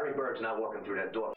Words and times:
Larry 0.00 0.14
Bird's 0.16 0.40
not 0.40 0.58
walking 0.58 0.82
through 0.84 0.96
that 0.96 1.12
door. 1.12 1.34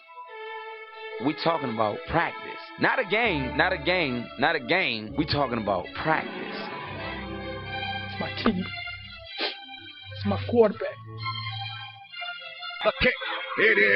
We 1.25 1.35
talking 1.43 1.73
about 1.73 1.97
practice. 2.09 2.51
Not 2.79 2.97
a 2.97 3.03
game, 3.03 3.57
not 3.57 3.73
a 3.73 3.77
game, 3.77 4.25
not 4.39 4.55
a 4.55 4.59
game. 4.59 5.13
We 5.17 5.25
talking 5.25 5.57
about 5.57 5.85
practice. 6.01 6.31
It's 8.07 8.19
my 8.21 8.29
team. 8.41 8.63
It's 10.15 10.25
my 10.25 10.39
quarterback. 10.49 10.95
The 12.85 12.93
kick. 13.01 13.13
It 13.59 13.77
is. 13.77 13.91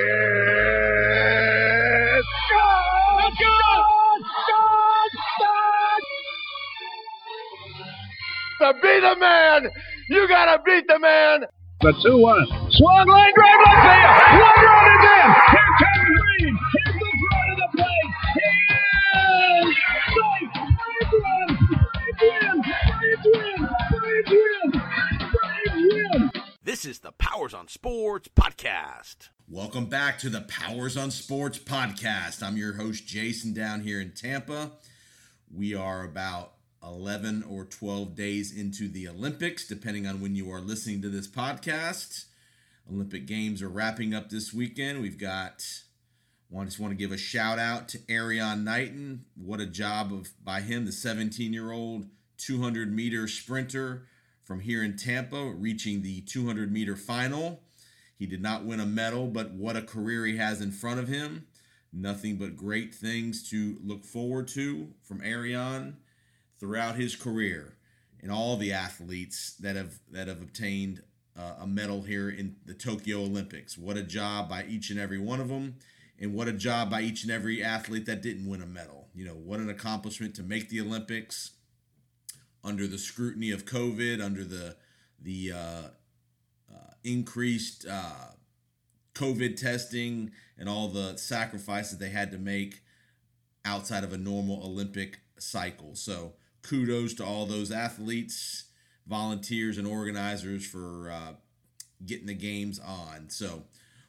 God! 2.51 3.31
God! 3.39 4.21
God! 5.39 6.01
To 8.59 8.73
be 8.81 8.99
the 8.99 9.15
man, 9.19 9.71
you 10.09 10.27
gotta 10.27 10.61
beat 10.65 10.87
the 10.87 10.99
man. 10.99 11.45
The 11.81 11.93
2 12.03 12.17
1. 12.17 12.66
Swung 12.77 13.07
line 13.07 13.33
drive 13.33 13.59
left 13.65 13.81
field. 13.81 14.15
One 14.39 14.59
run 14.63 14.85
is 14.93 15.05
in. 15.17 15.29
Here 15.49 15.73
comes 15.79 16.13
Green. 16.21 16.53
Here's 16.75 16.97
the 16.99 17.09
front 17.25 17.49
of 17.49 17.57
the 17.57 17.69
plate. 17.75 18.11
He 18.35 18.45
is 19.41 19.77
safe. 20.13 20.51
Braves 20.77 21.13
run. 21.25 21.49
Braves 21.89 22.21
win. 22.21 22.55
Braves 22.61 23.25
win. 23.25 23.57
Braves 23.89 24.29
win. 24.29 24.81
Braves 25.33 26.11
win. 26.13 26.31
This 26.63 26.85
is 26.85 26.99
the 26.99 27.13
Powers 27.13 27.55
on 27.55 27.67
Sports 27.67 28.29
podcast. 28.35 29.29
Welcome 29.49 29.87
back 29.87 30.19
to 30.19 30.29
the 30.29 30.41
Powers 30.41 30.95
on 30.97 31.09
Sports 31.09 31.57
podcast. 31.57 32.43
I'm 32.43 32.57
your 32.57 32.73
host, 32.73 33.07
Jason, 33.07 33.53
down 33.53 33.81
here 33.81 33.99
in 33.99 34.11
Tampa. 34.11 34.73
We 35.51 35.73
are 35.73 36.03
about 36.03 36.53
11 36.83 37.43
or 37.49 37.65
12 37.65 38.13
days 38.13 38.55
into 38.55 38.87
the 38.87 39.07
Olympics, 39.07 39.67
depending 39.67 40.05
on 40.05 40.21
when 40.21 40.35
you 40.35 40.51
are 40.51 40.61
listening 40.61 41.01
to 41.01 41.09
this 41.09 41.27
podcast. 41.27 42.25
Olympic 42.91 43.25
Games 43.25 43.61
are 43.61 43.69
wrapping 43.69 44.13
up 44.13 44.29
this 44.29 44.53
weekend. 44.53 45.01
We've 45.01 45.17
got, 45.17 45.65
I 46.55 46.63
just 46.63 46.79
want 46.79 46.91
to 46.91 46.97
give 46.97 47.11
a 47.11 47.17
shout 47.17 47.59
out 47.59 47.89
to 47.89 47.97
Erriyon 48.09 48.63
Knighton. 48.63 49.25
What 49.35 49.59
a 49.59 49.65
job 49.65 50.13
of 50.13 50.29
by 50.43 50.61
him, 50.61 50.85
the 50.85 50.91
17 50.91 51.53
year 51.53 51.71
old 51.71 52.07
200 52.37 52.93
meter 52.93 53.27
sprinter 53.27 54.03
from 54.43 54.61
here 54.61 54.83
in 54.83 54.95
Tampa, 54.95 55.51
reaching 55.51 56.01
the 56.01 56.21
200 56.21 56.71
meter 56.71 56.95
final. 56.95 57.61
He 58.17 58.25
did 58.25 58.41
not 58.41 58.63
win 58.63 58.79
a 58.79 58.85
medal, 58.85 59.27
but 59.27 59.51
what 59.51 59.75
a 59.75 59.81
career 59.81 60.25
he 60.25 60.37
has 60.37 60.61
in 60.61 60.71
front 60.71 60.99
of 60.99 61.07
him. 61.07 61.47
Nothing 61.91 62.37
but 62.37 62.55
great 62.55 62.95
things 62.95 63.47
to 63.49 63.77
look 63.83 64.05
forward 64.05 64.47
to 64.49 64.93
from 65.03 65.21
Erriyon 65.21 65.95
throughout 66.59 66.95
his 66.95 67.15
career 67.15 67.77
and 68.21 68.31
all 68.31 68.57
the 68.57 68.73
athletes 68.73 69.55
that 69.59 69.75
have 69.75 69.99
that 70.11 70.27
have 70.27 70.41
obtained 70.41 71.01
uh, 71.37 71.55
a 71.61 71.67
medal 71.67 72.01
here 72.01 72.29
in 72.29 72.55
the 72.65 72.73
Tokyo 72.73 73.21
Olympics. 73.21 73.77
What 73.77 73.97
a 73.97 74.03
job 74.03 74.49
by 74.49 74.65
each 74.65 74.89
and 74.89 74.99
every 74.99 75.19
one 75.19 75.39
of 75.39 75.49
them 75.49 75.75
and 76.19 76.33
what 76.33 76.47
a 76.47 76.53
job 76.53 76.89
by 76.89 77.01
each 77.01 77.23
and 77.23 77.31
every 77.31 77.63
athlete 77.63 78.05
that 78.07 78.21
didn't 78.21 78.47
win 78.47 78.61
a 78.61 78.65
medal. 78.65 79.07
You 79.13 79.25
know, 79.25 79.33
what 79.33 79.59
an 79.59 79.69
accomplishment 79.69 80.35
to 80.35 80.43
make 80.43 80.69
the 80.69 80.81
Olympics 80.81 81.51
under 82.63 82.87
the 82.87 82.97
scrutiny 82.97 83.51
of 83.51 83.65
COVID, 83.65 84.23
under 84.23 84.43
the 84.43 84.75
the 85.19 85.51
uh, 85.53 85.81
uh, 86.71 86.91
increased 87.03 87.85
uh, 87.89 88.31
COVID 89.15 89.57
testing 89.57 90.31
and 90.57 90.69
all 90.69 90.87
the 90.87 91.17
sacrifices 91.17 91.97
they 91.97 92.09
had 92.09 92.31
to 92.31 92.37
make 92.37 92.81
outside 93.65 94.03
of 94.03 94.13
a 94.13 94.17
normal 94.17 94.63
Olympic 94.63 95.19
cycle. 95.39 95.95
So 95.95 96.33
kudos 96.61 97.13
to 97.15 97.25
all 97.25 97.45
those 97.45 97.71
athletes, 97.71 98.65
volunteers, 99.07 99.77
and 99.77 99.87
organizers 99.87 100.65
for 100.65 101.11
uh, 101.11 101.33
getting 102.05 102.27
the 102.27 102.33
games 102.33 102.79
on. 102.79 103.29
So 103.29 103.63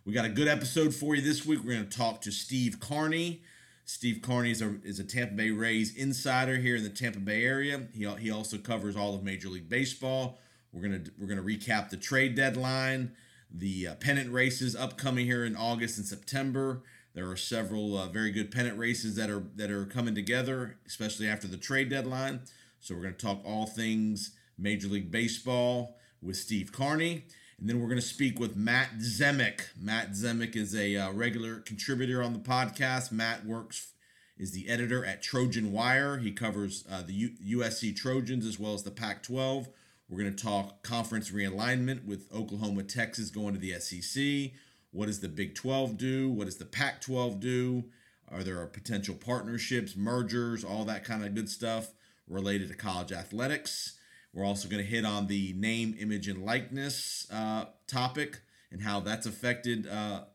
we 0.05 0.13
got 0.13 0.25
a 0.25 0.31
good 0.31 0.49
episode 0.49 0.95
for 0.95 1.15
you 1.15 1.23
this 1.23 1.47
week. 1.47 1.61
We're 1.63 1.75
going 1.75 1.89
to 1.89 1.97
talk 1.97 2.21
to 2.23 2.31
Steve 2.31 2.81
Carney. 2.81 3.43
Steve 3.85 4.21
Carney 4.23 4.51
is 4.51 4.61
a, 4.61 4.77
is 4.85 4.99
a 4.99 5.05
Tampa 5.05 5.35
Bay 5.35 5.51
Rays 5.51 5.97
insider 5.97 6.57
here 6.57 6.77
in 6.77 6.83
the 6.83 6.91
Tampa 6.91 7.21
Bay 7.21 7.45
area. 7.45 7.83
He, 7.95 8.07
he 8.19 8.31
also 8.31 8.59
covers 8.59 8.97
all 8.97 9.15
of 9.15 9.22
Major 9.22 9.49
League 9.49 9.69
Baseball. 9.69 10.39
We're 10.72 10.83
gonna 10.83 11.05
we're 11.19 11.27
gonna 11.27 11.43
recap 11.43 11.89
the 11.89 11.97
trade 11.97 12.34
deadline, 12.34 13.12
the 13.51 13.89
uh, 13.89 13.95
pennant 13.95 14.31
races 14.31 14.77
upcoming 14.77 15.25
here 15.25 15.47
in 15.47 15.56
August 15.56 15.97
and 15.97 16.06
September. 16.06 16.83
There 17.15 17.31
are 17.31 17.37
several 17.37 17.97
uh, 17.97 18.09
very 18.09 18.31
good 18.31 18.51
pennant 18.51 18.78
races 18.78 19.17
that 19.17 19.31
are 19.31 19.45
that 19.56 19.71
are 19.71 19.87
coming 19.87 20.15
together, 20.15 20.77
especially 20.87 21.27
after 21.27 21.49
the 21.49 21.56
trade 21.56 21.89
deadline. 21.89 22.41
So 22.81 22.95
we're 22.95 23.03
going 23.03 23.15
to 23.15 23.27
talk 23.27 23.41
all 23.45 23.67
things 23.67 24.33
Major 24.59 24.89
League 24.89 25.11
Baseball 25.11 25.97
with 26.21 26.37
Steve 26.37 26.73
Carney, 26.73 27.25
and 27.59 27.69
then 27.69 27.81
we're 27.81 27.89
going 27.89 28.01
to 28.01 28.07
speak 28.07 28.39
with 28.39 28.57
Matt 28.57 28.99
Zemek. 28.99 29.61
Matt 29.81 30.13
Zemek 30.13 30.57
is 30.57 30.75
a 30.75 30.97
uh, 30.97 31.13
regular 31.13 31.57
contributor 31.61 32.23
on 32.23 32.33
the 32.33 32.39
podcast. 32.39 33.13
Matt 33.13 33.45
works 33.47 33.93
is 34.39 34.53
the 34.53 34.69
editor 34.69 35.05
at 35.05 35.23
Trojan 35.23 35.73
Wire. 35.73 36.19
He 36.19 36.31
covers 36.31 36.85
uh, 36.91 37.03
the 37.03 37.13
U- 37.13 37.59
USC 37.59 37.95
Trojans 37.95 38.47
as 38.47 38.59
well 38.59 38.75
as 38.75 38.85
the 38.85 38.91
Pac-12. 38.91 39.69
We're 40.09 40.19
going 40.19 40.35
to 40.35 40.43
talk 40.43 40.83
conference 40.83 41.31
realignment 41.31 42.05
with 42.07 42.33
Oklahoma, 42.33 42.85
Texas 42.85 43.31
going 43.31 43.55
to 43.55 43.61
the 43.61 43.79
SEC. 43.79 44.53
What 44.91 45.07
does 45.07 45.21
the 45.21 45.29
Big 45.29 45.55
12 45.55 45.99
do? 45.99 46.31
What 46.31 46.47
does 46.47 46.57
the 46.57 46.65
Pac 46.65 47.03
12 47.03 47.41
do? 47.41 47.85
Are 48.31 48.43
there 48.43 48.65
potential 48.67 49.15
partnerships, 49.15 49.97
mergers, 49.97 50.65
all 50.65 50.85
that 50.85 51.05
kind 51.05 51.25
of 51.25 51.35
good 51.35 51.49
stuff 51.49 51.93
related 52.27 52.69
to 52.69 52.75
college 52.75 53.13
athletics? 53.13 53.97
We're 54.38 54.44
also 54.44 54.69
going 54.69 54.84
to 54.84 54.88
hit 54.88 55.04
on 55.04 55.26
the 55.26 55.53
name, 55.54 55.97
image, 55.99 56.28
and 56.28 56.44
likeness 56.44 57.26
uh, 57.32 57.65
topic 57.88 58.41
and 58.71 58.81
how 58.81 59.00
that's 59.00 59.26
affected 59.26 59.88
uh, 59.88 60.26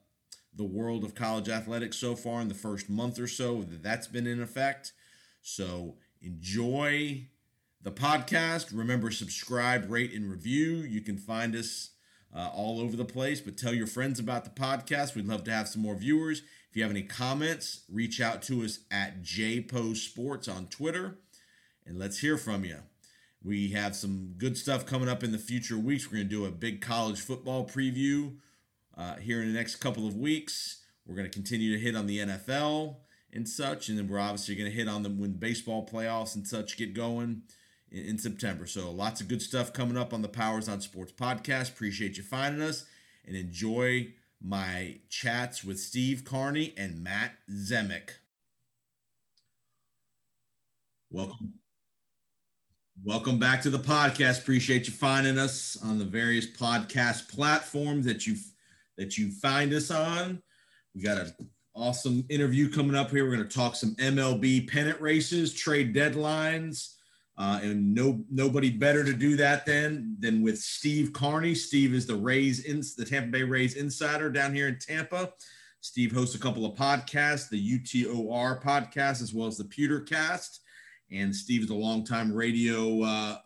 the 0.54 0.66
world 0.66 1.06
of 1.06 1.16
college 1.16 1.48
athletics 1.48 1.96
so 1.96 2.14
far 2.14 2.42
in 2.42 2.50
the 2.50 2.54
first 2.54 2.90
month 2.90 3.18
or 3.18 3.28
so 3.28 3.62
that 3.62 3.82
that's 3.82 4.08
been 4.08 4.28
in 4.28 4.42
effect. 4.42 4.92
So 5.42 5.96
enjoy 6.22 7.28
the 7.82 7.92
podcast. 7.92 8.78
Remember, 8.78 9.10
subscribe, 9.10 9.90
rate, 9.90 10.12
and 10.12 10.30
review. 10.30 10.80
You 10.80 11.00
can 11.00 11.18
find 11.18 11.56
us 11.56 11.92
uh, 12.36 12.50
all 12.54 12.82
over 12.82 12.98
the 12.98 13.06
place, 13.06 13.40
but 13.40 13.58
tell 13.58 13.74
your 13.74 13.88
friends 13.88 14.20
about 14.20 14.44
the 14.44 14.50
podcast. 14.50 15.16
We'd 15.16 15.28
love 15.30 15.46
to 15.46 15.52
have 15.52 15.70
some 15.70 15.82
more 15.82 15.96
viewers. 15.96 16.42
If 16.70 16.76
you 16.76 16.84
have 16.84 16.92
any 16.92 17.04
comments, 17.04 17.84
reach 17.90 18.20
out 18.20 18.42
to 18.44 18.64
us 18.64 18.80
at 18.92 19.24
JPO 19.24 19.96
Sports 19.96 20.50
on 20.50 20.68
Twitter 20.68 21.20
and 21.86 21.98
let's 21.98 22.20
hear 22.20 22.38
from 22.38 22.66
you. 22.66 22.80
We 23.44 23.70
have 23.72 23.96
some 23.96 24.36
good 24.38 24.58
stuff 24.58 24.86
coming 24.86 25.10
up 25.10 25.24
in 25.24 25.32
the 25.32 25.38
future 25.38 25.78
weeks. 25.78 26.08
We're 26.08 26.18
going 26.18 26.30
to 26.30 26.36
do 26.36 26.46
a 26.46 26.52
big 26.52 26.82
college 26.82 27.20
football 27.20 27.66
preview 27.68 28.36
uh, 28.98 29.16
here 29.18 29.42
in 29.42 29.52
the 29.52 29.58
next 29.58 29.78
couple 29.78 30.08
of 30.08 30.16
weeks. 30.16 30.82
We're 31.06 31.16
going 31.16 31.30
to 31.30 31.34
continue 31.34 31.74
to 31.74 31.80
hit 31.80 31.96
on 31.96 32.08
the 32.08 32.20
NFL 32.20 32.96
and 33.34 33.50
such, 33.50 33.90
and 33.90 33.98
then 33.98 34.08
we're 34.08 34.20
obviously 34.20 34.56
going 34.56 34.70
to 34.70 34.76
hit 34.76 34.88
on 34.88 35.04
them 35.04 35.20
when 35.20 35.34
baseball 35.34 35.86
playoffs 35.86 36.36
and 36.36 36.48
such 36.48 36.78
get 36.78 36.94
going 36.94 37.42
in, 37.92 38.06
in 38.06 38.18
September. 38.18 38.66
So 38.66 38.92
lots 38.92 39.20
of 39.20 39.28
good 39.28 39.42
stuff 39.42 39.74
coming 39.74 39.98
up 39.98 40.14
on 40.14 40.22
the 40.22 40.30
Powers 40.30 40.70
on 40.70 40.80
Sports 40.80 41.12
podcast. 41.12 41.72
Appreciate 41.72 42.18
you 42.18 42.24
finding 42.24 42.62
us 42.62 42.86
and 43.26 43.36
enjoy 43.36 44.14
my 44.42 45.00
chats 45.10 45.64
with 45.64 45.80
Steve 45.80 46.24
Carney 46.24 46.74
and 46.78 47.04
Matt 47.04 47.34
Zemek. 47.50 48.10
Welcome. 51.10 51.63
Welcome 53.02 53.38
back 53.38 53.62
to 53.64 53.70
the 53.70 53.80
podcast. 53.80 54.42
Appreciate 54.42 54.88
you 54.88 54.94
finding 54.94 55.38
us 55.38 55.78
on 55.84 55.98
the 55.98 56.06
various 56.06 56.46
podcast 56.46 57.28
platforms 57.28 58.06
that 58.06 58.28
you 58.28 58.36
that 58.98 59.18
you 59.18 59.32
find 59.32 59.74
us 59.74 59.92
on. 59.92 60.42
We 60.96 61.02
got 61.02 61.18
an 61.18 61.34
awesome 61.76 62.24
interview 62.30 62.70
coming 62.70 62.96
up 62.96 63.10
here. 63.10 63.26
We're 63.26 63.36
going 63.36 63.48
to 63.48 63.54
talk 63.54 63.76
some 63.76 63.96
MLB 63.96 64.70
pennant 64.70 65.02
races, 65.02 65.54
trade 65.54 65.94
deadlines, 65.94 66.94
uh, 67.38 67.60
and 67.62 67.94
no 67.94 68.24
nobody 68.30 68.70
better 68.70 69.04
to 69.04 69.14
do 69.14 69.36
that 69.38 69.66
than 69.66 70.16
than 70.20 70.42
with 70.42 70.60
Steve 70.60 71.12
Carney. 71.12 71.56
Steve 71.56 71.94
is 71.94 72.06
the 72.06 72.16
Rays 72.16 72.64
in 72.64 72.84
the 72.98 73.06
Tampa 73.06 73.32
Bay 73.32 73.44
Rays 73.44 73.74
insider 73.74 74.30
down 74.30 74.54
here 74.54 74.68
in 74.68 74.78
Tampa. 74.80 75.34
Steve 75.82 76.14
hosts 76.14 76.36
a 76.36 76.40
couple 76.40 76.66
of 76.66 76.78
podcasts, 76.78 77.50
the 77.50 77.80
UTOR 77.80 78.64
podcast 78.64 79.22
as 79.22 79.34
well 79.34 79.48
as 79.48 79.58
the 79.58 79.66
Pewtercast. 79.66 80.60
And 81.14 81.36
Steve 81.36 81.64
is 81.64 81.70
a 81.70 81.76
longtime 81.76 82.34
radio 82.34 83.04
uh, 83.04 83.38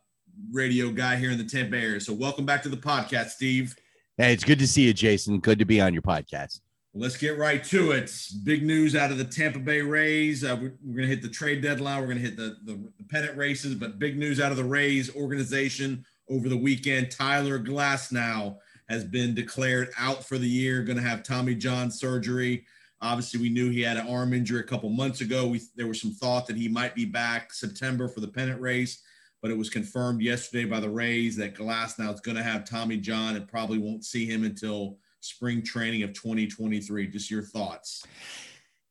radio 0.52 0.90
guy 0.90 1.18
here 1.18 1.32
in 1.32 1.38
the 1.38 1.44
Tampa 1.44 1.72
Bay 1.72 1.84
area. 1.84 2.00
So 2.00 2.14
welcome 2.14 2.46
back 2.46 2.64
to 2.64 2.70
the 2.70 2.78
podcast, 2.78 3.32
Steve. 3.32 3.76
Hey, 4.18 4.32
it's 4.32 4.44
good 4.44 4.60
to 4.60 4.68
see 4.68 4.84
you, 4.84 4.94
Jason. 4.94 5.40
Good 5.40 5.60
to 5.60 5.66
be 5.66 5.82
on 5.82 5.94
your 5.94 6.02
podcast. 6.02 6.62
Let's 6.94 7.18
get 7.18 7.38
right 7.38 7.64
to 7.66 7.92
it. 7.92 8.12
Big 8.44 8.64
news 8.64 8.96
out 8.96 9.12
of 9.12 9.18
the 9.18 9.26
Tampa 9.26 9.60
Bay 9.60 9.82
Rays. 9.82 10.44
Uh, 10.44 10.58
we're, 10.60 10.74
we're 10.84 10.96
going 10.96 11.10
to 11.10 11.16
hit 11.16 11.22
the 11.22 11.30
trade 11.30 11.62
deadline. 11.62 12.00
We're 12.00 12.08
going 12.08 12.18
to 12.20 12.24
hit 12.24 12.38
the, 12.38 12.56
the, 12.64 12.74
the 12.98 13.04
pennant 13.10 13.38
races, 13.38 13.76
but 13.76 14.00
big 14.00 14.18
news 14.18 14.40
out 14.40 14.52
of 14.52 14.58
the 14.58 14.64
Rays 14.64 15.14
organization 15.16 16.06
over 16.30 16.50
the 16.50 16.58
weekend. 16.58 17.12
Tyler 17.12 17.60
Glasnow 17.60 18.58
has 18.90 19.04
been 19.04 19.36
declared 19.36 19.90
out 20.00 20.24
for 20.24 20.38
the 20.38 20.48
year, 20.48 20.84
going 20.84 20.98
to 20.98 21.04
have 21.04 21.22
Tommy 21.22 21.54
John 21.54 21.92
surgery. 21.92 22.66
Obviously, 23.02 23.40
we 23.40 23.50
knew 23.50 23.70
he 23.70 23.82
had 23.82 23.98
an 23.98 24.08
arm 24.08 24.34
injury 24.34 24.60
a 24.60 24.64
couple 24.64 24.90
months 24.90 25.22
ago. 25.22 25.48
We, 25.48 25.62
there 25.76 25.88
was 25.88 26.02
some 26.02 26.12
thought 26.12 26.48
that 26.48 26.58
he 26.58 26.68
might 26.68 26.96
be 26.96 27.06
back 27.06 27.54
September 27.54 28.08
for 28.08 28.22
the 28.22 28.28
pennant 28.28 28.60
race, 28.60 29.04
but 29.42 29.52
it 29.52 29.58
was 29.58 29.70
confirmed 29.70 30.22
yesterday 30.22 30.66
by 30.66 30.80
the 30.80 30.90
Rays 30.90 31.36
that 31.38 31.56
Glasnow 31.56 32.14
is 32.14 32.22
going 32.22 32.38
to 32.38 32.44
have 32.44 32.68
Tommy 32.68 32.98
John 32.98 33.36
and 33.36 33.48
probably 33.48 33.78
won't 33.78 34.04
see 34.04 34.26
him 34.26 34.44
until 34.44 34.98
spring 35.20 35.62
training 35.62 36.02
of 36.04 36.14
2023? 36.14 37.08
Just 37.08 37.30
your 37.30 37.44
thoughts. 37.44 38.04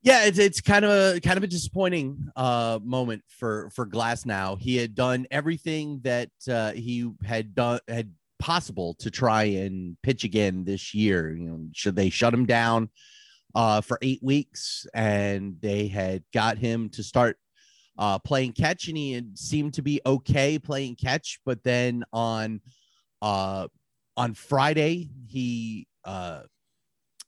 Yeah, 0.03 0.23
it's 0.25 0.39
it's 0.39 0.61
kind 0.61 0.85
of 0.85 0.91
a 0.91 1.19
kind 1.19 1.37
of 1.37 1.43
a 1.43 1.47
disappointing 1.47 2.29
uh 2.37 2.79
moment 2.81 3.23
for 3.27 3.69
for 3.71 3.85
Glasnow. 3.85 4.57
He 4.57 4.77
had 4.77 4.95
done 4.95 5.27
everything 5.31 5.99
that 6.03 6.29
uh 6.49 6.71
he 6.71 7.11
had 7.25 7.53
done 7.53 7.79
had 7.89 8.13
possible 8.39 8.93
to 8.99 9.11
try 9.11 9.43
and 9.43 9.97
pitch 10.03 10.23
again 10.23 10.63
this 10.63 10.93
year. 10.93 11.35
You 11.35 11.49
know, 11.49 11.67
should 11.73 11.97
they 11.97 12.09
shut 12.09 12.33
him 12.33 12.45
down 12.45 12.89
uh 13.55 13.81
for 13.81 13.97
8 14.01 14.19
weeks 14.21 14.85
and 14.93 15.57
they 15.61 15.87
had 15.87 16.23
got 16.33 16.57
him 16.57 16.89
to 16.89 17.03
start 17.03 17.37
uh 17.97 18.19
playing 18.19 18.53
catch 18.53 18.87
and 18.87 18.97
he 18.97 19.21
seemed 19.35 19.73
to 19.73 19.81
be 19.81 20.01
okay 20.05 20.59
playing 20.59 20.95
catch, 20.95 21.39
but 21.45 21.63
then 21.63 22.03
on 22.13 22.61
uh 23.21 23.67
on 24.15 24.33
Friday 24.33 25.09
he 25.27 25.87
uh 26.03 26.41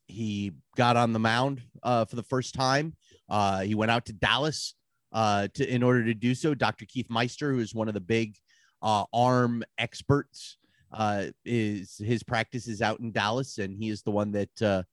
he 0.10 0.52
got 0.76 0.98
on 0.98 1.14
the 1.14 1.20
mound 1.20 1.62
uh, 1.84 2.04
for 2.06 2.16
the 2.16 2.24
first 2.24 2.54
time. 2.56 2.96
Uh, 3.30 3.62
he 3.62 3.76
went 3.76 3.92
out 3.92 4.06
to 4.06 4.14
Dallas 4.14 4.74
uh, 5.14 5.48
to 5.54 5.74
in 5.74 5.84
order 5.84 6.04
to 6.04 6.14
do 6.14 6.36
so. 6.36 6.54
Dr. 6.54 6.86
Keith 6.86 7.10
Meister, 7.10 7.54
who 7.54 7.60
is 7.60 7.74
one 7.76 7.88
of 7.88 7.94
the 7.94 8.02
big 8.02 8.36
uh, 8.82 9.06
arm 9.14 9.64
experts, 9.78 10.58
uh, 10.92 11.26
is 11.46 11.98
his 12.04 12.24
practice 12.24 12.68
is 12.68 12.82
out 12.82 13.00
in 13.00 13.12
Dallas, 13.12 13.60
and 13.60 13.78
he 13.78 13.90
is 13.90 14.02
the 14.02 14.12
one 14.12 14.32
that 14.32 14.62
uh, 14.62 14.84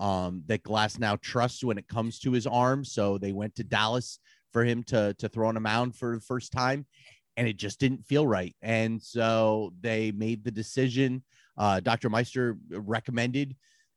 um, 0.00 0.42
that 0.46 0.64
Glasnow 0.64 1.20
trusts 1.20 1.62
when 1.62 1.78
it 1.78 1.86
comes 1.86 2.18
to 2.20 2.32
his 2.32 2.46
arm. 2.46 2.84
So 2.84 3.18
they 3.18 3.32
went 3.32 3.54
to 3.56 3.64
Dallas 3.64 4.18
for 4.52 4.64
him 4.64 4.82
to 4.84 5.14
to 5.18 5.28
throw 5.28 5.48
on 5.48 5.56
a 5.56 5.60
mound 5.60 5.94
for 5.94 6.16
the 6.16 6.20
first 6.20 6.50
time, 6.50 6.86
and 7.36 7.46
it 7.46 7.56
just 7.56 7.78
didn't 7.78 8.06
feel 8.06 8.26
right. 8.26 8.56
And 8.62 9.00
so 9.00 9.72
they 9.80 10.10
made 10.10 10.42
the 10.42 10.50
decision. 10.50 11.22
Dr. 11.82 12.08
Meister 12.08 12.56
recommended 12.70 13.54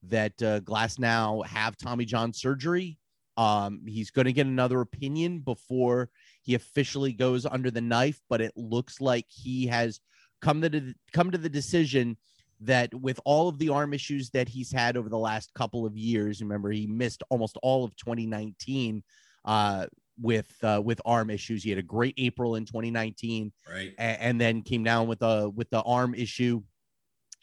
that 0.10 0.34
uh, 0.42 0.60
Glasnow 0.62 1.46
have 1.46 1.78
Tommy 1.78 2.06
John 2.06 2.34
surgery. 2.34 3.00
Um, 3.38 3.82
he's 3.88 4.12
going 4.12 4.26
to 4.26 4.34
get 4.34 4.46
another 4.46 4.82
opinion 4.82 5.40
before 5.40 6.10
he 6.44 6.56
officially 6.56 7.14
goes 7.14 7.46
under 7.46 7.72
the 7.72 7.82
knife, 7.82 8.20
but 8.30 8.42
it 8.42 8.52
looks 8.56 9.02
like 9.02 9.26
he 9.28 9.66
has 9.68 10.00
come 10.42 10.62
to 10.62 10.70
the, 10.70 10.94
come 11.14 11.32
to 11.32 11.38
the 11.38 11.50
decision 11.50 12.18
that 12.62 12.94
with 12.94 13.20
all 13.26 13.50
of 13.50 13.58
the 13.58 13.70
arm 13.70 13.94
issues 13.94 14.30
that 14.32 14.48
he's 14.48 14.72
had 14.72 14.98
over 14.98 15.10
the 15.10 15.18
last 15.18 15.54
couple 15.54 15.86
of 15.86 15.98
years, 15.98 16.42
remember 16.42 16.72
he 16.72 16.88
missed 16.88 17.24
almost 17.30 17.58
all 17.62 17.84
of 17.84 17.96
2019 17.98 19.04
uh, 19.46 19.86
with 20.22 20.54
uh, 20.64 20.82
with 20.84 21.02
arm 21.06 21.30
issues. 21.30 21.64
He 21.64 21.70
had 21.70 21.80
a 21.80 21.84
great 21.84 22.16
April 22.18 22.56
in 22.56 22.66
2019, 22.66 23.52
right, 23.70 23.94
and, 23.98 24.22
and 24.22 24.42
then 24.42 24.62
came 24.62 24.84
down 24.84 25.08
with 25.08 25.22
a 25.22 25.50
with 25.50 25.70
the 25.70 25.82
arm 25.82 26.14
issue 26.16 26.62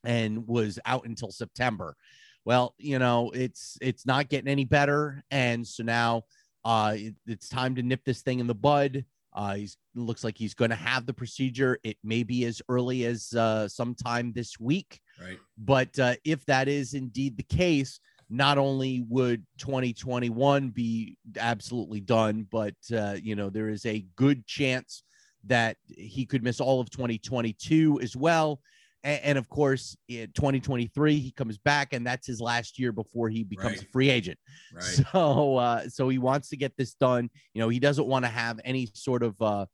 and 0.05 0.47
was 0.47 0.79
out 0.87 1.05
until 1.05 1.31
September 1.31 1.97
well, 2.45 2.75
you 2.79 2.99
know, 2.99 3.31
it's 3.31 3.77
it's 3.81 4.07
not 4.07 4.29
getting 4.29 4.49
any 4.49 4.65
better, 4.65 5.23
and 5.31 5.67
so 5.67 5.83
now 5.83 6.25
uh, 6.65 6.95
it, 6.97 7.15
it's 7.27 7.49
time 7.49 7.75
to 7.75 7.83
nip 7.83 8.01
this 8.05 8.23
thing 8.23 8.41
in 8.41 8.47
the 8.47 8.55
bud. 8.55 9.05
Uh, 9.33 9.55
he's 9.55 9.77
looks 9.95 10.25
like 10.25 10.37
he's 10.37 10.55
going 10.55 10.71
to 10.71 10.77
have 10.77 11.07
the 11.07 11.15
procedure. 11.15 11.79
It 11.83 11.97
may 12.03 12.23
be 12.23 12.45
as 12.45 12.61
early 12.69 13.05
as 13.05 13.33
uh, 13.35 13.69
sometime 13.69 14.33
this 14.33 14.59
week. 14.59 15.01
Right. 15.21 15.39
But 15.59 15.99
uh, 15.99 16.15
if 16.25 16.45
that 16.47 16.69
is 16.69 16.95
indeed 16.95 17.37
the 17.37 17.45
case, 17.45 18.01
not 18.29 18.59
only 18.59 19.05
would 19.09 19.45
2021 19.59 20.71
be 20.71 21.17
absolutely 21.39 22.01
done, 22.01 22.47
but 22.51 22.75
uh, 22.95 23.17
you 23.23 23.35
know 23.37 23.51
there 23.51 23.69
is 23.69 23.87
a 23.87 24.05
good 24.17 24.47
chance 24.47 25.03
that 25.45 25.77
he 25.87 26.27
could 26.27 26.43
miss 26.43 26.61
all 26.61 26.81
of 26.81 26.91
2022 26.91 28.01
as 28.03 28.17
well. 28.17 28.61
And, 29.03 29.21
and, 29.23 29.39
of 29.39 29.49
course, 29.49 29.97
in 30.09 30.31
2023, 30.35 31.19
he 31.19 31.31
comes 31.31 31.59
back, 31.59 31.93
and 31.93 32.07
that's 32.07 32.27
his 32.27 32.41
last 32.41 32.79
year 32.79 32.93
before 32.93 33.29
he 33.29 33.45
becomes 33.45 33.79
right. 33.79 33.83
a 33.83 33.91
free 33.93 34.11
agent. 34.11 34.39
Right. 34.75 34.85
So, 35.13 35.57
uh, 35.57 35.89
so 35.89 36.09
he 36.09 36.19
wants 36.19 36.51
to 36.51 36.57
get 36.57 36.77
this 36.77 36.95
done. 36.95 37.31
You 37.55 37.61
know, 37.61 37.69
he 37.69 37.81
doesn't 37.81 38.07
want 38.07 38.25
to 38.25 38.31
have 38.31 38.61
any 38.65 38.89
sort 38.95 39.23
of 39.23 39.41
uh, 39.41 39.67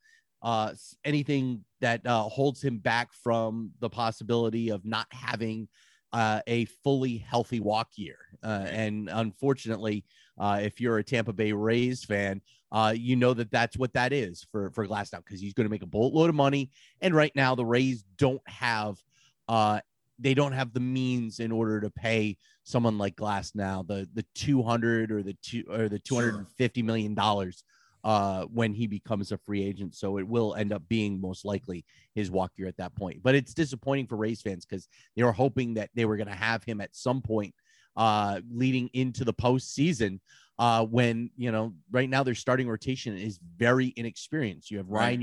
uh, 0.43 0.73
anything 1.05 1.65
that 1.81 2.07
uh, 2.07 2.23
holds 2.23 2.63
him 2.63 2.79
back 2.79 3.13
from 3.13 3.71
the 3.81 3.91
possibility 3.91 4.71
of 4.71 4.85
not 4.85 5.07
having 5.11 5.69
uh, 6.13 6.41
a 6.47 6.65
fully 6.85 7.19
healthy 7.19 7.61
walk 7.61 7.89
year. 7.97 8.19
Uh. 8.43 8.65
And 8.69 9.11
unfortunately, 9.13 10.05
uh, 10.39 10.61
if 10.63 10.81
you're 10.81 10.99
a 10.99 11.05
Tampa 11.05 11.33
Bay 11.33 11.53
Rays 11.53 12.05
fan, 12.05 12.41
uh, 12.73 12.93
you 12.97 13.17
know 13.17 13.35
that 13.35 13.51
that's 13.51 13.77
what 13.77 13.93
that 13.95 14.13
is 14.13 14.47
for 14.51 14.71
for 14.71 14.87
Glasnow 14.87 15.19
because 15.19 15.41
he's 15.41 15.55
going 15.55 15.67
to 15.67 15.71
make 15.71 15.83
a 15.83 15.87
boatload 15.87 16.29
of 16.29 16.35
money. 16.35 16.71
And 17.01 17.15
right 17.15 17.33
now, 17.35 17.55
the 17.55 17.65
Rays 17.65 18.05
don't 18.17 18.43
have 18.47 18.99
uh, 19.49 19.81
they 20.19 20.35
don't 20.35 20.53
have 20.53 20.73
the 20.73 20.81
means 20.81 21.41
in 21.41 21.53
order 21.53 21.81
to 21.81 21.91
pay 21.91 22.37
someone 22.65 22.99
like 22.99 23.17
Glasnow 23.17 23.87
the 23.87 24.09
the 24.15 24.25
200 24.35 25.13
or 25.13 25.23
the 25.23 25.37
two 25.43 25.65
or 25.71 25.89
the 25.89 25.99
250 25.99 26.83
million 26.83 27.15
dollars 27.15 27.65
uh, 28.05 28.45
when 28.45 28.73
he 28.73 28.87
becomes 28.87 29.33
a 29.33 29.39
free 29.39 29.65
agent. 29.65 29.95
So 29.95 30.19
it 30.19 30.27
will 30.27 30.55
end 30.55 30.73
up 30.73 30.83
being 30.89 31.21
most 31.21 31.45
likely 31.45 31.85
his 32.15 32.31
walk 32.31 32.53
year 32.57 32.69
at 32.69 32.77
that 32.77 32.95
point. 32.95 33.21
But 33.23 33.35
it's 33.35 33.53
disappointing 33.53 34.07
for 34.07 34.17
Rays 34.17 34.41
fans 34.41 34.65
because 34.65 34.89
they 35.17 35.25
were 35.25 35.33
hoping 35.33 35.75
that 35.75 35.91
they 35.95 36.05
were 36.05 36.17
going 36.17 36.29
to 36.29 36.35
have 36.35 36.63
him 36.63 36.81
at 36.81 36.95
some 36.95 37.21
point 37.21 37.53
uh, 37.97 38.41
leading 38.51 38.89
into 38.93 39.25
the 39.25 39.35
postseason. 39.35 40.21
Uh, 40.59 40.85
when 40.87 41.29
you 41.37 41.53
know 41.53 41.75
right 41.91 42.09
now 42.09 42.23
their 42.23 42.35
starting 42.35 42.67
rotation 42.67 43.15
is 43.15 43.39
very 43.59 43.93
inexperienced. 43.97 44.71
You 44.71 44.79
have 44.79 44.89
Ryan 44.89 45.19
right. 45.19 45.21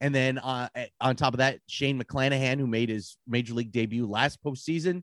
And 0.00 0.14
then 0.14 0.38
uh, 0.38 0.68
on 1.00 1.16
top 1.16 1.34
of 1.34 1.38
that, 1.38 1.58
Shane 1.66 2.02
McClanahan, 2.02 2.58
who 2.58 2.66
made 2.66 2.88
his 2.88 3.18
major 3.26 3.54
league 3.54 3.72
debut 3.72 4.06
last 4.06 4.42
postseason. 4.42 5.02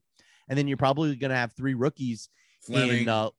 And 0.50 0.58
then 0.58 0.68
you're 0.68 0.78
probably 0.78 1.16
going 1.16 1.30
to 1.30 1.36
have 1.36 1.54
three 1.54 1.74
rookies 1.74 2.30
Fleming. 2.62 3.04
in 3.04 3.10
uh, 3.10 3.30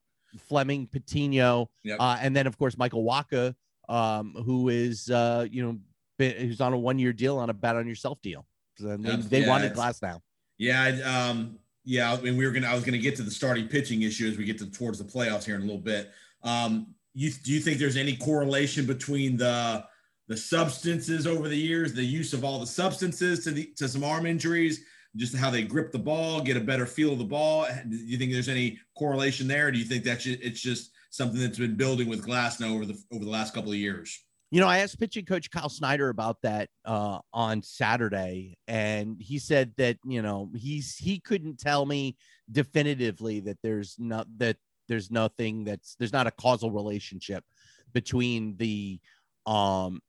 Fleming, 0.49 0.87
Patino, 0.87 1.71
yep. 1.83 1.99
uh, 2.01 2.19
and 2.21 2.37
then 2.37 2.47
of 2.47 2.59
course 2.59 2.77
Michael 2.77 3.05
Wacha, 3.05 3.55
um, 3.89 4.35
who 4.45 4.69
is 4.69 5.11
uh, 5.11 5.47
you 5.51 5.63
know 5.63 5.79
who's 6.19 6.61
on 6.61 6.73
a 6.73 6.79
one 6.79 6.99
year 6.99 7.13
deal 7.13 7.39
on 7.39 7.51
a 7.51 7.55
bet 7.55 7.77
on 7.77 7.87
yourself 7.87 8.21
deal. 8.23 8.47
So 8.77 8.97
they, 8.97 9.17
they 9.17 9.41
yeah, 9.41 9.49
wanted 9.49 9.75
Glasnow. 9.75 10.21
Yeah, 10.59 10.85
um, 11.05 11.59
yeah. 11.85 12.13
I 12.13 12.21
mean, 12.21 12.37
we 12.37 12.47
were 12.47 12.53
gonna. 12.53 12.67
I 12.67 12.75
was 12.75 12.85
gonna 12.85 12.99
get 12.99 13.17
to 13.17 13.23
the 13.23 13.31
starting 13.31 13.69
pitching 13.69 14.03
issue 14.03 14.29
as 14.29 14.37
we 14.37 14.45
get 14.45 14.59
to 14.59 14.71
towards 14.71 14.99
the 14.99 15.05
playoffs 15.05 15.45
here 15.45 15.55
in 15.55 15.63
a 15.63 15.65
little 15.65 15.81
bit. 15.81 16.11
Um, 16.43 16.95
you 17.15 17.31
do 17.31 17.53
you 17.53 17.61
think 17.61 17.79
there's 17.79 17.97
any 17.97 18.17
correlation 18.17 18.87
between 18.87 19.37
the 19.37 19.85
the 20.29 20.37
substances 20.37 21.27
over 21.27 21.49
the 21.49 21.57
years, 21.57 21.95
the 21.95 22.05
use 22.05 22.33
of 22.33 22.45
all 22.45 22.61
the 22.61 22.67
substances 22.67 23.43
to 23.45 23.51
the 23.51 23.73
to 23.77 23.89
some 23.89 24.05
arm 24.05 24.27
injuries, 24.27 24.85
just 25.17 25.37
how 25.37 25.51
they 25.51 25.63
grip 25.63 25.91
the 25.91 25.99
ball, 25.99 26.41
get 26.41 26.57
a 26.57 26.61
better 26.61 26.87
feel 26.87 27.13
of 27.13 27.19
the 27.19 27.25
ball. 27.25 27.67
Do 27.89 27.97
you 27.97 28.19
think 28.19 28.33
there's 28.33 28.49
any 28.49 28.79
correlation 28.97 29.49
there? 29.49 29.71
do 29.71 29.79
you 29.79 29.85
think 29.85 30.05
that 30.05 30.25
it's 30.27 30.61
just 30.61 30.93
something 31.11 31.41
that's 31.41 31.59
been 31.59 31.77
building 31.77 32.09
with 32.09 32.27
Glasnow 32.27 32.75
over 32.75 32.85
the 32.85 33.03
over 33.13 33.25
the 33.25 33.31
last 33.31 33.55
couple 33.55 33.71
of 33.71 33.79
years? 33.79 34.23
You 34.51 34.61
know, 34.61 34.67
I 34.67 34.79
asked 34.79 34.99
pitching 34.99 35.27
coach 35.27 35.51
Kyle 35.51 35.69
Snyder 35.69 36.09
about 36.09 36.41
that 36.43 36.71
uh, 36.87 37.19
on 37.35 37.63
Saturday, 37.63 38.57
and 38.67 39.17
he 39.21 39.39
said 39.39 39.73
that 39.77 39.99
you 40.05 40.23
know 40.23 40.51
he's 40.55 40.97
he 40.97 41.21
couldn't 41.21 41.59
tell 41.59 41.87
me 41.87 42.17
definitively 42.51 43.41
that 43.41 43.59
there's 43.63 43.97
not 43.99 44.27
that 44.39 44.57
there's 44.89 45.11
nothing 45.11 45.65
that's 45.65 45.97
there's 45.99 46.13
not 46.13 46.27
a 46.27 46.31
causal 46.33 46.71
relationship 46.71 47.45
between 47.93 48.57
the 48.57 49.01
um 49.47 50.01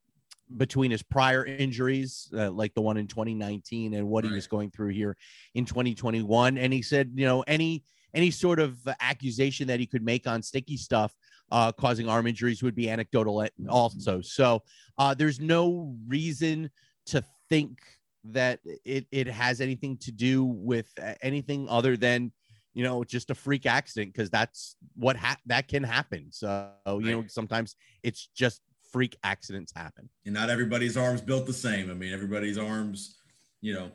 between 0.58 0.92
his 0.92 1.04
prior 1.04 1.46
injuries, 1.46 2.30
uh, 2.34 2.52
like 2.52 2.74
the 2.74 2.82
one 2.82 2.98
in 2.98 3.08
2019, 3.08 3.94
and 3.94 4.08
what 4.08 4.24
right. 4.24 4.30
he 4.30 4.36
was 4.36 4.48
going 4.48 4.72
through 4.72 4.90
here 4.90 5.16
in 5.54 5.66
2021. 5.66 6.58
And 6.58 6.74
he 6.74 6.82
said, 6.82 7.12
you 7.16 7.26
know, 7.26 7.42
any 7.48 7.84
any 8.14 8.32
sort 8.32 8.60
of 8.60 8.78
accusation 9.00 9.68
that 9.68 9.80
he 9.80 9.86
could 9.86 10.04
make 10.04 10.26
on 10.26 10.42
sticky 10.42 10.78
stuff 10.78 11.14
uh, 11.52 11.72
causing 11.72 12.10
arm 12.10 12.28
injuries 12.28 12.64
would 12.64 12.76
be 12.76 12.90
anecdotal 12.90 13.48
also. 13.70 14.22
So 14.22 14.64
uh, 14.98 15.14
there's 15.14 15.40
no 15.40 15.96
reason 16.08 16.70
to 17.08 17.24
think 17.50 17.80
that 18.26 18.60
it, 18.86 19.08
it 19.12 19.28
has 19.28 19.62
anything 19.62 19.98
to 19.98 20.12
do 20.12 20.44
with 20.44 20.88
anything 21.22 21.68
other 21.70 21.96
than 21.96 22.32
you 22.74 22.84
know 22.84 23.04
just 23.04 23.30
a 23.30 23.36
freak 23.36 23.66
accident 23.66 24.14
because 24.14 24.30
that's 24.30 24.76
what 24.96 25.16
ha- 25.16 25.38
that 25.46 25.68
can 25.68 25.84
happen 25.84 26.28
so 26.30 26.70
you 26.86 27.12
know 27.12 27.24
sometimes 27.28 27.76
it's 28.04 28.28
just 28.36 28.62
freak 28.92 29.18
accidents 29.24 29.74
happen. 29.76 30.10
And 30.26 30.34
not 30.34 30.50
everybody's 30.50 30.98
arms 30.98 31.22
built 31.22 31.46
the 31.46 31.54
same. 31.54 31.90
I 31.90 31.94
mean, 31.94 32.14
everybody's 32.14 32.58
arms, 32.58 33.18
you 33.62 33.74
know. 33.74 33.92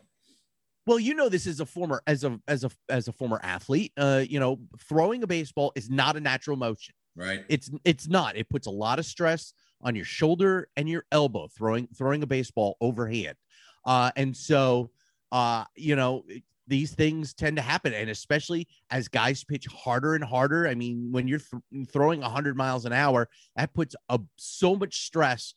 Well, 0.87 0.99
you 0.99 1.15
know 1.15 1.29
this 1.29 1.47
is 1.47 1.59
a 1.59 1.65
former 1.65 2.01
as 2.05 2.23
a 2.23 2.39
as 2.47 2.63
a 2.63 2.69
as 2.89 3.07
a 3.07 3.11
former 3.11 3.39
athlete. 3.41 3.91
Uh, 3.97 4.23
you 4.27 4.39
know, 4.39 4.59
throwing 4.87 5.23
a 5.23 5.27
baseball 5.27 5.71
is 5.75 5.89
not 5.89 6.15
a 6.15 6.19
natural 6.19 6.57
motion. 6.57 6.93
Right. 7.15 7.43
It's 7.49 7.71
it's 7.83 8.07
not. 8.07 8.35
It 8.35 8.49
puts 8.49 8.67
a 8.67 8.71
lot 8.71 8.99
of 8.99 9.05
stress 9.05 9.53
on 9.81 9.95
your 9.95 10.05
shoulder 10.05 10.67
and 10.75 10.87
your 10.87 11.05
elbow 11.11 11.47
throwing 11.47 11.87
throwing 11.95 12.21
a 12.21 12.27
baseball 12.27 12.77
overhand. 12.81 13.35
Uh, 13.83 14.11
and 14.15 14.35
so 14.35 14.91
uh, 15.31 15.65
you 15.75 15.95
know, 15.95 16.23
these 16.67 16.93
things 16.93 17.33
tend 17.33 17.55
to 17.57 17.61
happen 17.61 17.93
and 17.93 18.09
especially 18.09 18.67
as 18.89 19.07
guys 19.07 19.43
pitch 19.43 19.67
harder 19.67 20.15
and 20.15 20.23
harder 20.23 20.67
i 20.67 20.73
mean 20.75 21.11
when 21.11 21.27
you're 21.27 21.39
th- 21.39 21.87
throwing 21.91 22.21
100 22.21 22.57
miles 22.57 22.85
an 22.85 22.93
hour 22.93 23.29
that 23.55 23.73
puts 23.73 23.95
a, 24.09 24.19
so 24.37 24.75
much 24.75 25.05
stress 25.05 25.53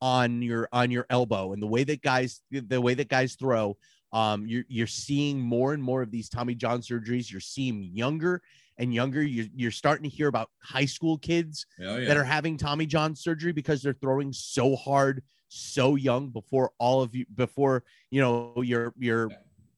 on 0.00 0.42
your 0.42 0.68
on 0.72 0.90
your 0.90 1.06
elbow 1.08 1.52
and 1.52 1.62
the 1.62 1.66
way 1.66 1.82
that 1.84 2.02
guys 2.02 2.42
the 2.50 2.80
way 2.80 2.94
that 2.94 3.08
guys 3.08 3.34
throw 3.36 3.76
Um, 4.12 4.46
you're 4.46 4.64
you're 4.68 4.86
seeing 4.86 5.40
more 5.40 5.72
and 5.74 5.82
more 5.82 6.02
of 6.02 6.10
these 6.10 6.28
Tommy 6.28 6.54
John 6.54 6.80
surgeries. 6.82 7.30
You're 7.32 7.40
seeing 7.40 7.82
younger 7.82 8.42
and 8.78 8.92
younger. 8.94 9.22
You're 9.22 9.46
you're 9.56 9.70
starting 9.72 10.08
to 10.08 10.14
hear 10.14 10.28
about 10.28 10.50
high 10.62 10.84
school 10.86 11.16
kids 11.18 11.66
Oh, 11.80 11.96
yeah. 11.96 12.06
that 12.08 12.16
are 12.16 12.22
having 12.36 12.56
Tommy 12.56 12.86
John 12.86 13.16
surgery 13.16 13.52
because 13.52 13.82
they're 13.82 13.98
throwing 14.00 14.32
so 14.32 14.76
hard, 14.76 15.22
so 15.48 15.96
young 15.96 16.28
before 16.30 16.70
all 16.78 17.02
of 17.02 17.14
you 17.14 17.24
before 17.34 17.82
you 18.10 18.20
know 18.20 18.62
your 18.62 18.92
your 18.98 19.30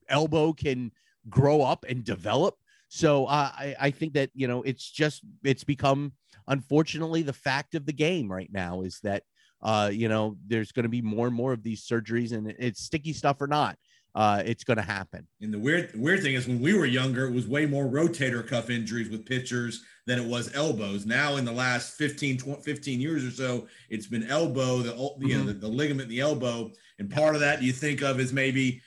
elbow 0.08 0.52
can 0.52 0.92
grow 1.28 1.62
up 1.62 1.84
and 1.88 2.04
develop. 2.04 2.54
So 2.88 3.26
uh, 3.26 3.50
I 3.52 3.76
I 3.80 3.90
think 3.90 4.14
that 4.14 4.30
you 4.34 4.48
know 4.48 4.62
it's 4.62 4.88
just 4.90 5.22
it's 5.42 5.64
become 5.64 6.12
unfortunately 6.48 7.22
the 7.22 7.32
fact 7.32 7.74
of 7.74 7.86
the 7.86 7.92
game 7.92 8.30
right 8.30 8.50
now 8.52 8.82
is 8.82 9.00
that 9.02 9.24
uh 9.62 9.90
you 9.92 10.08
know 10.08 10.36
there's 10.46 10.72
going 10.72 10.84
to 10.84 10.88
be 10.88 11.02
more 11.02 11.26
and 11.26 11.34
more 11.34 11.52
of 11.52 11.62
these 11.62 11.84
surgeries 11.84 12.32
and 12.32 12.54
it's 12.58 12.82
sticky 12.82 13.12
stuff 13.12 13.40
or 13.40 13.46
not 13.46 13.76
uh 14.14 14.42
it's 14.44 14.64
going 14.64 14.76
to 14.76 14.82
happen 14.82 15.26
And 15.40 15.52
the 15.52 15.58
weird 15.58 15.90
weird 15.94 16.22
thing 16.22 16.34
is 16.34 16.46
when 16.46 16.60
we 16.60 16.74
were 16.74 16.86
younger, 16.86 17.26
it 17.26 17.32
was 17.32 17.48
way 17.48 17.66
more 17.66 17.86
rotator 17.86 18.46
cuff 18.46 18.70
injuries 18.70 19.08
with 19.08 19.24
pitchers 19.26 19.82
than 20.06 20.18
it 20.20 20.26
was 20.26 20.54
elbows. 20.54 21.04
Now 21.04 21.36
in 21.36 21.44
the 21.44 21.52
last 21.52 21.94
15, 21.94 22.38
20, 22.38 22.62
15 22.62 23.00
years 23.00 23.24
or 23.24 23.30
so, 23.30 23.66
it's 23.90 24.06
been 24.06 24.28
elbow, 24.28 24.78
the 24.78 25.26
you 25.26 25.36
know, 25.36 25.44
the, 25.44 25.54
the 25.54 25.68
ligament 25.68 26.02
in 26.02 26.10
the 26.10 26.20
elbow. 26.20 26.70
And 26.98 27.10
part 27.10 27.34
of 27.34 27.40
that 27.40 27.60
you 27.60 27.72
think 27.72 28.02
of 28.02 28.20
is 28.20 28.32
maybe 28.32 28.80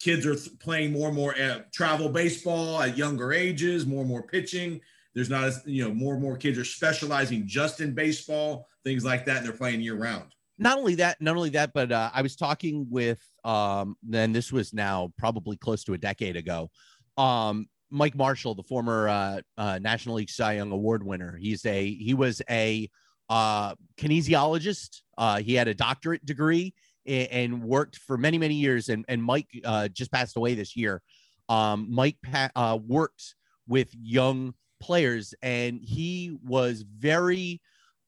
kids 0.00 0.26
are 0.26 0.36
playing 0.60 0.92
more 0.92 1.08
and 1.08 1.16
more 1.16 1.34
travel 1.72 2.08
baseball 2.08 2.80
at 2.80 2.96
younger 2.96 3.32
ages, 3.32 3.86
more 3.86 4.00
and 4.00 4.08
more 4.08 4.22
pitching. 4.22 4.80
There's 5.14 5.30
not 5.30 5.44
as 5.44 5.62
you 5.64 5.84
know, 5.84 5.94
more 5.94 6.14
and 6.14 6.22
more 6.22 6.36
kids 6.36 6.58
are 6.58 6.64
specializing 6.64 7.46
just 7.46 7.80
in 7.80 7.94
baseball, 7.94 8.68
things 8.84 9.04
like 9.04 9.24
that, 9.26 9.38
and 9.38 9.46
they're 9.46 9.52
playing 9.56 9.80
year 9.80 9.96
round. 9.96 10.32
not 10.58 10.78
only 10.78 10.94
that 10.96 11.20
not 11.20 11.36
only 11.36 11.50
that 11.50 11.72
but 11.74 11.92
uh, 11.92 12.10
i 12.14 12.22
was 12.22 12.36
talking 12.36 12.86
with 12.90 13.22
um 13.44 13.96
then 14.02 14.32
this 14.32 14.52
was 14.52 14.72
now 14.72 15.12
probably 15.18 15.56
close 15.56 15.84
to 15.84 15.92
a 15.94 15.98
decade 15.98 16.36
ago 16.36 16.70
um 17.18 17.66
mike 17.90 18.14
marshall 18.14 18.54
the 18.54 18.62
former 18.62 19.08
uh, 19.08 19.40
uh 19.58 19.78
national 19.80 20.16
league 20.16 20.30
cy 20.30 20.54
young 20.54 20.72
award 20.72 21.02
winner 21.02 21.36
he's 21.36 21.64
a 21.66 21.94
he 21.94 22.14
was 22.14 22.40
a 22.50 22.88
uh 23.28 23.74
kinesiologist 23.98 25.02
uh 25.18 25.38
he 25.38 25.54
had 25.54 25.68
a 25.68 25.74
doctorate 25.74 26.24
degree 26.24 26.72
and 27.06 27.62
worked 27.62 27.96
for 27.96 28.16
many 28.16 28.38
many 28.38 28.54
years 28.54 28.88
and 28.88 29.04
and 29.08 29.22
mike 29.22 29.48
uh 29.64 29.88
just 29.88 30.10
passed 30.10 30.36
away 30.36 30.54
this 30.54 30.76
year 30.76 31.02
um 31.48 31.86
mike 31.90 32.16
pa- 32.22 32.50
uh 32.56 32.78
worked 32.86 33.34
with 33.68 33.88
young 34.00 34.54
players 34.80 35.34
and 35.42 35.80
he 35.82 36.36
was 36.44 36.82
very 36.98 37.60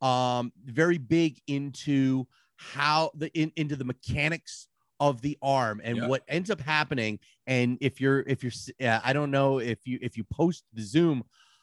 um 0.03 0.53
very 0.65 0.99
big 0.99 1.41
into 1.47 2.27
how 2.57 3.11
the 3.15 3.29
in, 3.39 3.53
into 3.57 3.77
the 3.77 3.85
mechanics 3.85 4.69
of 5.01 5.21
the 5.23 5.39
arm 5.43 5.81
and 5.85 5.97
Yeah. 5.97 6.07
what 6.09 6.23
ends 6.29 6.51
up 6.51 6.61
happening 6.61 7.21
and 7.47 7.79
if 7.81 8.01
you're 8.01 8.21
if 8.27 8.43
you're 8.43 8.53
uh, 8.89 9.01
i 9.05 9.13
don't 9.13 9.31
know 9.31 9.59
if 9.59 9.87
you 9.87 9.99
if 10.03 10.17
you 10.17 10.25
post 10.25 10.65
the 10.75 10.83
zoom 10.83 11.23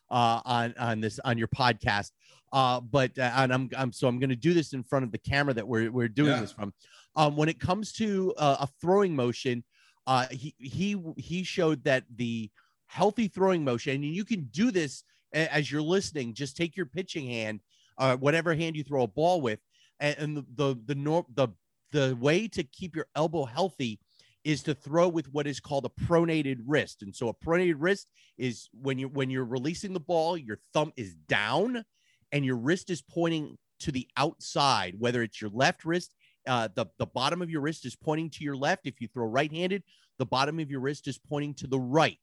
uh 0.10 0.40
on 0.46 0.74
on 0.80 1.02
this 1.02 1.20
on 1.26 1.38
your 1.38 1.50
podcast 1.50 2.12
uh 2.54 2.80
but 2.80 3.18
uh, 3.20 3.32
and 3.36 3.54
i'm 3.54 3.70
i'm 3.78 3.92
so 3.92 4.08
i'm 4.08 4.20
going 4.20 4.30
to 4.30 4.36
do 4.36 4.54
this 4.54 4.72
in 4.74 4.84
front 4.84 5.04
of 5.04 5.12
the 5.12 5.18
camera 5.18 5.54
that 5.54 5.68
we're 5.68 5.92
we're 5.92 6.08
doing 6.08 6.32
Yeah. 6.32 6.40
this 6.42 6.52
from 6.54 6.74
um 7.16 7.36
when 7.36 7.50
it 7.50 7.60
comes 7.60 7.92
to 7.92 8.34
uh, 8.38 8.58
a 8.62 8.68
throwing 8.82 9.16
motion 9.16 9.64
uh 10.08 10.28
he 10.32 10.54
he 10.58 10.96
he 11.18 11.44
showed 11.44 11.84
that 11.84 12.04
the 12.16 12.50
healthy 12.88 13.28
throwing 13.28 13.64
motion 13.64 13.96
and 13.96 14.04
you 14.06 14.26
can 14.26 14.44
do 14.52 14.72
this 14.72 15.04
as 15.34 15.70
you're 15.72 15.82
listening 15.82 16.34
just 16.34 16.56
take 16.56 16.78
your 16.78 16.86
pitching 16.86 17.28
hand 17.28 17.60
uh, 17.98 18.16
whatever 18.18 18.54
hand 18.54 18.76
you 18.76 18.84
throw 18.84 19.04
a 19.04 19.08
ball 19.08 19.42
with, 19.42 19.60
and, 20.00 20.18
and 20.18 20.38
the 20.38 20.46
the 20.56 20.80
the, 20.86 20.96
nor- 20.96 21.26
the 21.34 21.50
the 21.92 22.18
way 22.20 22.48
to 22.48 22.64
keep 22.64 22.96
your 22.96 23.08
elbow 23.16 23.46
healthy 23.46 24.00
is 24.44 24.62
to 24.64 24.76
throw 24.76 25.08
with 25.08 25.28
what 25.34 25.48
is 25.48 25.60
called 25.60 25.86
a 25.86 26.04
pronated 26.04 26.60
wrist. 26.68 27.02
And 27.02 27.16
so 27.16 27.30
a 27.30 27.34
pronated 27.34 27.76
wrist 27.80 28.12
is 28.38 28.70
when 28.74 29.00
you 29.00 29.08
when 29.08 29.30
you're 29.30 29.46
releasing 29.46 29.94
the 29.94 30.00
ball, 30.00 30.38
your 30.38 30.58
thumb 30.74 30.92
is 30.96 31.16
down, 31.28 31.84
and 32.32 32.46
your 32.46 32.58
wrist 32.58 32.90
is 32.90 33.02
pointing 33.02 33.58
to 33.82 33.92
the 33.92 34.08
outside. 34.18 34.96
Whether 34.98 35.24
it's 35.24 35.42
your 35.42 35.52
left 35.52 35.86
wrist, 35.86 36.14
uh, 36.48 36.70
the 36.76 36.86
the 37.00 37.06
bottom 37.06 37.42
of 37.42 37.50
your 37.50 37.62
wrist 37.62 37.86
is 37.86 37.96
pointing 37.96 38.30
to 38.32 38.44
your 38.44 38.56
left. 38.56 38.86
If 38.88 39.02
you 39.02 39.08
throw 39.08 39.26
right-handed, 39.26 39.84
the 40.20 40.26
bottom 40.26 40.60
of 40.60 40.70
your 40.72 40.80
wrist 40.80 41.08
is 41.08 41.18
pointing 41.18 41.54
to 41.56 41.68
the 41.68 41.80
right. 41.80 42.18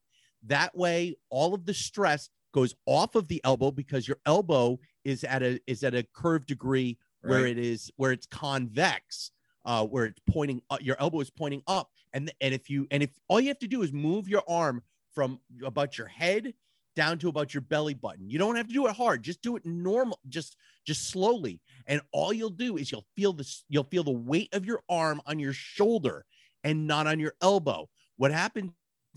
That 0.47 0.75
way, 0.75 1.15
all 1.29 1.53
of 1.53 1.65
the 1.65 1.73
stress 1.73 2.29
goes 2.53 2.75
off 2.85 3.15
of 3.15 3.27
the 3.27 3.41
elbow 3.43 3.71
because 3.71 4.07
your 4.07 4.17
elbow 4.25 4.79
is 5.03 5.23
at 5.23 5.41
a 5.43 5.59
is 5.67 5.83
at 5.83 5.95
a 5.95 6.03
curved 6.13 6.47
degree 6.47 6.97
where 7.21 7.43
Right. 7.43 7.57
it 7.57 7.57
is 7.57 7.91
where 7.95 8.11
it's 8.11 8.25
convex 8.27 9.31
uh 9.65 9.85
where 9.85 10.05
it's 10.05 10.19
pointing 10.29 10.61
uh, 10.69 10.77
your 10.81 10.97
elbow 10.99 11.21
is 11.21 11.29
pointing 11.29 11.63
up 11.67 11.89
and 12.11 12.31
and 12.41 12.53
if 12.53 12.69
you 12.69 12.85
and 12.91 13.01
if 13.01 13.09
all 13.29 13.39
you 13.39 13.47
have 13.47 13.59
to 13.59 13.67
do 13.67 13.81
is 13.81 13.93
move 13.93 14.27
your 14.27 14.43
arm 14.47 14.83
from 15.15 15.39
about 15.65 15.97
your 15.97 16.07
head 16.07 16.53
down 16.95 17.17
to 17.19 17.29
about 17.29 17.53
your 17.53 17.61
belly 17.61 17.93
button. 17.93 18.29
You 18.29 18.39
don't 18.39 18.55
have 18.55 18.67
to 18.67 18.73
do 18.73 18.87
it 18.87 18.95
hard. 18.95 19.23
Just 19.23 19.41
do 19.41 19.55
it 19.55 19.65
normal 19.65 20.19
just 20.29 20.55
just 20.85 21.09
slowly. 21.09 21.61
And 21.87 22.01
all 22.11 22.33
you'll 22.33 22.49
do 22.49 22.77
is 22.77 22.91
you'll 22.91 23.05
feel 23.15 23.33
this 23.33 23.63
you'll 23.69 23.83
feel 23.85 24.03
the 24.03 24.11
weight 24.11 24.53
of 24.53 24.65
your 24.65 24.81
arm 24.89 25.21
on 25.25 25.39
your 25.39 25.53
shoulder 25.53 26.25
and 26.63 26.87
not 26.87 27.07
on 27.07 27.19
your 27.19 27.33
elbow. 27.41 27.89
What 28.17 28.31
happens 28.31 28.71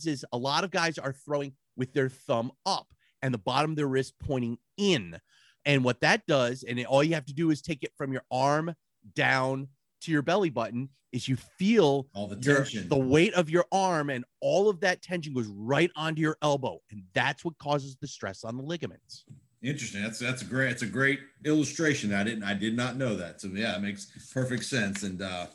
is 0.05 0.25
a 0.33 0.39
lot 0.39 0.65
of 0.65 0.71
guys 0.71 0.99
are 0.99 1.13
throwing 1.13 1.53
with 1.77 1.93
their 1.93 2.09
thumb 2.09 2.53
up 2.65 2.87
and 3.23 3.33
the 3.33 3.39
bottom 3.39 3.73
of 3.73 3.77
their 3.77 3.87
wrist 3.87 4.15
pointing 4.21 4.59
in. 4.77 5.19
And 5.65 5.83
what 5.83 6.01
that 6.01 6.27
does, 6.27 6.63
and 6.63 6.85
all 6.87 7.03
you 7.03 7.15
have 7.15 7.27
to 7.27 7.35
do 7.35 7.51
is 7.51 7.61
take 7.61 7.83
it 7.83 7.93
from 7.97 8.13
your 8.13 8.23
arm 8.31 8.75
down 9.15 9.69
to 10.03 10.13
your 10.13 10.23
belly 10.23 10.51
button, 10.51 10.89
is 11.13 11.29
you 11.29 11.37
feel 11.37 12.09
All 12.15 12.27
the 12.27 12.37
your, 12.41 12.57
tension. 12.57 12.89
the 12.89 12.99
weight 12.99 13.33
of 13.35 13.49
your 13.49 13.65
arm 13.73 14.11
and 14.11 14.25
all 14.41 14.69
of 14.69 14.81
that 14.81 15.03
tension 15.03 15.33
goes 15.33 15.47
right 15.49 15.91
onto 15.97 16.21
your 16.21 16.37
elbow. 16.43 16.81
And 16.91 17.03
that's 17.15 17.45
what 17.45 17.57
causes 17.59 17.97
the 17.97 18.07
stress 18.07 18.45
on 18.45 18.57
the 18.57 18.63
ligaments. 18.63 19.25
Interesting. 19.63 20.03
That's 20.03 20.19
that's 20.19 20.43
a 20.43 20.45
great. 20.45 20.71
It's 20.71 20.83
a 20.83 20.87
great 20.87 21.21
illustration. 21.45 22.13
I 22.13 22.23
didn't. 22.23 22.45
I 22.45 22.55
did 22.55 22.77
not 22.77 22.97
know 22.97 23.17
that. 23.17 23.41
So 23.41 23.49
yeah, 23.49 23.75
it 23.77 23.83
makes 23.83 24.07
perfect 24.33 24.65
sense. 24.65 25.03
And 25.03 25.23
uh, 25.23 25.47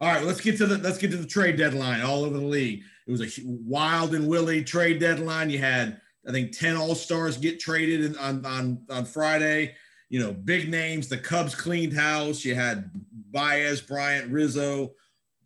all 0.00 0.12
right, 0.12 0.24
let's 0.24 0.40
get 0.40 0.56
to 0.58 0.66
the 0.66 0.78
let's 0.78 0.98
get 0.98 1.10
to 1.10 1.16
the 1.16 1.26
trade 1.26 1.56
deadline 1.56 2.00
all 2.00 2.24
over 2.24 2.38
the 2.38 2.46
league. 2.46 2.82
It 3.06 3.10
was 3.10 3.20
a 3.20 3.28
wild 3.44 4.14
and 4.14 4.26
willy 4.26 4.64
trade 4.64 4.98
deadline. 4.98 5.50
You 5.50 5.58
had 5.58 6.00
I 6.26 6.32
think 6.32 6.56
ten 6.56 6.76
All 6.76 6.94
Stars 6.94 7.36
get 7.36 7.60
traded 7.60 8.16
on 8.16 8.44
on 8.46 8.84
on 8.88 9.04
Friday. 9.04 9.74
You 10.12 10.20
know, 10.20 10.34
big 10.34 10.68
names. 10.68 11.08
The 11.08 11.16
Cubs 11.16 11.54
cleaned 11.54 11.94
house. 11.94 12.44
You 12.44 12.54
had 12.54 12.90
Baez, 13.30 13.80
Bryant, 13.80 14.30
Rizzo, 14.30 14.92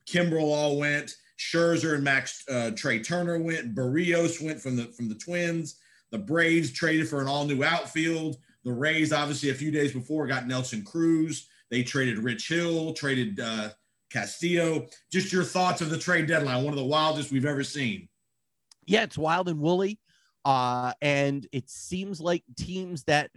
Kimbrel 0.09 0.43
all 0.43 0.77
went. 0.77 1.15
Scherzer 1.39 1.95
and 1.95 2.03
Max 2.03 2.43
uh, 2.49 2.73
Trey 2.77 2.99
Turner 2.99 3.39
went. 3.39 3.77
Berrios 3.77 4.45
went 4.45 4.61
from 4.61 4.75
the 4.75 4.87
from 4.87 5.09
the 5.09 5.15
Twins. 5.15 5.77
The 6.11 6.19
Braves 6.19 6.73
traded 6.73 7.09
for 7.09 7.21
an 7.21 7.29
all 7.29 7.45
new 7.45 7.63
outfield. 7.63 8.39
The 8.65 8.73
Rays, 8.73 9.13
obviously, 9.13 9.51
a 9.51 9.55
few 9.55 9.71
days 9.71 9.93
before 9.93 10.27
got 10.27 10.49
Nelson 10.49 10.83
Cruz. 10.83 11.47
They 11.71 11.85
traded 11.85 12.19
Rich 12.19 12.49
Hill, 12.49 12.93
traded 12.93 13.39
uh, 13.39 13.69
Castillo. 14.11 14.89
Just 15.13 15.33
your 15.33 15.45
thoughts 15.45 15.81
of 15.81 15.91
the 15.91 15.99
trade 15.99 16.27
deadline, 16.27 16.65
one 16.65 16.73
of 16.73 16.79
the 16.79 16.85
wildest 16.85 17.31
we've 17.31 17.47
ever 17.47 17.63
seen. 17.63 18.09
Yeah, 18.85 19.05
it's 19.05 19.17
wild 19.17 19.49
and 19.49 19.61
woolly. 19.61 20.01
Uh, 20.45 20.93
and 21.01 21.47
it 21.53 21.71
seems 21.71 22.21
like 22.21 22.43
teams 22.57 23.05
that 23.05 23.31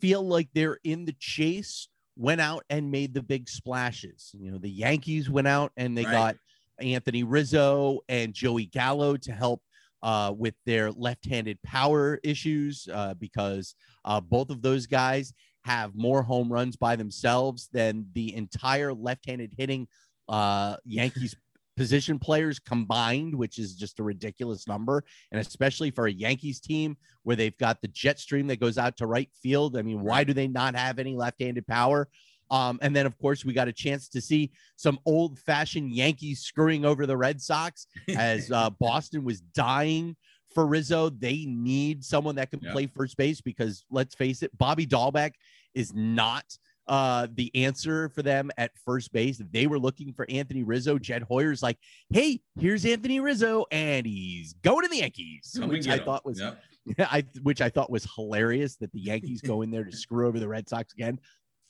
feel 0.00 0.26
like 0.26 0.48
they're 0.54 0.78
in 0.84 1.04
the 1.04 1.14
chase 1.18 1.88
went 2.16 2.40
out 2.40 2.64
and 2.70 2.90
made 2.90 3.12
the 3.14 3.22
big 3.22 3.48
splashes. 3.48 4.30
You 4.38 4.50
know, 4.50 4.58
the 4.58 4.70
Yankees 4.70 5.28
went 5.28 5.46
out 5.48 5.72
and 5.76 5.96
they 5.96 6.04
Right. 6.04 6.12
got 6.12 6.36
Anthony 6.80 7.24
Rizzo 7.24 8.00
and 8.08 8.32
Joey 8.34 8.66
Gallo 8.66 9.16
to 9.18 9.32
help 9.32 9.62
uh, 10.02 10.32
with 10.36 10.54
their 10.66 10.90
left-handed 10.92 11.60
power 11.62 12.18
issues 12.22 12.88
uh, 12.92 13.14
because 13.14 13.74
uh, 14.04 14.20
both 14.20 14.50
of 14.50 14.62
those 14.62 14.86
guys 14.86 15.32
have 15.64 15.94
more 15.96 16.22
home 16.22 16.52
runs 16.52 16.76
by 16.76 16.96
themselves 16.96 17.68
than 17.72 18.06
the 18.12 18.34
entire 18.34 18.92
left-handed 18.94 19.52
hitting 19.56 19.88
uh, 20.28 20.76
Yankees 20.84 21.34
position 21.76 22.18
players 22.18 22.58
combined, 22.58 23.34
which 23.34 23.58
is 23.58 23.74
just 23.74 24.00
a 24.00 24.02
ridiculous 24.02 24.66
number. 24.66 25.04
And 25.30 25.40
especially 25.40 25.90
for 25.90 26.06
a 26.06 26.12
Yankees 26.12 26.60
team 26.60 26.96
where 27.22 27.36
they've 27.36 27.56
got 27.58 27.80
the 27.82 27.88
jet 27.88 28.18
stream 28.18 28.46
that 28.48 28.60
goes 28.60 28.78
out 28.78 28.96
to 28.98 29.06
right 29.06 29.30
field. 29.42 29.76
I 29.76 29.82
mean, 29.82 30.02
why 30.02 30.24
do 30.24 30.32
they 30.32 30.48
not 30.48 30.74
have 30.74 30.98
any 30.98 31.14
left-handed 31.14 31.66
power? 31.66 32.08
Um, 32.50 32.78
and 32.80 32.94
then, 32.94 33.06
of 33.06 33.18
course, 33.18 33.44
we 33.44 33.52
got 33.52 33.66
a 33.68 33.72
chance 33.72 34.08
to 34.10 34.20
see 34.20 34.52
some 34.76 34.98
old 35.04 35.38
fashioned 35.40 35.92
Yankees 35.92 36.40
screwing 36.40 36.84
over 36.84 37.04
the 37.04 37.16
Red 37.16 37.40
Sox 37.42 37.86
as 38.16 38.50
uh, 38.52 38.70
Boston 38.70 39.24
was 39.24 39.40
dying 39.40 40.16
for 40.54 40.64
Rizzo. 40.66 41.10
They 41.10 41.44
need 41.46 42.04
someone 42.04 42.36
that 42.36 42.50
can 42.50 42.60
Yeah. 42.62 42.72
play 42.72 42.86
first 42.86 43.16
base 43.16 43.40
because 43.40 43.84
let's 43.90 44.14
face 44.14 44.42
it, 44.44 44.56
Bobby 44.56 44.86
Dalbec 44.86 45.32
is 45.74 45.92
not 45.92 46.44
uh, 46.88 47.26
the 47.34 47.50
answer 47.54 48.08
for 48.10 48.22
them 48.22 48.50
at 48.56 48.70
first 48.84 49.12
base. 49.12 49.40
They 49.50 49.66
were 49.66 49.78
looking 49.78 50.12
for 50.12 50.26
Anthony 50.28 50.62
Rizzo. 50.62 50.98
Jed 50.98 51.22
Hoyer's 51.22 51.62
like, 51.62 51.78
hey, 52.10 52.40
here's 52.58 52.84
Anthony 52.84 53.20
Rizzo, 53.20 53.66
and 53.70 54.06
he's 54.06 54.54
going 54.54 54.82
to 54.82 54.88
the 54.88 54.98
Yankees, 54.98 55.58
which 55.62 55.88
I 55.88 55.98
thought 55.98 56.24
was 56.24 56.40
Yep. 56.40 56.62
I 57.00 57.24
which 57.42 57.60
I 57.60 57.68
thought 57.68 57.90
was 57.90 58.06
hilarious 58.14 58.76
that 58.76 58.92
the 58.92 59.00
Yankees 59.00 59.40
go 59.40 59.62
in 59.62 59.72
there 59.72 59.82
to 59.82 59.96
screw 59.96 60.28
over 60.28 60.38
the 60.38 60.48
Red 60.48 60.68
Sox 60.68 60.92
again. 60.92 61.18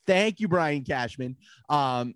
Thank 0.06 0.40
you, 0.40 0.46
Brian 0.46 0.85
Cashman. 0.85 1.37
Um, 1.70 2.14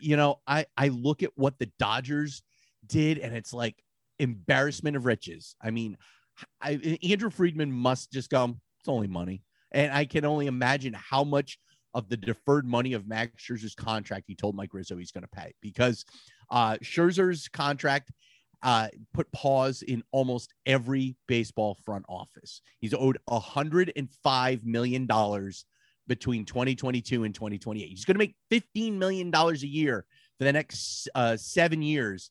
you 0.00 0.16
know, 0.16 0.40
I 0.46 0.66
I 0.76 0.88
look 0.88 1.22
at 1.22 1.30
what 1.34 1.58
the 1.58 1.70
Dodgers 1.78 2.42
did, 2.86 3.18
and 3.18 3.34
it's 3.34 3.54
like, 3.54 3.82
embarrassment 4.18 4.96
of 4.96 5.04
riches. 5.04 5.56
I 5.60 5.70
mean, 5.70 5.96
I, 6.60 6.98
Andrew 7.02 7.30
Friedman 7.30 7.72
must 7.72 8.12
just 8.12 8.30
go, 8.30 8.56
it's 8.80 8.88
only 8.88 9.08
money. 9.08 9.42
And 9.72 9.92
I 9.92 10.04
can 10.04 10.24
only 10.24 10.46
imagine 10.46 10.94
how 10.94 11.24
much 11.24 11.58
of 11.94 12.08
the 12.08 12.16
deferred 12.16 12.66
money 12.66 12.92
of 12.94 13.06
Max 13.06 13.42
Scherzer's 13.42 13.74
contract 13.74 14.24
he 14.26 14.34
told 14.34 14.54
Mike 14.54 14.72
Rizzo 14.72 14.96
he's 14.96 15.12
going 15.12 15.22
to 15.22 15.28
pay 15.28 15.52
because 15.60 16.04
uh, 16.50 16.76
Scherzer's 16.82 17.48
contract 17.48 18.10
uh, 18.62 18.88
put 19.12 19.30
pause 19.32 19.82
in 19.82 20.02
almost 20.12 20.54
every 20.66 21.16
baseball 21.26 21.76
front 21.84 22.04
office. 22.08 22.62
He's 22.78 22.94
owed 22.94 23.18
$105 23.28 24.64
million 24.64 25.08
between 26.06 26.44
2022 26.44 27.24
and 27.24 27.34
2028. 27.34 27.88
He's 27.88 28.04
going 28.04 28.14
to 28.14 28.18
make 28.18 28.36
$15 28.50 28.94
million 28.98 29.34
a 29.34 29.52
year 29.54 30.04
for 30.38 30.44
the 30.44 30.52
next 30.52 31.08
uh, 31.14 31.36
seven 31.36 31.82
years 31.82 32.30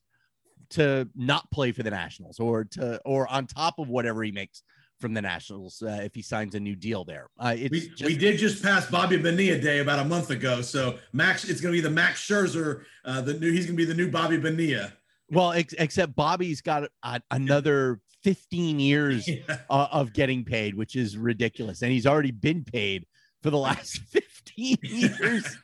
to 0.70 1.08
not 1.14 1.50
play 1.50 1.72
for 1.72 1.82
the 1.82 1.90
Nationals 1.90 2.40
or 2.40 2.64
to 2.64 2.98
or 3.04 3.28
on 3.28 3.46
top 3.46 3.78
of 3.78 3.88
whatever 3.88 4.22
he 4.22 4.32
makes 4.32 4.62
from 5.02 5.12
the 5.12 5.20
Nationals 5.20 5.82
uh, 5.82 6.00
if 6.02 6.14
he 6.14 6.22
signs 6.22 6.54
a 6.54 6.60
new 6.60 6.76
deal 6.76 7.04
there. 7.04 7.26
Uh, 7.38 7.54
it's 7.58 7.70
We, 7.72 7.80
just, 7.88 8.04
we 8.04 8.16
did 8.16 8.38
just 8.38 8.62
pass 8.62 8.88
Bobby 8.90 9.16
Bonilla 9.18 9.58
Day 9.60 9.80
about 9.80 9.98
a 9.98 10.04
month 10.04 10.30
ago, 10.30 10.62
so 10.62 10.96
Max, 11.12 11.44
it's 11.44 11.60
going 11.60 11.74
to 11.74 11.76
be 11.76 11.82
the 11.82 11.90
Max 11.90 12.26
Scherzer. 12.26 12.84
Uh, 13.04 13.20
the 13.20 13.34
new, 13.34 13.50
he's 13.52 13.66
going 13.66 13.76
to 13.76 13.84
be 13.84 13.84
the 13.84 13.94
new 13.94 14.10
Bobby 14.10 14.38
Bonilla. 14.38 14.92
well, 15.28 15.52
ex- 15.52 15.74
except 15.76 16.14
Bobby's 16.14 16.62
got 16.62 16.88
uh, 17.02 17.18
another 17.32 18.00
15 18.22 18.78
years 18.78 19.26
Yeah. 19.28 19.58
uh, 19.68 19.88
of 19.90 20.12
getting 20.12 20.44
paid, 20.44 20.76
which 20.76 20.94
is 20.94 21.18
ridiculous, 21.18 21.82
and 21.82 21.90
he's 21.90 22.06
already 22.06 22.30
been 22.30 22.62
paid 22.64 23.04
for 23.42 23.50
the 23.50 23.58
last 23.58 23.98
15 24.46 24.78
years. 24.82 25.56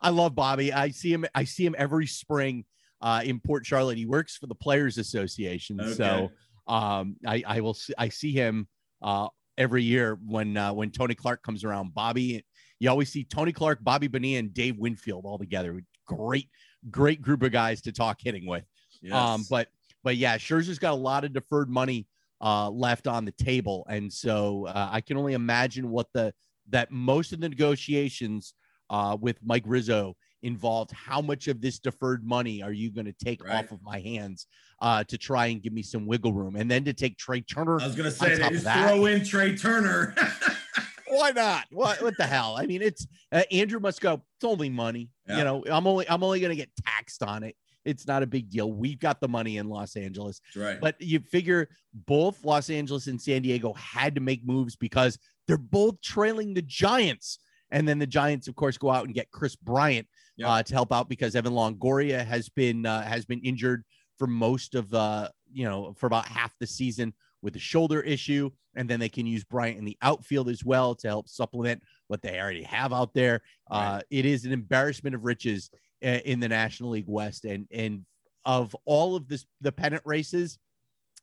I 0.00 0.10
love 0.10 0.36
Bobby. 0.36 0.72
I 0.72 0.90
see 0.90 1.12
him. 1.12 1.26
I 1.34 1.42
see 1.44 1.66
him 1.66 1.74
every 1.76 2.06
spring 2.06 2.64
uh, 3.00 3.22
in 3.24 3.40
Port 3.40 3.66
Charlotte. 3.66 3.98
He 3.98 4.06
works 4.06 4.36
for 4.36 4.46
the 4.46 4.54
Players 4.54 4.98
Association, 4.98 5.80
so 5.94 6.30
um, 6.66 7.16
I, 7.26 7.42
I 7.46 7.60
will. 7.60 7.74
See, 7.74 7.94
I 7.98 8.08
see 8.08 8.32
him 8.32 8.68
uh, 9.02 9.28
every 9.58 9.82
year 9.82 10.18
when 10.26 10.56
uh, 10.56 10.72
when 10.72 10.90
Tony 10.90 11.14
Clark 11.14 11.42
comes 11.42 11.64
around. 11.64 11.94
Bobby, 11.94 12.44
you 12.78 12.90
always 12.90 13.10
see 13.10 13.24
Tony 13.24 13.52
Clark, 13.52 13.82
Bobby 13.82 14.08
Bonilla, 14.08 14.38
and 14.38 14.54
Dave 14.54 14.78
Winfield 14.78 15.24
all 15.24 15.38
together. 15.38 15.82
Great, 16.06 16.48
great 16.90 17.22
group 17.22 17.42
of 17.42 17.52
guys 17.52 17.80
to 17.82 17.92
talk 17.92 18.18
hitting 18.20 18.46
with. 18.46 18.64
Yes. 19.00 19.14
Um, 19.14 19.44
but 19.50 19.68
but 20.04 20.16
yeah, 20.16 20.36
Scherzer's 20.36 20.78
got 20.78 20.92
a 20.92 20.96
lot 20.96 21.24
of 21.24 21.32
deferred 21.32 21.68
money 21.68 22.06
uh, 22.40 22.70
left 22.70 23.06
on 23.06 23.24
the 23.24 23.32
table, 23.32 23.86
and 23.88 24.12
so 24.12 24.66
uh, 24.66 24.88
I 24.90 25.00
can 25.00 25.16
only 25.16 25.34
imagine 25.34 25.90
what 25.90 26.06
the 26.12 26.32
that 26.70 26.90
most 26.90 27.32
of 27.32 27.40
the 27.40 27.48
negotiations 27.48 28.54
uh, 28.90 29.16
with 29.20 29.38
Mike 29.44 29.64
Rizzo 29.66 30.16
involved. 30.42 30.90
How 30.92 31.20
much 31.20 31.48
of 31.48 31.60
this 31.60 31.78
deferred 31.78 32.24
money 32.24 32.62
are 32.62 32.72
you 32.72 32.90
going 32.90 33.06
to 33.06 33.12
take 33.12 33.44
Right. 33.44 33.64
off 33.64 33.72
of 33.72 33.82
my 33.82 34.00
hands 34.00 34.46
uh, 34.80 35.04
to 35.04 35.16
try 35.18 35.46
and 35.46 35.62
give 35.62 35.72
me 35.72 35.82
some 35.82 36.06
wiggle 36.06 36.32
room, 36.32 36.56
and 36.56 36.70
then 36.70 36.84
to 36.84 36.92
take 36.92 37.16
Trey 37.18 37.40
Turner? 37.40 37.80
I 37.80 37.86
was 37.86 37.96
going 37.96 38.10
to 38.10 38.16
say, 38.16 38.36
they 38.36 38.48
just 38.50 38.64
throw 38.64 39.06
in 39.06 39.24
Trey 39.24 39.56
Turner. 39.56 40.14
Why 41.08 41.30
not? 41.30 41.66
What 41.70 42.00
what 42.02 42.14
the 42.16 42.26
hell? 42.26 42.56
I 42.56 42.64
mean, 42.66 42.80
it's 42.80 43.06
uh, 43.30 43.42
Andrew 43.50 43.80
must 43.80 44.00
go. 44.00 44.22
It's 44.36 44.44
only 44.44 44.70
money. 44.70 45.10
Yeah. 45.28 45.38
You 45.38 45.44
know, 45.44 45.64
I'm 45.70 45.86
only 45.86 46.08
I'm 46.08 46.22
only 46.24 46.40
going 46.40 46.50
to 46.50 46.56
get 46.56 46.70
taxed 46.86 47.22
on 47.22 47.42
it. 47.42 47.54
It's 47.84 48.06
not 48.06 48.22
a 48.22 48.26
big 48.26 48.48
deal. 48.48 48.72
We've 48.72 48.98
got 48.98 49.20
the 49.20 49.28
money 49.28 49.58
in 49.58 49.68
Los 49.68 49.96
Angeles. 49.96 50.40
Right. 50.56 50.80
But 50.80 51.00
you 51.00 51.18
figure 51.20 51.68
both 51.92 52.44
Los 52.44 52.70
Angeles 52.70 53.08
and 53.08 53.20
San 53.20 53.42
Diego 53.42 53.74
had 53.74 54.14
to 54.14 54.20
make 54.22 54.46
moves 54.46 54.74
because 54.76 55.18
they're 55.46 55.58
both 55.58 56.00
trailing 56.00 56.54
the 56.54 56.62
Giants. 56.62 57.40
And 57.72 57.86
then 57.88 57.98
the 57.98 58.06
Giants, 58.06 58.48
of 58.48 58.54
course, 58.54 58.78
go 58.78 58.88
out 58.90 59.04
and 59.04 59.14
get 59.14 59.30
Kris 59.32 59.56
Bryant 59.56 60.06
Yep. 60.36 60.48
uh, 60.48 60.62
to 60.62 60.74
help 60.74 60.92
out 60.92 61.08
because 61.08 61.36
Evan 61.36 61.52
Longoria 61.52 62.24
has 62.24 62.48
been 62.48 62.86
uh, 62.86 63.02
has 63.02 63.24
been 63.24 63.40
injured 63.40 63.84
for 64.18 64.26
most 64.26 64.74
of 64.74 64.92
uh, 64.94 65.28
you 65.52 65.64
know 65.64 65.92
for 65.98 66.06
about 66.06 66.26
half 66.26 66.54
the 66.58 66.66
season 66.66 67.12
with 67.42 67.56
a 67.56 67.58
shoulder 67.58 68.00
issue, 68.00 68.50
and 68.76 68.88
then 68.88 69.00
they 69.00 69.08
can 69.08 69.26
use 69.26 69.44
Bryant 69.44 69.78
in 69.78 69.84
the 69.84 69.98
outfield 70.00 70.48
as 70.48 70.64
well 70.64 70.94
to 70.94 71.08
help 71.08 71.28
supplement 71.28 71.82
what 72.06 72.22
they 72.22 72.40
already 72.40 72.62
have 72.62 72.92
out 72.92 73.12
there. 73.14 73.42
Uh, 73.70 74.00
it 74.10 74.24
is 74.24 74.44
an 74.44 74.52
embarrassment 74.52 75.14
of 75.14 75.24
riches 75.24 75.70
uh, 76.04 76.20
in 76.24 76.40
the 76.40 76.48
National 76.48 76.90
League 76.90 77.04
West, 77.08 77.44
and 77.44 77.66
and 77.70 78.04
of 78.44 78.74
all 78.84 79.16
of 79.16 79.28
this 79.28 79.44
the 79.60 79.72
pennant 79.72 80.02
races, 80.04 80.58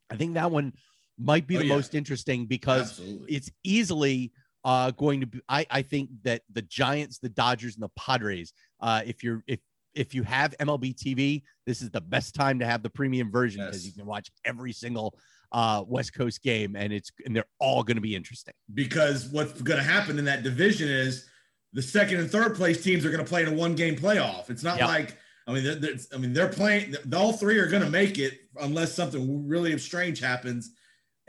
I 0.09 0.15
think 0.15 0.35
that 0.35 0.51
one 0.51 0.73
might 1.17 1.47
be 1.47 1.55
Oh, 1.57 1.59
the 1.59 1.65
yeah. 1.65 1.75
most 1.75 1.95
interesting 1.95 2.45
because 2.45 2.91
Absolutely. 2.99 3.35
it's 3.35 3.51
easily 3.63 4.31
uh, 4.63 4.91
going 4.91 5.21
to 5.21 5.27
be. 5.27 5.41
I, 5.47 5.65
I 5.69 5.81
think 5.81 6.09
that 6.23 6.41
the 6.51 6.61
Giants, 6.63 7.19
the 7.19 7.29
Dodgers, 7.29 7.75
and 7.75 7.83
the 7.83 7.89
Padres. 7.97 8.53
Uh, 8.79 9.01
if 9.05 9.23
you're 9.23 9.43
if 9.47 9.59
if 9.95 10.13
you 10.13 10.23
have 10.23 10.55
MLB 10.59 10.95
TV, 10.95 11.41
this 11.65 11.81
is 11.81 11.89
the 11.89 12.01
best 12.01 12.35
time 12.35 12.59
to 12.59 12.65
have 12.65 12.83
the 12.83 12.89
premium 12.89 13.31
version 13.31 13.61
because 13.65 13.83
Yes. 13.83 13.87
you 13.87 13.93
can 13.99 14.05
watch 14.05 14.29
every 14.45 14.71
single 14.71 15.17
uh, 15.51 15.83
West 15.87 16.13
Coast 16.13 16.43
game, 16.43 16.75
and 16.75 16.93
it's 16.93 17.11
and 17.25 17.35
they're 17.35 17.45
all 17.59 17.83
going 17.83 17.97
to 17.97 18.01
be 18.01 18.15
interesting. 18.15 18.53
because 18.73 19.27
what's 19.29 19.61
going 19.61 19.79
to 19.79 19.83
happen 19.83 20.19
in 20.19 20.25
that 20.25 20.43
division 20.43 20.87
is 20.89 21.25
the 21.73 21.81
second 21.81 22.19
and 22.19 22.29
third 22.31 22.55
place 22.55 22.83
teams 22.83 23.05
are 23.05 23.11
going 23.11 23.23
to 23.23 23.29
play 23.29 23.43
in 23.43 23.47
a 23.49 23.53
one 23.53 23.75
game 23.75 23.95
playoff. 23.95 24.49
It's 24.49 24.63
not 24.63 24.77
Yep. 24.79 24.87
like 24.87 25.17
I 25.47 25.53
mean, 25.53 25.63
they're, 25.63 25.75
they're- 25.75 25.97
I 26.13 26.17
mean, 26.17 26.33
they're 26.33 26.47
playing. 26.49 26.93
All 27.15 27.33
three 27.33 27.57
are 27.57 27.65
going 27.67 27.81
to 27.83 27.89
make 27.89 28.19
it 28.19 28.39
unless 28.61 28.93
something 28.93 29.47
really 29.47 29.75
strange 29.79 30.19
happens. 30.19 30.71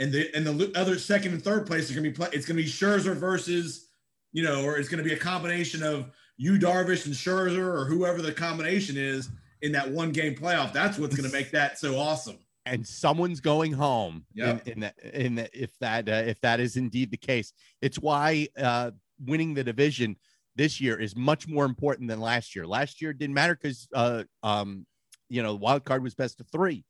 And 0.00 0.10
the 0.12 0.34
and 0.34 0.44
the 0.46 0.72
other 0.76 0.98
second 0.98 1.32
and 1.34 1.42
third 1.42 1.66
place 1.66 1.90
are 1.90 1.94
going 1.94 2.04
to 2.04 2.10
be 2.10 2.16
play. 2.16 2.28
It's 2.32 2.46
going 2.46 2.56
to 2.56 2.62
be 2.62 2.68
Scherzer 2.68 3.14
versus, 3.14 3.86
you 4.32 4.42
know, 4.42 4.64
or 4.64 4.78
it's 4.78 4.88
going 4.88 5.02
to 5.02 5.08
be 5.08 5.14
a 5.14 5.18
combination 5.18 5.82
of 5.82 6.10
you 6.38 6.58
Darvish 6.58 7.04
and 7.06 7.14
Scherzer 7.14 7.58
or 7.58 7.84
whoever 7.84 8.22
the 8.22 8.32
combination 8.32 8.96
is 8.96 9.28
in 9.62 9.72
that 9.72 9.90
one 9.90 10.10
game 10.10 10.34
playoff. 10.34 10.72
That's 10.72 10.98
what's 10.98 11.14
going 11.14 11.28
to 11.30 11.36
make 11.36 11.50
that 11.52 11.78
so 11.78 11.98
awesome. 11.98 12.38
and 12.66 12.86
someone's 12.86 13.40
going 13.40 13.72
home 13.72 14.24
Yep. 14.34 14.66
in, 14.66 14.72
in 14.72 14.80
that 14.80 14.98
in 15.14 15.34
that 15.36 15.50
if 15.52 15.78
that 15.80 16.08
uh, 16.08 16.12
if 16.26 16.40
that 16.40 16.60
is 16.60 16.76
indeed 16.76 17.10
the 17.10 17.16
case 17.16 17.52
it's 17.82 17.98
why 17.98 18.48
uh 18.58 18.90
winning 19.24 19.54
the 19.54 19.64
division 19.64 20.16
this 20.56 20.80
year 20.80 20.98
is 20.98 21.16
much 21.16 21.48
more 21.48 21.64
important 21.64 22.08
than 22.08 22.20
last 22.20 22.54
year 22.54 22.66
last 22.66 23.00
year 23.00 23.12
didn't 23.14 23.34
matter 23.34 23.54
because 23.54 23.88
uh 23.94 24.24
um 24.42 24.86
you 25.30 25.42
know 25.42 25.52
the 25.52 25.58
wild 25.58 25.84
card 25.84 26.02
was 26.02 26.14
best 26.14 26.38
of 26.40 26.46
three 26.48 26.84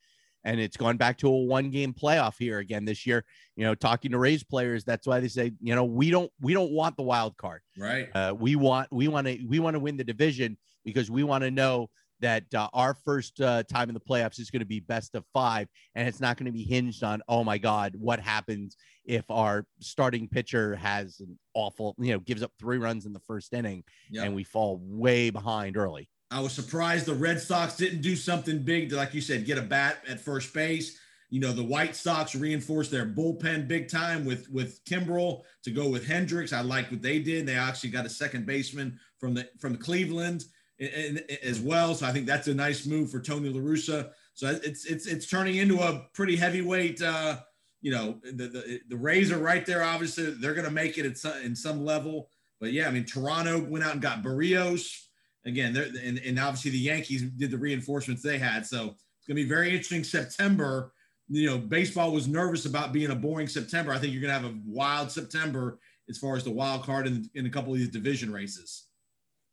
and 0.45 0.59
it's 0.61 0.77
gone 0.77 0.97
back 0.97 1.19
to 1.19 1.29
a 1.29 1.37
one 1.45 1.71
game 1.71 1.93
playoff 1.93 2.35
here 2.39 2.59
again 2.59 2.85
this 2.85 3.07
year 3.07 3.25
you 3.57 3.65
know 3.65 3.75
talking 3.75 4.11
to 4.13 4.19
Rays 4.19 4.43
players 4.43 4.85
that's 4.85 5.07
why 5.07 5.21
they 5.21 5.29
say 5.29 5.53
you 5.61 5.75
know 5.75 5.85
we 5.85 6.11
don't 6.11 6.31
we 6.41 6.53
don't 6.55 6.73
want 6.73 6.97
the 6.97 7.03
wild 7.03 7.37
card 7.37 7.61
Right. 7.77 8.09
uh, 8.15 8.35
we 8.39 8.57
want 8.57 8.89
we 8.93 9.09
want 9.09 9.27
to 9.27 9.39
we 9.47 9.59
want 9.59 9.75
to 9.75 9.81
win 9.81 9.97
the 9.97 10.05
division 10.05 10.57
because 10.85 11.11
we 11.11 11.23
want 11.25 11.45
to 11.45 11.51
know 11.51 11.91
that 12.21 12.53
uh, 12.55 12.69
our 12.75 12.93
first 12.93 13.41
uh, 13.41 13.63
time 13.63 13.89
in 13.89 13.95
the 13.95 14.01
playoffs 14.01 14.39
is 14.39 14.51
going 14.51 14.61
to 14.61 14.67
be 14.67 14.79
best 14.79 15.15
of 15.15 15.25
five, 15.33 15.67
and 15.95 16.07
it's 16.07 16.21
not 16.21 16.37
going 16.37 16.45
to 16.45 16.53
be 16.53 16.63
hinged 16.63 17.03
on 17.03 17.23
oh 17.29 17.43
my 17.43 17.57
god, 17.57 17.95
what 17.99 18.21
happens 18.21 18.77
if 19.07 19.25
our 19.31 19.65
starting 19.81 20.29
pitcher 20.29 20.77
has 20.77 21.21
an 21.21 21.39
awful 21.55 21.95
you 21.99 22.13
know 22.13 22.19
gives 22.21 22.43
up 22.43 22.53
three 22.61 22.77
runs 22.77 23.07
in 23.07 23.15
the 23.15 23.21
first 23.21 23.55
inning 23.55 23.83
Yeah. 24.11 24.25
and 24.25 24.35
we 24.35 24.45
fall 24.45 24.79
way 24.83 25.31
behind 25.31 25.79
early. 25.79 26.11
I 26.31 26.41
was 26.41 26.53
surprised 26.53 27.07
the 27.07 27.15
Red 27.15 27.41
Sox 27.41 27.77
didn't 27.77 28.03
do 28.03 28.15
something 28.15 28.63
big 28.63 28.91
to, 28.91 28.97
like 28.97 29.15
you 29.15 29.21
said, 29.21 29.47
get 29.47 29.59
a 29.59 29.63
bat 29.63 29.99
at 30.09 30.21
first 30.21 30.55
base. 30.55 30.99
You 31.29 31.41
know, 31.41 31.53
the 31.53 31.65
White 31.65 31.97
Sox 31.97 32.35
reinforced 32.35 32.91
their 32.91 33.07
bullpen 33.07 33.69
big 33.69 33.89
time 33.89 34.25
with 34.25 34.49
with 34.51 34.85
Kimbrel 34.85 35.43
to 35.65 35.71
go 35.71 35.89
with 35.89 36.07
Hendriks. 36.07 36.53
I 36.53 36.61
like 36.61 36.91
what 36.91 37.03
they 37.03 37.21
did. 37.21 37.47
They 37.47 37.55
actually 37.55 37.91
got 37.91 38.07
a 38.07 38.11
second 38.11 38.47
baseman 38.47 38.99
from 39.19 39.35
the 39.35 39.49
from 39.59 39.77
Cleveland 39.77 40.45
and, 40.79 41.19
and- 41.19 41.39
as 41.43 41.61
well. 41.61 41.95
So 41.95 42.07
I 42.07 42.13
think 42.13 42.27
that's 42.27 42.49
a 42.49 42.55
nice 42.55 42.87
move 42.87 43.11
for 43.11 43.21
Tony 43.21 43.49
La 43.49 43.61
Russa. 43.61 44.11
So 44.35 44.49
it's 44.63 44.87
it's 44.87 45.07
it's 45.07 45.27
turning 45.29 45.57
into 45.57 45.81
a 45.81 46.09
pretty 46.15 46.37
heavyweight. 46.37 47.03
Uh, 47.03 47.39
you 47.81 47.93
know, 47.93 48.21
the, 48.25 48.49
the 48.49 48.81
the 48.89 48.97
Rays 48.97 49.31
are 49.31 49.39
right 49.39 49.65
there. 49.65 49.83
Obviously, 49.83 50.33
they're 50.33 50.55
going 50.55 50.67
to 50.67 50.73
make 50.73 50.99
it 50.99 51.07
at 51.07 51.17
some, 51.17 51.41
in 51.43 51.55
some 51.57 51.85
level. 51.85 52.29
But 52.61 52.73
yeah, 52.73 52.89
I 52.89 52.91
mean, 52.91 53.05
Toronto 53.05 53.59
went 53.59 53.85
out 53.85 53.93
and 53.93 54.03
got 54.03 54.23
Berrios 54.23 55.07
again, 55.47 55.73
they're, 55.73 55.89
and, 56.05 56.19
and 56.19 56.39
obviously 56.39 56.71
the 56.73 56.79
Yankees 56.79 57.23
did 57.23 57.51
the 57.51 57.59
reinforcements 57.59 58.23
they 58.23 58.39
had. 58.39 58.67
So 58.67 58.97
it's 59.19 59.27
going 59.27 59.37
to 59.37 59.43
be 59.43 59.49
very 59.49 59.71
interesting 59.71 60.05
September. 60.05 60.93
You 61.29 61.47
know, 61.51 61.59
baseball 61.59 62.13
was 62.13 62.27
nervous 62.29 62.67
about 62.67 62.93
being 62.93 63.11
a 63.11 63.15
boring 63.15 63.47
September. 63.47 63.93
I 63.93 63.99
think 63.99 64.13
you're 64.13 64.23
going 64.23 64.35
to 64.35 64.41
have 64.41 64.53
a 64.53 64.59
wild 64.67 65.11
September 65.11 65.79
as 66.09 66.19
far 66.19 66.37
as 66.37 66.45
the 66.45 66.51
wild 66.51 66.83
card 66.83 67.07
in, 67.07 67.29
in 67.35 67.47
a 67.47 67.51
couple 67.51 67.73
of 67.73 67.79
these 67.79 67.89
division 67.89 68.33
races. 68.33 68.87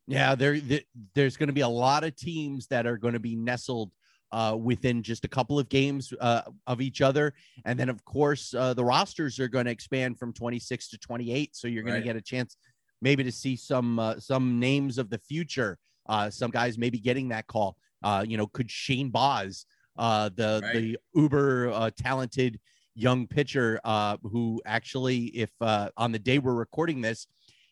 Yeah, 0.08 0.34
there, 0.34 0.58
there's 1.14 1.36
going 1.36 1.48
to 1.48 1.52
be 1.52 1.60
a 1.60 1.68
lot 1.68 2.02
of 2.02 2.16
teams 2.16 2.66
that 2.68 2.86
are 2.86 2.96
going 2.96 3.12
to 3.12 3.20
be 3.20 3.36
nestled 3.36 3.92
uh, 4.32 4.56
within 4.58 5.02
just 5.02 5.24
a 5.24 5.28
couple 5.28 5.58
of 5.58 5.68
games 5.68 6.12
uh, 6.20 6.42
of 6.66 6.80
each 6.80 7.00
other, 7.00 7.32
and 7.64 7.78
then 7.78 7.88
of 7.88 8.04
course 8.04 8.52
uh, 8.54 8.74
the 8.74 8.84
rosters 8.84 9.38
are 9.38 9.48
going 9.48 9.64
to 9.66 9.70
expand 9.70 10.18
from 10.18 10.32
26 10.32 10.88
to 10.90 10.98
28. 10.98 11.54
So 11.56 11.68
you're 11.68 11.82
going 11.82 11.94
Right. 11.94 12.00
to 12.00 12.04
get 12.04 12.16
a 12.16 12.20
chance, 12.20 12.56
maybe 13.00 13.24
to 13.24 13.32
see 13.32 13.56
some 13.56 13.98
uh, 13.98 14.18
some 14.18 14.58
names 14.58 14.98
of 14.98 15.10
the 15.10 15.18
future. 15.18 15.78
Uh, 16.08 16.30
some 16.30 16.50
guys 16.50 16.78
maybe 16.78 16.98
getting 16.98 17.28
that 17.28 17.46
call. 17.46 17.76
Uh, 18.02 18.24
you 18.26 18.36
know, 18.36 18.46
could 18.46 18.70
Shane 18.70 19.10
Baz, 19.10 19.66
uh, 19.98 20.30
the 20.34 20.60
Right. 20.62 20.74
the 20.74 20.98
uber 21.14 21.70
uh, 21.70 21.90
talented 21.96 22.58
young 22.94 23.26
pitcher, 23.26 23.80
uh, 23.84 24.16
who 24.22 24.60
actually, 24.64 25.26
if 25.26 25.50
uh, 25.60 25.90
on 25.96 26.12
the 26.12 26.18
day 26.18 26.38
we're 26.38 26.54
recording 26.54 27.00
this, 27.00 27.26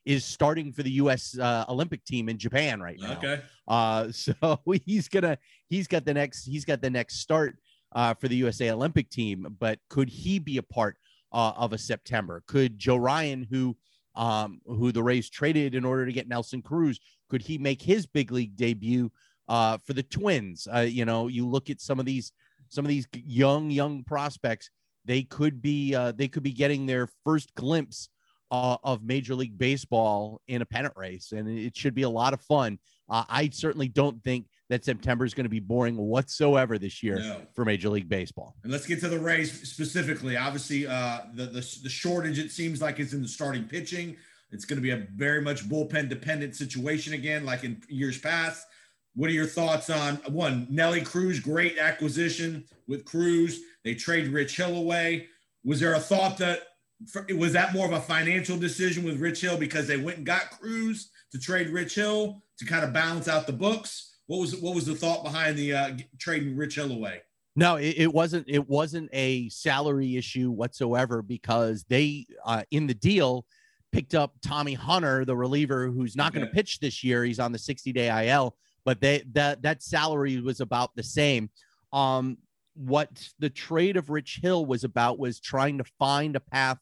is 0.04 0.24
starting 0.24 0.72
for 0.72 0.82
the 0.84 0.90
U.S. 0.92 1.36
Uh, 1.38 1.64
Olympic 1.68 2.04
team 2.04 2.28
in 2.28 2.38
Japan 2.38 2.80
right 2.80 2.98
now. 3.00 3.18
Okay. 3.18 3.40
Uh, 3.66 4.10
so 4.12 4.60
he's 4.84 5.08
gonna 5.08 5.38
he's 5.68 5.86
got 5.88 6.04
the 6.04 6.14
next 6.14 6.44
he's 6.44 6.64
got 6.64 6.80
the 6.80 6.90
next 6.90 7.20
start 7.20 7.56
uh, 7.94 8.14
for 8.14 8.28
the 8.28 8.36
USA 8.36 8.70
Olympic 8.70 9.08
team, 9.08 9.46
but 9.58 9.78
could 9.88 10.08
he 10.08 10.38
be 10.38 10.58
a 10.58 10.62
part 10.62 10.96
uh, 11.32 11.52
of 11.56 11.72
a 11.72 11.78
September? 11.78 12.42
Could 12.46 12.78
Joe 12.78 12.96
Ryan, 12.96 13.46
who 13.50 13.76
um, 14.16 14.60
who 14.66 14.92
the 14.92 15.02
Rays 15.02 15.30
traded 15.30 15.74
in 15.74 15.84
order 15.84 16.06
to 16.06 16.12
get 16.12 16.28
Nelson 16.28 16.62
Cruz, 16.62 16.98
could 17.28 17.42
he 17.42 17.58
make 17.58 17.82
his 17.82 18.06
big 18.06 18.32
league 18.32 18.56
debut 18.56 19.10
uh, 19.48 19.78
for 19.78 19.92
the 19.92 20.02
Twins? 20.02 20.66
Uh, 20.72 20.80
you 20.80 21.04
know, 21.04 21.28
you 21.28 21.46
look 21.46 21.70
at 21.70 21.80
some 21.80 22.00
of 22.00 22.06
these 22.06 22.32
some 22.68 22.84
of 22.84 22.88
these 22.88 23.06
young 23.14 23.70
young 23.70 24.02
prospects. 24.02 24.70
They 25.04 25.22
could 25.22 25.62
be 25.62 25.94
uh, 25.94 26.12
they 26.12 26.28
could 26.28 26.42
be 26.42 26.52
getting 26.52 26.86
their 26.86 27.08
first 27.24 27.54
glimpse 27.54 28.08
uh, 28.50 28.76
of 28.82 29.04
Major 29.04 29.34
League 29.34 29.58
Baseball 29.58 30.40
in 30.48 30.62
a 30.62 30.66
pennant 30.66 30.94
race, 30.96 31.32
and 31.32 31.48
it 31.48 31.76
should 31.76 31.94
be 31.94 32.02
a 32.02 32.10
lot 32.10 32.32
of 32.32 32.40
fun. 32.40 32.78
Uh, 33.08 33.24
I 33.28 33.50
certainly 33.52 33.88
don't 33.88 34.22
think 34.24 34.46
that 34.68 34.84
September 34.84 35.24
is 35.24 35.32
going 35.34 35.44
to 35.44 35.50
be 35.50 35.60
boring 35.60 35.96
whatsoever 35.96 36.78
this 36.78 37.02
year 37.02 37.18
No. 37.18 37.40
for 37.54 37.64
Major 37.64 37.88
League 37.88 38.08
Baseball. 38.08 38.56
And 38.64 38.72
let's 38.72 38.86
get 38.86 39.00
to 39.00 39.08
the 39.08 39.18
Rays 39.18 39.68
specifically. 39.68 40.36
Obviously, 40.36 40.86
uh, 40.86 41.20
the, 41.34 41.46
the 41.46 41.78
the 41.84 41.88
shortage 41.88 42.38
it 42.38 42.50
seems 42.50 42.82
like 42.82 42.98
is 42.98 43.14
in 43.14 43.22
the 43.22 43.28
starting 43.28 43.64
pitching. 43.64 44.16
It's 44.50 44.64
going 44.64 44.76
to 44.78 44.82
be 44.82 44.90
a 44.90 45.06
very 45.14 45.40
much 45.40 45.68
bullpen 45.68 46.08
dependent 46.08 46.54
situation 46.56 47.12
again, 47.14 47.44
like 47.44 47.64
in 47.64 47.82
years 47.88 48.18
past. 48.18 48.66
What 49.14 49.30
are 49.30 49.32
your 49.32 49.46
thoughts 49.46 49.88
on 49.88 50.16
one 50.28 50.66
Nelly 50.70 51.00
Cruz? 51.00 51.40
Great 51.40 51.78
acquisition 51.78 52.64
with 52.86 53.04
Cruz. 53.04 53.60
They 53.84 53.94
trade 53.94 54.28
Rich 54.28 54.56
Hill 54.56 54.76
away. 54.76 55.28
Was 55.64 55.80
there 55.80 55.94
a 55.94 56.00
thought 56.00 56.38
that 56.38 56.60
for, 57.08 57.26
was 57.36 57.52
that 57.54 57.72
more 57.72 57.86
of 57.86 57.92
a 57.92 58.00
financial 58.00 58.56
decision 58.58 59.04
with 59.04 59.20
Rich 59.20 59.40
Hill 59.40 59.56
because 59.56 59.86
they 59.86 59.96
went 59.96 60.18
and 60.18 60.26
got 60.26 60.50
Cruz 60.50 61.10
to 61.32 61.38
trade 61.38 61.70
Rich 61.70 61.94
Hill 61.94 62.42
to 62.58 62.64
kind 62.66 62.84
of 62.84 62.92
balance 62.92 63.26
out 63.26 63.46
the 63.46 63.52
books? 63.52 64.15
What 64.26 64.40
was 64.40 64.56
what 64.56 64.74
was 64.74 64.86
the 64.86 64.94
thought 64.94 65.22
behind 65.22 65.56
the 65.56 65.72
uh, 65.72 65.96
trading 66.18 66.56
Rich 66.56 66.76
Hill 66.76 66.92
away? 66.92 67.22
No, 67.54 67.76
it, 67.76 67.94
it 67.96 68.12
wasn't. 68.12 68.46
It 68.48 68.68
wasn't 68.68 69.08
a 69.12 69.48
salary 69.48 70.16
issue 70.16 70.50
whatsoever 70.50 71.22
because 71.22 71.84
they, 71.88 72.26
uh, 72.44 72.64
in 72.70 72.86
the 72.86 72.94
deal, 72.94 73.46
picked 73.92 74.14
up 74.14 74.34
Tommy 74.42 74.74
Hunter, 74.74 75.24
the 75.24 75.36
reliever, 75.36 75.88
who's 75.88 76.16
not 76.16 76.34
going 76.34 76.46
to 76.46 76.52
pitch 76.52 76.80
this 76.80 77.02
year. 77.02 77.24
He's 77.24 77.40
on 77.40 77.52
the 77.52 77.58
60 77.58 77.92
day 77.92 78.28
IL, 78.28 78.56
but 78.84 79.00
they 79.00 79.22
that 79.32 79.62
that 79.62 79.82
salary 79.82 80.40
was 80.40 80.60
about 80.60 80.94
the 80.96 81.02
same. 81.02 81.50
Um, 81.92 82.36
what 82.74 83.08
the 83.38 83.48
trade 83.48 83.96
of 83.96 84.10
Rich 84.10 84.40
Hill 84.42 84.66
was 84.66 84.84
about 84.84 85.18
was 85.18 85.40
trying 85.40 85.78
to 85.78 85.84
find 85.98 86.36
a 86.36 86.40
path 86.40 86.78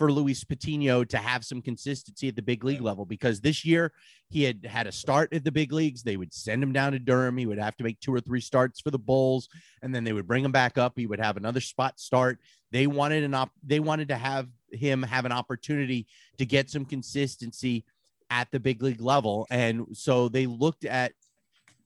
for 0.00 0.10
Luis 0.10 0.42
Patino 0.44 1.04
to 1.04 1.18
have 1.18 1.44
some 1.44 1.60
consistency 1.60 2.26
at 2.26 2.34
the 2.34 2.40
big 2.40 2.64
league 2.64 2.80
level 2.80 3.04
because 3.04 3.38
this 3.42 3.66
year 3.66 3.92
he 4.30 4.42
had 4.44 4.64
had 4.64 4.86
a 4.86 4.92
start 4.92 5.30
at 5.34 5.44
the 5.44 5.52
big 5.52 5.72
leagues. 5.74 6.02
They 6.02 6.16
would 6.16 6.32
send 6.32 6.62
him 6.62 6.72
down 6.72 6.92
to 6.92 6.98
Durham. 6.98 7.36
He 7.36 7.44
would 7.44 7.58
have 7.58 7.76
to 7.76 7.84
make 7.84 8.00
two 8.00 8.14
or 8.14 8.18
three 8.20 8.40
starts 8.40 8.80
for 8.80 8.90
the 8.90 8.98
Bulls, 8.98 9.50
and 9.82 9.94
then 9.94 10.02
they 10.04 10.14
would 10.14 10.26
bring 10.26 10.42
him 10.42 10.52
back 10.52 10.78
up. 10.78 10.94
He 10.96 11.04
would 11.06 11.20
have 11.20 11.36
another 11.36 11.60
spot 11.60 12.00
start. 12.00 12.38
They 12.72 12.86
wanted 12.86 13.24
an 13.24 13.34
op- 13.34 13.52
they 13.62 13.78
wanted 13.78 14.08
to 14.08 14.16
have 14.16 14.48
him 14.72 15.02
have 15.02 15.26
an 15.26 15.32
opportunity 15.32 16.06
to 16.38 16.46
get 16.46 16.70
some 16.70 16.86
consistency 16.86 17.84
at 18.30 18.50
the 18.52 18.58
big 18.60 18.82
league 18.82 19.02
level, 19.02 19.46
and 19.50 19.84
so 19.92 20.30
they 20.30 20.46
looked 20.46 20.86
at. 20.86 21.12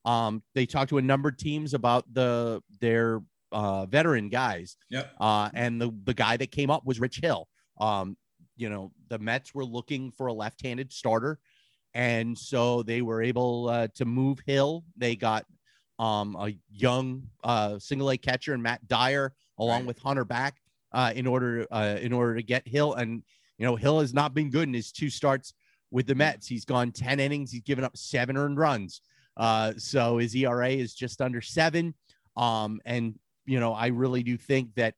Um, 0.05 0.45
they 0.55 0.67
talked 0.67 0.91
to 0.91 0.99
a 0.99 1.03
number 1.03 1.31
of 1.31 1.37
teams 1.37 1.75
about 1.75 2.05
the 2.15 2.63
their 2.81 3.23
uh, 3.51 3.87
veteran 3.87 4.29
guys, 4.29 4.77
Yep. 4.91 5.15
uh, 5.19 5.51
and 5.53 5.81
the 5.81 5.91
the 6.05 6.15
guy 6.15 6.37
that 6.37 6.53
came 6.53 6.71
up 6.71 6.87
was 6.87 7.01
Rich 7.01 7.19
Hill. 7.21 7.49
Um, 7.79 8.17
you 8.57 8.71
know, 8.71 8.93
the 9.09 9.19
Mets 9.19 9.55
were 9.55 9.65
looking 9.65 10.13
for 10.13 10.29
a 10.29 10.33
left-handed 10.33 10.93
starter, 10.93 11.39
and 11.93 12.37
so 12.37 12.83
they 12.83 13.03
were 13.03 13.23
able 13.23 13.69
uh, 13.69 13.89
to 13.97 14.05
move 14.05 14.41
Hill. 14.47 14.85
They 14.97 15.17
got 15.17 15.45
um, 15.99 16.37
a 16.37 16.53
young 16.71 17.25
uh, 17.43 17.79
single 17.79 18.11
A 18.11 18.17
catcher 18.17 18.53
and 18.53 18.63
Matt 18.63 18.87
Dyer 18.89 19.33
along 19.59 19.81
Right. 19.81 19.87
with 19.89 19.99
Hunter 19.99 20.25
back 20.25 20.57
uh, 20.93 21.13
in 21.15 21.27
order 21.27 21.67
uh, 21.71 21.97
in 22.01 22.13
order 22.13 22.35
to 22.37 22.43
get 22.43 22.67
Hill. 22.67 22.95
And 22.95 23.23
you 23.59 23.67
know, 23.67 23.77
Hill 23.77 24.01
has 24.01 24.13
not 24.13 24.35
been 24.35 24.51
good 24.51 24.69
in 24.69 24.75
his 24.75 24.93
two 24.93 25.11
starts 25.11 25.55
with 25.91 26.07
the 26.07 26.15
Mets. 26.15 26.47
He's 26.47 26.65
gone 26.65 26.93
ten 26.93 27.21
innings. 27.21 27.53
He's 27.53 27.63
given 27.63 27.85
up 27.85 27.97
seven 27.97 28.37
earned 28.37 28.59
runs. 28.59 29.01
Uh, 29.37 29.73
so 29.77 30.19
his 30.19 30.35
ERA 30.35 30.71
is 30.71 30.95
just 30.95 31.21
under 31.21 31.41
seven. 31.41 31.95
Um, 32.37 32.81
and 32.85 33.19
you 33.47 33.61
know, 33.61 33.73
I 33.73 33.89
really 33.89 34.23
do 34.23 34.37
think 34.37 34.75
that 34.77 34.95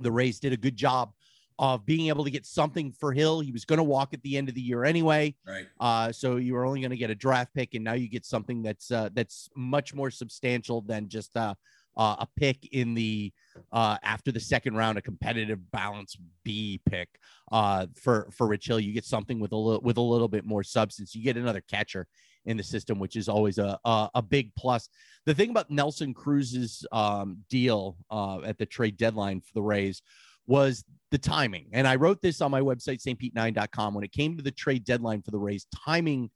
the 0.00 0.10
Rays 0.12 0.40
did 0.40 0.52
a 0.52 0.56
good 0.56 0.76
job 0.76 1.12
of 1.58 1.84
being 1.84 2.08
able 2.08 2.24
to 2.24 2.30
get 2.30 2.46
something 2.46 2.92
for 2.92 3.12
Hill. 3.12 3.40
He 3.40 3.52
was 3.52 3.64
going 3.64 3.78
to 3.78 3.84
walk 3.84 4.14
at 4.14 4.22
the 4.22 4.36
end 4.36 4.48
of 4.48 4.54
the 4.54 4.60
year 4.60 4.84
anyway. 4.84 5.34
Right. 5.46 5.66
Uh, 5.80 6.12
so 6.12 6.36
you 6.36 6.54
were 6.54 6.64
only 6.64 6.80
going 6.80 6.90
to 6.90 6.96
get 6.96 7.10
a 7.10 7.14
draft 7.14 7.52
pick, 7.54 7.74
and 7.74 7.84
now 7.84 7.94
you 7.94 8.08
get 8.08 8.24
something 8.24 8.62
that's 8.62 8.90
uh, 8.90 9.08
that's 9.12 9.48
much 9.56 9.94
more 9.94 10.10
substantial 10.10 10.80
than 10.82 11.08
just 11.08 11.36
uh, 11.36 11.54
uh, 11.96 12.16
a 12.20 12.28
pick 12.36 12.68
in 12.72 12.94
the 12.94 13.32
uh, 13.72 13.96
after 14.02 14.30
the 14.30 14.40
second 14.40 14.76
round, 14.76 14.98
a 14.98 15.02
competitive 15.02 15.58
balance 15.72 16.16
B 16.44 16.80
pick 16.88 17.08
uh, 17.50 17.86
for 17.96 18.28
for 18.30 18.46
Rich 18.46 18.68
Hill. 18.68 18.80
You 18.80 18.92
get 18.92 19.04
something 19.04 19.40
with 19.40 19.52
a 19.52 19.56
little 19.56 19.82
with 19.82 19.96
a 19.96 20.02
little 20.02 20.28
bit 20.28 20.46
more 20.46 20.62
substance. 20.62 21.14
You 21.14 21.24
get 21.24 21.36
another 21.36 21.60
catcher 21.60 22.06
in 22.46 22.56
the 22.56 22.62
system, 22.62 23.00
which 23.00 23.16
is 23.16 23.28
always 23.28 23.58
a 23.58 23.78
a, 23.84 24.10
a 24.14 24.22
big 24.22 24.54
plus. 24.54 24.88
The 25.26 25.34
thing 25.34 25.50
about 25.50 25.70
Nelson 25.70 26.14
Cruz's 26.14 26.86
um, 26.92 27.38
deal 27.50 27.96
uh, 28.10 28.42
at 28.42 28.58
the 28.58 28.66
trade 28.66 28.96
deadline 28.96 29.40
for 29.40 29.52
the 29.54 29.62
Rays 29.62 30.00
was 30.48 30.84
the 31.10 31.18
timing. 31.18 31.68
And 31.72 31.86
I 31.86 31.94
wrote 31.94 32.20
this 32.20 32.40
on 32.40 32.50
my 32.50 32.60
website, 32.60 33.00
stpete9.com. 33.02 33.94
When 33.94 34.02
it 34.02 34.12
came 34.12 34.36
to 34.36 34.42
the 34.42 34.50
trade 34.50 34.84
deadline 34.84 35.22
for 35.22 35.30
the 35.30 35.38
Rays, 35.38 35.66
timing 35.84 36.30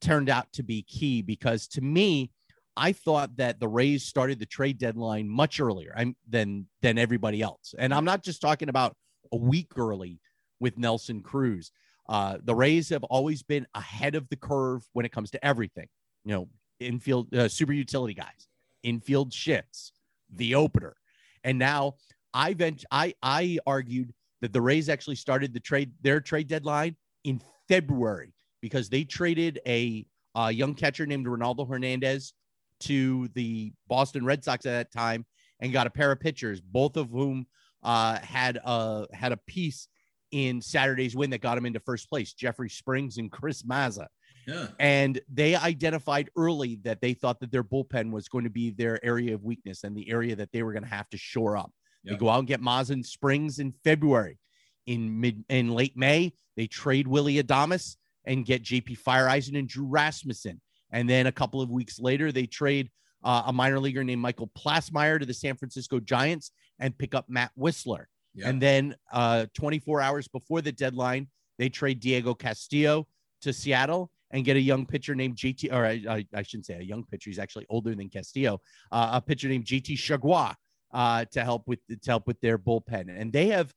turned 0.00 0.30
out 0.30 0.50
to 0.54 0.62
be 0.62 0.82
key 0.82 1.20
because 1.20 1.66
to 1.68 1.82
me, 1.82 2.30
I 2.76 2.92
thought 2.92 3.36
that 3.36 3.60
the 3.60 3.68
Rays 3.68 4.04
started 4.04 4.38
the 4.38 4.46
trade 4.46 4.78
deadline 4.78 5.28
much 5.28 5.60
earlier 5.60 5.94
than 6.28 6.66
than 6.80 6.96
everybody 6.96 7.42
else. 7.42 7.74
And 7.78 7.92
I'm 7.92 8.04
not 8.04 8.22
just 8.22 8.40
talking 8.40 8.68
about 8.68 8.96
a 9.32 9.36
week 9.36 9.72
early 9.76 10.20
with 10.60 10.78
Nelson 10.78 11.20
Cruz. 11.20 11.72
Uh, 12.08 12.38
the 12.42 12.54
Rays 12.54 12.88
have 12.88 13.04
always 13.04 13.42
been 13.42 13.66
ahead 13.74 14.14
of 14.14 14.28
the 14.28 14.36
curve 14.36 14.82
when 14.92 15.04
it 15.04 15.12
comes 15.12 15.30
to 15.32 15.44
everything. 15.44 15.88
You 16.24 16.34
know, 16.34 16.48
infield 16.78 17.34
uh, 17.34 17.48
super 17.48 17.72
utility 17.72 18.14
guys, 18.14 18.48
infield 18.82 19.32
shifts, 19.32 19.92
the 20.32 20.54
opener, 20.54 20.96
and 21.44 21.58
now 21.58 21.96
I 22.34 22.54
vent 22.54 22.84
I 22.90 23.14
I 23.22 23.58
argued 23.66 24.12
that 24.40 24.52
the 24.52 24.60
Rays 24.60 24.88
actually 24.88 25.16
started 25.16 25.52
the 25.52 25.60
trade 25.60 25.92
their 26.02 26.20
trade 26.20 26.48
deadline 26.48 26.96
in 27.24 27.40
February 27.68 28.32
because 28.60 28.88
they 28.88 29.04
traded 29.04 29.60
a, 29.66 30.06
a 30.34 30.50
young 30.52 30.74
catcher 30.74 31.06
named 31.06 31.26
Ronaldo 31.26 31.68
Hernandez 31.68 32.34
to 32.80 33.28
the 33.34 33.72
Boston 33.88 34.24
Red 34.24 34.44
Sox 34.44 34.66
at 34.66 34.72
that 34.72 34.92
time 34.92 35.24
and 35.60 35.72
got 35.72 35.86
a 35.86 35.90
pair 35.90 36.12
of 36.12 36.20
pitchers, 36.20 36.60
both 36.60 36.96
of 36.96 37.10
whom 37.10 37.46
uh, 37.82 38.18
had 38.20 38.58
a 38.64 39.06
had 39.12 39.32
a 39.32 39.36
piece 39.36 39.88
in 40.30 40.62
Saturday's 40.62 41.16
win 41.16 41.30
that 41.30 41.40
got 41.40 41.58
him 41.58 41.66
into 41.66 41.80
first 41.80 42.08
place. 42.08 42.32
Jeffrey 42.32 42.70
Springs 42.70 43.18
and 43.18 43.30
Chris 43.30 43.62
Mazza. 43.62 44.06
Yeah. 44.46 44.68
And 44.78 45.20
they 45.32 45.54
identified 45.54 46.30
early 46.36 46.76
that 46.84 47.00
they 47.00 47.14
thought 47.14 47.40
that 47.40 47.52
their 47.52 47.64
bullpen 47.64 48.10
was 48.10 48.28
going 48.28 48.44
to 48.44 48.50
be 48.50 48.70
their 48.70 49.04
area 49.04 49.34
of 49.34 49.44
weakness 49.44 49.84
and 49.84 49.96
the 49.96 50.10
area 50.10 50.34
that 50.36 50.50
they 50.52 50.62
were 50.62 50.72
going 50.72 50.84
to 50.84 50.88
have 50.88 51.08
to 51.10 51.18
shore 51.18 51.56
up. 51.56 51.72
They 52.04 52.16
go 52.16 52.28
out 52.28 52.38
and 52.38 52.48
get 52.48 52.60
Mazen 52.60 53.04
Springs 53.04 53.58
in 53.58 53.72
February. 53.84 54.38
In 54.86 55.20
mid 55.20 55.44
in 55.48 55.70
late 55.70 55.96
May, 55.96 56.32
they 56.56 56.66
trade 56.66 57.06
Willie 57.06 57.42
Adames 57.42 57.96
and 58.24 58.44
get 58.44 58.62
JP 58.62 58.98
Feyereisen 58.98 59.58
and 59.58 59.68
Drew 59.68 59.86
Rasmussen. 59.86 60.60
And 60.90 61.08
then 61.08 61.26
a 61.26 61.32
couple 61.32 61.60
of 61.60 61.70
weeks 61.70 62.00
later, 62.00 62.32
they 62.32 62.46
trade 62.46 62.90
uh, 63.22 63.44
a 63.46 63.52
minor 63.52 63.78
leaguer 63.78 64.02
named 64.02 64.22
Michael 64.22 64.50
Plassmeyer 64.58 65.20
to 65.20 65.26
the 65.26 65.34
San 65.34 65.56
Francisco 65.56 66.00
Giants 66.00 66.52
and 66.78 66.96
pick 66.96 67.14
up 67.14 67.26
Matt 67.28 67.52
Wisler. 67.58 68.06
Yeah. 68.34 68.48
And 68.48 68.60
then 68.60 68.96
uh, 69.12 69.46
24 69.54 70.00
hours 70.00 70.28
before 70.28 70.62
the 70.62 70.72
deadline, 70.72 71.28
they 71.58 71.68
trade 71.68 72.00
Diego 72.00 72.34
Castillo 72.34 73.06
to 73.42 73.52
Seattle 73.52 74.10
and 74.30 74.44
get 74.44 74.56
a 74.56 74.60
young 74.60 74.86
pitcher 74.86 75.14
named 75.14 75.36
JT, 75.36 75.72
or 75.72 75.84
I, 75.84 76.02
I, 76.08 76.26
I 76.34 76.42
shouldn't 76.42 76.66
say 76.66 76.74
a 76.78 76.82
young 76.82 77.04
pitcher. 77.04 77.30
He's 77.30 77.38
actually 77.38 77.66
older 77.68 77.94
than 77.94 78.08
Castillo, 78.08 78.60
uh, 78.92 79.10
a 79.14 79.20
pitcher 79.20 79.48
named 79.48 79.64
JT 79.64 79.96
Chargois 79.96 80.54
uh, 80.92 81.24
to 81.26 81.44
help 81.44 81.66
with 81.66 81.80
to 81.88 82.10
help 82.10 82.26
with 82.26 82.40
their 82.40 82.58
bullpen. 82.58 83.08
And 83.08 83.32
they 83.32 83.48
have 83.48 83.72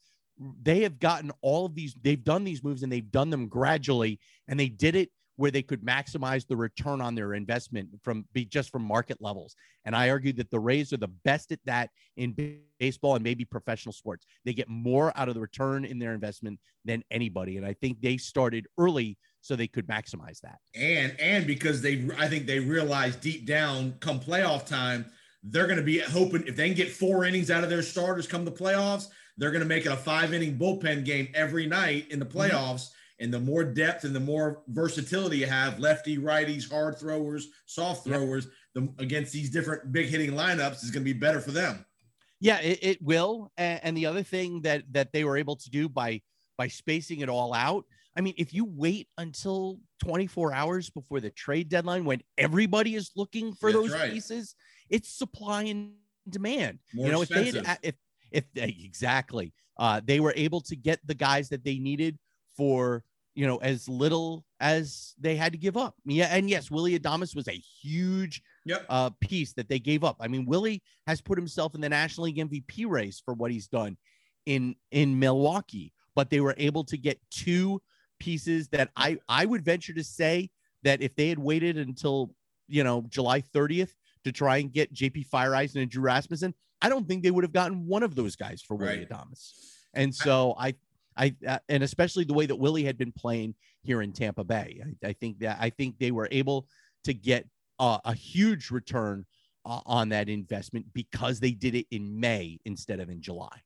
they 0.62 0.82
have 0.82 1.00
gotten 1.00 1.32
all 1.42 1.66
of 1.66 1.76
these. 1.76 1.96
They've 2.02 2.24
done 2.24 2.44
these 2.44 2.64
moves 2.64 2.84
and 2.84 2.92
they've 2.92 3.12
done 3.12 3.30
them 3.30 3.48
gradually, 3.48 4.20
and 4.48 4.60
they 4.60 4.70
did 4.70 4.96
it 4.96 5.10
where 5.36 5.52
they 5.52 5.64
could 5.64 5.82
maximize 5.84 6.46
the 6.46 6.56
return 6.56 7.02
on 7.02 7.16
their 7.16 7.34
investment 7.34 7.90
from 8.04 8.26
be 8.34 8.46
just 8.46 8.70
from 8.70 8.84
market 8.84 9.18
levels. 9.20 9.56
And 9.84 9.96
I 9.96 10.10
argue 10.10 10.34
that 10.34 10.52
the 10.52 10.60
Rays 10.60 10.94
are 10.94 10.98
the 10.98 11.08
best 11.08 11.52
at 11.52 11.60
that 11.66 11.90
in 12.18 12.36
baseball 12.80 13.16
and 13.16 13.24
maybe 13.24 13.44
professional 13.44 13.94
sports. 13.94 14.26
They 14.46 14.54
get 14.54 14.70
more 14.70 15.12
out 15.16 15.30
of 15.30 15.36
the 15.36 15.42
return 15.42 15.86
in 15.86 15.98
their 15.98 16.14
investment 16.14 16.60
than 16.86 17.04
anybody. 17.10 17.58
And 17.58 17.66
I 17.66 17.74
think 17.74 18.00
they 18.02 18.18
started 18.18 18.68
early 18.78 19.18
so 19.42 19.56
they 19.56 19.68
could 19.68 19.88
maximize 19.88 20.40
that. 20.42 20.60
and 20.74 21.16
and 21.20 21.46
because 21.46 21.82
they 21.82 22.08
i 22.18 22.28
think 22.30 22.48
they 22.48 22.60
realized 22.60 23.20
deep 23.20 23.46
down 23.46 23.94
come 24.00 24.20
playoff 24.20 24.66
time 24.66 25.06
they're 25.44 25.68
going 25.68 25.78
to 25.78 25.84
be 25.84 26.00
hoping 26.00 26.46
if 26.48 26.56
they 26.56 26.68
can 26.68 26.76
get 26.76 26.92
four 26.92 27.26
innings 27.26 27.52
out 27.52 27.64
of 27.64 27.70
their 27.70 27.82
starters 27.82 28.28
come 28.28 28.46
the 28.46 28.52
playoffs 28.52 29.08
they're 29.38 29.52
going 29.52 29.64
to 29.64 29.68
make 29.68 29.86
it 29.86 29.92
a 29.92 29.98
five 29.98 30.34
inning 30.34 30.58
bullpen 30.58 31.04
game 31.04 31.28
every 31.34 31.66
night 31.66 32.08
in 32.10 32.20
the 32.20 32.26
mm-hmm. 32.26 32.38
playoffs 32.38 32.90
and 33.20 33.34
the 33.34 33.40
more 33.40 33.64
depth 33.64 34.04
and 34.04 34.16
the 34.16 34.20
more 34.20 34.64
versatility 34.70 35.38
you 35.38 35.46
have 35.46 35.80
lefty 35.80 36.18
righties 36.18 36.70
hard 36.70 36.98
throwers 36.98 37.50
soft 37.66 38.06
Yep. 38.06 38.16
throwers 38.16 38.48
the, 38.74 38.88
against 39.00 39.34
these 39.34 39.50
different 39.50 39.92
big 39.92 40.08
hitting 40.08 40.32
lineups 40.32 40.84
is 40.84 40.92
going 40.92 41.04
to 41.06 41.14
be 41.14 41.18
better 41.18 41.40
for 41.40 41.52
them 41.52 41.86
Yeah, 42.40 42.60
it, 42.60 42.80
it 42.82 43.02
will. 43.02 43.52
And, 43.56 43.80
and 43.84 43.98
the 43.98 44.06
other 44.06 44.22
thing 44.24 44.64
that 44.64 44.84
that 44.92 45.14
they 45.14 45.24
were 45.24 45.38
able 45.38 45.56
to 45.56 45.70
do 45.70 45.88
by 45.88 46.22
by 46.58 46.68
spacing 46.68 47.22
it 47.22 47.30
all 47.30 47.54
out, 47.54 47.86
I 48.18 48.22
mean, 48.22 48.34
if 48.38 48.54
you 48.54 48.66
wait 48.66 49.08
until 49.18 49.80
24 50.04 50.54
hours 50.54 50.90
before 50.90 51.22
the 51.22 51.30
trade 51.30 51.70
deadline 51.70 52.04
when 52.04 52.22
everybody 52.38 52.96
is 52.96 53.12
looking 53.16 53.54
for 53.54 53.72
That's 53.72 53.84
those 53.84 53.94
right. 53.94 54.12
pieces, 54.12 54.56
it's 54.96 55.10
supply 55.10 55.64
and 55.64 55.92
demand. 56.30 56.80
More 56.94 57.08
you 57.08 57.12
know, 57.12 57.22
if 57.24 57.30
they 57.30 57.52
had 57.52 57.80
if 57.82 57.96
if 58.32 58.46
they, 58.54 58.76
exactly 58.84 59.48
uh 59.78 60.00
they 60.10 60.20
were 60.20 60.34
able 60.36 60.62
to 60.70 60.76
get 60.76 61.00
the 61.06 61.16
guys 61.28 61.50
that 61.50 61.64
they 61.64 61.78
needed 61.80 62.18
for 62.58 63.04
you 63.36 63.46
know 63.48 63.58
as 63.58 63.90
little 63.90 64.46
as 64.60 65.14
they 65.20 65.36
had 65.36 65.52
to 65.52 65.58
give 65.58 65.76
up. 65.76 65.96
Yeah, 66.06 66.30
and 66.36 66.50
yes, 66.50 66.72
Willie 66.72 66.98
Adames 66.98 67.36
was 67.36 67.48
a 67.48 67.62
huge 67.82 68.42
Yep. 68.66 68.86
uh, 68.88 69.10
piece 69.20 69.52
that 69.58 69.68
they 69.68 69.80
gave 69.80 70.06
up. 70.06 70.16
I 70.22 70.30
mean, 70.30 70.46
Willie 70.46 70.82
has 71.06 71.20
put 71.20 71.38
himself 71.38 71.76
in 71.76 71.82
the 71.82 71.90
National 71.90 72.26
League 72.28 72.38
MVP 72.38 72.86
race 72.88 73.22
for 73.26 73.34
what 73.34 73.52
he's 73.52 73.68
done 73.68 73.98
in 74.46 74.76
in 74.92 75.20
Milwaukee, 75.20 75.92
but 76.16 76.30
they 76.30 76.40
were 76.40 76.56
able 76.58 76.86
to 76.86 76.98
get 76.98 77.20
two 77.30 77.82
pieces 78.20 78.70
that 78.70 78.90
I 78.96 79.18
I 79.28 79.46
would 79.46 79.66
venture 79.66 79.94
to 79.94 80.04
say 80.04 80.50
that 80.84 81.02
if 81.02 81.14
they 81.16 81.28
had 81.28 81.40
waited 81.40 81.78
until 81.78 82.34
you 82.70 82.84
know 82.86 83.04
July 83.10 83.42
30th 83.42 83.94
to 84.24 84.32
try 84.32 84.58
and 84.58 84.72
get 84.72 84.94
JP 84.94 85.28
Feyereisen 85.30 85.82
and 85.82 85.90
Drew 85.90 86.04
Rasmussen, 86.04 86.54
I 86.82 86.90
don't 86.90 87.08
think 87.08 87.24
they 87.24 87.32
would 87.32 87.44
have 87.44 87.54
gotten 87.54 87.88
one 87.88 88.04
of 88.04 88.16
those 88.16 88.36
guys 88.36 88.62
for 88.62 88.76
Willie 88.76 89.00
Right. 89.00 89.10
Adames. 89.10 89.52
And 89.94 90.14
so 90.14 90.56
I 90.58 90.76
I 91.16 91.36
uh, 91.48 91.60
and 91.70 91.84
especially 91.84 92.24
the 92.24 92.34
way 92.34 92.46
that 92.46 92.56
Willie 92.56 92.84
had 92.84 92.98
been 92.98 93.12
playing 93.12 93.56
here 93.84 94.02
in 94.02 94.12
Tampa 94.14 94.44
Bay, 94.44 94.82
I, 95.04 95.10
I 95.10 95.14
think 95.14 95.40
that 95.40 95.58
I 95.60 95.70
think 95.70 96.00
they 96.00 96.12
were 96.12 96.28
able 96.32 96.68
to 97.04 97.14
get 97.14 97.48
uh, 97.80 98.00
a 98.06 98.14
huge 98.14 98.72
return 98.72 99.26
uh, 99.66 99.82
on 99.86 100.10
that 100.10 100.30
investment 100.30 100.86
because 100.94 101.40
they 101.40 101.52
did 101.52 101.76
it 101.76 101.86
in 101.92 102.20
May 102.20 102.60
instead 102.66 103.00
of 103.00 103.10
in 103.10 103.22
July. 103.22 103.62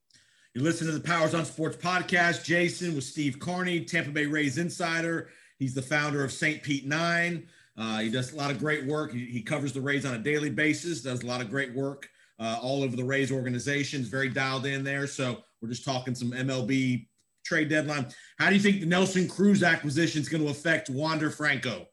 You 0.54 0.64
listen 0.64 0.88
to 0.88 0.94
the 0.94 1.00
Powers 1.00 1.34
on 1.34 1.46
Sports 1.46 1.78
podcast. 1.78 2.44
Jason 2.44 2.96
with 2.96 3.04
Steve 3.04 3.40
Carney, 3.40 3.86
Tampa 3.86 4.10
Bay 4.12 4.26
Rays 4.26 4.58
insider. 4.58 5.30
He's 5.60 5.74
the 5.74 5.82
founder 5.82 6.24
of 6.24 6.32
St. 6.32 6.62
Pete 6.64 6.86
Nine. 6.86 7.48
Uh, 7.78 8.00
he 8.00 8.10
does 8.10 8.34
a 8.34 8.36
lot 8.36 8.50
of 8.50 8.60
great 8.60 8.86
work. 8.86 9.12
He, 9.12 9.26
he 9.26 9.42
covers 9.42 9.72
the 9.72 9.82
Rays 9.82 10.06
on 10.06 10.16
a 10.16 10.20
daily 10.20 10.50
basis, 10.50 11.02
does 11.02 11.24
a 11.24 11.28
lot 11.28 11.42
of 11.42 11.50
great 11.50 11.76
work 11.76 12.10
uh, 12.40 12.58
all 12.62 12.84
over 12.84 12.96
the 12.96 13.04
Rays 13.04 13.32
organization. 13.32 13.38
organizations, 13.38 14.08
very 14.08 14.30
dialed 14.30 14.66
in 14.66 14.84
there. 14.84 15.08
So 15.08 15.44
we're 15.62 15.70
just 15.70 15.86
talking 15.86 16.16
some 16.16 16.32
MLB 16.32 17.08
trade 17.46 17.70
deadline. 17.70 18.08
How 18.40 18.50
do 18.50 18.56
you 18.56 18.62
think 18.62 18.82
the 18.82 18.86
Nelson 18.86 19.28
Cruz 19.28 19.64
acquisition 19.64 20.22
is 20.22 20.30
going 20.30 20.44
to 20.44 20.50
affect 20.50 20.90
Wander 20.90 21.30
Franco? 21.30 21.88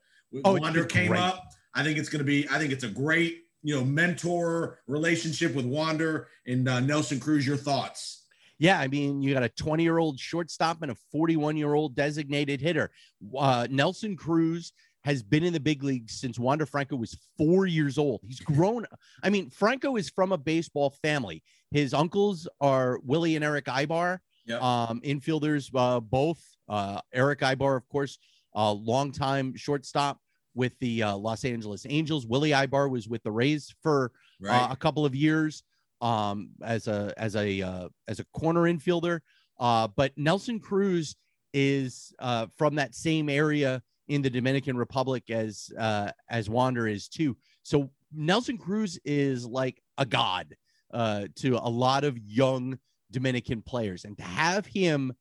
Oh, 0.45 0.59
Wander 0.59 0.85
came 0.85 1.09
great. 1.09 1.21
up. 1.21 1.45
I 1.75 1.83
think 1.83 1.99
it's 1.99 2.09
going 2.09 2.21
to 2.21 2.25
be, 2.25 2.47
I 2.51 2.59
think 2.59 2.73
it's 2.73 2.85
a 2.85 2.89
great, 2.89 3.43
you 3.63 3.75
know, 3.75 3.85
mentor 3.85 4.81
relationship 4.87 5.55
with 5.55 5.65
Wander 5.65 6.29
and 6.47 6.69
uh, 6.69 6.81
Nelson 6.81 7.21
Cruz. 7.21 7.47
Your 7.47 7.57
thoughts? 7.57 8.27
Yeah, 8.59 8.79
I 8.79 8.89
mean, 8.89 9.23
you 9.23 9.35
got 9.35 9.43
a 9.43 9.49
20 9.49 9.83
year 9.83 9.99
old 9.99 10.19
shortstop 10.19 10.83
and 10.83 10.93
a 10.93 10.97
41 11.13 11.57
year 11.57 11.75
old 11.75 11.95
designated 11.95 12.61
hitter. 12.61 12.91
Uh, 13.37 13.67
Nelson 13.71 14.17
Cruz 14.17 14.73
has 15.05 15.23
been 15.23 15.45
in 15.45 15.53
the 15.53 15.61
big 15.61 15.83
leagues 15.83 16.15
since 16.15 16.39
Wander 16.39 16.65
Franco 16.67 16.97
was 16.97 17.17
four 17.37 17.67
years 17.67 17.99
old. 17.99 18.21
He's 18.27 18.41
grown. 18.57 18.87
I 19.23 19.31
mean, 19.31 19.51
Franco 19.51 19.97
is 19.97 20.09
from 20.09 20.33
a 20.33 20.39
baseball 20.39 20.91
family. 21.03 21.43
His 21.71 21.93
uncles 21.93 22.49
are 22.61 22.99
Willie 23.05 23.37
and 23.37 23.45
Eric 23.45 23.67
Aybar, 23.67 24.19
Yep. 24.47 24.63
um, 24.63 25.01
infielders, 25.03 25.71
uh, 25.75 26.01
both. 26.01 26.41
Uh, 26.69 27.01
Eric 27.13 27.41
Aybar, 27.41 27.77
of 27.77 27.87
course, 27.89 28.19
a 28.55 28.73
longtime 28.73 29.55
shortstop 29.57 30.19
with 30.55 30.73
the 30.79 31.03
uh, 31.03 31.17
Los 31.17 31.45
Angeles 31.45 31.85
Angels. 31.89 32.27
Willie 32.27 32.51
Aybar 32.51 32.89
was 32.91 33.09
with 33.09 33.23
the 33.23 33.33
Rays 33.33 33.75
for 33.83 34.13
uh, 34.55 34.69
a 34.71 34.77
couple 34.77 35.05
of 35.05 35.15
years 35.15 35.63
um, 36.01 36.51
as 36.63 36.87
a 36.89 37.13
as 37.19 37.37
a 37.37 37.61
uh, 37.61 37.89
as 38.09 38.21
a 38.21 38.25
corner 38.33 38.63
infielder. 38.63 39.21
Uh, 39.59 39.89
but 39.89 40.13
Nelson 40.17 40.61
Cruz 40.61 41.17
is 41.53 42.13
uh, 42.19 42.47
from 42.57 42.77
that 42.77 42.95
same 42.95 43.29
area 43.29 43.83
in 44.09 44.23
the 44.23 44.31
Dominican 44.31 44.77
Republic 44.77 45.31
as 45.31 45.71
uh, 45.79 46.11
as 46.29 46.49
Wander 46.51 46.87
is 46.87 47.09
too. 47.09 47.37
So 47.63 47.91
Nelson 48.13 48.59
Cruz 48.59 48.99
is 49.05 49.47
like 49.47 49.83
a 49.99 50.07
god 50.07 50.55
uh, 50.93 51.27
to 51.37 51.57
a 51.57 51.69
lot 51.69 52.05
of 52.05 52.19
young 52.19 52.79
Dominican 53.11 53.63
players, 53.63 54.05
and 54.05 54.17
to 54.19 54.25
have 54.25 54.67
him 54.67 55.13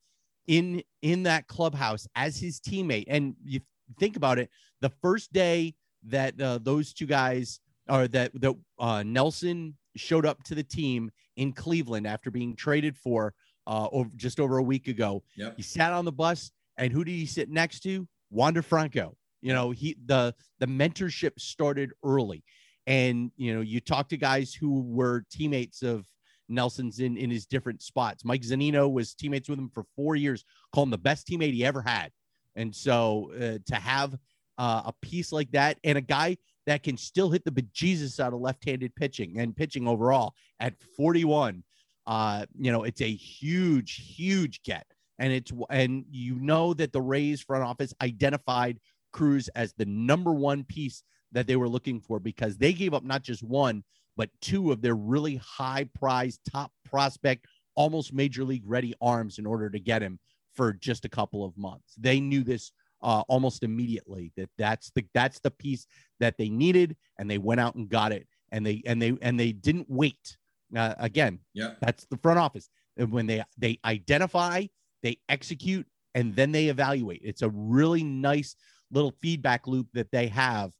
in 0.46 0.82
in 1.02 1.22
that 1.24 1.46
clubhouse 1.46 2.06
as 2.14 2.38
his 2.38 2.60
teammate, 2.60 3.04
and 3.08 3.34
you 3.44 3.60
think 3.98 4.16
about 4.16 4.38
it, 4.38 4.50
the 4.80 4.90
first 4.90 5.32
day 5.32 5.74
that 6.06 6.38
uh, 6.40 6.58
those 6.62 6.92
two 6.92 7.06
guys 7.06 7.60
or 7.88 8.08
that 8.08 8.30
that 8.40 8.54
uh, 8.78 9.02
Nelson 9.02 9.76
showed 9.96 10.26
up 10.26 10.42
to 10.44 10.54
the 10.54 10.62
team 10.62 11.10
in 11.36 11.52
Cleveland 11.52 12.06
after 12.06 12.30
being 12.30 12.56
traded 12.56 12.96
for 12.96 13.34
uh, 13.66 13.88
over, 13.92 14.10
just 14.16 14.40
over 14.40 14.58
a 14.58 14.62
week 14.62 14.88
ago. 14.88 15.22
Yep. 15.36 15.54
He 15.56 15.62
sat 15.62 15.92
on 15.92 16.04
the 16.04 16.12
bus, 16.12 16.50
and 16.76 16.92
who 16.92 17.04
did 17.04 17.12
he 17.12 17.26
sit 17.26 17.50
next 17.50 17.80
to? 17.80 18.06
Wander 18.34 18.62
Franco. 18.62 19.16
You 19.40 19.52
know, 19.52 19.70
he 19.70 19.96
the 20.06 20.34
the 20.58 20.66
mentorship 20.66 21.38
started 21.38 21.92
early, 22.02 22.42
and 22.86 23.30
you 23.36 23.54
know, 23.54 23.60
you 23.60 23.80
talk 23.80 24.08
to 24.08 24.16
guys 24.16 24.54
who 24.54 24.82
were 24.82 25.24
teammates 25.30 25.82
of 25.82 26.06
Nelson's 26.48 27.00
in 27.00 27.16
in 27.16 27.30
his 27.30 27.46
different 27.46 27.82
spots. 27.82 28.24
Mike 28.24 28.42
Zunino 28.42 28.90
was 28.90 29.14
teammates 29.14 29.48
with 29.48 29.58
him 29.58 29.70
for 29.70 29.84
four 29.94 30.16
years, 30.16 30.44
called 30.72 30.88
him 30.88 30.90
the 30.90 30.98
best 30.98 31.28
teammate 31.28 31.52
he 31.52 31.64
ever 31.64 31.82
had, 31.82 32.10
and 32.56 32.74
so 32.74 33.32
uh, 33.34 33.58
to 33.66 33.74
have 33.74 34.14
uh, 34.58 34.82
a 34.86 34.92
piece 35.02 35.32
like 35.32 35.50
that 35.52 35.78
and 35.84 35.98
a 35.98 36.02
guy 36.02 36.36
that 36.66 36.82
can 36.82 36.96
still 36.96 37.30
hit 37.30 37.44
the 37.44 37.50
bejesus 37.50 38.20
out 38.20 38.32
of 38.32 38.40
left-handed 38.40 38.94
pitching 38.94 39.38
and 39.38 39.56
pitching 39.56 39.86
overall 39.88 40.34
at 40.60 40.74
41 40.96 41.62
uh 42.06 42.44
you 42.58 42.70
know 42.70 42.84
it's 42.84 43.00
a 43.00 43.10
huge 43.10 44.14
huge 44.14 44.62
get 44.62 44.86
and 45.18 45.32
it's 45.32 45.52
and 45.70 46.04
you 46.10 46.36
know 46.36 46.74
that 46.74 46.92
the 46.92 47.02
Rays 47.02 47.40
front 47.40 47.64
office 47.64 47.94
identified 48.02 48.78
Cruz 49.12 49.48
as 49.54 49.72
the 49.74 49.86
number 49.86 50.32
one 50.32 50.64
piece 50.64 51.02
that 51.32 51.46
they 51.46 51.56
were 51.56 51.68
looking 51.68 52.00
for 52.00 52.18
because 52.18 52.56
they 52.56 52.72
gave 52.72 52.94
up 52.94 53.04
not 53.04 53.22
just 53.22 53.42
one 53.42 53.84
but 54.16 54.30
two 54.40 54.70
of 54.70 54.80
their 54.80 54.94
really 54.94 55.36
high 55.36 55.88
prize 55.94 56.38
top 56.50 56.70
prospect 56.84 57.46
almost 57.74 58.12
major 58.12 58.44
league 58.44 58.62
ready 58.64 58.94
arms 59.00 59.38
in 59.38 59.46
order 59.46 59.68
to 59.68 59.80
get 59.80 60.02
him 60.02 60.18
for 60.54 60.72
just 60.72 61.04
a 61.04 61.08
couple 61.08 61.44
of 61.44 61.56
months. 61.58 61.94
They 61.98 62.20
knew 62.20 62.44
this 62.44 62.72
uh, 63.02 63.22
almost 63.28 63.62
immediately 63.62 64.32
that 64.36 64.48
that's 64.56 64.90
the 64.94 65.04
that's 65.12 65.40
the 65.40 65.50
piece 65.50 65.86
that 66.20 66.38
they 66.38 66.48
needed 66.48 66.96
and 67.18 67.30
they 67.30 67.38
went 67.38 67.60
out 67.60 67.74
and 67.74 67.88
got 67.88 68.12
it. 68.12 68.26
And 68.52 68.64
they 68.64 68.82
and 68.86 69.02
they 69.02 69.16
and 69.20 69.38
they 69.38 69.52
didn't 69.52 69.86
wait. 69.88 70.36
Uh, 70.74 70.94
again 70.98 71.38
yeah. 71.52 71.72
that's 71.80 72.06
the 72.06 72.16
front 72.16 72.38
office. 72.38 72.68
And 72.96 73.12
when 73.12 73.26
they 73.26 73.44
they 73.58 73.78
identify 73.84 74.66
they 75.04 75.18
execute 75.28 75.86
and 76.16 76.34
then 76.34 76.50
they 76.50 76.66
evaluate. 76.66 77.20
It's 77.22 77.42
a 77.42 77.50
really 77.50 78.02
nice 78.02 78.56
little 78.90 79.14
feedback 79.22 79.68
loop 79.68 79.86
that 79.92 80.10
they 80.10 80.26
have 80.28 80.72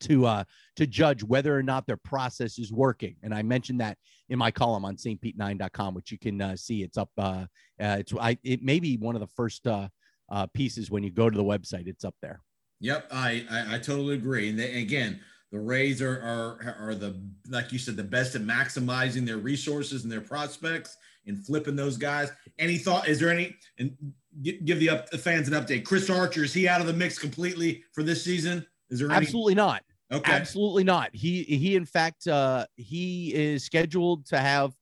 to 0.00 0.24
uh 0.24 0.44
to 0.76 0.86
judge 0.86 1.22
whether 1.22 1.54
or 1.54 1.62
not 1.62 1.86
their 1.86 1.98
process 1.98 2.58
is 2.58 2.72
working. 2.72 3.16
And 3.22 3.34
i 3.34 3.42
mentioned 3.42 3.80
that 3.82 3.98
in 4.30 4.38
my 4.38 4.50
column 4.50 4.86
on 4.86 4.96
stpete9.com 4.96 5.94
which 5.94 6.10
you 6.10 6.18
can 6.18 6.40
uh, 6.40 6.56
see. 6.56 6.82
It's 6.82 6.96
up 6.96 7.10
uh, 7.18 7.44
uh 7.78 7.96
it's 7.98 8.14
i 8.18 8.38
it 8.42 8.62
may 8.62 8.80
be 8.80 8.96
one 8.96 9.16
of 9.16 9.20
the 9.20 9.26
first 9.26 9.66
uh 9.66 9.88
uh 10.30 10.46
pieces 10.54 10.90
when 10.90 11.02
you 11.02 11.10
go 11.10 11.28
to 11.28 11.36
the 11.36 11.44
website. 11.44 11.88
It's 11.88 12.04
up 12.04 12.14
there. 12.22 12.40
Yep, 12.80 13.08
I, 13.12 13.44
I 13.50 13.74
I 13.74 13.78
totally 13.78 14.14
agree. 14.14 14.48
And 14.48 14.58
they, 14.58 14.80
again, 14.80 15.20
the 15.50 15.60
Rays 15.60 16.00
are, 16.00 16.18
are 16.20 16.76
are 16.80 16.94
the 16.94 17.20
like 17.50 17.70
you 17.70 17.78
said 17.78 17.96
the 17.96 18.02
best 18.02 18.34
at 18.34 18.42
maximizing 18.42 19.26
their 19.26 19.36
resources 19.36 20.04
and 20.04 20.10
their 20.10 20.22
prospects 20.22 20.96
and 21.26 21.44
flipping 21.44 21.76
those 21.76 21.96
guys. 21.96 22.30
Any 22.58 22.78
thought? 22.78 23.08
Is 23.08 23.20
there 23.20 23.30
any? 23.30 23.56
And 23.78 23.96
give 24.42 24.80
the, 24.80 24.88
up, 24.88 25.10
the 25.10 25.18
fans 25.18 25.48
an 25.48 25.54
update. 25.54 25.84
Chris 25.84 26.08
Archer 26.10 26.44
is 26.44 26.52
he 26.52 26.68
out 26.68 26.80
of 26.80 26.86
the 26.86 26.92
mix 26.92 27.18
completely 27.18 27.84
for 27.92 28.02
this 28.02 28.24
season? 28.24 28.66
Is 28.90 28.98
there 28.98 29.08
any? 29.10 29.16
absolutely 29.16 29.54
not 29.54 29.82
Okay. 30.10 30.30
Absolutely 30.32 30.84
not. 30.84 31.08
He 31.14 31.42
he 31.44 31.74
in 31.74 31.86
fact 31.86 32.26
uh 32.26 32.66
he 32.76 33.32
is 33.34 33.64
scheduled 33.64 34.26
to 34.26 34.36
have 34.38 34.72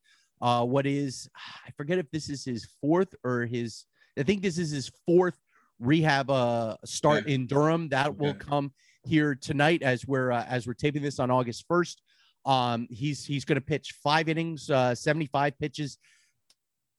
uh 0.41 0.65
what 0.65 0.87
is 0.87 1.29
I 1.65 1.71
forget 1.77 1.99
if 1.99 2.11
this 2.11 2.29
is 2.29 2.45
his 2.45 2.67
fourth 2.81 3.15
or 3.23 3.47
his 3.47 3.87
I 4.19 4.25
think 4.25 4.43
this 4.43 4.59
is 4.59 4.73
his 4.73 4.91
fourth 5.07 5.39
rehab 5.79 6.31
uh 6.31 6.75
start 6.85 7.23
Okay. 7.25 7.35
in 7.35 7.47
Durham. 7.47 7.89
That 7.91 8.19
will 8.19 8.35
come 8.35 8.73
here 9.05 9.37
tonight 9.37 9.83
as 9.85 10.05
we're 10.05 10.33
uh, 10.33 10.45
as 10.49 10.67
we're 10.67 10.75
taping 10.75 11.03
this 11.03 11.21
on 11.21 11.31
August 11.31 11.65
1st. 11.69 11.97
Um 12.45 12.89
he's 12.91 13.25
he's 13.25 13.45
going 13.45 13.55
to 13.61 13.65
pitch 13.65 13.95
5 14.03 14.29
innings, 14.29 14.69
uh 14.69 14.97
75 14.97 15.57
pitches 15.61 15.97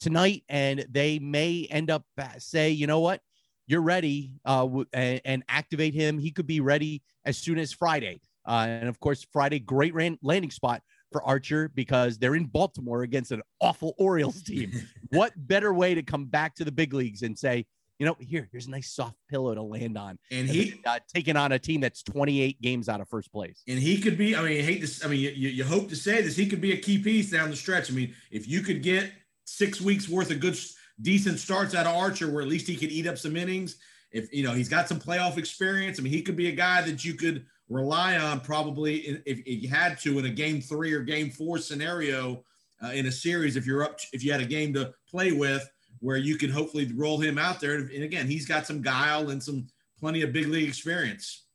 tonight 0.02 0.44
and 0.50 0.86
they 0.90 1.20
may 1.20 1.68
end 1.70 1.90
up 1.90 2.04
say, 2.40 2.72
"You 2.72 2.88
know 2.88 3.00
what? 3.00 3.22
You're 3.68 3.82
ready 3.82 4.34
uh 4.44 4.62
w- 4.64 4.86
and, 4.92 5.22
and 5.24 5.44
activate 5.48 5.94
him. 5.94 6.18
He 6.20 6.32
could 6.32 6.48
be 6.48 6.60
ready 6.60 7.02
as 7.24 7.38
soon 7.38 7.58
as 7.60 7.72
Friday." 7.72 8.20
Uh, 8.46 8.66
and 8.68 8.90
of 8.90 9.00
course, 9.00 9.26
Friday, 9.32 9.60
great 9.60 9.94
ran- 9.94 10.18
landing 10.24 10.50
spot 10.52 10.82
for 11.12 11.24
Archer 11.24 11.70
because 11.76 12.18
they're 12.18 12.36
in 12.36 12.46
Baltimore 12.46 13.04
against 13.04 13.32
an 13.32 13.42
awful 13.60 13.94
Orioles 14.00 14.42
team. 14.52 14.72
what 15.10 15.32
better 15.36 15.74
way 15.74 15.94
to 15.94 16.02
come 16.02 16.26
back 16.26 16.56
to 16.56 16.66
the 16.66 16.72
big 16.72 16.94
leagues 16.94 17.22
and 17.22 17.38
say, 17.38 17.66
you 18.00 18.06
know, 18.08 18.16
here, 18.20 18.50
here's 18.52 18.66
a 18.66 18.72
nice 18.72 18.92
soft 18.92 19.16
pillow 19.30 19.54
to 19.54 19.62
land 19.62 19.96
on. 19.96 20.18
And 20.32 20.50
he 20.50 20.82
uh, 20.88 20.98
taking 21.14 21.36
on 21.38 21.52
a 21.52 21.60
team 21.60 21.82
that's 21.82 22.02
28 22.02 22.60
games 22.60 22.90
out 22.90 23.00
of 23.00 23.08
first 23.08 23.32
place. 23.32 23.62
and 23.68 23.78
he 23.78 24.02
could 24.02 24.18
be. 24.18 24.36
I 24.36 24.42
mean, 24.42 24.58
I 24.58 24.64
hate 24.64 24.82
this. 24.82 25.06
I 25.06 25.08
mean, 25.08 25.20
you, 25.20 25.30
you 25.50 25.64
hope 25.64 25.88
to 25.90 25.96
say 25.96 26.24
this. 26.24 26.36
He 26.36 26.48
could 26.48 26.62
be 26.62 26.72
a 26.72 26.78
key 26.78 26.98
piece 26.98 27.30
down 27.30 27.52
the 27.52 27.56
stretch. 27.56 27.92
I 27.92 27.94
mean, 27.94 28.16
if 28.32 28.48
you 28.48 28.62
could 28.62 28.82
get 28.82 29.12
six 29.52 29.82
weeks 29.82 30.08
worth 30.08 30.32
of 30.32 30.40
good, 30.40 30.58
decent 31.02 31.40
starts 31.40 31.76
out 31.76 31.86
of 31.86 31.96
Archer, 31.96 32.32
where 32.32 32.42
at 32.42 32.48
least 32.48 32.68
he 32.68 32.76
could 32.76 32.92
eat 32.92 33.08
up 33.08 33.18
some 33.18 33.36
innings. 33.36 33.78
If 34.12 34.34
you 34.34 34.44
know 34.44 34.54
he's 34.54 34.70
got 34.70 34.88
some 34.88 35.00
playoff 35.00 35.38
experience, 35.38 36.00
I 36.00 36.04
mean, 36.04 36.14
he 36.14 36.22
could 36.22 36.36
be 36.36 36.50
a 36.50 36.56
guy 36.56 36.82
that 36.82 37.04
you 37.06 37.14
could 37.14 37.46
rely 37.70 38.18
on 38.18 38.42
probably 38.42 38.98
if, 38.98 39.40
if 39.46 39.64
you 39.64 39.70
had 39.70 39.98
to 40.00 40.20
in 40.20 40.26
a 40.26 40.30
game 40.30 40.62
three 40.62 40.94
or 40.94 41.02
game 41.02 41.30
four 41.30 41.58
scenario 41.58 42.44
uh, 42.84 42.90
in 42.90 43.06
a 43.06 43.12
series. 43.12 43.56
If 43.56 43.66
you're 43.66 43.84
up, 43.84 44.00
if 44.12 44.24
you 44.24 44.32
had 44.32 44.42
a 44.42 44.46
game 44.46 44.74
to 44.74 44.94
play 45.10 45.32
with, 45.32 45.70
where 46.00 46.18
you 46.18 46.36
could 46.36 46.52
hopefully 46.52 46.92
roll 46.96 47.18
him 47.18 47.38
out 47.38 47.60
there. 47.60 47.76
And 47.76 48.04
again, 48.04 48.28
he's 48.28 48.46
got 48.46 48.66
some 48.66 48.82
guile 48.82 49.30
and 49.30 49.42
some 49.42 49.68
plenty 50.00 50.24
of 50.24 50.34
big 50.34 50.48
league 50.48 50.68
experience. 50.68 51.46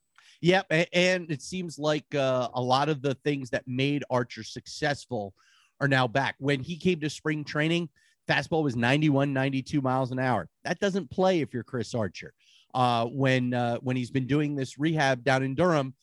Yep. 0.41 0.67
And 0.93 1.29
it 1.31 1.41
seems 1.41 1.77
like 1.77 2.13
uh, 2.15 2.49
a 2.53 2.61
lot 2.61 2.89
of 2.89 3.01
the 3.01 3.15
things 3.15 3.49
that 3.51 3.67
made 3.67 4.03
Archer 4.09 4.43
successful 4.43 5.33
are 5.79 5.87
now 5.87 6.07
back. 6.07 6.35
When 6.39 6.61
he 6.61 6.77
came 6.77 6.99
to 7.01 7.09
spring 7.09 7.43
training, 7.43 7.89
fastball 8.27 8.63
was 8.63 8.75
91, 8.75 9.33
92 9.33 9.81
miles 9.81 10.11
an 10.11 10.19
hour. 10.19 10.49
That 10.63 10.79
doesn't 10.79 11.09
play 11.09 11.41
if 11.41 11.53
you're 11.53 11.63
Chris 11.63 11.93
Archer. 11.93 12.33
Uh, 12.73 13.05
when 13.05 13.53
uh, 13.53 13.77
when 13.77 13.95
he's 13.95 14.11
been 14.11 14.27
doing 14.27 14.55
this 14.55 14.77
rehab 14.77 15.23
down 15.23 15.41
in 15.41 15.55
Durham, 15.55 15.93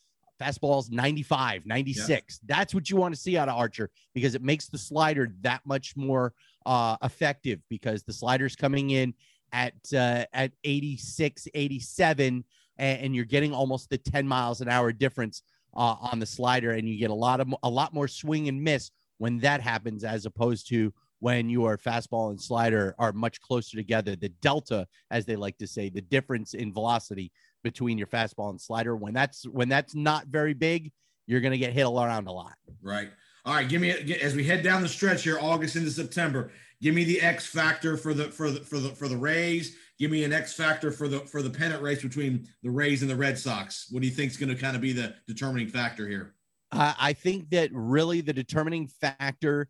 fastball's 0.41 0.91
95, 0.91 1.67
96. 1.67 2.41
That's 2.47 2.75
what 2.75 2.91
you 2.91 2.97
want 2.97 3.15
to 3.15 3.21
see 3.21 3.37
out 3.37 3.49
of 3.49 3.57
Archer 3.57 3.91
because 4.15 4.35
it 4.35 4.43
makes 4.43 4.67
the 4.67 4.79
slider 4.79 5.33
that 5.43 5.61
much 5.65 5.97
more 5.97 6.33
uh, 6.67 6.97
effective 7.03 7.61
because 7.69 8.03
the 8.03 8.13
slider's 8.13 8.57
coming 8.57 8.91
in 8.91 9.15
at 9.53 9.75
uh, 9.93 10.25
at 10.33 10.53
86, 10.65 11.49
87 11.55 12.45
and, 12.79 13.01
and 13.01 13.15
you're 13.15 13.25
getting 13.25 13.55
almost 13.55 13.91
the 13.91 13.99
10 13.99 14.27
miles 14.27 14.61
an 14.61 14.69
hour 14.69 14.93
difference 14.93 15.43
uh, 15.77 15.97
on 16.01 16.19
the 16.19 16.27
slider 16.27 16.73
and 16.73 16.89
you 16.89 16.99
get 16.99 17.11
a 17.11 17.15
lot 17.15 17.41
of 17.41 17.55
a 17.63 17.71
lot 17.71 17.93
more 17.93 18.09
swing 18.09 18.49
and 18.49 18.63
miss 18.63 18.91
when 19.19 19.39
that 19.39 19.61
happens 19.61 20.05
as 20.05 20.27
opposed 20.27 20.69
to 20.69 20.93
when 21.21 21.49
your 21.49 21.79
fastball 21.79 22.31
and 22.31 22.41
slider 22.41 22.95
are 22.99 23.13
much 23.13 23.41
closer 23.41 23.77
together 23.77 24.17
the 24.17 24.29
delta 24.29 24.87
as 25.11 25.25
they 25.25 25.37
like 25.37 25.57
to 25.59 25.67
say 25.67 25.89
the 25.89 26.01
difference 26.01 26.55
in 26.55 26.73
velocity 26.73 27.33
between 27.63 27.97
your 27.97 28.07
fastball 28.07 28.51
and 28.51 28.61
slider 28.61 28.97
when 28.97 29.15
that's 29.15 29.47
when 29.49 29.69
that's 29.69 29.95
not 29.95 30.27
very 30.27 30.55
big 30.55 30.93
you're 31.27 31.41
going 31.41 31.53
to 31.53 31.59
get 31.59 31.73
hit 31.73 31.87
around 31.87 32.27
a 32.27 32.33
lot 32.33 32.55
Right. 32.85 33.11
All 33.45 33.55
right. 33.55 33.69
Give 33.69 33.81
me 33.81 33.91
as 33.91 34.35
we 34.35 34.45
head 34.45 34.63
down 34.63 34.83
the 34.83 34.89
stretch 34.89 35.25
here, 35.25 35.39
August 35.41 35.77
into 35.77 35.91
September. 35.91 36.51
Give 36.81 36.95
me 36.95 37.05
the 37.05 37.21
X 37.21 37.47
factor 37.47 37.97
for 37.97 38.15
the 38.15 38.25
for 38.25 38.51
the 38.51 38.61
for 38.61 38.79
the 38.79 38.91
for 38.91 39.09
the 39.09 39.17
Rays. 39.17 39.77
Give 39.99 40.11
me 40.11 40.25
an 40.25 40.33
X 40.33 40.53
factor 40.53 40.93
for 40.93 41.09
the 41.09 41.21
for 41.21 41.43
the 41.43 41.51
pennant 41.51 41.83
race 41.83 42.03
between 42.03 42.47
the 42.63 42.71
Rays 42.71 43.03
and 43.03 43.11
the 43.11 43.17
Red 43.17 43.39
Sox. 43.39 43.87
What 43.91 44.01
do 44.01 44.09
you 44.09 44.15
think 44.15 44.31
is 44.31 44.37
going 44.37 44.55
to 44.55 44.61
kind 44.61 44.77
of 44.77 44.83
be 44.83 44.93
the 44.93 45.15
determining 45.27 45.69
factor 45.69 46.07
here? 46.07 46.35
Uh, 46.75 46.95
I 46.99 47.13
think 47.13 47.51
that 47.51 47.71
really 47.73 48.21
the 48.21 48.33
determining 48.33 48.89
factor 48.89 49.69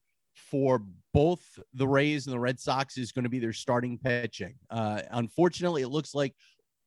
for 0.51 0.83
both 1.12 1.43
the 1.75 1.87
Rays 1.87 2.27
and 2.27 2.35
the 2.35 2.40
Red 2.40 2.59
Sox 2.59 2.97
is 2.99 3.12
going 3.12 3.23
to 3.25 3.29
be 3.29 3.38
their 3.38 3.53
starting 3.53 3.99
pitching. 3.99 4.55
Uh, 4.71 5.03
unfortunately, 5.11 5.83
it 5.83 5.88
looks 5.88 6.14
like 6.14 6.35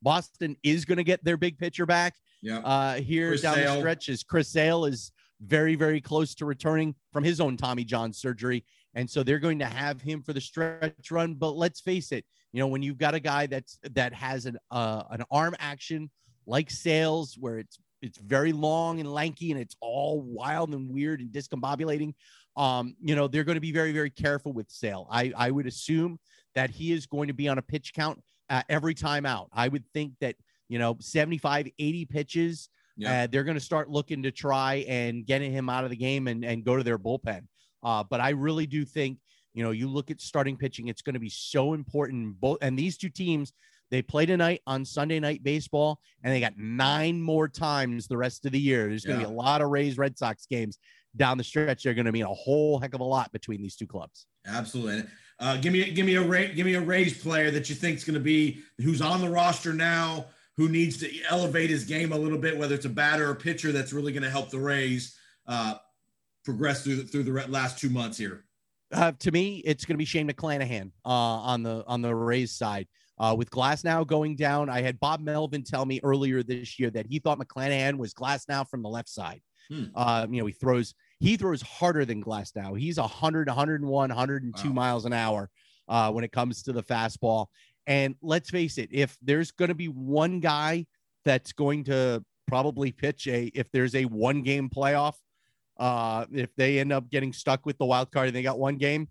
Boston 0.02 0.56
is 0.64 0.86
going 0.86 0.98
to 0.98 1.04
get 1.04 1.24
their 1.24 1.38
big 1.38 1.58
pitcher 1.58 1.86
back 1.86 2.16
Yeah. 2.42 2.60
uh, 2.60 2.96
here 2.96 3.30
Chris 3.30 3.42
down 3.42 3.56
Sale. 3.56 3.74
the 3.76 3.80
stretch. 3.80 4.10
As 4.10 4.24
Chris 4.24 4.50
Sale 4.50 4.86
is 4.86 5.12
very, 5.42 5.76
very 5.76 6.02
close 6.02 6.36
to 6.36 6.46
returning 6.46 6.96
from 7.14 7.24
his 7.24 7.40
own 7.40 7.56
Tommy 7.58 7.84
John 7.84 8.12
surgery, 8.12 8.66
and 8.96 9.10
so 9.10 9.24
they're 9.24 9.40
going 9.40 9.60
to 9.60 9.66
have 9.66 10.02
him 10.02 10.22
for 10.24 10.34
the 10.34 10.42
stretch 10.42 11.12
run. 11.12 11.36
But 11.36 11.52
let's 11.56 11.80
face 11.80 12.12
it, 12.12 12.26
you 12.54 12.60
know, 12.60 12.68
when 12.68 12.82
you've 12.82 12.98
got 12.98 13.14
a 13.16 13.20
guy 13.20 13.46
that's 13.48 13.80
that 13.92 14.14
has 14.14 14.46
an 14.46 14.58
uh, 14.72 15.04
an 15.12 15.24
arm 15.32 15.56
action 15.60 16.10
like 16.48 16.70
Sales, 16.72 17.36
where 17.40 17.60
it's 17.60 17.78
it's 18.02 18.18
very 18.18 18.52
long 18.52 19.00
and 19.00 19.12
lanky 19.12 19.52
and 19.52 19.60
it's 19.60 19.76
all 19.82 20.22
wild 20.22 20.74
and 20.74 20.90
weird 20.92 21.20
and 21.20 21.32
discombobulating. 21.32 22.14
Um, 22.56 22.96
you 23.02 23.16
know, 23.16 23.28
they're 23.28 23.44
going 23.44 23.56
to 23.56 23.62
be 23.62 23.72
very, 23.72 23.92
very 23.92 24.10
careful 24.10 24.54
with 24.54 24.70
Sale. 24.70 25.08
I, 25.12 25.32
I 25.36 25.52
would 25.52 25.68
assume 25.68 26.20
that 26.56 26.70
he 26.70 26.92
is 26.92 27.06
going 27.06 27.28
to 27.28 27.34
be 27.34 27.48
on 27.48 27.58
a 27.58 27.62
pitch 27.62 27.94
count 27.94 28.22
uh, 28.50 28.64
every 28.70 28.94
time 28.94 29.26
out. 29.26 29.50
I 29.54 29.68
would 29.68 29.84
think 29.94 30.14
that, 30.22 30.36
you 30.70 30.80
know, 30.80 30.98
75, 31.00 31.68
80 31.78 32.06
pitches, 32.06 32.70
Yeah. 32.98 33.24
uh, 33.24 33.28
they're 33.28 33.44
going 33.44 33.58
to 33.58 33.64
start 33.64 33.90
looking 33.90 34.24
to 34.24 34.32
try 34.32 34.86
and 34.88 35.26
getting 35.26 35.52
him 35.52 35.70
out 35.70 35.84
of 35.84 35.92
the 35.92 35.96
game 35.98 36.28
and, 36.28 36.44
and 36.44 36.64
go 36.64 36.76
to 36.76 36.84
their 36.84 36.98
bullpen. 36.98 37.42
Uh, 37.84 38.04
but 38.04 38.20
I 38.20 38.30
really 38.30 38.66
do 38.66 38.86
think, 38.86 39.20
you 39.54 39.64
know, 39.64 39.72
you 39.72 39.88
look 39.88 40.10
at 40.10 40.20
starting 40.20 40.58
pitching, 40.58 40.88
it's 40.88 41.02
going 41.04 41.14
to 41.14 41.20
be 41.20 41.30
so 41.30 41.74
important. 41.74 42.40
Both 42.40 42.58
and 42.62 42.78
these 42.78 42.98
two 42.98 43.10
teams, 43.10 43.54
they 43.90 44.02
play 44.02 44.26
tonight 44.26 44.62
on 44.68 44.84
Sunday 44.86 45.20
night 45.20 45.44
baseball, 45.44 46.00
and 46.24 46.34
they 46.34 46.40
got 46.40 46.58
nine 46.58 47.22
more 47.22 47.48
times 47.48 48.08
the 48.08 48.18
rest 48.18 48.46
of 48.46 48.52
the 48.52 48.60
year. 48.60 48.88
There's 48.90 49.06
going 49.06 49.18
to 49.20 49.24
Yeah. 49.24 49.30
be 49.30 49.34
a 49.34 49.38
lot 49.38 49.62
of 49.62 49.70
Rays 49.70 49.98
Red 49.98 50.18
Sox 50.18 50.46
games 50.46 50.78
down 51.16 51.38
the 51.38 51.44
stretch. 51.44 51.84
They're 51.84 51.94
going 51.94 52.06
to 52.06 52.12
mean 52.12 52.24
a 52.24 52.34
whole 52.34 52.80
heck 52.80 52.94
of 52.94 53.00
a 53.02 53.06
lot 53.06 53.32
between 53.32 53.62
these 53.62 53.76
two 53.76 53.88
clubs. 53.88 54.26
Absolutely. 54.46 55.04
Uh, 55.40 55.58
give 55.58 55.72
me 55.72 55.92
give 55.92 56.06
me 56.06 56.16
a 56.16 56.22
Ray, 56.22 56.54
give 56.54 56.66
me 56.66 56.74
a 56.74 56.82
Rays 56.82 57.22
player 57.22 57.52
that 57.52 57.70
you 57.70 57.76
think 57.76 57.98
is 57.98 58.04
going 58.04 58.16
to 58.16 58.20
be 58.20 58.62
who's 58.80 59.02
on 59.02 59.22
the 59.22 59.30
roster 59.30 59.72
now, 59.74 60.26
who 60.58 60.68
needs 60.68 60.98
to 60.98 61.12
elevate 61.30 61.70
his 61.70 61.86
game 61.86 62.12
a 62.12 62.18
little 62.18 62.40
bit, 62.40 62.58
whether 62.58 62.74
it's 62.76 62.86
a 62.86 62.90
batter 62.90 63.30
or 63.30 63.36
pitcher 63.36 63.72
that's 63.72 63.94
really 63.94 64.12
going 64.12 64.24
to 64.24 64.30
help 64.30 64.50
the 64.50 64.60
Rays 64.60 65.16
uh, 65.48 65.76
progress 66.44 66.84
through 66.84 66.96
the, 66.98 67.04
through 67.04 67.24
the 67.24 67.48
last 67.48 67.78
two 67.78 67.90
months 67.90 68.18
here. 68.18 68.46
Uh, 68.92 69.12
to 69.20 69.32
me, 69.32 69.62
it's 69.66 69.86
going 69.86 69.94
to 69.96 69.98
be 69.98 70.06
Shane 70.06 70.30
McClanahan 70.30 70.92
uh, 71.06 71.10
on 71.10 71.62
the 71.62 71.84
on 71.88 72.02
the 72.02 72.14
Rays 72.16 72.52
side. 72.54 72.88
Uh, 73.20 73.36
with 73.38 73.50
Glasnow 73.50 74.06
going 74.06 74.36
down, 74.36 74.70
I 74.70 74.82
had 74.82 75.00
Bob 75.00 75.22
Melvin 75.22 75.64
tell 75.64 75.86
me 75.86 76.00
earlier 76.04 76.44
this 76.44 76.80
year 76.80 76.90
that 76.92 77.08
he 77.08 77.20
thought 77.20 77.40
McClanahan 77.40 77.98
was 77.98 78.14
Glasnow 78.14 78.68
from 78.70 78.84
the 78.84 78.90
left 78.90 79.10
side. 79.10 79.42
Hmm. 79.70 79.86
Uh, 79.96 80.28
you 80.30 80.40
know, 80.40 80.46
he 80.46 80.54
throws 80.54 80.94
he 81.20 81.36
throws 81.36 81.62
harder 81.62 82.06
than 82.06 82.24
Glasnow. 82.24 82.80
He's 82.80 83.00
100, 83.00 83.48
101, 83.48 84.10
102 84.10 84.68
Wow. 84.68 84.74
miles 84.74 85.06
an 85.06 85.14
hour 85.14 85.50
uh, 85.88 86.12
when 86.12 86.24
it 86.24 86.32
comes 86.32 86.62
to 86.64 86.74
the 86.74 86.84
fastball. 86.84 87.48
And 87.88 88.16
let's 88.22 88.50
face 88.50 88.78
it, 88.78 88.90
if 88.92 89.18
there's 89.22 89.52
going 89.52 89.70
to 89.70 89.76
be 89.76 89.88
one 89.88 90.40
guy 90.40 90.86
that's 91.26 91.54
going 91.54 91.86
to 91.86 92.24
probably 92.46 92.92
pitch 92.92 93.28
a 93.28 93.46
if 93.56 93.70
there's 93.72 93.96
a 93.96 94.06
one 94.06 94.42
game 94.44 94.70
playoff, 94.70 95.16
uh, 95.78 96.26
if 96.32 96.54
they 96.56 96.80
end 96.80 96.92
up 96.94 97.10
getting 97.10 97.34
stuck 97.34 97.66
with 97.66 97.78
the 97.78 97.86
wild 97.86 98.12
card 98.12 98.28
and 98.28 98.36
they 98.36 98.42
got 98.44 98.60
one 98.60 98.78
game, 98.78 99.08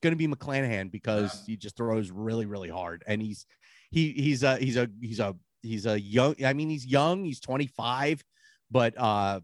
going 0.00 0.12
to 0.12 0.16
be 0.16 0.28
McClanahan 0.28 0.90
because 0.90 1.34
Yeah. 1.40 1.52
he 1.52 1.56
just 1.56 1.76
throws 1.76 2.10
really, 2.10 2.46
really 2.46 2.68
hard, 2.68 3.02
and 3.06 3.20
he's 3.22 3.46
he 3.90 4.12
he's 4.12 4.42
a 4.42 4.56
he's 4.56 4.76
a 4.76 4.88
he's 5.00 5.20
a 5.20 5.34
he's 5.62 5.86
a 5.86 6.00
young. 6.00 6.34
I 6.44 6.52
mean, 6.52 6.68
he's 6.70 6.86
young. 6.86 7.24
He's 7.24 7.40
25, 7.40 8.22
but 8.70 8.94
uh, 8.98 9.40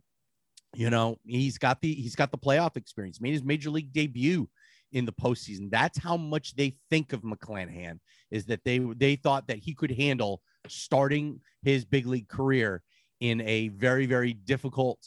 you 0.74 0.90
know, 0.90 1.16
he's 1.24 1.58
got 1.58 1.80
the 1.80 1.92
he's 1.92 2.14
got 2.16 2.30
the 2.30 2.38
playoff 2.38 2.76
experience. 2.76 3.20
Made 3.20 3.32
his 3.32 3.44
major 3.44 3.70
league 3.70 3.92
debut 3.92 4.48
in 4.92 5.04
the 5.04 5.12
postseason. 5.12 5.70
That's 5.70 5.98
how 5.98 6.16
much 6.16 6.54
they 6.54 6.76
think 6.90 7.12
of 7.12 7.22
McClanahan. 7.22 7.98
Is 8.30 8.46
that 8.46 8.64
they 8.64 8.78
they 8.78 9.16
thought 9.16 9.48
that 9.48 9.58
he 9.58 9.74
could 9.74 9.90
handle 9.90 10.42
starting 10.68 11.40
his 11.62 11.84
big 11.84 12.06
league 12.06 12.28
career 12.28 12.82
in 13.20 13.40
a 13.42 13.68
very 13.68 14.06
very 14.06 14.32
difficult 14.34 14.98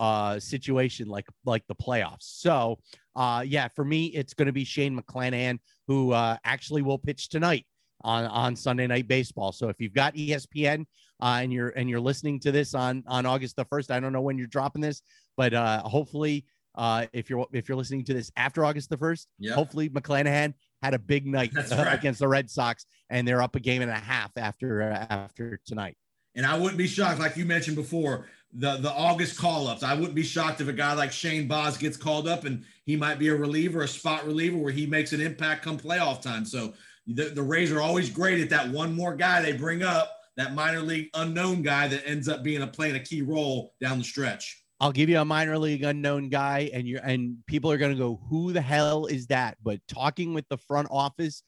uh 0.00 0.40
situation 0.40 1.06
like 1.08 1.26
like 1.44 1.62
the 1.68 1.74
playoffs. 1.74 2.22
So 2.40 2.78
uh 3.14 3.44
yeah, 3.46 3.68
for 3.68 3.84
me 3.84 4.06
it's 4.06 4.34
going 4.34 4.46
to 4.46 4.52
be 4.52 4.64
Shane 4.64 4.98
McClanahan 4.98 5.58
who 5.86 6.12
uh 6.12 6.36
actually 6.44 6.82
will 6.82 6.98
pitch 6.98 7.28
tonight 7.28 7.66
on 8.02 8.24
on 8.24 8.56
Sunday 8.56 8.86
night 8.86 9.06
baseball. 9.06 9.52
So 9.52 9.68
if 9.68 9.76
you've 9.78 9.92
got 9.94 10.14
ESPN 10.14 10.86
uh 11.22 11.38
and 11.42 11.52
you're 11.52 11.68
and 11.70 11.88
you're 11.88 12.00
listening 12.00 12.40
to 12.40 12.50
this 12.50 12.74
on 12.74 13.04
on 13.06 13.26
August 13.26 13.56
the 13.56 13.64
1st, 13.66 13.90
I 13.90 14.00
don't 14.00 14.12
know 14.12 14.22
when 14.22 14.38
you're 14.38 14.46
dropping 14.46 14.80
this, 14.82 15.02
but 15.36 15.52
uh 15.54 15.82
hopefully 15.82 16.46
uh 16.76 17.06
if 17.12 17.28
you're 17.28 17.46
if 17.52 17.68
you're 17.68 17.76
listening 17.76 18.04
to 18.06 18.14
this 18.14 18.32
after 18.36 18.64
August 18.64 18.88
the 18.88 18.96
1st, 18.96 19.26
Yeah. 19.38 19.54
hopefully 19.54 19.90
McClanahan 19.90 20.54
had 20.82 20.94
a 20.94 20.98
big 20.98 21.26
night 21.26 21.54
uh, 21.58 21.76
right. 21.76 21.92
against 21.98 22.20
the 22.20 22.28
Red 22.28 22.48
Sox 22.50 22.86
and 23.10 23.28
they're 23.28 23.42
up 23.42 23.54
a 23.54 23.60
game 23.60 23.82
and 23.82 23.90
a 23.90 23.94
half 23.94 24.30
after 24.38 24.82
uh, 24.82 25.06
after 25.10 25.60
tonight. 25.66 25.96
And 26.36 26.46
I 26.46 26.56
wouldn't 26.56 26.78
be 26.78 26.86
shocked, 26.86 27.18
like 27.18 27.36
you 27.36 27.44
mentioned 27.44 27.76
before, 27.76 28.28
the 28.52 28.76
the 28.78 28.90
August 28.90 29.38
call 29.38 29.68
ups. 29.68 29.82
I 29.82 29.94
wouldn't 29.94 30.14
be 30.14 30.22
shocked 30.22 30.60
if 30.60 30.68
a 30.68 30.72
guy 30.72 30.92
like 30.94 31.12
Shane 31.12 31.46
Baz 31.46 31.76
gets 31.76 31.96
called 31.96 32.26
up 32.26 32.44
and 32.44 32.64
he 32.84 32.96
might 32.96 33.18
be 33.18 33.28
a 33.28 33.34
reliever, 33.34 33.82
a 33.82 33.88
spot 33.88 34.26
reliever 34.26 34.56
where 34.56 34.72
he 34.72 34.86
makes 34.86 35.12
an 35.12 35.20
impact 35.20 35.62
come 35.62 35.78
playoff 35.78 36.20
time. 36.20 36.44
So 36.44 36.74
the, 37.06 37.24
the 37.26 37.42
Rays 37.42 37.70
are 37.72 37.80
always 37.80 38.10
great 38.10 38.40
at 38.40 38.50
that 38.50 38.68
one 38.68 38.94
more 38.94 39.14
guy 39.14 39.42
they 39.42 39.52
bring 39.52 39.82
up, 39.82 40.12
that 40.36 40.54
minor 40.54 40.80
league 40.80 41.08
unknown 41.14 41.62
guy 41.62 41.88
that 41.88 42.08
ends 42.08 42.28
up 42.28 42.42
being 42.42 42.62
a 42.62 42.66
playing 42.66 42.96
a 42.96 43.00
key 43.00 43.22
role 43.22 43.74
down 43.80 43.98
the 43.98 44.04
stretch. 44.04 44.62
I'll 44.80 44.92
give 44.92 45.10
you 45.10 45.18
a 45.18 45.24
minor 45.24 45.58
league 45.58 45.84
unknown 45.84 46.30
guy, 46.30 46.70
and 46.72 46.88
you're 46.88 47.02
and 47.02 47.36
people 47.46 47.70
are 47.70 47.76
gonna 47.76 47.94
go, 47.94 48.20
who 48.28 48.52
the 48.52 48.62
hell 48.62 49.06
is 49.06 49.26
that? 49.26 49.58
But 49.62 49.80
talking 49.86 50.32
with 50.32 50.48
the 50.48 50.56
front 50.56 50.88
office, 50.90 51.42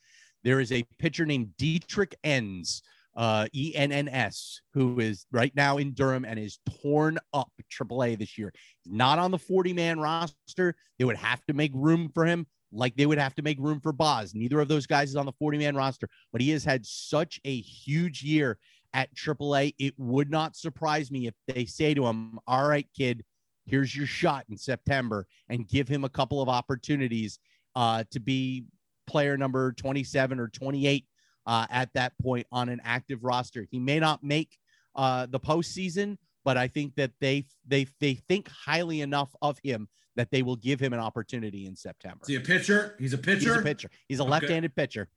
there 0.45 0.61
is 0.61 0.71
a 0.71 0.85
pitcher 0.99 1.25
named 1.25 1.57
Dietrich 1.57 2.15
Enns, 2.23 2.83
uh, 3.17 3.47
E 3.53 3.73
N 3.75 3.93
N 3.93 4.09
S, 4.09 4.61
who 4.73 5.01
is 5.01 5.27
right 5.33 5.55
now 5.55 5.79
in 5.79 5.93
Durham 5.93 6.25
and 6.25 6.39
is 6.39 6.59
torn 6.83 7.19
up 7.35 7.51
AAA 7.71 8.19
this 8.19 8.39
year. 8.39 8.53
Not 8.87 9.19
on 9.19 9.31
the 9.31 9.39
40 9.39 9.73
man 9.73 10.01
roster. 10.01 10.75
They 10.99 11.05
would 11.05 11.17
have 11.17 11.45
to 11.47 11.55
make 11.55 11.73
room 11.75 12.11
for 12.15 12.25
him. 12.25 12.47
like 12.73 12.97
they 12.97 13.05
would 13.07 13.19
have 13.19 13.35
to 13.35 13.43
make 13.43 13.59
room 13.61 13.81
for 13.81 13.93
Baz. 13.93 14.35
Neither 14.35 14.59
of 14.61 14.69
those 14.69 14.87
guys 14.87 15.11
is 15.11 15.17
on 15.17 15.27
the 15.27 15.33
40 15.33 15.59
man 15.59 15.77
roster, 15.77 16.09
but 16.33 16.41
he 16.41 16.51
has 16.51 16.65
had 16.65 16.87
such 16.87 17.39
a 17.45 17.61
huge 17.61 18.23
year 18.23 18.59
at 18.95 19.15
AAA. 19.15 19.75
It 19.79 19.95
would 19.99 20.31
not 20.31 20.57
surprise 20.57 21.11
me 21.11 21.27
if 21.27 21.35
they 21.47 21.67
say 21.67 21.93
to 21.95 22.07
him, 22.07 22.39
All 22.47 22.67
right, 22.67 22.89
kid, 22.97 23.25
here's 23.67 23.95
your 23.95 24.07
shot 24.07 24.47
in 24.49 24.57
September, 24.57 25.27
and 25.51 25.69
give 25.69 25.87
him 25.87 26.05
a 26.05 26.09
couple 26.09 26.41
of 26.41 26.49
opportunities 26.49 27.39
uh, 27.77 28.05
to 28.11 28.21
be 28.21 28.65
player 29.07 29.37
number 29.37 29.73
27 29.73 30.39
or 30.39 30.49
28 30.49 31.05
uh, 31.47 31.67
at 31.71 31.93
that 31.95 32.13
point 32.23 32.47
on 32.53 32.69
an 32.69 32.81
active 32.85 33.25
roster. 33.25 33.67
He 33.71 33.79
may 33.79 33.99
not 33.99 34.23
make 34.23 34.59
uh, 34.95 35.27
the 35.27 35.41
postseason, 35.41 36.19
but 36.45 36.57
I 36.57 36.69
think 36.69 36.95
that 36.97 37.13
they 37.21 37.47
they 37.67 37.87
they 38.01 38.15
think 38.15 38.49
highly 38.49 39.01
enough 39.01 39.35
of 39.43 39.59
him 39.63 39.89
that 40.17 40.31
they 40.31 40.43
will 40.43 40.57
give 40.57 40.79
him 40.81 40.93
an 40.93 41.01
opportunity 41.01 41.67
in 41.67 41.75
September. 41.75 42.19
Is 42.23 42.29
he 42.29 42.37
a 42.37 42.41
pitcher? 42.41 42.97
He's 42.99 43.15
a 43.15 43.19
pitcher. 43.19 43.55
He's 43.55 43.61
a 43.61 43.63
pitcher. 43.63 43.91
He's 44.09 44.21
a 44.21 44.23
Okay. 44.23 44.31
left-handed 44.31 44.75
pitcher. 44.77 45.09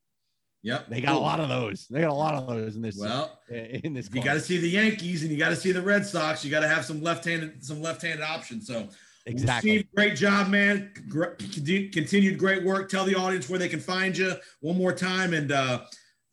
Yep. 0.63 0.89
They 0.89 1.01
got 1.01 1.15
a 1.15 1.19
lot 1.19 1.39
of 1.39 1.47
those. 1.47 1.85
They 1.89 2.01
got 2.01 2.09
a 2.09 2.13
lot 2.13 2.33
of 2.33 2.47
those 2.47 2.75
in 2.75 2.81
this. 2.81 2.97
Well, 2.97 3.39
in 3.49 3.93
this. 3.93 4.09
you 4.11 4.23
got 4.23 4.33
to 4.33 4.39
see 4.39 4.57
the 4.57 4.69
Yankees 4.69 5.21
and 5.21 5.31
you 5.31 5.37
got 5.37 5.49
to 5.49 5.55
see 5.55 5.71
the 5.71 5.81
Red 5.81 6.05
Sox. 6.07 6.43
You 6.43 6.49
got 6.49 6.61
to 6.61 6.67
have 6.67 6.85
some 6.85 7.03
left-handed 7.03 7.63
some 7.63 7.81
left-handed 7.83 8.23
options. 8.23 8.65
So 8.65 8.89
exactly. 9.27 9.77
Steve, 9.77 9.87
great 9.93 10.15
job, 10.15 10.47
man. 10.49 10.91
Continued 11.11 12.39
great 12.39 12.63
work. 12.63 12.89
Tell 12.89 13.05
the 13.05 13.13
audience 13.13 13.47
where 13.47 13.59
they 13.59 13.69
can 13.69 13.79
find 13.79 14.17
you 14.17 14.33
one 14.61 14.75
more 14.77 14.93
time, 14.93 15.35
and 15.35 15.51
uh, 15.51 15.81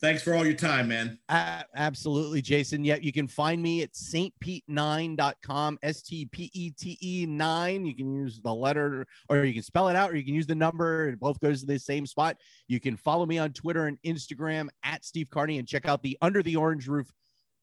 thanks 0.02 0.22
for 0.22 0.34
all 0.34 0.44
your 0.44 0.56
time, 0.56 0.88
man. 0.88 1.18
A- 1.28 1.64
absolutely, 1.74 2.42
Jason. 2.42 2.84
Yeah, 2.84 2.96
you 2.96 3.12
can 3.12 3.28
find 3.28 3.62
me 3.62 3.82
at 3.82 3.92
stpete9.com, 3.92 5.78
S 5.82 6.02
T 6.02 6.26
P 6.26 6.50
E 6.52 6.70
T 6.70 6.98
E 7.00 7.26
9. 7.26 7.86
You 7.86 7.94
can 7.94 8.14
use 8.14 8.40
the 8.42 8.52
letter 8.52 9.06
or 9.28 9.44
you 9.44 9.54
can 9.54 9.62
spell 9.62 9.88
it 9.88 9.96
out 9.96 10.10
or 10.10 10.16
you 10.16 10.24
can 10.24 10.34
use 10.34 10.46
the 10.46 10.54
number. 10.54 11.08
It 11.10 11.20
both 11.20 11.40
goes 11.40 11.60
to 11.60 11.66
the 11.66 11.78
same 11.78 12.04
spot. 12.04 12.36
You 12.68 12.80
can 12.80 12.96
follow 12.96 13.24
me 13.24 13.38
on 13.38 13.52
Twitter 13.52 13.86
and 13.86 13.96
Instagram 14.04 14.68
at 14.82 15.04
Steve 15.04 15.30
Carney 15.30 15.58
and 15.58 15.66
check 15.66 15.86
out 15.86 16.02
the 16.02 16.18
Under 16.20 16.42
the 16.42 16.56
Orange 16.56 16.88
Roof 16.88 17.10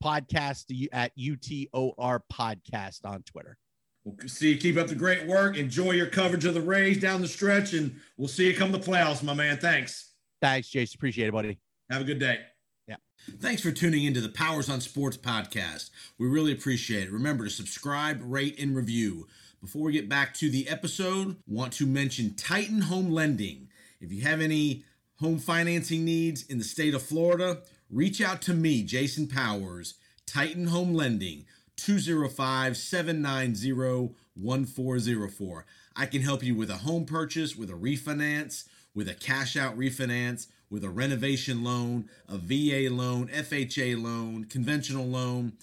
podcast 0.04 0.90
at 0.94 1.12
UTOR 1.18 2.22
podcast 2.32 3.06
on 3.06 3.22
Twitter. 3.24 3.58
We'll 4.06 4.30
see 4.30 4.54
you 4.54 4.58
keep 4.58 4.78
up 4.78 4.88
the 4.88 4.96
great 4.96 5.28
work. 5.28 5.58
Enjoy 5.58 5.92
your 5.92 6.08
coverage 6.08 6.46
of 6.46 6.54
the 6.54 6.62
Rays 6.62 7.00
down 7.00 7.22
the 7.22 7.28
stretch, 7.28 7.74
and 7.74 8.00
we'll 8.18 8.30
see 8.30 8.48
you 8.48 8.56
come 8.56 8.72
the 8.72 8.80
playoffs, 8.80 9.22
my 9.22 9.34
man. 9.34 9.58
Thanks. 9.58 10.14
Thanks, 10.42 10.70
Jason. 10.70 10.98
Appreciate 10.98 11.28
it, 11.28 11.34
buddy. 11.34 11.60
Have 11.90 12.02
a 12.02 12.06
good 12.06 12.20
day. 12.20 12.42
Yeah. 12.88 12.98
Thanks 13.40 13.64
for 13.64 13.72
tuning 13.72 14.04
into 14.04 14.22
the 14.22 14.30
Powers 14.30 14.70
on 14.70 14.80
Sports 14.80 15.18
podcast. 15.18 15.90
We 16.20 16.28
really 16.28 16.52
appreciate 16.52 17.08
it. 17.08 17.12
Remember 17.12 17.46
to 17.46 17.50
subscribe, 17.50 18.22
rate, 18.24 18.60
and 18.60 18.76
review. 18.76 19.28
Before 19.60 19.82
we 19.82 19.94
get 19.94 20.08
back 20.08 20.36
to 20.36 20.52
the 20.52 20.70
episode, 20.70 21.38
want 21.48 21.74
to 21.74 21.88
mention 21.88 22.36
Titan 22.36 22.82
Home 22.82 23.10
Lending. 23.10 23.70
If 24.00 24.12
you 24.14 24.22
have 24.22 24.40
any 24.40 24.84
home 25.16 25.40
financing 25.40 26.06
needs 26.06 26.44
in 26.44 26.60
the 26.60 26.64
state 26.64 26.94
of 26.94 27.02
Florida, 27.02 27.64
reach 27.90 28.22
out 28.22 28.42
to 28.44 28.54
me, 28.54 28.84
Jason 28.84 29.28
Powers, 29.28 29.96
Titan 30.28 30.68
Home 30.68 30.94
Lending, 30.94 31.46
205 31.76 32.78
790 32.78 34.14
1404. 34.36 35.66
I 35.96 36.06
can 36.06 36.22
help 36.22 36.44
you 36.44 36.54
with 36.54 36.70
a 36.70 36.78
home 36.78 37.06
purchase, 37.06 37.56
with 37.56 37.72
a 37.72 37.74
refinance, 37.74 38.66
with 39.00 39.08
a 39.08 39.14
cash 39.14 39.56
out 39.56 39.78
refinance, 39.78 40.48
with 40.70 40.84
a 40.84 40.90
renovation 40.90 41.64
loan, 41.64 42.10
a 42.28 42.38
VA 42.38 42.94
loan, 42.94 43.30
FHA 43.30 43.96
loan, 44.04 44.44
conventional 44.44 45.06
loan, 45.06 45.54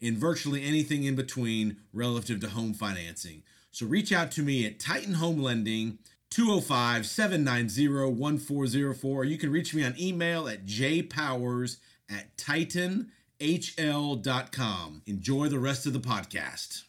and 0.00 0.16
virtually 0.16 0.64
anything 0.64 1.04
in 1.04 1.14
between 1.14 1.76
relative 1.92 2.40
to 2.40 2.48
home 2.48 2.72
financing. 2.72 3.42
So 3.70 3.84
reach 3.84 4.12
out 4.12 4.30
to 4.30 4.42
me 4.42 4.64
at 4.64 4.80
Titan 4.80 5.12
Home 5.12 5.42
Lending. 5.42 5.98
205 6.30 7.04
790 7.04 8.14
1404. 8.14 9.24
You 9.26 9.36
can 9.36 9.52
reach 9.52 9.74
me 9.74 9.84
on 9.84 9.94
email 10.00 10.48
at 10.48 10.64
jpowers 10.64 11.76
at 12.10 12.34
titanhl.com. 12.38 13.02
Enjoy 15.04 15.48
the 15.48 15.58
rest 15.58 15.84
of 15.84 15.92
the 15.92 15.98
podcast. 15.98 16.84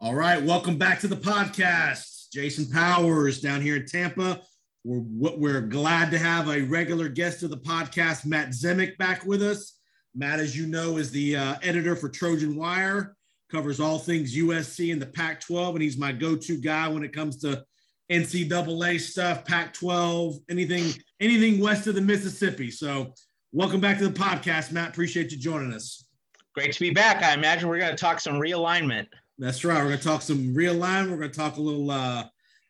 All 0.00 0.16
right, 0.16 0.42
welcome 0.42 0.78
back 0.78 0.98
to 1.00 1.06
the 1.06 1.14
podcast. 1.14 2.13
Jason 2.34 2.66
Powers 2.66 3.40
down 3.40 3.60
here 3.60 3.76
in 3.76 3.86
Tampa. 3.86 4.40
We're 4.82 5.36
we're 5.36 5.60
glad 5.60 6.10
to 6.10 6.18
have 6.18 6.48
a 6.48 6.62
regular 6.62 7.08
guest 7.08 7.44
of 7.44 7.50
the 7.50 7.56
podcast, 7.56 8.26
Matt 8.26 8.48
Zemek, 8.48 8.98
back 8.98 9.24
with 9.24 9.40
us. 9.40 9.78
Matt, 10.16 10.40
as 10.40 10.58
you 10.58 10.66
know, 10.66 10.96
is 10.96 11.12
the 11.12 11.36
uh, 11.36 11.54
editor 11.62 11.94
for 11.94 12.08
Trojan 12.08 12.56
Wire, 12.56 13.16
covers 13.52 13.78
all 13.78 14.00
things 14.00 14.36
USC 14.36 14.92
and 14.92 15.00
the 15.00 15.06
Pac-12, 15.06 15.74
and 15.74 15.82
he's 15.82 15.96
my 15.96 16.10
go-to 16.10 16.56
guy 16.56 16.88
when 16.88 17.04
it 17.04 17.12
comes 17.12 17.36
to 17.38 17.64
NCAA 18.10 19.00
stuff, 19.00 19.44
Pac-12, 19.44 20.38
anything 20.50 20.92
anything 21.20 21.60
west 21.60 21.86
of 21.86 21.94
the 21.94 22.00
Mississippi. 22.00 22.68
So, 22.68 23.14
welcome 23.52 23.80
back 23.80 23.98
to 23.98 24.08
the 24.08 24.18
podcast, 24.18 24.72
Matt. 24.72 24.88
Appreciate 24.88 25.30
you 25.30 25.38
joining 25.38 25.72
us. 25.72 26.04
Great 26.52 26.72
to 26.72 26.80
be 26.80 26.90
back. 26.90 27.22
I 27.22 27.32
imagine 27.34 27.68
we're 27.68 27.78
going 27.78 27.92
to 27.92 27.96
talk 27.96 28.18
some 28.18 28.34
realignment. 28.34 29.06
That's 29.38 29.64
right. 29.64 29.78
We're 29.78 29.88
going 29.88 29.98
to 29.98 30.04
talk 30.04 30.22
some 30.22 30.54
real 30.54 30.74
line. 30.74 31.10
We're 31.10 31.16
going 31.16 31.30
to 31.30 31.36
talk 31.36 31.56
a 31.56 31.60
little 31.60 31.90
uh, 31.90 32.24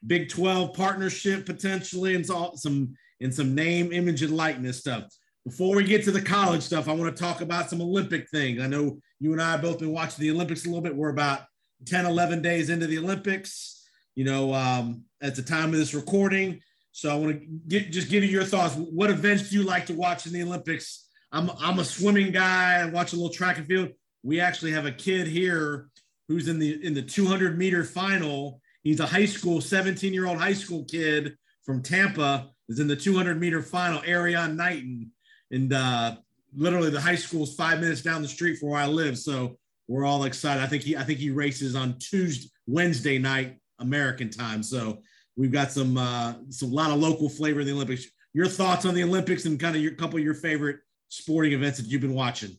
Big 0.07 0.29
12 0.29 0.75
partnership 0.75 1.47
potentially 1.47 2.15
and 2.15 2.27
some 2.27 2.95
and 3.21 3.35
some 3.35 3.55
name, 3.55 3.93
image, 3.93 4.23
and 4.23 4.37
likeness 4.37 4.81
stuff. 4.81 5.05
Before 5.45 5.77
we 5.77 5.85
get 5.85 6.05
to 6.05 6.11
the 6.11 6.23
college 6.23 6.63
stuff, 6.63 6.89
I 6.89 6.93
want 6.93 7.15
to 7.15 7.23
talk 7.23 7.41
about 7.43 7.71
some 7.71 7.81
Olympic 7.81 8.29
things. 8.31 8.63
I 8.63 8.67
know 8.67 8.99
you 9.21 9.33
and 9.33 9.41
I 9.41 9.53
have 9.53 9.63
both 9.63 9.79
been 9.79 9.93
watching 9.93 10.23
the 10.23 10.31
Olympics 10.31 10.65
a 10.65 10.69
little 10.69 10.83
bit. 10.83 10.97
We're 10.97 11.11
about 11.11 11.43
10, 11.87 12.07
11 12.07 12.43
days 12.43 12.71
into 12.71 12.87
the 12.87 12.99
Olympics, 12.99 13.87
you 14.15 14.25
know, 14.25 14.53
um, 14.55 15.05
at 15.23 15.37
the 15.37 15.43
time 15.43 15.71
of 15.71 15.77
this 15.77 15.95
recording. 15.95 16.61
So 16.93 17.11
I 17.11 17.15
want 17.15 17.41
to 17.41 17.47
get 17.69 17.93
just 17.93 18.09
give 18.09 18.25
you 18.25 18.31
your 18.31 18.45
thoughts. 18.45 18.75
What 18.75 19.11
events 19.11 19.51
do 19.51 19.57
you 19.57 19.65
like 19.65 19.87
to 19.87 19.95
watch 19.95 20.27
in 20.27 20.33
the 20.33 20.43
Olympics? 20.43 21.09
I'm, 21.33 21.51
I'm 21.61 21.79
a 21.79 21.85
swimming 21.85 22.33
guy. 22.33 22.81
I 22.81 22.87
watch 22.87 23.13
a 23.13 23.17
little 23.17 23.33
track 23.33 23.59
and 23.59 23.67
field. 23.67 23.91
We 24.23 24.41
actually 24.41 24.73
have 24.73 24.87
a 24.87 24.93
kid 24.93 25.27
here 25.27 25.89
who's 26.29 26.49
in 26.49 26.59
the 26.59 26.85
in 26.85 26.95
the 26.95 27.03
200 27.03 27.59
meter 27.59 27.85
final. 27.85 28.61
He's 28.83 29.01
a 29.01 29.07
high 29.07 29.25
school, 29.25 29.61
17 29.61 30.13
year 30.13 30.27
old 30.27 30.39
high 30.39 30.53
school 30.53 30.85
kid 30.85 31.37
from 31.65 31.83
Tampa. 31.83 32.51
Is 32.69 32.81
in 32.81 32.87
the 32.87 32.97
200 32.97 33.39
meter 33.39 33.61
final. 33.61 34.01
Erriyon 34.01 34.57
Knighton, 34.57 35.11
and 35.51 35.73
uh, 35.73 36.17
literally 36.57 36.91
the 36.91 37.01
high 37.01 37.15
school 37.15 37.43
is 37.43 37.55
five 37.55 37.81
minutes 37.81 38.01
down 38.01 38.23
the 38.23 38.29
street 38.29 38.59
from 38.59 38.71
where 38.71 38.81
I 38.81 38.87
live. 38.87 39.19
So 39.19 39.59
we're 39.87 40.07
all 40.07 40.25
excited. 40.25 40.63
I 40.63 40.67
think 40.67 40.83
he 40.83 40.97
I 40.97 41.03
think 41.03 41.19
he 41.19 41.31
races 41.31 41.77
on 41.77 41.99
Tuesday, 41.99 42.49
Wednesday 42.67 43.19
night 43.19 43.59
American 43.81 44.31
time. 44.31 44.63
So 44.63 45.01
we've 45.37 45.53
got 45.53 45.73
some 45.73 45.99
uh, 45.99 46.35
some 46.49 46.73
lot 46.73 46.91
of 46.91 46.99
local 46.99 47.29
flavor 47.29 47.61
in 47.61 47.67
the 47.67 47.73
Olympics. 47.73 48.07
Your 48.33 48.47
thoughts 48.47 48.85
on 48.85 48.95
the 48.95 49.03
Olympics 49.03 49.45
and 49.45 49.61
kind 49.61 49.77
of 49.77 49.83
your 49.83 49.93
couple 49.93 50.19
of 50.19 50.25
your 50.25 50.35
favorite 50.35 50.79
sporting 51.09 51.53
events 51.53 51.79
that 51.79 51.87
you've 51.87 52.01
been 52.01 52.15
watching? 52.15 52.57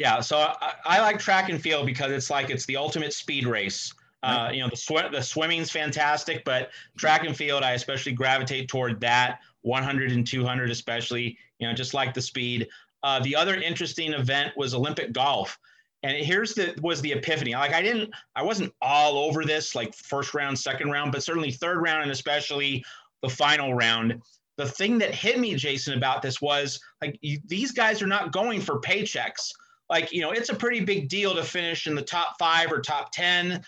Yeah, 0.00 0.20
so 0.20 0.38
I, 0.38 0.72
I 0.86 1.00
like 1.02 1.18
track 1.18 1.50
and 1.50 1.60
field 1.60 1.84
because 1.84 2.10
it's 2.10 2.30
like 2.30 2.48
it's 2.48 2.64
the 2.64 2.78
ultimate 2.78 3.12
speed 3.12 3.46
race. 3.46 3.92
Uh, 4.22 4.48
you 4.50 4.60
know, 4.60 4.68
the 4.70 4.76
sw- 4.76 5.12
the 5.12 5.20
swimming's 5.20 5.70
fantastic, 5.70 6.42
but 6.42 6.70
track 6.96 7.26
and 7.26 7.36
field, 7.36 7.62
I 7.62 7.72
especially 7.72 8.12
gravitate 8.12 8.66
toward 8.66 8.98
that 9.02 9.40
100 9.60 10.10
and 10.10 10.26
200, 10.26 10.70
especially. 10.70 11.36
You 11.58 11.68
know, 11.68 11.74
just 11.74 11.92
like 11.92 12.14
the 12.14 12.22
speed. 12.22 12.66
Uh, 13.02 13.20
the 13.20 13.36
other 13.36 13.54
interesting 13.54 14.14
event 14.14 14.56
was 14.56 14.72
Olympic 14.72 15.12
golf, 15.12 15.58
and 16.02 16.16
here's 16.16 16.54
the 16.54 16.74
was 16.80 17.02
the 17.02 17.12
epiphany. 17.12 17.52
Like 17.52 17.74
I 17.74 17.82
didn't, 17.82 18.10
I 18.34 18.42
wasn't 18.42 18.72
all 18.80 19.18
over 19.18 19.44
this 19.44 19.74
like 19.74 19.94
first 19.94 20.32
round, 20.32 20.58
second 20.58 20.90
round, 20.90 21.12
but 21.12 21.22
certainly 21.22 21.50
third 21.50 21.82
round 21.82 22.04
and 22.04 22.10
especially 22.10 22.82
the 23.20 23.28
final 23.28 23.74
round. 23.74 24.22
The 24.56 24.66
thing 24.66 24.96
that 25.00 25.14
hit 25.14 25.38
me, 25.38 25.56
Jason, 25.56 25.92
about 25.92 26.22
this 26.22 26.40
was 26.40 26.80
like 27.02 27.18
you, 27.20 27.38
these 27.44 27.72
guys 27.72 28.00
are 28.00 28.06
not 28.06 28.32
going 28.32 28.62
for 28.62 28.80
paychecks. 28.80 29.52
Like 29.90 30.12
you 30.12 30.22
know, 30.22 30.30
it's 30.30 30.48
a 30.48 30.54
pretty 30.54 30.80
big 30.80 31.08
deal 31.08 31.34
to 31.34 31.42
finish 31.42 31.86
in 31.88 31.94
the 31.94 32.02
top 32.02 32.36
five 32.38 32.70
or 32.72 32.80
top 32.80 33.10
ten 33.12 33.62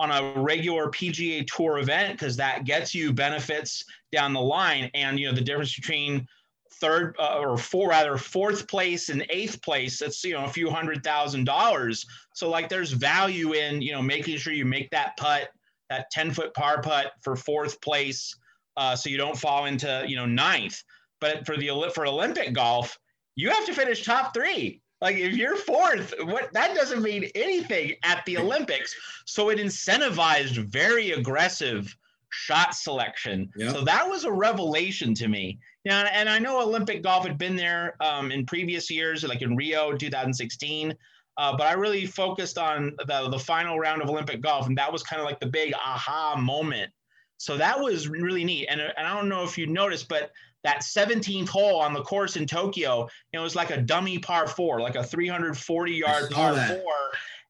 on 0.00 0.10
a 0.10 0.40
regular 0.40 0.88
PGA 0.88 1.46
Tour 1.46 1.78
event 1.78 2.18
because 2.18 2.36
that 2.36 2.64
gets 2.64 2.94
you 2.94 3.12
benefits 3.12 3.84
down 4.12 4.32
the 4.32 4.40
line. 4.40 4.90
And 4.94 5.18
you 5.18 5.28
know, 5.28 5.34
the 5.34 5.40
difference 5.40 5.74
between 5.74 6.26
third 6.74 7.16
uh, 7.18 7.38
or 7.38 7.56
four 7.56 7.88
rather 7.90 8.16
fourth 8.16 8.68
place 8.68 9.08
and 9.08 9.26
eighth 9.30 9.60
place 9.62 9.98
that's 9.98 10.22
you 10.24 10.34
know 10.34 10.44
a 10.44 10.48
few 10.48 10.70
hundred 10.70 11.02
thousand 11.02 11.44
dollars. 11.44 12.04
So 12.34 12.48
like 12.48 12.68
there's 12.68 12.92
value 12.92 13.54
in 13.54 13.80
you 13.80 13.92
know 13.92 14.02
making 14.02 14.38
sure 14.38 14.52
you 14.52 14.64
make 14.64 14.90
that 14.90 15.16
putt 15.16 15.48
that 15.90 16.10
10 16.10 16.32
foot 16.32 16.52
par 16.54 16.82
putt 16.82 17.12
for 17.22 17.34
fourth 17.34 17.80
place 17.80 18.36
uh, 18.76 18.94
so 18.94 19.08
you 19.08 19.16
don't 19.16 19.38
fall 19.38 19.64
into 19.64 20.04
you 20.06 20.16
know 20.16 20.26
ninth. 20.26 20.82
But 21.20 21.46
for 21.46 21.56
the 21.56 21.90
for 21.94 22.06
olympic 22.06 22.52
golf 22.52 22.98
you 23.34 23.50
have 23.50 23.66
to 23.66 23.74
finish 23.74 24.04
top 24.04 24.34
three 24.34 24.80
like 25.00 25.16
if 25.16 25.34
you're 25.34 25.56
fourth 25.56 26.12
what 26.24 26.52
that 26.52 26.74
doesn't 26.74 27.02
mean 27.02 27.30
anything 27.34 27.92
at 28.02 28.24
the 28.26 28.36
olympics 28.36 28.94
so 29.24 29.50
it 29.50 29.58
incentivized 29.58 30.56
very 30.68 31.12
aggressive 31.12 31.96
shot 32.30 32.74
selection 32.74 33.50
Yep. 33.56 33.74
so 33.74 33.84
that 33.84 34.08
was 34.08 34.24
a 34.24 34.32
revelation 34.32 35.14
to 35.14 35.28
me 35.28 35.58
yeah, 35.88 36.06
and 36.12 36.28
I 36.28 36.38
know 36.38 36.60
Olympic 36.60 37.02
golf 37.02 37.26
had 37.26 37.38
been 37.38 37.56
there 37.56 37.96
um, 38.02 38.30
in 38.30 38.44
previous 38.44 38.90
years, 38.90 39.24
like 39.24 39.40
in 39.40 39.56
Rio 39.56 39.96
2016. 39.96 40.94
Uh, 41.38 41.56
but 41.56 41.66
I 41.66 41.72
really 41.72 42.04
focused 42.04 42.58
on 42.58 42.94
the, 43.06 43.28
the 43.30 43.38
final 43.38 43.78
round 43.78 44.02
of 44.02 44.10
Olympic 44.10 44.42
golf, 44.42 44.66
and 44.66 44.76
that 44.76 44.92
was 44.92 45.02
kind 45.02 45.18
of 45.20 45.24
like 45.26 45.40
the 45.40 45.46
big 45.46 45.72
aha 45.74 46.36
moment 46.38 46.90
So 47.38 47.56
that 47.56 47.80
was 47.80 48.06
really 48.08 48.44
neat. 48.44 48.66
And, 48.68 48.80
and 48.82 49.06
I 49.06 49.14
don't 49.14 49.30
know 49.30 49.44
if 49.44 49.56
you 49.56 49.66
noticed, 49.66 50.08
but 50.08 50.30
that 50.64 50.82
17th 50.82 51.48
hole 51.48 51.80
on 51.80 51.92
the 51.92 52.02
course 52.02 52.36
in 52.36 52.46
Tokyo, 52.46 53.08
it 53.32 53.38
was 53.38 53.54
like 53.54 53.70
a 53.70 53.80
dummy 53.80 54.18
par 54.18 54.46
four, 54.46 54.80
like 54.80 54.96
a 54.96 55.04
340 55.04 55.92
yard 55.92 56.30
par 56.30 56.54
that. 56.54 56.82
four. 56.82 56.92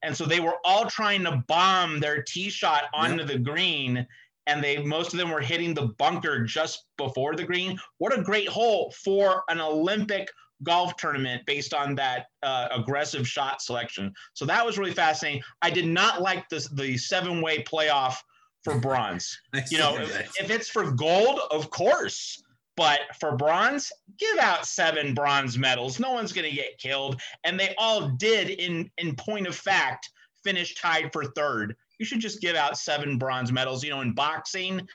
And 0.03 0.17
so 0.17 0.25
they 0.25 0.41
were 0.41 0.57
all 0.65 0.87
trying 0.87 1.25
to 1.25 1.43
bomb 1.49 2.01
their 2.01 2.23
tee 2.23 2.51
shot 2.51 2.85
onto 2.95 3.19
Yep. 3.25 3.27
the 3.27 3.39
green. 3.39 4.07
And 4.47 4.63
they 4.63 4.79
most 4.79 5.13
of 5.13 5.19
them 5.19 5.31
were 5.31 5.41
hitting 5.41 5.75
the 5.75 5.89
bunker 5.99 6.45
just 6.45 6.85
before 6.97 7.35
the 7.35 7.45
green. 7.45 7.79
What 7.99 8.17
a 8.19 8.23
great 8.23 8.49
hole 8.49 8.95
for 9.05 9.43
an 9.49 9.61
Olympic 9.61 10.31
golf 10.63 10.97
tournament 10.97 11.43
based 11.47 11.75
on 11.75 11.95
that 11.97 12.27
uh, 12.43 12.69
aggressive 12.73 13.29
shot 13.29 13.61
selection. 13.63 14.13
So 14.35 14.45
that 14.47 14.65
was 14.65 14.79
really 14.79 14.93
fascinating. 14.95 15.43
I 15.63 15.71
did 15.71 15.87
not 15.87 16.23
like 16.23 16.49
this 16.49 16.69
the 16.69 16.97
seven 16.97 17.41
way 17.43 17.63
playoff 17.63 18.17
for 18.65 18.79
bronze. 18.79 19.39
You 19.71 19.79
know, 19.79 19.97
if, 19.99 20.41
if 20.41 20.51
it's 20.51 20.69
for 20.69 20.91
gold, 20.91 21.41
of 21.51 21.71
course. 21.71 22.43
But 22.79 23.01
for 23.19 23.37
bronze, 23.37 23.91
give 24.19 24.39
out 24.39 24.65
seven 24.65 25.13
bronze 25.13 25.59
medals. 25.59 25.99
No 25.99 26.13
one's 26.13 26.33
going 26.33 26.49
to 26.49 26.55
get 26.55 26.79
killed. 26.79 27.21
And 27.43 27.59
they 27.59 27.75
all 27.77 28.11
did, 28.11 28.51
in 28.51 28.89
in 28.99 29.17
point 29.17 29.49
of 29.49 29.57
fact, 29.57 30.09
finish 30.45 30.77
tied 30.77 31.13
for 31.13 31.25
third. 31.25 31.75
You 31.99 32.07
should 32.07 32.21
just 32.21 32.41
give 32.41 32.55
out 32.55 32.79
seven 32.79 33.19
bronze 33.19 33.51
medals. 33.51 33.83
You 33.83 33.91
know, 33.91 34.01
in 34.03 34.13
boxing, 34.13 34.87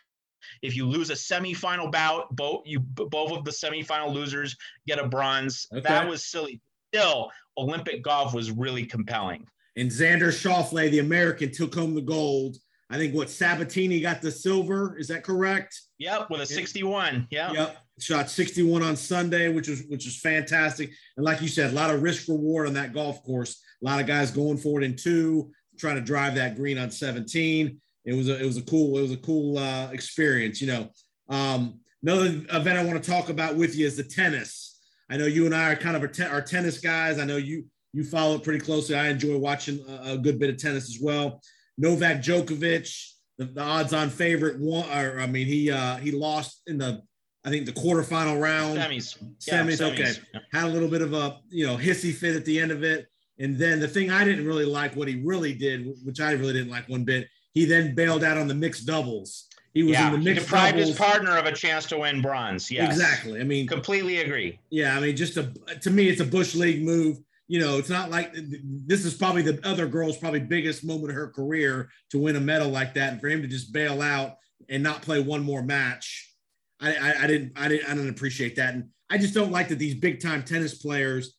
if 0.62 0.78
you 0.78 0.88
lose 0.88 1.10
a 1.10 1.14
semifinal 1.14 1.92
bout, 1.92 2.34
both 2.38 2.62
you 2.66 2.80
both 2.80 3.34
of 3.34 3.44
the 3.44 3.52
semifinal 3.52 4.14
losers 4.14 4.56
get 4.88 4.98
a 4.98 5.08
bronze. 5.10 5.68
Okay. 5.74 5.82
That 5.82 6.08
was 6.08 6.26
silly. 6.26 6.62
Still, 6.94 7.32
Olympic 7.58 8.02
golf 8.02 8.34
was 8.34 8.50
really 8.50 8.86
compelling. 8.86 9.46
And 9.76 9.92
Xander 9.92 10.32
Schauffele, 10.32 10.90
the 10.90 11.00
American, 11.00 11.52
took 11.52 11.76
home 11.76 11.96
the 11.96 12.02
gold. 12.02 12.56
I 12.94 12.98
think 12.98 13.16
what 13.16 13.28
Sabbatini 13.28 14.04
got 14.04 14.22
the 14.22 14.30
silver. 14.30 14.96
Is 15.00 15.08
that 15.08 15.24
correct? 15.24 15.82
Yep, 15.98 16.30
with 16.30 16.42
a 16.42 16.46
61. 16.46 17.28
Yeah. 17.32 17.52
Yep. 17.52 17.78
Shot 18.00 18.30
61 18.30 18.84
on 18.84 18.96
Sunday, 18.96 19.50
which 19.50 19.68
was 19.68 19.82
which 19.88 20.06
was 20.06 20.20
fantastic. 20.20 20.92
And 21.18 21.26
like 21.26 21.42
you 21.42 21.48
said, 21.48 21.72
a 21.72 21.76
lot 21.76 21.90
of 21.90 22.04
risk 22.04 22.28
reward 22.28 22.68
on 22.68 22.76
that 22.76 22.94
golf 22.94 23.24
course. 23.24 23.60
A 23.82 23.86
lot 23.86 24.00
of 24.00 24.06
guys 24.06 24.30
going 24.30 24.60
for 24.60 24.80
it 24.80 24.86
in 24.86 24.96
two, 24.96 25.52
trying 25.80 25.96
to 25.96 26.02
drive 26.02 26.36
that 26.36 26.56
green 26.56 26.78
on 26.78 26.92
17. 26.92 27.82
It 28.06 28.14
was 28.14 28.30
a 28.30 28.40
it 28.40 28.46
was 28.46 28.58
a 28.58 28.62
cool 28.62 29.00
it 29.00 29.02
was 29.02 29.12
a 29.12 29.18
cool 29.18 29.58
uh, 29.58 29.90
experience. 29.92 30.62
You 30.62 30.68
know, 30.68 30.90
um, 31.30 31.80
another 32.04 32.28
event 32.28 32.78
I 32.78 32.86
want 32.86 33.04
to 33.04 33.10
talk 33.10 33.30
about 33.30 33.56
with 33.56 33.76
you 33.76 33.88
is 33.88 33.98
the 33.98 34.04
tennis. 34.04 34.80
I 35.10 35.18
know 35.18 35.26
you 35.26 35.48
and 35.48 35.56
I 35.56 35.72
are 35.72 35.76
kind 35.76 35.96
of 35.96 36.04
our, 36.04 36.08
te- 36.08 36.26
our 36.26 36.44
tennis 36.44 36.78
guys. 36.78 37.18
I 37.18 37.26
know 37.26 37.38
you 37.38 37.66
you 37.92 38.04
follow 38.04 38.36
it 38.36 38.44
pretty 38.44 38.60
closely. 38.60 38.96
I 38.96 39.10
enjoy 39.10 39.40
watching 39.40 39.84
a, 39.88 40.14
a 40.14 40.18
good 40.20 40.38
bit 40.38 40.52
of 40.52 40.58
tennis 40.58 40.90
as 40.90 41.00
well. 41.02 41.42
Novak 41.78 42.18
Djokovic, 42.22 43.10
the, 43.38 43.46
the 43.46 43.62
odds-on 43.62 44.10
favorite, 44.10 44.60
One, 44.60 44.88
Or 44.90 45.20
I 45.20 45.28
mean, 45.28 45.48
he 45.48 45.72
uh, 45.72 45.98
he 45.98 46.12
lost 46.12 46.62
in 46.68 46.78
the 46.78 47.02
I 47.46 47.50
think 47.50 47.66
the 47.66 47.74
quarterfinal 47.74 48.40
round. 48.42 48.78
Semis. 48.78 49.18
Yeah, 49.48 49.62
Semis, 49.64 49.82
okay. 49.82 50.14
Yeah. 50.34 50.40
Had 50.54 50.66
a 50.66 50.74
little 50.74 50.88
bit 50.88 51.02
of 51.02 51.14
a 51.14 51.40
you 51.50 51.66
know 51.68 51.78
hissy 51.78 52.14
fit 52.14 52.36
at 52.36 52.46
the 52.46 52.60
end 52.60 52.72
of 52.72 52.84
it, 52.84 53.08
and 53.40 53.58
then 53.58 53.80
the 53.80 53.88
thing 53.88 54.12
I 54.12 54.24
didn't 54.24 54.46
really 54.46 54.66
like 54.66 54.96
what 54.96 55.08
he 55.08 55.22
really 55.24 55.54
did, 55.54 55.88
which 56.04 56.22
I 56.22 56.32
really 56.34 56.54
didn't 56.54 56.72
like 56.72 56.88
one 56.88 57.04
bit. 57.04 57.28
He 57.54 57.66
then 57.66 57.94
bailed 57.96 58.24
out 58.24 58.38
on 58.38 58.48
the 58.48 58.56
mixed 58.56 58.86
doubles. 58.88 59.48
He 59.74 59.82
was 59.84 59.94
yeah, 59.94 60.08
in 60.08 60.14
the 60.14 60.20
he 60.20 60.26
mixed 60.26 60.46
deprived 60.46 60.78
doubles. 60.78 60.90
his 60.90 60.98
partner 60.98 61.38
of 61.38 61.46
a 61.46 61.52
chance 61.52 61.86
to 61.88 61.98
win 61.98 62.22
bronze. 62.22 62.70
Yes, 62.72 62.92
Exactly. 62.92 63.40
I 63.40 63.44
mean, 63.44 63.68
Completely 63.68 64.20
agree. 64.20 64.60
yeah, 64.70 64.96
I 64.96 65.00
mean, 65.00 65.16
just 65.16 65.36
a 65.38 65.52
to 65.82 65.90
me, 65.90 66.08
it's 66.10 66.22
a 66.22 66.26
bush 66.26 66.56
league 66.56 66.84
move. 66.84 67.18
You 67.54 67.60
know, 67.60 67.78
it's 67.78 67.88
not 67.88 68.10
like 68.10 68.34
this 68.34 69.06
is 69.06 69.14
probably 69.14 69.44
the 69.44 69.60
other 69.64 69.86
girl's 69.86 70.18
probably 70.18 70.40
biggest 70.40 70.84
moment 70.84 71.12
of 71.12 71.16
her 71.16 71.28
career 71.28 71.88
to 72.10 72.18
win 72.18 72.36
a 72.36 72.40
medal 72.40 72.70
like 72.70 72.96
that, 72.96 73.12
and 73.12 73.22
for 73.22 73.28
him 73.28 73.44
to 73.44 73.48
just 73.48 73.72
bail 73.72 74.02
out 74.02 74.38
and 74.70 74.82
not 74.82 75.04
play 75.04 75.22
one 75.22 75.44
more 75.44 75.62
match, 75.62 76.34
I, 76.82 76.96
I, 76.96 77.24
I 77.26 77.28
didn't, 77.28 77.52
I 77.56 77.68
didn't, 77.68 77.88
I 77.88 77.94
didn't 77.94 78.10
appreciate 78.10 78.56
that, 78.56 78.74
and 78.74 78.90
I 79.12 79.20
just 79.20 79.36
don't 79.36 79.52
like 79.52 79.68
that 79.68 79.78
these 79.78 79.94
big 79.94 80.20
time 80.20 80.42
tennis 80.42 80.82
players. 80.82 81.36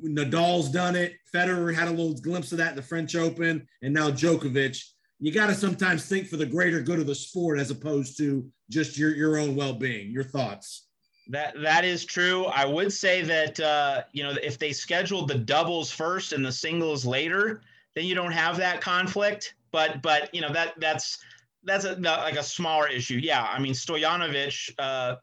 Nadal's 0.00 0.70
done 0.70 0.94
it. 0.94 1.14
Federer 1.34 1.74
had 1.74 1.88
a 1.88 1.90
little 1.90 2.14
glimpse 2.14 2.52
of 2.52 2.58
that 2.58 2.70
in 2.70 2.76
the 2.76 2.82
French 2.82 3.16
Open, 3.16 3.66
and 3.82 3.92
now 3.92 4.12
Djokovic. 4.12 4.80
You 5.18 5.32
got 5.32 5.48
to 5.48 5.54
sometimes 5.54 6.06
think 6.06 6.28
for 6.28 6.36
the 6.36 6.46
greater 6.46 6.80
good 6.80 7.00
of 7.00 7.08
the 7.08 7.16
sport 7.16 7.58
as 7.58 7.72
opposed 7.72 8.16
to 8.18 8.46
just 8.70 8.96
your 8.96 9.12
your 9.12 9.38
own 9.38 9.56
well 9.56 9.74
being. 9.74 10.12
Your 10.12 10.22
thoughts? 10.22 10.87
That 11.28 11.60
that 11.60 11.84
is 11.84 12.04
true. 12.04 12.46
I 12.46 12.64
would 12.64 12.92
say 12.92 13.22
that 13.22 13.60
uh, 13.60 14.02
you 14.12 14.22
know 14.22 14.34
if 14.42 14.58
they 14.58 14.72
scheduled 14.72 15.28
the 15.28 15.38
doubles 15.38 15.90
first 15.90 16.32
and 16.32 16.44
the 16.44 16.52
singles 16.52 17.04
later, 17.04 17.60
then 17.94 18.06
you 18.06 18.14
don't 18.14 18.32
have 18.32 18.56
that 18.56 18.80
conflict. 18.80 19.54
But 19.70 20.00
but 20.00 20.34
you 20.34 20.40
know 20.40 20.52
that 20.52 20.74
that's 20.78 21.18
that's 21.64 21.84
a, 21.84 21.96
like 21.96 22.36
a 22.36 22.42
smaller 22.42 22.88
issue. 22.88 23.16
Yeah, 23.22 23.42
I 23.44 23.58
mean 23.58 23.74
Stojanovic, 23.74 24.70
uh, 24.78 25.16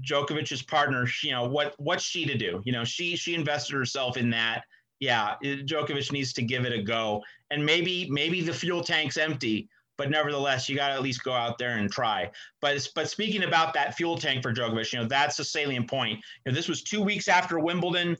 Djokovic's 0.00 0.62
partner. 0.62 1.06
You 1.22 1.32
know 1.32 1.46
what 1.48 1.74
what's 1.76 2.04
she 2.04 2.24
to 2.24 2.38
do? 2.38 2.62
You 2.64 2.72
know 2.72 2.84
she 2.84 3.14
she 3.16 3.34
invested 3.34 3.74
herself 3.74 4.16
in 4.16 4.30
that. 4.30 4.64
Yeah, 5.00 5.34
Djokovic 5.44 6.10
needs 6.12 6.32
to 6.32 6.42
give 6.42 6.64
it 6.64 6.72
a 6.72 6.82
go. 6.82 7.22
And 7.50 7.64
maybe 7.64 8.08
maybe 8.10 8.40
the 8.40 8.54
fuel 8.54 8.82
tank's 8.82 9.18
empty, 9.18 9.68
but 9.96 10.10
nevertheless, 10.10 10.68
you 10.68 10.76
got 10.76 10.88
to 10.88 10.94
at 10.94 11.02
least 11.02 11.24
go 11.24 11.32
out 11.32 11.58
there 11.58 11.78
and 11.78 11.90
try. 11.90 12.30
But 12.60 12.86
but 12.94 13.08
speaking 13.08 13.44
about 13.44 13.74
that 13.74 13.96
fuel 13.96 14.18
tank 14.18 14.42
for 14.42 14.52
Djokovic, 14.52 14.92
you 14.92 14.98
know 14.98 15.06
that's 15.06 15.38
a 15.38 15.44
salient 15.44 15.88
point. 15.88 16.18
You 16.44 16.52
know, 16.52 16.54
this 16.56 16.68
was 16.68 16.82
two 16.82 17.02
weeks 17.02 17.28
after 17.28 17.58
Wimbledon. 17.58 18.16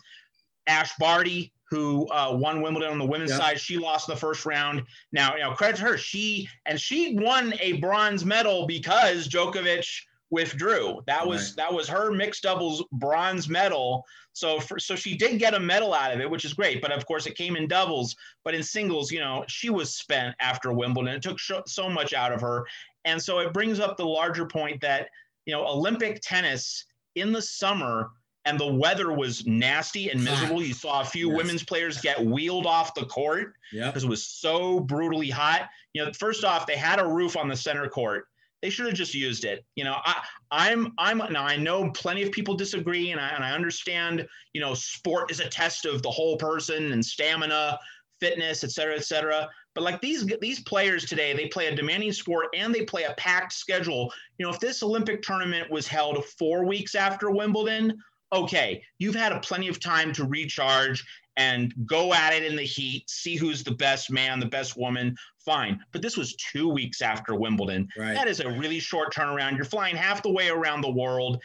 Ash 0.68 0.90
Barty, 0.98 1.52
who 1.70 2.08
uh, 2.08 2.36
won 2.36 2.60
Wimbledon 2.60 2.90
on 2.90 2.98
the 2.98 3.06
women's 3.06 3.30
Yeah. 3.30 3.38
side, 3.38 3.60
she 3.60 3.78
lost 3.78 4.08
the 4.08 4.16
first 4.16 4.44
round. 4.46 4.82
Now, 5.12 5.34
you 5.36 5.42
know, 5.42 5.52
credit 5.52 5.76
to 5.76 5.82
her, 5.84 5.96
she 5.96 6.48
and 6.66 6.80
she 6.80 7.14
won 7.14 7.54
a 7.60 7.74
bronze 7.74 8.24
medal 8.24 8.66
because 8.66 9.28
Djokovic 9.28 9.86
withdrew. 10.30 11.02
That 11.06 11.26
was 11.26 11.54
that 11.56 11.72
was 11.72 11.88
her 11.88 12.10
mixed 12.10 12.42
doubles 12.42 12.84
bronze 12.92 13.48
medal. 13.48 14.04
So 14.32 14.60
for, 14.60 14.78
so 14.78 14.96
she 14.96 15.16
did 15.16 15.38
get 15.38 15.54
a 15.54 15.60
medal 15.60 15.94
out 15.94 16.12
of 16.12 16.20
it, 16.20 16.30
which 16.30 16.44
is 16.44 16.52
great. 16.52 16.82
But 16.82 16.92
of 16.92 17.06
course, 17.06 17.26
it 17.26 17.36
came 17.36 17.56
in 17.56 17.68
doubles. 17.68 18.14
But 18.44 18.54
in 18.54 18.62
singles, 18.62 19.10
you 19.10 19.20
know, 19.20 19.44
she 19.48 19.70
was 19.70 19.94
spent 19.94 20.34
after 20.40 20.72
Wimbledon. 20.72 21.14
It 21.14 21.22
took 21.22 21.40
so, 21.40 21.62
so 21.66 21.88
much 21.88 22.12
out 22.12 22.32
of 22.32 22.40
her, 22.40 22.66
and 23.04 23.22
so 23.22 23.38
it 23.38 23.52
brings 23.52 23.80
up 23.80 23.96
the 23.96 24.04
larger 24.06 24.46
point 24.46 24.80
that 24.82 25.08
you 25.46 25.54
know 25.54 25.66
Olympic 25.66 26.20
tennis 26.22 26.84
in 27.14 27.32
the 27.32 27.42
summer. 27.42 28.10
And 28.48 28.60
the 28.60 28.72
weather 28.72 29.12
was 29.12 29.44
nasty 29.44 30.08
and 30.10 30.20
ah, 30.20 30.30
miserable. 30.30 30.62
You 30.62 30.72
saw 30.72 31.00
a 31.00 31.04
few 31.04 31.30
Yes. 31.30 31.36
women's 31.36 31.64
players 31.64 32.00
get 32.00 32.24
wheeled 32.24 32.64
off 32.64 32.94
the 32.94 33.04
court 33.04 33.54
because 33.88 34.04
it 34.04 34.08
was 34.08 34.24
so 34.24 34.78
brutally 34.78 35.30
hot. 35.30 35.68
You 35.94 36.04
know, 36.04 36.12
first 36.12 36.44
off, 36.44 36.64
they 36.64 36.76
had 36.76 37.00
a 37.00 37.04
roof 37.04 37.36
on 37.36 37.48
the 37.48 37.56
center 37.56 37.88
court. 37.88 38.28
They 38.62 38.70
should 38.70 38.86
have 38.86 38.94
just 38.94 39.14
used 39.14 39.44
it. 39.44 39.64
You 39.74 39.84
know, 39.84 39.96
I, 40.04 40.22
I'm, 40.50 40.92
I'm 40.98 41.18
now 41.30 41.44
I 41.44 41.56
know 41.56 41.90
plenty 41.92 42.22
of 42.22 42.32
people 42.32 42.54
disagree, 42.54 43.10
and 43.10 43.20
I, 43.20 43.28
and 43.28 43.44
I 43.44 43.52
understand. 43.52 44.26
You 44.54 44.60
know, 44.60 44.74
sport 44.74 45.30
is 45.30 45.40
a 45.40 45.48
test 45.48 45.84
of 45.84 46.02
the 46.02 46.10
whole 46.10 46.36
person 46.36 46.92
and 46.92 47.04
stamina, 47.04 47.78
fitness, 48.18 48.64
et 48.64 48.70
cetera, 48.70 48.96
et 48.96 49.04
cetera. 49.04 49.48
But 49.74 49.84
like 49.84 50.00
these 50.00 50.26
these 50.40 50.60
players 50.60 51.04
today, 51.04 51.34
they 51.34 51.48
play 51.48 51.66
a 51.66 51.76
demanding 51.76 52.12
sport 52.12 52.46
and 52.54 52.74
they 52.74 52.84
play 52.84 53.04
a 53.04 53.14
packed 53.14 53.52
schedule. 53.52 54.10
You 54.38 54.46
know, 54.46 54.52
if 54.52 54.58
this 54.58 54.82
Olympic 54.82 55.22
tournament 55.22 55.70
was 55.70 55.86
held 55.86 56.24
four 56.24 56.64
weeks 56.64 56.94
after 56.94 57.30
Wimbledon, 57.30 57.96
okay, 58.32 58.82
you've 58.98 59.14
had 59.14 59.32
a 59.32 59.40
plenty 59.40 59.68
of 59.68 59.78
time 59.80 60.12
to 60.14 60.24
recharge 60.24 61.04
and 61.36 61.74
go 61.84 62.14
at 62.14 62.32
it 62.32 62.42
in 62.42 62.56
the 62.56 62.62
heat, 62.62 63.08
see 63.10 63.36
who's 63.36 63.62
the 63.62 63.74
best 63.74 64.10
man, 64.10 64.40
the 64.40 64.46
best 64.46 64.78
woman, 64.78 65.14
fine. 65.46 65.80
But 65.92 66.02
this 66.02 66.18
was 66.18 66.34
two 66.34 66.68
weeks 66.68 67.00
after 67.00 67.34
Wimbledon. 67.34 67.88
Right. 67.96 68.14
That 68.14 68.28
is 68.28 68.40
a 68.40 68.50
really 68.50 68.80
short 68.80 69.14
turnaround. 69.14 69.56
You're 69.56 69.64
flying 69.64 69.96
half 69.96 70.22
the 70.22 70.30
way 70.30 70.48
around 70.48 70.82
the 70.82 70.90
world, 70.90 71.42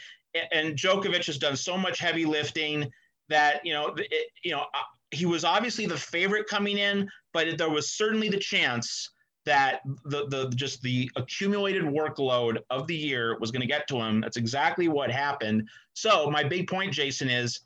and 0.52 0.76
Djokovic 0.76 1.24
has 1.26 1.38
done 1.38 1.56
so 1.56 1.78
much 1.78 1.98
heavy 1.98 2.26
lifting 2.26 2.90
that 3.30 3.64
you 3.64 3.72
know, 3.72 3.94
it, 3.96 4.28
you 4.44 4.52
know, 4.52 4.60
uh, 4.60 4.82
he 5.10 5.24
was 5.24 5.44
obviously 5.44 5.86
the 5.86 5.96
favorite 5.96 6.46
coming 6.46 6.76
in, 6.76 7.08
but 7.32 7.56
there 7.56 7.70
was 7.70 7.92
certainly 7.92 8.28
the 8.28 8.38
chance 8.38 9.10
that 9.44 9.80
the 10.04 10.26
the 10.28 10.50
just 10.54 10.82
the 10.82 11.10
accumulated 11.16 11.82
workload 11.82 12.58
of 12.70 12.86
the 12.86 12.96
year 12.96 13.38
was 13.40 13.50
going 13.50 13.60
to 13.60 13.66
get 13.66 13.86
to 13.88 13.96
him. 13.96 14.20
That's 14.20 14.36
exactly 14.36 14.88
what 14.88 15.10
happened. 15.10 15.68
So 15.94 16.30
my 16.30 16.44
big 16.44 16.68
point, 16.68 16.92
Jason, 16.92 17.28
is 17.28 17.60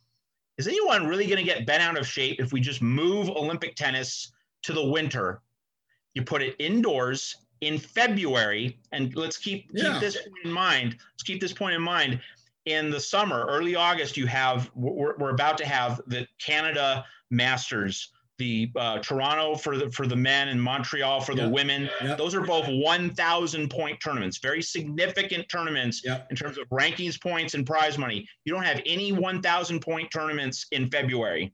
is 0.58 0.66
anyone 0.66 1.06
really 1.06 1.26
going 1.26 1.38
to 1.38 1.44
get 1.44 1.66
bent 1.66 1.82
out 1.82 1.98
of 1.98 2.06
shape 2.06 2.40
if 2.40 2.52
we 2.52 2.60
just 2.60 2.80
move 2.80 3.28
Olympic 3.28 3.74
tennis 3.76 4.32
to 4.62 4.72
the 4.72 4.84
winter? 4.84 5.42
You 6.16 6.22
put 6.22 6.40
it 6.40 6.56
indoors 6.58 7.36
in 7.60 7.76
February, 7.78 8.78
and 8.92 9.14
let's 9.14 9.36
keep 9.36 9.66
Yeah. 9.74 9.92
keep 9.92 10.00
this 10.00 10.16
point 10.16 10.44
in 10.44 10.50
mind. 10.52 10.96
Let's 11.12 11.22
keep 11.22 11.40
this 11.42 11.52
point 11.52 11.74
in 11.74 11.82
mind. 11.82 12.20
In 12.64 12.88
the 12.90 12.98
summer, 12.98 13.44
early 13.46 13.76
August, 13.76 14.16
you 14.16 14.26
have 14.26 14.70
we're, 14.74 15.14
we're 15.18 15.30
about 15.30 15.58
to 15.58 15.66
have 15.66 16.00
the 16.06 16.26
Canada 16.38 17.04
Masters, 17.30 18.12
the 18.38 18.70
uh, 18.76 18.98
Toronto 19.00 19.56
for 19.56 19.76
the 19.76 19.90
for 19.90 20.06
the 20.06 20.16
men 20.16 20.48
and 20.48 20.60
Montreal 20.60 21.20
for 21.20 21.32
Yeah. 21.34 21.44
the 21.44 21.50
women. 21.50 21.90
Yeah. 22.02 22.14
Those 22.14 22.34
are 22.34 22.40
both 22.40 22.66
1,000 22.66 23.68
point 23.68 24.00
tournaments, 24.00 24.38
very 24.38 24.62
significant 24.62 25.50
tournaments 25.50 26.00
Yeah. 26.02 26.22
in 26.30 26.36
terms 26.36 26.56
of 26.56 26.66
rankings 26.70 27.20
points 27.20 27.52
and 27.52 27.66
prize 27.66 27.98
money. 27.98 28.26
You 28.46 28.54
don't 28.54 28.64
have 28.64 28.80
any 28.86 29.12
1,000 29.12 29.80
point 29.80 30.10
tournaments 30.10 30.64
in 30.72 30.88
February. 30.90 31.52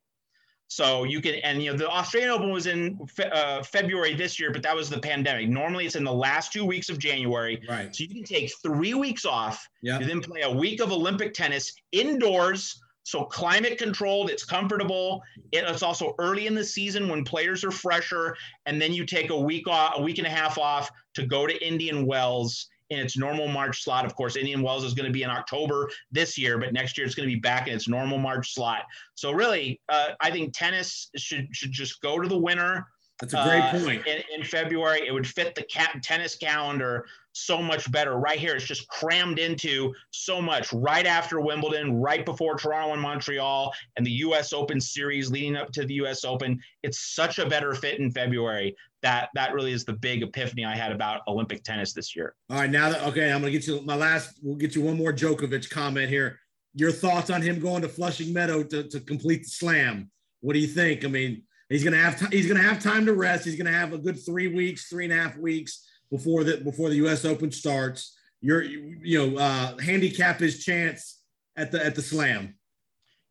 So 0.74 1.04
you 1.04 1.20
can, 1.20 1.34
and 1.44 1.62
you 1.62 1.70
know, 1.70 1.76
the 1.76 1.86
Australian 1.90 2.30
Open 2.30 2.50
was 2.50 2.66
in 2.66 2.98
fe- 3.06 3.28
uh, 3.30 3.62
February 3.62 4.14
this 4.14 4.40
year, 4.40 4.50
but 4.50 4.62
that 4.62 4.74
was 4.74 4.88
the 4.88 4.98
pandemic. 4.98 5.50
Normally, 5.50 5.84
it's 5.84 5.96
in 5.96 6.04
the 6.04 6.12
last 6.12 6.50
two 6.50 6.64
weeks 6.64 6.88
of 6.88 6.98
January. 6.98 7.60
Right. 7.68 7.94
So 7.94 8.04
you 8.04 8.08
can 8.08 8.24
take 8.24 8.50
three 8.62 8.94
weeks 8.94 9.26
off. 9.26 9.68
Yeah. 9.82 9.98
You 9.98 10.06
then 10.06 10.22
play 10.22 10.40
a 10.42 10.50
week 10.50 10.80
of 10.80 10.90
Olympic 10.90 11.34
tennis 11.34 11.74
indoors. 11.92 12.80
So 13.04 13.24
climate 13.24 13.76
controlled, 13.76 14.30
it's 14.30 14.44
comfortable. 14.44 15.22
It- 15.50 15.64
It's 15.64 15.82
also 15.82 16.14
early 16.18 16.46
in 16.46 16.54
the 16.54 16.64
season 16.64 17.06
when 17.08 17.22
players 17.22 17.64
are 17.64 17.70
fresher, 17.70 18.34
and 18.64 18.80
then 18.80 18.94
you 18.94 19.04
take 19.04 19.28
a 19.30 19.38
week 19.38 19.68
off, 19.68 19.98
a 19.98 20.02
week 20.02 20.16
and 20.18 20.26
a 20.26 20.30
half 20.30 20.56
off 20.56 20.90
to 21.14 21.26
go 21.26 21.46
to 21.46 21.66
Indian 21.66 22.06
Wells 22.06 22.68
in 22.93 23.01
its 23.01 23.16
normal 23.16 23.49
March 23.49 23.82
slot. 23.82 24.05
Of 24.05 24.14
course, 24.14 24.36
Indian 24.36 24.62
Wells 24.62 24.84
is 24.84 24.95
going 24.95 25.07
to 25.07 25.12
be 25.12 25.22
in 25.22 25.30
October 25.30 25.90
this 26.11 26.38
year, 26.38 26.59
but 26.59 26.72
next 26.72 26.97
year 26.97 27.07
it's 27.07 27.14
going 27.14 27.28
to 27.28 27.34
be 27.34 27.40
back 27.40 27.68
in 27.68 27.74
its 27.74 27.88
normal 27.88 28.18
March 28.18 28.55
slot. 28.55 28.82
So 29.14 29.32
really, 29.32 29.80
uh, 29.88 30.11
I 30.20 30.30
think 30.30 30.53
tennis 30.55 31.11
should 31.16 31.49
should 31.53 31.72
just 31.72 32.01
go 32.01 32.20
to 32.20 32.28
the 32.28 32.38
winter 32.38 32.86
That's 33.22 33.34
a 33.34 33.44
great 33.44 33.60
uh, 33.60 33.84
point. 33.84 34.06
in, 34.06 34.22
in 34.34 34.44
February. 34.44 35.06
It 35.06 35.12
would 35.12 35.26
fit 35.26 35.54
the 35.54 35.64
ca- 35.72 35.96
tennis 36.02 36.34
calendar 36.34 37.06
so 37.30 37.62
much 37.62 37.90
better. 37.92 38.18
Right 38.18 38.38
here, 38.38 38.56
it's 38.56 38.64
just 38.64 38.88
crammed 38.88 39.38
into 39.38 39.94
so 40.10 40.42
much 40.42 40.72
right 40.72 41.06
after 41.06 41.40
Wimbledon, 41.40 41.94
right 41.94 42.26
before 42.26 42.56
Toronto 42.56 42.94
and 42.94 43.00
Montreal, 43.00 43.72
and 43.96 44.04
the 44.04 44.10
U.S. 44.10 44.52
Open 44.52 44.80
series 44.80 45.30
leading 45.30 45.54
up 45.54 45.70
to 45.70 45.84
the 45.84 45.94
U.S. 45.94 46.24
Open. 46.24 46.60
It's 46.82 47.14
such 47.14 47.38
a 47.38 47.48
better 47.48 47.74
fit 47.74 48.00
in 48.00 48.10
February. 48.10 48.74
That 49.02 49.28
that 49.34 49.54
really 49.54 49.70
is 49.70 49.84
the 49.84 49.92
big 49.92 50.24
epiphany 50.24 50.64
I 50.64 50.74
had 50.74 50.90
about 50.90 51.20
Olympic 51.28 51.62
tennis 51.62 51.92
this 51.92 52.16
year. 52.16 52.34
All 52.50 52.58
right, 52.58 52.70
now 52.70 52.90
that 52.90 53.04
okay, 53.04 53.30
I'm 53.30 53.40
gonna 53.40 53.52
get 53.52 53.68
you 53.68 53.82
my 53.82 53.94
last. 53.94 54.40
We'll 54.42 54.56
get 54.56 54.74
you 54.74 54.82
one 54.82 54.96
more 54.96 55.12
Djokovic 55.12 55.70
comment 55.70 56.08
here. 56.08 56.40
Your 56.74 56.90
thoughts 56.90 57.30
on 57.30 57.40
him 57.40 57.60
going 57.60 57.82
to 57.82 57.88
Flushing 57.88 58.32
Meadow 58.32 58.64
to, 58.64 58.82
to 58.82 58.98
complete 58.98 59.44
the 59.44 59.50
slam? 59.50 60.10
What 60.40 60.54
do 60.54 60.58
you 60.58 60.66
think? 60.66 61.04
I 61.04 61.08
mean, 61.08 61.42
he's 61.72 61.84
gonna 61.84 61.96
have 61.96 62.18
t- 62.18 62.36
he's 62.36 62.46
gonna 62.46 62.62
have 62.62 62.82
time 62.82 63.06
to 63.06 63.14
rest. 63.14 63.44
He's 63.44 63.56
gonna 63.56 63.72
have 63.72 63.92
a 63.92 63.98
good 63.98 64.24
three 64.24 64.48
weeks, 64.48 64.88
three 64.88 65.04
and 65.04 65.12
a 65.12 65.16
half 65.16 65.36
weeks 65.36 65.88
before 66.10 66.44
the 66.44 66.58
before 66.58 66.90
the 66.90 66.96
U.S. 66.96 67.24
Open 67.24 67.50
starts. 67.50 68.16
You're 68.40 68.62
you, 68.62 69.00
know 69.02 69.38
uh, 69.38 69.78
handicap 69.78 70.38
his 70.38 70.64
chance 70.64 71.20
at 71.56 71.72
the 71.72 71.84
at 71.84 71.94
the 71.94 72.02
slam. 72.02 72.54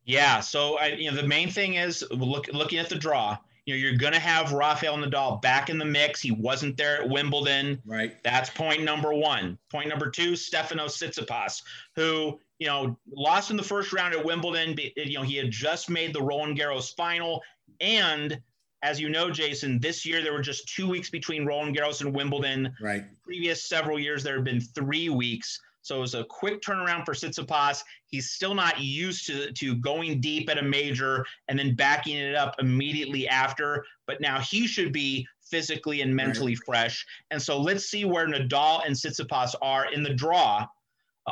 Yeah. 0.03 0.39
So 0.39 0.77
I, 0.77 0.87
you 0.87 1.11
know, 1.11 1.21
the 1.21 1.27
main 1.27 1.49
thing 1.49 1.75
is 1.75 2.03
look, 2.11 2.47
looking 2.51 2.79
at 2.79 2.89
the 2.89 2.95
draw. 2.95 3.37
You 3.65 3.75
know, 3.75 3.77
you're 3.77 3.97
going 3.97 4.13
to 4.13 4.19
have 4.19 4.53
Rafael 4.53 4.97
Nadal 4.97 5.39
back 5.41 5.69
in 5.69 5.77
the 5.77 5.85
mix. 5.85 6.19
He 6.19 6.31
wasn't 6.31 6.77
there 6.77 7.03
at 7.03 7.07
Wimbledon. 7.07 7.79
Right. 7.85 8.21
That's 8.23 8.49
point 8.49 8.83
number 8.83 9.13
one. 9.13 9.59
Point 9.71 9.87
number 9.87 10.09
two, 10.09 10.31
Stefanos 10.31 10.97
Tsitsipas, 10.97 11.61
who 11.95 12.39
you 12.57 12.67
know 12.67 12.97
lost 13.15 13.51
in 13.51 13.57
the 13.57 13.63
first 13.63 13.93
round 13.93 14.15
at 14.15 14.25
Wimbledon. 14.25 14.75
You 14.97 15.19
know, 15.19 15.23
he 15.23 15.35
had 15.37 15.51
just 15.51 15.89
made 15.89 16.13
the 16.13 16.21
Roland 16.21 16.57
Garros 16.57 16.95
final, 16.95 17.41
and 17.79 18.39
as 18.83 18.99
you 18.99 19.09
know, 19.09 19.29
Jason, 19.29 19.79
this 19.79 20.05
year 20.05 20.23
there 20.23 20.33
were 20.33 20.41
just 20.41 20.67
two 20.67 20.89
weeks 20.89 21.09
between 21.09 21.45
Roland 21.45 21.77
Garros 21.77 22.01
and 22.01 22.13
Wimbledon 22.15 22.73
Right. 22.81 23.03
previous 23.23 23.63
several 23.63 23.99
years 23.99 24.23
there 24.23 24.35
have 24.35 24.43
been 24.43 24.59
three 24.59 25.09
weeks 25.09 25.59
so 25.81 25.97
it 25.97 26.01
was 26.01 26.15
a 26.15 26.23
quick 26.23 26.61
turnaround 26.61 27.05
for 27.05 27.13
Tsitsipas. 27.13 27.83
He's 28.05 28.31
still 28.31 28.53
not 28.53 28.79
used 28.79 29.25
to, 29.27 29.51
to 29.51 29.75
going 29.75 30.21
deep 30.21 30.49
at 30.49 30.57
a 30.57 30.61
major 30.61 31.25
and 31.47 31.57
then 31.57 31.75
backing 31.75 32.17
it 32.17 32.35
up 32.35 32.55
immediately 32.59 33.27
after. 33.27 33.85
But 34.05 34.21
now 34.21 34.39
he 34.39 34.67
should 34.67 34.93
be 34.93 35.27
physically 35.41 36.01
and 36.01 36.15
mentally 36.15 36.55
fresh. 36.55 37.05
And 37.31 37.41
so 37.41 37.59
let's 37.59 37.85
see 37.85 38.05
where 38.05 38.27
Nadal 38.27 38.85
and 38.85 38.95
Tsitsipas 38.95 39.55
are 39.61 39.91
in 39.91 40.03
the 40.03 40.13
draw. 40.13 40.67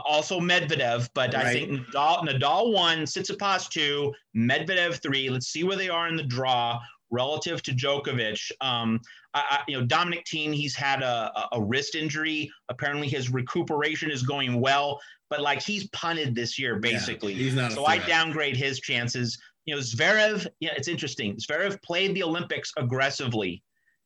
Also 0.06 0.40
Medvedev, 0.40 1.10
but 1.14 1.36
I 1.36 1.54
think 1.54 1.72
Nadal, 1.88 2.28
Nadal 2.28 2.74
one, 2.74 3.00
Tsitsipas 3.00 3.70
two, 3.70 4.14
Medvedev 4.36 5.02
three. 5.02 5.30
Let's 5.30 5.48
see 5.48 5.64
where 5.64 5.78
they 5.78 5.90
are 5.90 6.08
in 6.08 6.16
the 6.16 6.24
draw 6.24 6.80
relative 7.12 7.62
to 7.64 7.72
Djokovic. 7.72 8.52
Um, 8.62 9.00
I, 9.34 9.44
I, 9.50 9.60
you 9.68 9.80
know, 9.80 9.86
Dominic 9.86 10.26
Thiem, 10.26 10.54
he's 10.54 10.76
had 10.76 11.02
a, 11.02 11.32
a- 11.52 11.62
wrist 11.62 11.96
injury. 11.96 12.52
Apparently, 12.70 13.08
his 13.08 13.32
recuperation 13.32 14.12
is 14.12 14.24
going 14.24 14.60
well, 14.60 15.00
but 15.30 15.42
like 15.42 15.62
he's 15.62 15.88
punted 15.90 16.36
this 16.36 16.58
year, 16.60 16.80
basically. 16.80 17.34
he's 17.34 17.56
not 17.56 17.72
so 17.72 17.86
I 17.86 18.00
downgrade 18.00 18.56
his 18.58 18.80
chances. 18.80 19.38
You 19.66 19.76
know, 19.76 19.82
Zverev, 19.82 20.48
yeah, 20.60 20.74
it's 20.76 20.88
interesting. 20.88 21.36
Zverev 21.38 21.82
played 21.84 22.16
the 22.16 22.24
Olympics 22.24 22.72
aggressively, 22.78 23.64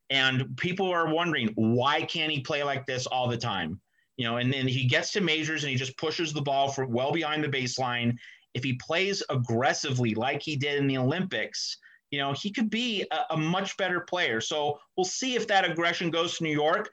and 0.09 0.55
people 0.57 0.89
are 0.91 1.13
wondering 1.13 1.51
why 1.55 2.01
can't 2.03 2.31
he 2.31 2.41
play 2.41 2.63
like 2.63 2.85
this 2.85 3.05
all 3.07 3.27
the 3.27 3.37
time? 3.37 3.79
You 4.18 4.26
know, 4.26 4.38
and 4.38 4.53
then 4.53 4.68
he 4.68 4.86
gets 4.86 5.11
to 5.14 5.22
majors 5.22 5.64
and 5.64 5.72
he 5.72 5.76
just 5.76 5.97
pushes 5.97 6.34
the 6.34 6.41
ball 6.41 6.70
for 6.72 6.86
well 6.86 7.11
behind 7.11 7.43
the 7.43 7.49
baseline. 7.49 8.16
If 8.53 8.64
he 8.64 8.74
plays 8.74 9.24
aggressively 9.30 10.14
like 10.14 10.41
he 10.43 10.55
did 10.55 10.78
in 10.78 10.88
the 10.88 10.99
Olympics, 10.99 11.78
you 12.11 12.20
know, 12.20 12.34
he 12.34 12.51
could 12.51 12.70
be 12.70 13.05
a, 13.11 13.34
a 13.34 13.38
much 13.38 13.76
better 13.76 14.01
player. 14.01 14.39
So 14.39 14.80
we'll 14.95 15.03
see 15.03 15.34
if 15.36 15.47
that 15.47 15.70
aggression 15.70 16.11
goes 16.11 16.38
to 16.38 16.43
New 16.43 16.51
York. 16.51 16.91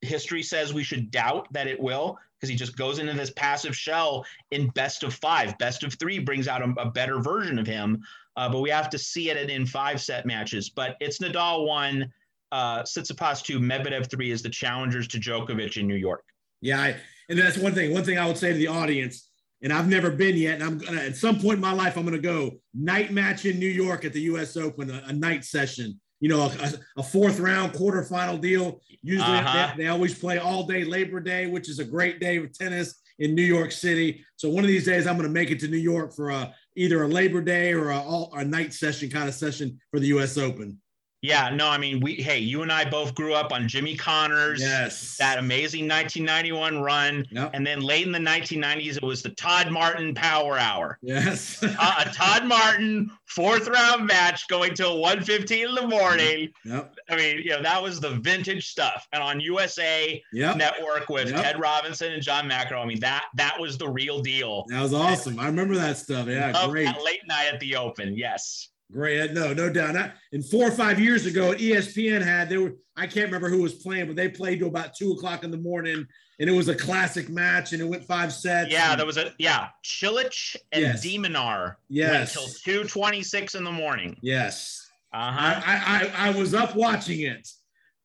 History 0.00 0.42
says 0.42 0.74
we 0.74 0.82
should 0.82 1.12
doubt 1.12 1.46
that 1.52 1.68
it 1.68 1.78
will 1.78 2.18
because 2.34 2.48
he 2.48 2.56
just 2.56 2.76
goes 2.76 2.98
into 2.98 3.12
this 3.14 3.30
passive 3.30 3.76
shell 3.76 4.24
in 4.50 4.68
best 4.70 5.04
of 5.04 5.14
five. 5.14 5.56
Best 5.58 5.84
of 5.84 5.94
three 5.94 6.18
brings 6.18 6.48
out 6.48 6.62
a, 6.62 6.72
a 6.80 6.90
better 6.90 7.20
version 7.20 7.58
of 7.58 7.66
him, 7.66 8.02
uh, 8.36 8.48
but 8.48 8.60
we 8.60 8.70
have 8.70 8.90
to 8.90 8.98
see 8.98 9.30
it 9.30 9.50
in 9.50 9.66
five 9.66 10.00
set 10.00 10.26
matches. 10.26 10.70
But 10.70 10.96
it's 11.00 11.18
Nadal 11.18 11.66
one, 11.66 12.12
uh, 12.50 12.82
Tsitsipas 12.82 13.44
two, 13.44 13.60
Medvedev 13.60 14.10
three 14.10 14.30
is 14.30 14.42
the 14.42 14.50
challengers 14.50 15.08
to 15.08 15.18
Djokovic 15.18 15.76
in 15.76 15.86
New 15.86 15.96
York. 15.96 16.24
Yeah, 16.60 16.80
I, 16.80 16.96
and 17.28 17.38
that's 17.38 17.56
one 17.58 17.74
thing. 17.74 17.92
One 17.92 18.04
thing 18.04 18.18
I 18.18 18.26
would 18.26 18.38
say 18.38 18.52
to 18.52 18.58
the 18.58 18.68
audience, 18.68 19.30
and 19.62 19.72
I've 19.72 19.88
never 19.88 20.10
been 20.10 20.36
yet, 20.36 20.54
and 20.54 20.64
I'm 20.64 20.78
gonna 20.78 21.00
at 21.00 21.16
some 21.16 21.38
point 21.40 21.56
in 21.56 21.60
my 21.60 21.72
life 21.72 21.96
I'm 21.96 22.04
gonna 22.04 22.18
go 22.18 22.52
night 22.74 23.12
match 23.12 23.44
in 23.44 23.58
New 23.58 23.68
York 23.68 24.04
at 24.04 24.12
the 24.12 24.20
U.S. 24.22 24.56
Open, 24.56 24.90
a, 24.90 25.02
a 25.06 25.12
night 25.12 25.44
session. 25.44 26.00
You 26.20 26.28
know, 26.28 26.40
a, 26.42 26.72
a 26.96 27.02
fourth 27.02 27.38
round 27.38 27.72
quarterfinal 27.74 28.40
deal. 28.40 28.80
Usually 29.02 29.38
Uh-huh. 29.38 29.72
they, 29.76 29.84
they 29.84 29.88
always 29.88 30.18
play 30.18 30.38
all 30.38 30.64
day 30.66 30.82
Labor 30.84 31.20
Day, 31.20 31.46
which 31.46 31.68
is 31.68 31.78
a 31.78 31.84
great 31.84 32.18
day 32.18 32.38
of 32.38 32.52
tennis 32.52 33.00
in 33.20 33.34
New 33.36 33.42
York 33.44 33.70
City. 33.70 34.24
So 34.36 34.48
one 34.48 34.64
of 34.64 34.68
these 34.68 34.84
days 34.84 35.06
I'm 35.06 35.16
gonna 35.16 35.28
make 35.28 35.50
it 35.52 35.60
to 35.60 35.68
New 35.68 35.76
York 35.76 36.14
for 36.14 36.30
a, 36.30 36.52
either 36.76 37.04
a 37.04 37.08
Labor 37.08 37.40
Day 37.40 37.72
or 37.72 37.90
a, 37.90 37.98
all, 38.00 38.32
a 38.34 38.44
night 38.44 38.72
session 38.72 39.10
kind 39.10 39.28
of 39.28 39.34
session 39.34 39.78
for 39.92 40.00
the 40.00 40.08
U.S. 40.08 40.36
Open. 40.38 40.80
Yeah, 41.20 41.50
no, 41.50 41.66
I 41.68 41.78
mean, 41.78 41.98
we 42.00 42.14
hey, 42.14 42.38
you 42.38 42.62
and 42.62 42.70
I 42.70 42.88
both 42.88 43.12
grew 43.14 43.34
up 43.34 43.52
on 43.52 43.66
Jimmy 43.66 43.96
Connors. 43.96 44.60
Yes. 44.60 45.16
That 45.16 45.38
amazing 45.38 45.88
1991 45.88 46.80
run. 46.80 47.26
Yep. 47.32 47.50
And 47.54 47.66
then 47.66 47.80
late 47.80 48.06
in 48.06 48.12
the 48.12 48.20
1990s, 48.20 48.96
it 48.98 49.02
was 49.02 49.22
the 49.22 49.30
Todd 49.30 49.70
Martin 49.72 50.14
Power 50.14 50.56
Hour. 50.58 50.98
Yes. 51.02 51.62
Uh, 51.62 52.04
a 52.06 52.08
Todd 52.10 52.44
Martin 52.46 53.10
fourth 53.26 53.66
round 53.68 54.06
match 54.06 54.46
going 54.48 54.74
till 54.74 54.98
1.15 54.98 55.68
in 55.68 55.74
the 55.74 55.86
morning. 55.88 56.50
yep. 56.64 56.94
I 57.10 57.16
mean, 57.16 57.38
you 57.38 57.50
know, 57.50 57.62
that 57.62 57.82
was 57.82 57.98
the 58.00 58.10
vintage 58.10 58.68
stuff. 58.68 59.06
And 59.12 59.22
on 59.22 59.40
USA 59.40 60.22
Yep. 60.32 60.56
Network 60.56 61.08
with 61.08 61.30
Yep. 61.30 61.42
Ted 61.42 61.60
Robinson 61.60 62.12
and 62.12 62.22
John 62.22 62.48
McEnroe, 62.48 62.82
I 62.82 62.86
mean, 62.86 63.00
that 63.00 63.24
that 63.34 63.58
was 63.58 63.76
the 63.76 63.88
real 63.88 64.20
deal. 64.20 64.64
That 64.68 64.82
was 64.82 64.94
awesome. 64.94 65.38
I 65.40 65.46
remember 65.46 65.74
that 65.74 65.96
stuff. 65.96 66.28
Yeah, 66.28 66.66
great. 66.68 66.84
that 66.84 67.02
late 67.02 67.26
night 67.26 67.48
at 67.52 67.58
the 67.60 67.74
Open. 67.76 68.16
Yes. 68.16 68.68
Great. 68.90 69.32
No, 69.32 69.52
no 69.52 69.70
doubt. 69.70 69.96
I, 69.96 70.12
and 70.32 70.44
four 70.44 70.66
or 70.68 70.70
five 70.70 70.98
years 70.98 71.26
ago, 71.26 71.52
ESPN 71.54 72.22
had, 72.22 72.48
they 72.48 72.56
were, 72.56 72.72
I 72.96 73.06
can't 73.06 73.26
remember 73.26 73.50
who 73.50 73.62
was 73.62 73.74
playing, 73.74 74.06
but 74.06 74.16
they 74.16 74.28
played 74.28 74.60
to 74.60 74.66
about 74.66 74.94
two 74.96 75.12
o'clock 75.12 75.44
in 75.44 75.50
the 75.50 75.58
morning 75.58 76.06
and 76.40 76.48
it 76.48 76.52
was 76.52 76.68
a 76.68 76.74
classic 76.74 77.28
match 77.28 77.72
and 77.72 77.82
it 77.82 77.84
went 77.84 78.04
five 78.04 78.32
sets. 78.32 78.70
Yeah, 78.72 78.92
and- 78.92 78.98
there 78.98 79.06
was 79.06 79.18
a 79.18 79.34
yeah, 79.38 79.68
Cilic 79.84 80.56
and 80.72 80.82
Yes. 80.82 81.02
de 81.02 81.18
Minaur 81.18 81.74
Yes. 81.88 82.36
went 82.36 82.50
till 82.64 82.84
2:26 82.84 83.54
in 83.56 83.64
the 83.64 83.72
morning. 83.72 84.16
Yes. 84.22 84.86
Uh-huh. 85.12 85.60
I, 85.64 86.10
I, 86.16 86.28
I, 86.28 86.30
was 86.30 86.52
up 86.54 86.74
watching 86.76 87.20
it. 87.22 87.48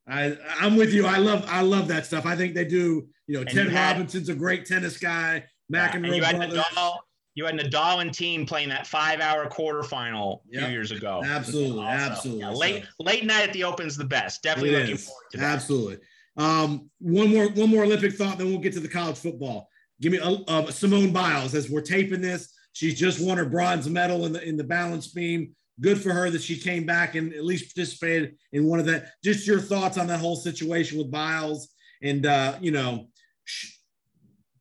I, 0.07 0.37
I'm 0.59 0.75
with 0.77 0.93
you. 0.93 1.05
I 1.05 1.17
love, 1.17 1.45
I 1.49 1.61
love 1.61 1.89
that 1.89 2.05
stuff. 2.05 2.25
I 2.25 2.35
think 2.35 2.55
they 2.55 2.63
do, 2.65 3.07
you 3.27 3.35
know, 3.35 3.41
And 3.41 3.49
Ted 3.49 3.65
you 3.65 3.71
had- 3.71 3.93
Robinson's 3.97 4.29
a 4.29 4.35
great 4.35 4.65
tennis 4.65 4.97
guy. 4.97 5.43
Yeah, 5.69 5.91
and 5.95 6.05
you 6.05 6.21
had. 6.23 6.35
Nadal, 6.35 6.97
you 7.35 7.45
had 7.45 7.55
Nadal 7.55 8.01
and 8.01 8.11
Thiem 8.11 8.47
playing 8.47 8.69
that 8.69 8.85
five-hour 8.85 9.47
quarterfinal 9.49 10.39
a 10.53 10.59
few 10.59 10.67
years 10.67 10.91
ago. 10.91 11.21
Absolutely. 11.25 11.83
Also, 11.83 11.91
Absolutely. 12.11 12.41
yeah, 12.41 12.49
late 12.51 12.85
late 12.99 13.25
night 13.25 13.47
at 13.47 13.53
the 13.53 13.63
Open's 13.63 13.97
the 13.97 14.05
best. 14.05 14.43
Definitely 14.43 14.75
It 14.75 14.79
looking 14.79 14.95
is. 14.95 15.05
forward 15.05 15.23
to 15.31 15.37
that. 15.39 15.53
Absolutely. 15.55 15.97
Um, 16.37 16.89
one 16.99 17.29
more, 17.31 17.49
one 17.49 17.69
more 17.69 17.83
Olympic 17.83 18.13
thought, 18.13 18.37
then 18.37 18.47
we'll 18.47 18.59
get 18.59 18.73
to 18.73 18.79
the 18.79 18.87
college 18.87 19.17
football. 19.17 19.67
Give 20.01 20.11
me 20.11 20.19
uh, 20.19 20.65
Simone 20.71 21.11
Biles 21.11 21.53
as 21.55 21.69
we're 21.69 21.81
taping 21.81 22.21
this. 22.21 22.53
She's 22.73 22.97
just 22.99 23.23
won 23.25 23.37
her 23.37 23.45
bronze 23.45 23.87
medal 23.87 24.25
in 24.25 24.33
the 24.33 24.41
in 24.47 24.57
the 24.57 24.63
balance 24.63 25.07
beam. 25.07 25.55
Good 25.79 26.01
for 26.01 26.11
her 26.11 26.29
that 26.29 26.41
she 26.41 26.57
came 26.57 26.85
back 26.85 27.15
and 27.15 27.33
at 27.33 27.43
least 27.45 27.73
participated 27.75 28.35
in 28.51 28.65
one 28.65 28.79
of 28.79 28.85
that. 28.87 29.07
Just 29.23 29.47
your 29.47 29.59
thoughts 29.59 29.97
on 29.97 30.07
that 30.07 30.19
whole 30.19 30.35
situation 30.35 30.97
with 30.97 31.09
Biles 31.11 31.69
and 32.01 32.25
uh, 32.25 32.57
you 32.61 32.71
know, 32.71 33.07
sh- 33.45 33.72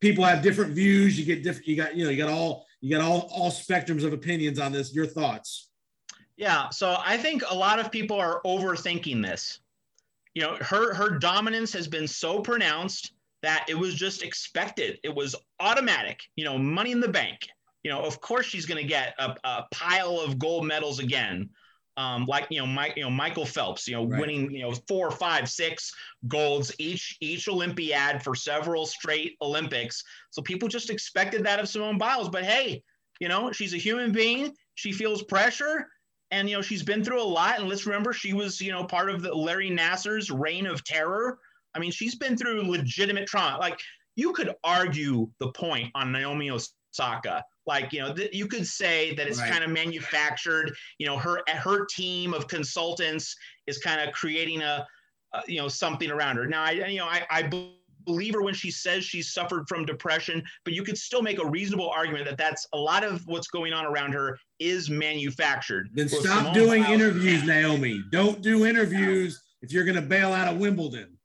people 0.02 0.24
have 0.24 0.42
different 0.42 0.72
views. 0.72 1.18
You 1.18 1.24
get 1.24 1.42
different. 1.42 1.66
You 1.66 1.76
got 1.76 1.96
you 1.96 2.04
know 2.04 2.10
you 2.10 2.18
got 2.18 2.28
all 2.28 2.66
you 2.82 2.94
got 2.94 3.02
all 3.02 3.30
all 3.32 3.50
spectrums 3.50 4.04
of 4.04 4.12
opinions 4.12 4.58
on 4.58 4.72
this. 4.72 4.94
Your 4.94 5.06
thoughts? 5.06 5.70
Yeah, 6.36 6.68
so 6.70 6.96
I 6.98 7.16
think 7.16 7.42
a 7.48 7.54
lot 7.54 7.78
of 7.78 7.90
people 7.90 8.18
are 8.18 8.42
overthinking 8.44 9.22
this. 9.22 9.60
You 10.34 10.42
know, 10.42 10.56
her 10.60 10.92
her 10.92 11.18
dominance 11.18 11.72
has 11.72 11.88
been 11.88 12.06
so 12.06 12.40
pronounced 12.40 13.12
that 13.42 13.64
it 13.68 13.78
was 13.78 13.94
just 13.94 14.22
expected. 14.22 14.98
It 15.02 15.14
was 15.14 15.34
automatic. 15.60 16.20
You 16.36 16.44
know, 16.44 16.58
money 16.58 16.92
in 16.92 17.00
the 17.00 17.08
bank. 17.08 17.38
You 17.82 17.90
know, 17.90 18.02
of 18.02 18.20
course 18.20 18.46
she's 18.46 18.66
going 18.66 18.80
to 18.80 18.88
get 18.88 19.14
a, 19.18 19.34
a 19.44 19.66
pile 19.72 20.20
of 20.20 20.38
gold 20.38 20.66
medals 20.66 20.98
again. 20.98 21.50
Um, 21.96 22.24
like 22.26 22.46
you 22.50 22.58
know, 22.58 22.66
Mike, 22.66 22.94
you 22.96 23.02
know, 23.02 23.10
Michael 23.10 23.44
Phelps, 23.44 23.86
you 23.86 23.94
know, 23.94 24.06
Right. 24.06 24.20
winning 24.20 24.50
you 24.50 24.62
know 24.62 24.72
four, 24.88 25.10
five, 25.10 25.48
six 25.48 25.92
golds 26.28 26.72
each 26.78 27.16
each 27.20 27.48
Olympiad 27.48 28.22
for 28.22 28.34
several 28.34 28.86
straight 28.86 29.36
Olympics. 29.42 30.02
So 30.30 30.40
people 30.42 30.68
just 30.68 30.88
expected 30.90 31.44
that 31.44 31.60
of 31.60 31.68
Simone 31.68 31.98
Biles. 31.98 32.30
But 32.30 32.44
hey, 32.44 32.82
you 33.20 33.28
know, 33.28 33.52
she's 33.52 33.74
a 33.74 33.78
human 33.78 34.10
being. 34.12 34.54
She 34.74 34.90
feels 34.90 35.22
pressure, 35.22 35.86
and 36.30 36.48
you 36.48 36.56
know, 36.56 36.62
she's 36.62 36.82
been 36.82 37.04
through 37.04 37.20
a 37.20 37.24
lot. 37.24 37.58
And 37.60 37.68
let's 37.68 37.84
remember, 37.86 38.14
she 38.14 38.32
was 38.32 38.58
you 38.60 38.72
know 38.72 38.84
part 38.84 39.10
of 39.10 39.22
the 39.22 39.34
Larry 39.34 39.68
Nassar's 39.70 40.30
reign 40.30 40.66
of 40.66 40.82
terror. 40.84 41.38
I 41.74 41.78
mean, 41.78 41.90
she's 41.90 42.14
been 42.14 42.36
through 42.38 42.62
legitimate 42.70 43.26
trauma. 43.26 43.58
Like 43.58 43.78
you 44.16 44.32
could 44.32 44.54
argue 44.64 45.30
the 45.40 45.52
point 45.52 45.90
on 45.94 46.10
Naomi 46.12 46.50
Osaka. 46.50 47.44
Like 47.66 47.92
you 47.92 48.00
know, 48.00 48.12
th- 48.12 48.32
you 48.34 48.46
could 48.46 48.66
say 48.66 49.14
that 49.14 49.26
it's 49.28 49.38
Right. 49.38 49.50
kind 49.50 49.62
of 49.64 49.70
manufactured. 49.70 50.74
You 50.98 51.06
know, 51.06 51.16
her 51.18 51.42
her 51.48 51.86
team 51.86 52.34
of 52.34 52.48
consultants 52.48 53.36
is 53.66 53.78
kind 53.78 54.00
of 54.06 54.12
creating 54.14 54.62
a, 54.62 54.86
uh, 55.32 55.40
you 55.46 55.58
know, 55.58 55.68
something 55.68 56.10
around 56.10 56.36
her. 56.36 56.46
Now, 56.46 56.64
I 56.64 56.70
you 56.72 56.98
know, 56.98 57.06
I, 57.06 57.22
I 57.30 57.42
believe 58.04 58.34
her 58.34 58.42
when 58.42 58.52
she 58.54 58.70
says 58.72 59.04
she's 59.04 59.32
suffered 59.32 59.68
from 59.68 59.84
depression, 59.86 60.42
but 60.64 60.74
you 60.74 60.82
could 60.82 60.98
still 60.98 61.22
make 61.22 61.38
a 61.40 61.46
reasonable 61.46 61.88
argument 61.88 62.24
that 62.24 62.36
that's 62.36 62.66
a 62.72 62.76
lot 62.76 63.04
of 63.04 63.24
what's 63.28 63.46
going 63.46 63.72
on 63.72 63.86
around 63.86 64.10
her 64.12 64.36
is 64.58 64.90
manufactured. 64.90 65.88
Then 65.94 66.08
stop 66.08 66.22
Simone 66.22 66.54
doing 66.54 66.82
Biles- 66.82 66.94
interviews, 66.94 67.44
Naomi. 67.44 68.02
Don't 68.10 68.42
do 68.42 68.66
interviews 68.66 69.40
if 69.62 69.70
you're 69.70 69.84
going 69.84 69.94
to 69.94 70.02
bail 70.02 70.32
out 70.32 70.52
of 70.52 70.58
Wimbledon. 70.58 71.16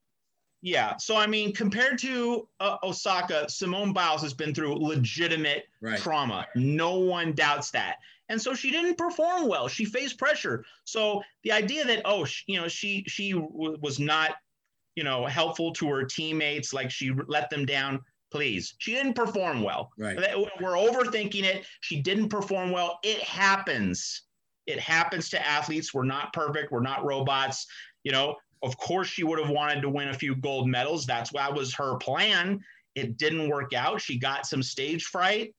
Yeah. 0.62 0.98
So 0.98 1.16
I 1.16 1.28
mean, 1.28 1.54
compared 1.54 2.00
to 2.00 2.48
uh, 2.60 2.78
Osaka, 2.84 3.50
Simone 3.50 3.94
Biles 3.94 4.22
has 4.24 4.34
been 4.34 4.54
through 4.54 4.76
legitimate 4.76 5.66
Right. 5.82 6.00
trauma. 6.00 6.48
No 6.56 6.96
one 6.96 7.34
doubts 7.34 7.72
that. 7.72 7.98
And 8.30 8.42
so 8.42 8.54
she 8.54 8.72
didn't 8.72 8.98
perform 8.98 9.48
well. 9.48 9.68
She 9.68 9.86
faced 9.86 10.18
pressure. 10.18 10.66
So 10.84 11.22
the 11.44 11.52
idea 11.52 11.86
that 11.86 12.02
oh, 12.06 12.26
sh- 12.26 12.44
you 12.48 12.60
know, 12.60 12.68
she 12.68 13.04
she 13.08 13.32
w- 13.34 13.78
was 13.82 14.00
not, 14.00 14.36
you 14.96 15.04
know, 15.04 15.26
helpful 15.26 15.72
to 15.74 15.88
her 15.90 16.04
teammates, 16.04 16.74
like 16.74 16.92
she 16.92 17.12
let 17.28 17.50
them 17.50 17.66
down. 17.66 18.02
Please, 18.30 18.76
she 18.80 18.92
didn't 18.92 19.14
perform 19.14 19.62
well. 19.62 19.92
Right. 19.98 20.18
We're 20.60 20.74
overthinking 20.76 21.44
it. 21.44 21.66
She 21.80 22.02
didn't 22.02 22.28
perform 22.28 22.72
well. 22.72 23.00
It 23.02 23.20
happens. 23.22 24.24
It 24.66 24.80
happens 24.80 25.30
to 25.30 25.48
athletes. 25.48 25.94
We're 25.94 26.04
not 26.04 26.34
perfect. 26.34 26.74
We're 26.74 26.82
not 26.82 27.06
robots. 27.06 27.68
You 28.04 28.12
know, 28.12 28.36
of 28.64 28.78
course, 28.78 29.08
she 29.08 29.24
would 29.24 29.40
have 29.40 29.50
wanted 29.50 29.82
to 29.82 29.90
win 29.90 30.10
a 30.10 30.14
few 30.14 30.36
gold 30.36 30.68
medals. 30.68 31.06
That's 31.06 31.34
why 31.34 31.50
was 31.50 31.74
her 31.76 31.96
plan. 31.98 32.64
It 32.96 33.18
didn't 33.18 33.50
work 33.50 33.74
out. 33.74 34.02
She 34.02 34.18
got 34.18 34.46
some 34.46 34.64
stage 34.64 35.06
fright. 35.06 35.54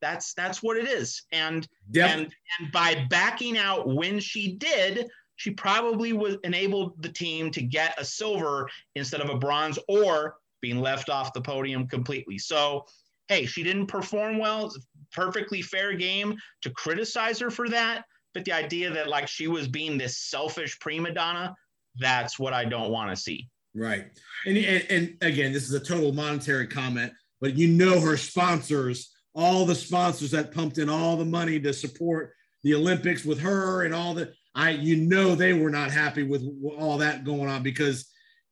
That's 0.00 0.32
that's 0.32 0.62
what 0.62 0.76
it 0.76 0.88
is. 0.88 1.22
And 1.32 1.68
and 2.14 2.34
and 2.58 2.72
by 2.72 3.06
backing 3.10 3.58
out 3.58 3.86
when 3.86 4.18
she 4.18 4.54
did, 4.54 5.10
she 5.36 5.50
probably 5.50 6.12
was 6.12 6.36
enabled 6.44 7.02
the 7.02 7.08
team 7.08 7.50
to 7.50 7.62
get 7.62 8.00
a 8.00 8.04
silver 8.04 8.68
instead 8.94 9.20
of 9.20 9.30
a 9.30 9.36
bronze 9.36 9.78
or 9.88 10.36
being 10.60 10.80
left 10.80 11.08
off 11.08 11.32
the 11.32 11.40
podium 11.40 11.86
completely. 11.86 12.38
So, 12.38 12.86
hey, 13.28 13.46
she 13.46 13.62
didn't 13.62 13.86
perform 13.86 14.38
well. 14.38 14.66
It's 14.66 14.76
a 14.76 14.80
perfectly 15.12 15.62
fair 15.62 15.94
game 15.94 16.36
to 16.62 16.70
criticize 16.70 17.38
her 17.38 17.50
for 17.50 17.68
that. 17.70 18.04
But 18.34 18.44
the 18.44 18.52
idea 18.52 18.90
that 18.90 19.08
like 19.08 19.28
she 19.28 19.48
was 19.48 19.66
being 19.66 19.98
this 19.98 20.18
selfish 20.18 20.78
prima 20.78 21.12
donna, 21.12 21.54
that's 21.98 22.38
what 22.38 22.52
I 22.52 22.64
don't 22.64 22.90
want 22.90 23.10
to 23.10 23.16
see. 23.16 23.48
Right. 23.74 24.06
And, 24.46 24.56
and 24.56 24.86
and 24.90 25.16
again, 25.20 25.52
this 25.52 25.68
is 25.68 25.74
a 25.74 25.80
total 25.80 26.12
monetary 26.12 26.66
comment, 26.66 27.12
but 27.40 27.56
you 27.56 27.68
know 27.68 28.00
her 28.00 28.16
sponsors, 28.16 29.12
all 29.34 29.64
the 29.64 29.74
sponsors 29.74 30.32
that 30.32 30.52
pumped 30.52 30.78
in 30.78 30.88
all 30.88 31.16
the 31.16 31.24
money 31.24 31.60
to 31.60 31.72
support 31.72 32.32
the 32.62 32.74
Olympics 32.74 33.24
with 33.24 33.40
her 33.40 33.84
and 33.84 33.94
all 33.94 34.14
the 34.14 34.32
I 34.54 34.70
you 34.70 34.96
know 34.96 35.34
they 35.34 35.52
were 35.52 35.70
not 35.70 35.90
happy 35.90 36.24
with 36.24 36.44
all 36.78 36.98
that 36.98 37.24
going 37.24 37.48
on 37.48 37.62
because 37.62 38.10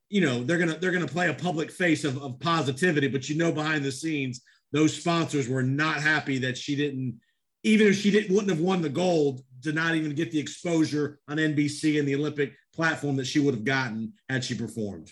you 0.08 0.20
know 0.20 0.44
they're 0.44 0.58
gonna 0.58 0.78
they're 0.78 0.92
gonna 0.92 1.06
play 1.06 1.28
a 1.28 1.34
public 1.34 1.70
face 1.72 2.04
of, 2.04 2.22
of 2.22 2.38
positivity, 2.38 3.08
but 3.08 3.28
you 3.28 3.36
know 3.36 3.50
behind 3.50 3.84
the 3.84 3.92
scenes 3.92 4.42
those 4.72 4.94
sponsors 4.94 5.48
were 5.48 5.62
not 5.62 6.00
happy 6.00 6.38
that 6.38 6.56
she 6.56 6.76
didn't 6.76 7.18
even 7.64 7.88
if 7.88 7.96
she 7.96 8.10
didn't 8.10 8.34
wouldn't 8.34 8.50
have 8.50 8.60
won 8.60 8.82
the 8.82 8.88
gold 8.88 9.42
to 9.62 9.72
not 9.72 9.94
even 9.94 10.14
get 10.14 10.30
the 10.30 10.38
exposure 10.38 11.18
on 11.28 11.36
NBC 11.36 11.98
and 11.98 12.06
the 12.06 12.14
Olympic 12.14 12.52
platform 12.78 13.16
that 13.16 13.26
she 13.26 13.40
would 13.40 13.54
have 13.54 13.64
gotten 13.64 14.12
had 14.30 14.44
she 14.44 14.54
performed. 14.54 15.10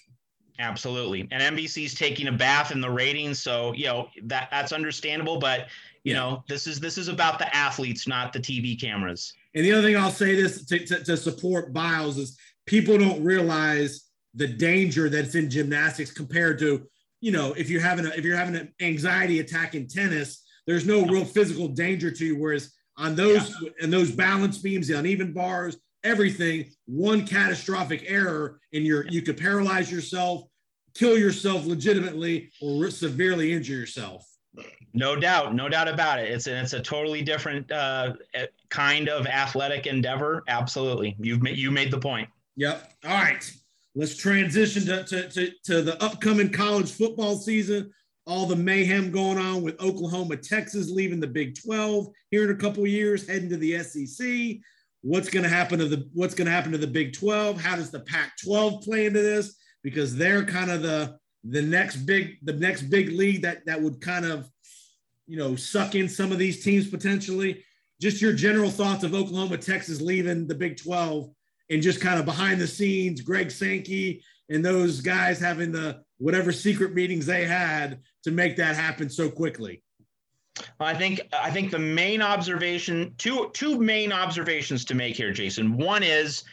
Absolutely. 0.61 1.27
And 1.33 1.57
NBC's 1.57 1.95
taking 1.95 2.29
a 2.29 2.33
bath 2.33 2.71
in 2.71 2.81
the 2.81 2.89
ratings, 2.89 3.41
so 3.41 3.73
you 3.75 3.87
know 3.87 4.09
that 4.23 4.49
that's 4.53 4.73
understandable. 4.73 5.39
But 5.39 5.67
you 6.05 6.13
Yeah. 6.13 6.21
know 6.21 6.45
this 6.49 6.69
is 6.69 6.79
this 6.79 6.97
is 6.97 7.09
about 7.09 7.41
the 7.41 7.55
athletes, 7.55 8.07
not 8.07 8.33
the 8.33 8.39
TV 8.39 8.81
cameras. 8.81 9.33
And 9.55 9.65
the 9.65 9.73
other 9.73 9.83
thing 9.83 9.97
I'll 9.97 10.11
say 10.13 10.37
this 10.37 10.65
to, 10.67 10.79
to, 10.79 11.05
to 11.05 11.17
support 11.17 11.73
Biles 11.75 12.19
is 12.19 12.39
people 12.67 12.97
don't 12.99 13.23
realize 13.25 14.05
the 14.35 14.47
danger 14.47 15.09
that's 15.09 15.35
in 15.35 15.51
gymnastics 15.51 16.13
compared 16.13 16.59
to, 16.61 16.87
you 17.21 17.33
know, 17.33 17.53
if 17.55 17.69
you're 17.69 17.81
having 17.81 18.07
a, 18.07 18.11
if 18.11 18.25
you're 18.25 18.37
having 18.37 18.55
an 18.55 18.73
anxiety 18.81 19.41
attack 19.41 19.75
in 19.75 19.89
tennis, 19.89 20.45
there's 20.69 20.87
no 20.87 21.05
real 21.07 21.25
physical 21.25 21.67
danger 21.69 22.11
to 22.13 22.25
you. 22.25 22.37
Whereas 22.39 22.73
on 22.97 23.15
those 23.17 23.53
and 23.83 23.93
those 23.93 24.11
balance 24.13 24.57
beams, 24.59 24.89
the 24.89 24.99
uneven 24.99 25.33
bars, 25.33 25.77
everything, 26.07 26.71
one 26.87 27.27
catastrophic 27.27 28.05
error 28.07 28.61
and 28.73 28.85
you're 28.85 29.07
you 29.09 29.23
could 29.23 29.37
paralyze 29.37 29.91
yourself, 29.91 30.45
kill 30.95 31.19
yourself 31.19 31.67
legitimately, 31.67 32.51
or 32.63 32.91
severely 32.91 33.53
injure 33.53 33.75
yourself. 33.75 34.25
No 34.95 35.17
doubt, 35.17 35.55
no 35.55 35.69
doubt 35.69 35.89
about 35.89 36.19
it. 36.19 36.31
It's 36.31 36.47
a, 36.47 36.59
it's 36.59 36.73
a 36.73 36.81
totally 36.81 37.21
different 37.21 37.71
uh, 37.71 38.15
kind 38.71 39.09
of 39.09 39.27
athletic 39.27 39.87
endeavor. 39.87 40.43
Absolutely, 40.49 41.17
you've 41.19 41.43
made 41.43 41.59
you 41.59 41.71
made 41.71 41.91
the 41.91 41.99
point. 41.99 42.29
Yep. 42.57 42.93
All 43.05 43.11
right. 43.11 43.53
Let's 43.95 44.17
transition 44.17 44.85
to, 44.87 45.05
to, 45.05 45.29
to, 45.31 45.51
to 45.65 45.83
the 45.83 46.03
upcoming 46.03 46.51
college 46.51 46.91
football 46.91 47.37
season. 47.37 47.91
All 48.27 48.45
the 48.45 48.57
mayhem 48.57 49.11
going 49.11 49.39
on 49.39 49.63
with 49.63 49.81
Oklahoma, 49.81 50.37
Texas 50.37 50.91
leaving 50.91 51.21
the 51.21 51.27
Big 51.27 51.59
12 51.63 52.09
here 52.31 52.45
in 52.45 52.51
a 52.51 52.59
couple 52.59 52.83
of 52.83 52.91
years, 52.91 53.27
heading 53.27 53.49
to 53.51 53.57
the 53.57 53.79
SEC. 53.83 54.59
What's 55.07 55.31
going 55.31 55.45
to 55.45 55.49
happen 55.49 55.79
to 55.79 55.87
the 55.87 56.09
What's 56.15 56.35
going 56.35 56.47
to 56.47 56.53
happen 56.53 56.73
to 56.73 56.79
the 56.79 56.87
Big 56.89 57.13
12? 57.13 57.61
How 57.61 57.77
does 57.77 57.93
the 57.93 58.01
Pac-12 58.01 58.83
play 58.83 59.07
into 59.07 59.23
this? 59.23 59.57
Because 59.85 60.17
they're 60.17 60.45
kind 60.45 60.69
of 60.69 60.83
the 60.83 61.17
the 61.49 61.63
next 61.63 61.99
big 61.99 62.39
the 62.43 62.55
next 62.55 62.83
big 62.83 63.11
league 63.13 63.43
that 63.43 63.65
that 63.67 63.81
would 63.81 64.01
kind 64.01 64.25
of 64.25 64.51
you 65.29 65.37
know 65.37 65.55
suck 65.55 65.95
in 65.95 66.09
some 66.09 66.33
of 66.33 66.39
these 66.39 66.65
teams 66.65 66.89
potentially. 66.89 67.65
Just 68.01 68.21
your 68.21 68.33
general 68.33 68.69
thoughts 68.69 69.05
of 69.05 69.15
Oklahoma, 69.15 69.59
Texas 69.59 70.01
leaving 70.01 70.49
the 70.49 70.57
Big 70.57 70.77
12 70.77 71.31
and 71.71 71.81
just 71.81 72.01
kind 72.01 72.19
of 72.19 72.25
behind 72.27 72.61
the 72.61 72.67
scenes, 72.67 73.21
Greg 73.21 73.53
Sankey 73.53 74.25
and 74.49 74.65
those 74.65 75.01
guys 75.01 75.39
having 75.39 75.71
the 75.71 76.03
whatever 76.19 76.51
secret 76.51 76.95
meetings 76.95 77.27
they 77.27 77.45
had 77.45 78.01
to 78.25 78.33
make 78.33 78.57
that 78.57 78.75
happen 78.75 79.09
so 79.09 79.31
quickly. 79.31 79.85
I 80.81 80.95
think 80.95 81.21
I 81.33 81.51
think 81.51 81.71
the 81.71 81.79
main 81.79 82.23
observation 82.23 83.15
two 83.19 83.51
two 83.53 83.79
main 83.79 84.13
observations 84.13 84.85
to 84.87 84.95
make 84.95 85.17
here, 85.17 85.33
Jason. 85.33 85.77
One 85.77 86.03
is 86.03 86.45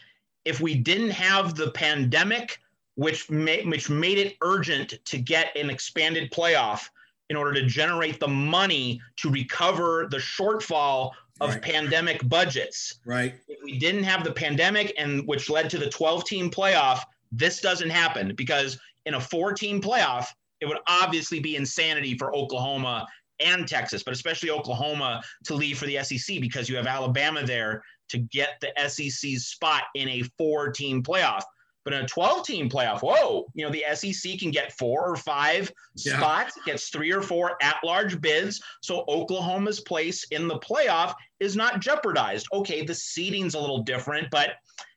if 0.45 0.59
we 0.59 0.75
didn't 0.75 1.11
have 1.11 1.55
the 1.55 1.71
pandemic, 1.71 2.59
which 2.95 3.29
made 3.29 3.67
which 3.67 3.89
made 3.89 4.17
it 4.17 4.35
urgent 4.41 4.95
to 5.05 5.17
get 5.17 5.55
an 5.55 5.69
expanded 5.69 6.31
playoff 6.31 6.89
in 7.29 7.35
order 7.35 7.53
to 7.53 7.65
generate 7.65 8.19
the 8.19 8.27
money 8.27 9.01
to 9.17 9.29
recover 9.29 10.07
the 10.11 10.17
shortfall 10.17 11.11
of 11.41 11.49
Right. 11.51 11.61
pandemic 11.61 12.27
budgets. 12.29 12.99
Right. 13.05 13.35
if 13.47 13.57
we 13.63 13.79
didn't 13.79 14.03
have 14.03 14.23
the 14.23 14.31
pandemic 14.31 14.93
and 14.97 15.27
which 15.27 15.49
led 15.49 15.69
to 15.71 15.77
the 15.77 15.89
12 15.89 16.25
team 16.25 16.51
playoff, 16.51 17.01
this 17.31 17.59
doesn't 17.59 17.89
happen 17.89 18.35
because 18.35 18.77
in 19.05 19.15
a 19.15 19.19
four 19.21 19.53
team 19.53 19.81
playoff, 19.81 20.27
it 20.61 20.67
would 20.67 20.77
obviously 20.87 21.39
be 21.39 21.55
insanity 21.55 22.17
for 22.17 22.35
Oklahoma 22.35 23.07
and 23.39 23.67
Texas, 23.67 24.03
but 24.03 24.13
especially 24.13 24.49
Oklahoma 24.49 25.21
to 25.45 25.55
leave 25.55 25.77
for 25.77 25.85
the 25.85 26.03
SEC 26.03 26.39
because 26.39 26.69
you 26.69 26.75
have 26.75 26.87
Alabama 26.87 27.43
there 27.45 27.83
to 28.09 28.19
get 28.19 28.61
the 28.61 28.71
SEC's 28.89 29.47
spot 29.47 29.83
in 29.95 30.07
a 30.09 30.23
four 30.37 30.71
team 30.71 31.01
playoff. 31.03 31.41
But 31.83 31.93
in 31.93 32.05
a 32.05 32.07
12 32.07 32.45
team 32.45 32.69
playoff, 32.69 33.01
whoa, 33.01 33.45
you 33.55 33.65
know, 33.65 33.71
the 33.71 33.83
SEC 33.93 34.39
can 34.39 34.51
get 34.51 34.71
four 34.77 35.05
or 35.05 35.17
five 35.17 35.69
Yeah. 35.95 36.17
spots, 36.17 36.57
gets 36.65 36.89
three 36.89 37.11
or 37.11 37.21
four 37.21 37.57
at 37.61 37.77
large 37.83 38.21
bids. 38.21 38.61
So 38.81 39.03
Oklahoma's 39.09 39.81
place 39.81 40.23
in 40.31 40.47
the 40.47 40.59
playoff 40.59 41.13
is 41.41 41.57
not 41.57 41.81
jeopardized. 41.81 42.47
Okay, 42.53 42.85
the 42.85 42.95
seeding's 42.95 43.53
a 43.55 43.59
little 43.59 43.83
different, 43.83 44.29
but 44.31 44.51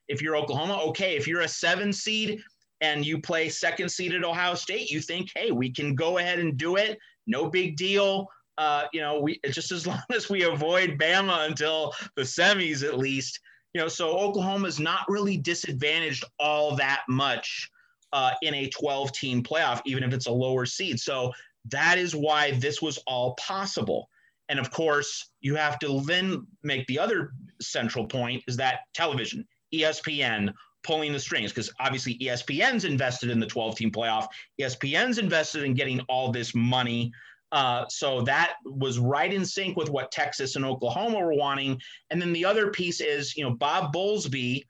if 0.07 0.21
you're 0.21 0.37
Oklahoma, 0.37 0.81
okay, 0.85 1.17
if 1.17 1.27
you're 1.27 1.41
a 1.41 1.47
seven 1.47 1.91
seed 1.91 2.41
and 2.79 3.05
you 3.05 3.19
play 3.19 3.49
second 3.49 3.89
seed 3.89 4.13
at 4.13 4.23
Ohio 4.23 4.55
State, 4.55 4.89
you 4.89 5.01
think, 5.01 5.29
hey, 5.35 5.51
we 5.51 5.69
can 5.69 5.93
go 5.93 6.19
ahead 6.19 6.39
and 6.39 6.55
do 6.55 6.77
it. 6.77 6.97
No 7.27 7.49
big 7.49 7.75
deal. 7.77 8.27
Uh, 8.57 8.85
you 8.91 9.01
know, 9.01 9.19
we 9.19 9.39
just 9.51 9.71
as 9.71 9.85
long 9.87 10.01
as 10.13 10.29
we 10.29 10.43
avoid 10.43 10.97
Bama 10.97 11.47
until 11.47 11.93
the 12.15 12.23
semis 12.23 12.83
at 12.83 12.97
least. 12.97 13.39
You 13.73 13.81
know, 13.81 13.87
so 13.87 14.15
Oklahoma's 14.15 14.79
not 14.79 15.01
really 15.07 15.37
disadvantaged 15.37 16.23
all 16.39 16.75
that 16.77 17.03
much 17.07 17.69
uh, 18.13 18.31
in 18.41 18.53
a 18.55 18.69
12 18.69 19.11
team 19.11 19.43
playoff, 19.43 19.81
even 19.85 20.03
if 20.03 20.13
it's 20.13 20.25
a 20.25 20.31
lower 20.31 20.65
seed. 20.65 20.99
So 20.99 21.31
that 21.65 21.97
is 21.97 22.15
why 22.15 22.51
this 22.51 22.81
was 22.81 22.97
all 23.05 23.35
possible. 23.35 24.09
And 24.49 24.59
of 24.59 24.71
course, 24.71 25.31
you 25.41 25.55
have 25.55 25.77
to 25.79 26.01
then 26.05 26.47
make 26.63 26.87
the 26.87 26.97
other 26.97 27.33
central 27.61 28.07
point 28.07 28.43
is 28.47 28.57
that 28.57 28.79
television, 28.93 29.45
ESPN, 29.73 30.53
pulling 30.87 31.11
the 31.11 31.19
strings 31.19 31.51
because 31.51 31.71
obviously 31.81 32.17
ESPN's 32.19 32.85
invested 32.85 33.29
in 33.29 33.39
the 33.39 33.45
12 33.45 33.75
team 33.75 33.91
playoff. 33.91 34.27
ESPN's 34.59 35.17
invested 35.19 35.63
in 35.63 35.73
getting 35.73 35.99
all 36.07 36.31
this 36.31 36.55
money. 36.55 37.11
Uh, 37.51 37.85
so 37.89 38.21
that 38.21 38.53
was 38.65 38.97
right 38.97 39.33
in 39.33 39.45
sync 39.45 39.77
with 39.77 39.89
what 39.89 40.11
Texas 40.11 40.55
and 40.55 40.65
Oklahoma 40.65 41.19
were 41.19 41.33
wanting. 41.33 41.79
And 42.09 42.21
then 42.21 42.33
the 42.33 42.45
other 42.45 42.71
piece 42.71 43.01
is, 43.01 43.35
you 43.35 43.43
know, 43.43 43.51
Bob 43.51 43.93
Bowlesby 43.93 44.63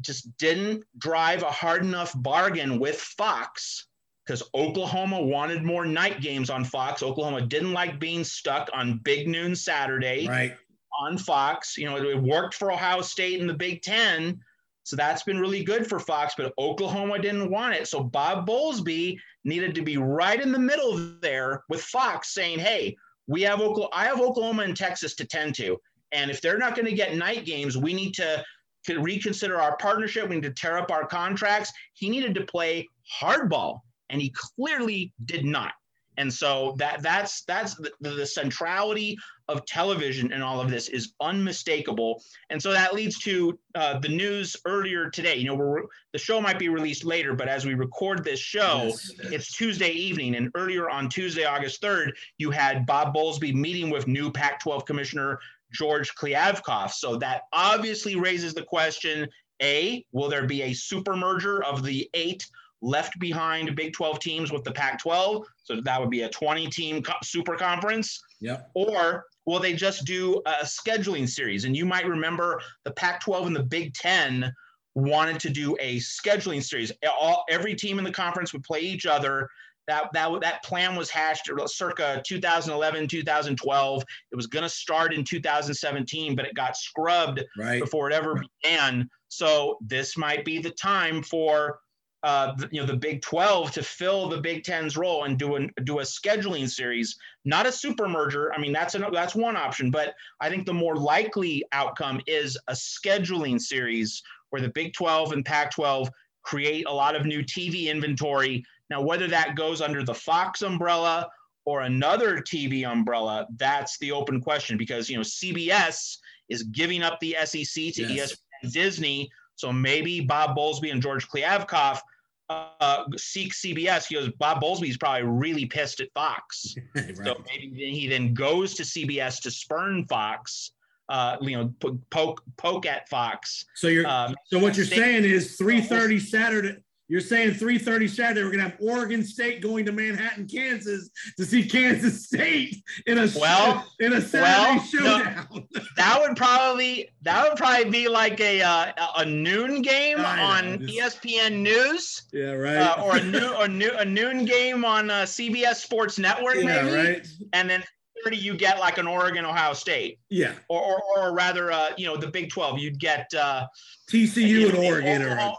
just 0.00 0.36
didn't 0.38 0.84
drive 0.98 1.42
a 1.42 1.50
hard 1.50 1.84
enough 1.84 2.12
bargain 2.16 2.78
with 2.78 2.96
Fox 2.96 3.86
because 4.24 4.42
Oklahoma 4.54 5.20
wanted 5.20 5.64
more 5.64 5.84
night 5.84 6.20
games 6.20 6.50
on 6.50 6.64
Fox. 6.64 7.02
Oklahoma 7.02 7.42
didn't 7.42 7.72
like 7.72 7.98
being 7.98 8.22
stuck 8.22 8.70
on 8.72 9.00
big 9.02 9.26
noon 9.26 9.56
Saturday 9.56 10.28
right. 10.28 10.54
on 11.00 11.18
Fox. 11.18 11.76
You 11.76 11.86
know, 11.86 11.96
it 11.96 12.22
worked 12.22 12.54
for 12.54 12.70
Ohio 12.70 13.02
State 13.02 13.40
in 13.40 13.46
the 13.46 13.54
Big 13.54 13.82
Ten. 13.82 14.40
So 14.84 14.96
that's 14.96 15.22
been 15.22 15.38
really 15.38 15.62
good 15.62 15.86
for 15.86 15.98
Fox, 15.98 16.34
but 16.36 16.52
Oklahoma 16.58 17.20
didn't 17.20 17.50
want 17.50 17.74
it. 17.74 17.86
So 17.86 18.02
Bob 18.02 18.46
Bowlesby 18.46 19.16
needed 19.44 19.74
to 19.76 19.82
be 19.82 19.96
right 19.96 20.40
in 20.40 20.52
the 20.52 20.58
middle 20.58 21.16
there 21.20 21.62
with 21.68 21.82
Fox 21.82 22.34
saying, 22.34 22.58
hey, 22.58 22.96
we 23.26 23.42
have 23.42 23.60
Oklahoma, 23.60 23.90
I 23.92 24.06
have 24.06 24.20
Oklahoma 24.20 24.62
and 24.62 24.76
Texas 24.76 25.14
to 25.16 25.24
tend 25.24 25.54
to. 25.56 25.78
And 26.10 26.30
if 26.30 26.40
they're 26.40 26.58
not 26.58 26.74
going 26.74 26.86
to 26.86 26.92
get 26.94 27.16
night 27.16 27.46
games, 27.46 27.78
we 27.78 27.94
need 27.94 28.12
to, 28.14 28.44
to 28.86 28.98
reconsider 28.98 29.60
our 29.60 29.76
partnership. 29.76 30.28
We 30.28 30.36
need 30.36 30.42
to 30.42 30.50
tear 30.50 30.76
up 30.76 30.90
our 30.90 31.06
contracts. 31.06 31.72
He 31.94 32.10
needed 32.10 32.34
to 32.34 32.44
play 32.44 32.86
hardball, 33.20 33.80
and 34.10 34.20
he 34.20 34.34
clearly 34.56 35.12
did 35.24 35.44
not. 35.44 35.72
And 36.18 36.32
so 36.32 36.74
that 36.78 37.02
that's 37.02 37.42
that's 37.42 37.74
the, 37.74 37.90
the 38.00 38.26
centrality 38.26 39.16
of 39.48 39.64
television 39.66 40.32
and 40.32 40.42
all 40.42 40.60
of 40.60 40.70
this 40.70 40.88
is 40.88 41.12
unmistakable. 41.20 42.22
And 42.50 42.62
so 42.62 42.72
that 42.72 42.94
leads 42.94 43.18
to 43.20 43.58
uh, 43.74 43.98
the 43.98 44.08
news 44.08 44.56
earlier 44.64 45.10
today. 45.10 45.36
You 45.36 45.46
know, 45.46 45.54
we're, 45.54 45.82
the 46.12 46.18
show 46.18 46.40
might 46.40 46.58
be 46.58 46.68
released 46.68 47.04
later, 47.04 47.34
but 47.34 47.48
as 47.48 47.66
we 47.66 47.74
record 47.74 48.24
this 48.24 48.40
show, 48.40 48.84
yes. 48.84 49.10
it's 49.24 49.52
Tuesday 49.52 49.90
evening. 49.90 50.36
And 50.36 50.50
earlier 50.54 50.88
on 50.88 51.08
Tuesday, 51.08 51.44
August 51.44 51.82
3rd, 51.82 52.12
you 52.38 52.50
had 52.50 52.86
Bob 52.86 53.14
Bowlesby 53.14 53.52
meeting 53.54 53.90
with 53.90 54.06
new 54.06 54.30
Pac 54.30 54.60
12 54.62 54.84
Commissioner 54.84 55.38
George 55.72 56.14
Kliavkoff. 56.14 56.92
So 56.92 57.16
that 57.16 57.42
obviously 57.52 58.16
raises 58.16 58.54
the 58.54 58.62
question 58.62 59.28
A, 59.62 60.04
will 60.12 60.28
there 60.28 60.46
be 60.46 60.62
a 60.62 60.72
super 60.72 61.16
merger 61.16 61.64
of 61.64 61.82
the 61.82 62.08
eight 62.14 62.46
left 62.82 63.18
behind 63.18 63.74
Big 63.76 63.92
12 63.92 64.18
teams 64.18 64.52
with 64.52 64.64
the 64.64 64.72
Pac 64.72 65.00
12? 65.00 65.46
So 65.62 65.80
that 65.80 66.00
would 66.00 66.10
be 66.10 66.22
a 66.22 66.28
20 66.28 66.68
team 66.68 67.02
co- 67.02 67.14
super 67.22 67.56
conference. 67.56 68.20
Yep. 68.40 68.70
Or 68.74 69.24
will 69.46 69.60
they 69.60 69.72
just 69.72 70.04
do 70.04 70.42
a 70.46 70.64
scheduling 70.64 71.28
series? 71.28 71.64
And 71.64 71.76
you 71.76 71.86
might 71.86 72.06
remember 72.06 72.60
the 72.84 72.92
Pac 72.92 73.20
12 73.20 73.46
and 73.48 73.56
the 73.56 73.62
Big 73.62 73.94
10 73.94 74.52
wanted 74.94 75.40
to 75.40 75.50
do 75.50 75.76
a 75.80 75.96
scheduling 75.98 76.62
series. 76.62 76.92
All, 77.08 77.44
every 77.48 77.74
team 77.74 77.98
in 77.98 78.04
the 78.04 78.12
conference 78.12 78.52
would 78.52 78.64
play 78.64 78.80
each 78.80 79.06
other 79.06 79.48
that 79.88 80.08
that 80.12 80.30
that 80.40 80.62
plan 80.62 80.94
was 80.94 81.10
hashed 81.10 81.50
circa 81.66 82.22
2011 82.24 83.08
2012 83.08 84.04
it 84.30 84.36
was 84.36 84.46
going 84.46 84.62
to 84.62 84.68
start 84.68 85.12
in 85.12 85.24
2017 85.24 86.36
but 86.36 86.44
it 86.44 86.54
got 86.54 86.76
scrubbed 86.76 87.42
right. 87.58 87.80
before 87.80 88.08
it 88.08 88.14
ever 88.14 88.40
began 88.62 89.08
so 89.28 89.78
this 89.80 90.16
might 90.16 90.44
be 90.44 90.58
the 90.58 90.70
time 90.70 91.22
for 91.22 91.80
uh, 92.22 92.54
you 92.70 92.80
know 92.80 92.86
the 92.86 92.96
Big 92.96 93.22
12 93.22 93.72
to 93.72 93.82
fill 93.82 94.28
the 94.28 94.40
Big 94.40 94.62
10's 94.62 94.96
role 94.96 95.24
and 95.24 95.38
do 95.38 95.56
a 95.56 95.68
do 95.82 95.98
a 95.98 96.02
scheduling 96.02 96.68
series, 96.68 97.16
not 97.44 97.66
a 97.66 97.72
super 97.72 98.08
merger. 98.08 98.52
I 98.54 98.58
mean 98.58 98.72
that's 98.72 98.94
an, 98.94 99.04
that's 99.12 99.34
one 99.34 99.56
option, 99.56 99.90
but 99.90 100.14
I 100.40 100.48
think 100.48 100.66
the 100.66 100.74
more 100.74 100.96
likely 100.96 101.64
outcome 101.72 102.20
is 102.26 102.56
a 102.68 102.72
scheduling 102.72 103.60
series 103.60 104.22
where 104.50 104.62
the 104.62 104.70
Big 104.70 104.92
12 104.92 105.32
and 105.32 105.44
Pac 105.44 105.72
12 105.72 106.10
create 106.42 106.86
a 106.86 106.92
lot 106.92 107.16
of 107.16 107.24
new 107.24 107.42
TV 107.42 107.86
inventory 107.86 108.64
now, 108.92 109.00
whether 109.00 109.26
that 109.28 109.54
goes 109.54 109.80
under 109.80 110.04
the 110.04 110.14
Fox 110.14 110.60
umbrella 110.60 111.30
or 111.64 111.80
another 111.80 112.36
TV 112.36 112.86
umbrella, 112.86 113.46
that's 113.56 113.96
the 113.98 114.12
open 114.12 114.38
question 114.38 114.76
because 114.76 115.08
you 115.08 115.16
know 115.16 115.22
CBS 115.22 116.18
is 116.50 116.64
giving 116.64 117.02
up 117.02 117.18
the 117.18 117.34
SEC 117.46 117.94
to 117.94 118.02
yes. 118.02 118.34
ESPN 118.34 118.72
Disney. 118.72 119.30
So 119.54 119.72
maybe 119.72 120.20
Bob 120.20 120.54
Bowlesby 120.54 120.92
and 120.92 121.00
George 121.00 121.26
Kliavkoff 121.26 122.00
uh, 122.48 123.04
seek 123.16 123.52
CBS. 123.52 124.06
He 124.06 124.14
goes, 124.14 124.30
Bob 124.38 124.60
Bowlesby's 124.62 124.96
probably 124.96 125.22
really 125.22 125.66
pissed 125.66 126.00
at 126.00 126.08
Fox. 126.14 126.74
right. 126.94 127.16
So 127.16 127.42
maybe 127.46 127.90
he 127.90 128.08
then 128.08 128.34
goes 128.34 128.74
to 128.74 128.82
CBS 128.82 129.40
to 129.42 129.50
spurn 129.50 130.06
Fox. 130.06 130.72
Uh, 131.08 131.36
you 131.42 131.56
know, 131.56 131.96
poke 132.10 132.42
poke 132.56 132.86
at 132.86 133.08
Fox. 133.08 133.66
So 133.74 133.88
you're 133.88 134.06
um, 134.06 134.34
so 134.46 134.58
what 134.58 134.76
you're 134.76 134.86
saying 134.86 135.24
is 135.24 135.58
3:30 135.58 136.20
Saturday 136.20 136.76
you're 137.08 137.20
saying 137.20 137.52
3:30 137.52 138.08
Saturday 138.08 138.42
we're 138.42 138.50
gonna 138.50 138.62
have 138.62 138.78
Oregon 138.80 139.24
State 139.24 139.60
going 139.60 139.84
to 139.84 139.92
Manhattan, 139.92 140.46
Kansas 140.46 141.10
to 141.36 141.44
see 141.44 141.66
Kansas 141.68 142.24
State 142.24 142.76
in 143.06 143.18
a 143.18 143.28
well 143.38 143.86
in 144.00 144.14
a 144.14 144.20
Saturday 144.20 144.78
well, 144.78 144.80
showdown. 144.80 145.46
No, 145.52 145.82
that 145.96 146.20
would 146.20 146.36
probably 146.36 147.08
that 147.22 147.48
would 147.48 147.58
probably 147.58 147.90
be 147.90 148.08
like 148.08 148.40
a 148.40 148.62
uh, 148.62 148.92
a 149.16 149.24
noon 149.24 149.82
game 149.82 150.20
on 150.20 150.78
ESPN 150.78 151.60
News. 151.62 152.22
Yeah, 152.32 152.52
right. 152.52 152.76
Uh, 152.76 153.02
or 153.02 153.16
a 153.16 153.22
noon 153.22 153.52
or 153.58 153.68
new, 153.68 153.90
a 153.98 154.04
noon 154.04 154.44
game 154.44 154.84
on 154.84 155.10
uh, 155.10 155.22
CBS 155.22 155.76
Sports 155.76 156.18
Network, 156.18 156.56
yeah, 156.56 156.82
maybe. 156.82 156.96
Right. 156.96 157.26
And 157.52 157.68
then 157.68 157.82
30 158.24 158.36
you 158.36 158.54
get 158.56 158.78
like 158.78 158.98
an 158.98 159.06
Oregon 159.06 159.44
Ohio 159.44 159.72
State. 159.72 160.18
Yeah. 160.30 160.52
Or 160.68 160.82
or, 160.82 161.02
or 161.16 161.34
rather, 161.34 161.72
uh, 161.72 161.90
you 161.96 162.06
know, 162.06 162.16
the 162.16 162.28
Big 162.28 162.50
12. 162.50 162.78
You'd 162.78 163.00
get 163.00 163.32
uh, 163.34 163.66
TCU 164.10 164.68
and 164.68 164.78
Oregon. 164.78 165.22
Oklahoma, 165.22 165.56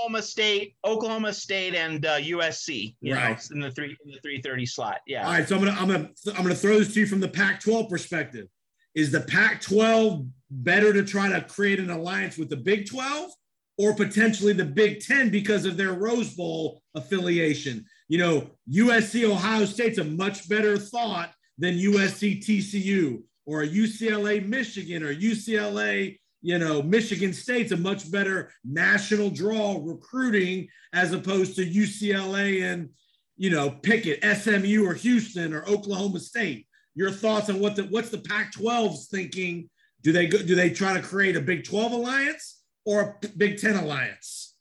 Oklahoma 0.00 0.22
State, 0.22 0.76
Oklahoma 0.84 1.32
State, 1.32 1.74
and 1.74 2.06
uh, 2.06 2.16
USC. 2.18 2.94
You 3.02 3.14
right. 3.14 3.38
know, 3.50 3.54
in 3.54 3.60
the 3.60 3.70
three 3.70 3.96
in 4.04 4.12
the 4.12 4.18
three 4.22 4.40
thirty 4.40 4.64
slot. 4.64 5.00
Yeah. 5.06 5.26
All 5.26 5.32
right. 5.32 5.46
So 5.46 5.56
I'm 5.56 5.64
gonna 5.64 5.78
I'm 5.78 5.88
gonna 5.88 6.10
I'm 6.36 6.42
gonna 6.42 6.54
throw 6.54 6.78
this 6.78 6.94
to 6.94 7.00
you 7.00 7.06
from 7.06 7.20
the 7.20 7.28
Pac-12 7.28 7.90
perspective. 7.90 8.46
Is 8.94 9.12
the 9.12 9.20
Pac-12 9.20 10.26
better 10.50 10.92
to 10.92 11.04
try 11.04 11.28
to 11.28 11.42
create 11.42 11.78
an 11.78 11.90
alliance 11.90 12.38
with 12.38 12.48
the 12.48 12.56
Big 12.56 12.88
12 12.88 13.30
or 13.78 13.94
potentially 13.94 14.52
the 14.52 14.64
Big 14.64 15.00
10 15.00 15.30
because 15.30 15.64
of 15.66 15.76
their 15.76 15.92
Rose 15.92 16.34
Bowl 16.34 16.82
affiliation? 16.94 17.84
You 18.08 18.18
know, 18.18 18.50
USC 18.72 19.30
Ohio 19.30 19.66
State's 19.66 19.98
a 19.98 20.04
much 20.04 20.48
better 20.48 20.78
thought 20.78 21.30
than 21.58 21.74
USC 21.74 22.42
TCU 22.42 23.22
or 23.46 23.62
a 23.62 23.68
UCLA 23.68 24.44
Michigan 24.46 25.02
or 25.02 25.14
UCLA 25.14 26.18
you 26.42 26.58
know, 26.58 26.82
Michigan 26.82 27.32
State's 27.32 27.72
a 27.72 27.76
much 27.76 28.10
better 28.10 28.52
national 28.64 29.30
draw 29.30 29.78
recruiting 29.82 30.68
as 30.92 31.12
opposed 31.12 31.56
to 31.56 31.66
UCLA 31.66 32.72
and, 32.72 32.88
you 33.36 33.50
know, 33.50 33.70
Pickett, 33.70 34.24
SMU 34.24 34.86
or 34.86 34.94
Houston 34.94 35.52
or 35.52 35.66
Oklahoma 35.68 36.20
State. 36.20 36.66
Your 36.94 37.10
thoughts 37.10 37.50
on 37.50 37.60
what 37.60 37.76
the 37.76 37.84
what's 37.84 38.10
the 38.10 38.18
Pac-12's 38.18 39.08
thinking? 39.08 39.68
Do 40.02 40.12
they 40.12 40.26
go, 40.26 40.38
do 40.38 40.54
they 40.54 40.70
try 40.70 40.94
to 40.94 41.02
create 41.02 41.36
a 41.36 41.40
Big 41.40 41.64
12 41.64 41.92
alliance 41.92 42.62
or 42.84 43.18
a 43.22 43.28
Big 43.36 43.58
10 43.58 43.76
alliance? 43.76 44.54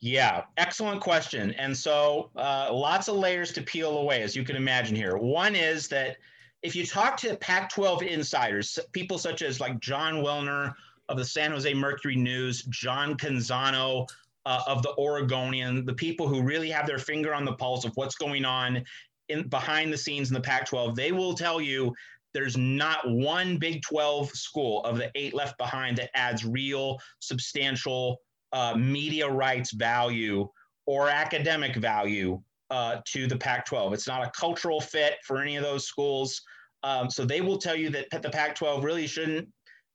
Yeah, 0.00 0.42
excellent 0.56 1.00
question. 1.00 1.52
And 1.52 1.76
so 1.76 2.30
uh, 2.34 2.70
lots 2.72 3.08
of 3.08 3.16
layers 3.16 3.52
to 3.52 3.62
peel 3.62 3.98
away, 3.98 4.22
as 4.22 4.34
you 4.34 4.42
can 4.42 4.56
imagine 4.56 4.96
here. 4.96 5.16
One 5.16 5.54
is 5.54 5.86
that 5.88 6.16
if 6.62 6.76
you 6.76 6.86
talk 6.86 7.16
to 7.18 7.36
Pac-12 7.36 8.06
insiders, 8.06 8.78
people 8.92 9.18
such 9.18 9.42
as 9.42 9.60
like 9.60 9.80
Jon 9.80 10.22
Wilner 10.22 10.74
of 11.08 11.18
the 11.18 11.24
San 11.24 11.50
Jose 11.50 11.72
Mercury 11.74 12.16
News, 12.16 12.62
John 12.64 13.16
Canzano 13.16 14.08
uh, 14.46 14.62
of 14.66 14.82
the 14.82 14.94
Oregonian, 14.96 15.84
the 15.84 15.94
people 15.94 16.28
who 16.28 16.42
really 16.42 16.70
have 16.70 16.86
their 16.86 16.98
finger 16.98 17.34
on 17.34 17.44
the 17.44 17.54
pulse 17.54 17.84
of 17.84 17.92
what's 17.96 18.14
going 18.14 18.44
on 18.44 18.84
in 19.28 19.48
behind 19.48 19.92
the 19.92 19.98
scenes 19.98 20.28
in 20.28 20.34
the 20.34 20.40
Pac-12, 20.40 20.94
they 20.94 21.12
will 21.12 21.34
tell 21.34 21.60
you 21.60 21.92
there's 22.32 22.56
not 22.56 23.08
one 23.10 23.56
Big 23.58 23.82
12 23.82 24.30
school 24.30 24.82
of 24.84 24.96
the 24.96 25.10
eight 25.14 25.34
left 25.34 25.58
behind 25.58 25.98
that 25.98 26.10
adds 26.14 26.44
real, 26.44 26.98
substantial 27.18 28.18
uh, 28.52 28.74
media 28.76 29.28
rights 29.28 29.72
value 29.72 30.48
or 30.86 31.08
academic 31.08 31.76
value 31.76 32.40
uh, 32.70 33.00
to 33.04 33.26
the 33.26 33.36
Pac 33.36 33.66
12. 33.66 33.92
It's 33.92 34.08
not 34.08 34.26
a 34.26 34.30
cultural 34.30 34.80
fit 34.80 35.16
for 35.24 35.38
any 35.38 35.56
of 35.56 35.62
those 35.62 35.86
schools. 35.86 36.40
Um, 36.84 37.10
so 37.10 37.24
they 37.24 37.40
will 37.40 37.58
tell 37.58 37.76
you 37.76 37.90
that 37.90 38.10
the 38.22 38.30
Pac 38.30 38.54
12 38.56 38.84
really 38.84 39.06
shouldn't 39.06 39.48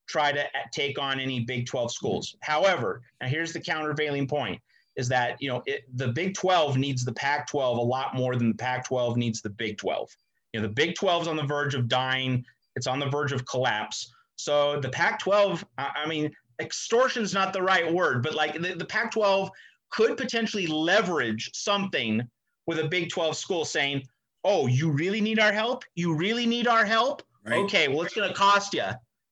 try 0.07 0.31
to 0.31 0.45
take 0.73 0.97
on 0.99 1.19
any 1.19 1.41
Big 1.41 1.65
12 1.65 1.91
schools. 1.91 2.35
However, 2.41 3.01
now 3.21 3.27
here's 3.27 3.53
the 3.53 3.59
countervailing 3.59 4.27
point 4.27 4.61
is 4.95 5.07
that 5.09 5.39
you 5.39 5.49
know 5.49 5.61
it, 5.65 5.83
the 5.95 6.07
Big 6.07 6.33
12 6.33 6.77
needs 6.77 7.05
the 7.05 7.13
Pac 7.13 7.47
12 7.47 7.77
a 7.77 7.81
lot 7.81 8.15
more 8.15 8.35
than 8.35 8.49
the 8.49 8.57
Pac 8.57 8.85
12 8.85 9.17
needs 9.17 9.41
the 9.41 9.49
Big 9.49 9.77
12. 9.77 10.09
You 10.53 10.61
know 10.61 10.67
the 10.67 10.73
Big 10.73 10.95
12 10.95 11.23
is 11.23 11.27
on 11.27 11.35
the 11.35 11.43
verge 11.43 11.75
of 11.75 11.88
dying. 11.88 12.43
It's 12.75 12.88
on 12.88 12.99
the 12.99 13.09
verge 13.09 13.31
of 13.31 13.45
collapse. 13.45 14.13
So 14.35 14.79
the 14.79 14.89
Pac 14.89 15.19
12, 15.19 15.65
I, 15.77 15.89
I 16.03 16.07
mean, 16.07 16.31
extortion 16.61 17.23
is 17.23 17.33
not 17.33 17.53
the 17.53 17.61
right 17.61 17.91
word, 17.91 18.23
but 18.23 18.35
like 18.35 18.53
the, 18.53 18.75
the 18.75 18.85
Pac 18.85 19.11
12 19.11 19.49
could 19.89 20.15
potentially 20.15 20.67
leverage 20.67 21.49
something 21.53 22.21
with 22.67 22.79
a 22.79 22.88
Big 22.88 23.09
12 23.09 23.35
school 23.35 23.65
saying, 23.65 24.03
oh, 24.43 24.67
you 24.67 24.89
really 24.91 25.21
need 25.21 25.39
our 25.39 25.51
help? 25.51 25.83
You 25.95 26.15
really 26.15 26.45
need 26.45 26.67
our 26.67 26.85
help? 26.85 27.23
Right. 27.45 27.59
Okay, 27.59 27.88
well, 27.88 28.01
it's 28.01 28.13
going 28.13 28.27
to 28.27 28.35
cost 28.35 28.73
you. 28.73 28.83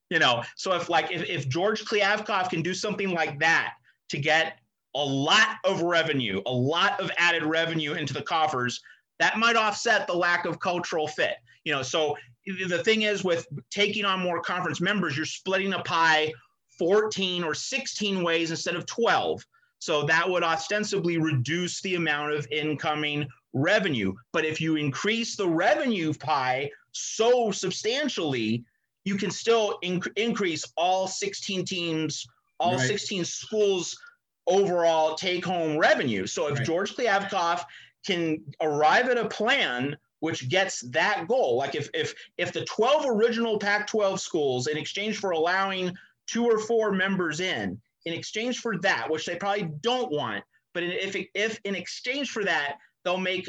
You 0.10 0.20
know, 0.20 0.44
so 0.56 0.74
if 0.74 0.88
like 0.88 1.12
if, 1.12 1.28
if 1.28 1.50
George 1.50 1.84
Kliavkoff 1.84 2.50
can 2.50 2.62
do 2.62 2.74
something 2.74 3.10
like 3.10 3.40
that 3.40 3.74
to 4.10 4.20
get 4.20 4.60
a 4.96 5.04
lot 5.04 5.58
of 5.66 5.82
revenue, 5.82 6.42
a 6.46 6.52
lot 6.52 7.00
of 7.02 7.12
added 7.18 7.44
revenue 7.44 7.94
into 7.94 8.14
the 8.14 8.22
coffers, 8.22 8.82
that 9.20 9.38
might 9.38 9.56
offset 9.56 10.08
the 10.08 10.14
lack 10.14 10.46
of 10.46 10.60
cultural 10.60 11.08
fit. 11.08 11.38
You 11.64 11.74
know, 11.74 11.82
so 11.82 12.16
the 12.46 12.84
thing 12.84 13.02
is 13.02 13.24
with 13.24 13.48
taking 13.72 14.06
on 14.06 14.20
more 14.20 14.42
conference 14.42 14.80
members, 14.80 15.18
you're 15.18 15.26
splitting 15.26 15.74
a 15.74 15.82
pie 15.82 16.32
14 16.78 17.44
or 17.44 17.54
16 17.54 18.24
ways 18.24 18.52
instead 18.52 18.76
of 18.76 18.86
12. 18.86 19.44
So 19.80 20.04
that 20.04 20.30
would 20.30 20.44
ostensibly 20.44 21.18
reduce 21.18 21.82
the 21.82 21.96
amount 21.96 22.34
of 22.34 22.48
incoming 22.52 23.28
revenue. 23.56 24.14
But 24.34 24.46
if 24.46 24.62
you 24.62 24.76
increase 24.76 25.36
the 25.36 25.48
revenue 25.48 26.14
pie 26.14 26.70
so 26.92 27.52
substantially, 27.52 28.64
you 29.06 29.16
can 29.16 29.32
still 29.32 29.80
inc- 29.84 30.12
increase 30.16 30.66
all 30.78 31.08
16 31.08 31.66
teams, 31.66 32.28
all 32.60 32.76
Right. 32.76 32.88
16 32.88 33.26
schools 33.26 33.98
overall 34.46 35.16
take 35.16 35.44
home 35.44 35.78
revenue. 35.78 36.28
So 36.28 36.48
if 36.48 36.58
Right. 36.58 36.66
George 36.66 36.96
Kliavkoff 36.96 37.66
can 38.06 38.44
arrive 38.62 39.10
at 39.10 39.18
a 39.18 39.28
plan 39.28 39.98
which 40.20 40.50
gets 40.50 40.82
that 40.82 41.28
goal, 41.28 41.58
like 41.58 41.76
if 41.76 41.90
if 41.94 42.16
if 42.38 42.52
the 42.52 42.66
12 42.66 43.06
original 43.06 43.60
Pac-12 43.60 44.20
schools 44.20 44.68
in 44.68 44.78
exchange 44.78 45.18
for 45.18 45.32
allowing 45.32 45.96
two 46.26 46.46
or 46.46 46.58
four 46.58 46.92
members 46.92 47.40
in, 47.42 47.80
in 48.06 48.14
exchange 48.14 48.60
for 48.60 48.78
that, 48.80 49.10
which 49.10 49.26
they 49.26 49.36
probably 49.36 49.70
don't 49.82 50.12
want, 50.12 50.44
but 50.74 50.84
if 50.84 51.16
if 51.36 51.60
in 51.64 51.76
exchange 51.76 52.32
for 52.32 52.44
that 52.44 52.78
they'll 53.06 53.18
make 53.18 53.48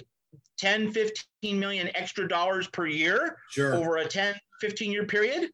10 0.58 0.92
15 0.92 1.58
million 1.58 1.90
extra 1.94 2.28
dollars 2.28 2.68
per 2.68 2.86
year 2.86 3.36
Sure. 3.50 3.74
over 3.74 3.96
a 3.96 4.06
10 4.06 4.34
15 4.60 4.92
year 4.92 5.04
period 5.06 5.50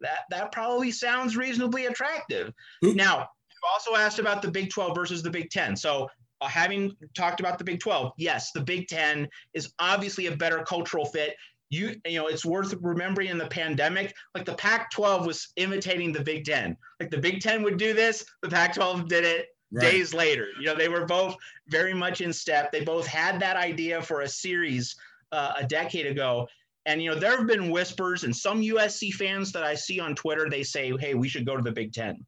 that 0.00 0.20
that 0.30 0.50
probably 0.52 0.90
sounds 0.90 1.36
reasonably 1.36 1.86
attractive. 1.86 2.52
Who- 2.80 2.94
now 2.94 3.18
you 3.50 3.68
also 3.74 3.94
asked 3.94 4.18
about 4.18 4.40
the 4.40 4.50
big 4.50 4.70
12 4.70 4.94
versus 4.94 5.22
the 5.22 5.30
big 5.30 5.50
10 5.50 5.76
so 5.76 6.08
uh, 6.40 6.48
having 6.48 6.96
talked 7.14 7.40
about 7.40 7.58
the 7.58 7.64
big 7.64 7.80
12 7.80 8.12
yes 8.16 8.50
the 8.52 8.60
big 8.62 8.88
10 8.88 9.28
is 9.52 9.72
obviously 9.78 10.26
a 10.26 10.36
better 10.36 10.62
cultural 10.64 11.04
fit. 11.04 11.34
You 11.68 11.94
you 12.06 12.18
know 12.18 12.26
it's 12.28 12.44
worth 12.44 12.74
remembering 12.80 13.28
in 13.28 13.38
the 13.38 13.46
pandemic 13.46 14.12
like 14.34 14.44
the 14.46 14.54
pac 14.54 14.90
12 14.90 15.26
was 15.26 15.52
imitating 15.56 16.12
the 16.12 16.22
big 16.22 16.44
10 16.44 16.76
like 16.98 17.10
the 17.10 17.18
big 17.18 17.40
10 17.40 17.62
would 17.62 17.76
do 17.76 17.92
this 17.94 18.24
the 18.42 18.48
pac 18.48 18.74
12 18.74 19.06
did 19.06 19.24
it 19.24 19.46
Right. 19.72 19.90
days 19.90 20.12
later. 20.12 20.48
You 20.58 20.66
know 20.66 20.74
they 20.74 20.88
were 20.88 21.06
both 21.06 21.36
very 21.68 21.94
much 21.94 22.20
in 22.20 22.32
step. 22.32 22.72
They 22.72 22.84
both 22.84 23.06
had 23.06 23.40
that 23.40 23.56
idea 23.56 24.02
for 24.02 24.22
a 24.22 24.28
series 24.28 24.96
uh, 25.32 25.54
a 25.58 25.64
decade 25.64 26.06
ago. 26.06 26.48
And 26.86 27.02
you 27.02 27.10
know 27.10 27.18
there 27.18 27.36
have 27.36 27.46
been 27.46 27.70
whispers 27.70 28.24
and 28.24 28.34
some 28.34 28.62
usc 28.62 29.12
fans 29.12 29.52
that 29.52 29.62
i 29.62 29.74
see 29.74 30.00
on 30.00 30.14
twitter 30.14 30.48
they 30.48 30.62
say 30.62 30.92
hey 30.98 31.14
we 31.14 31.28
should 31.28 31.44
go 31.44 31.54
to 31.54 31.62
the 31.62 31.70
big 31.70 31.92
10 31.92 32.24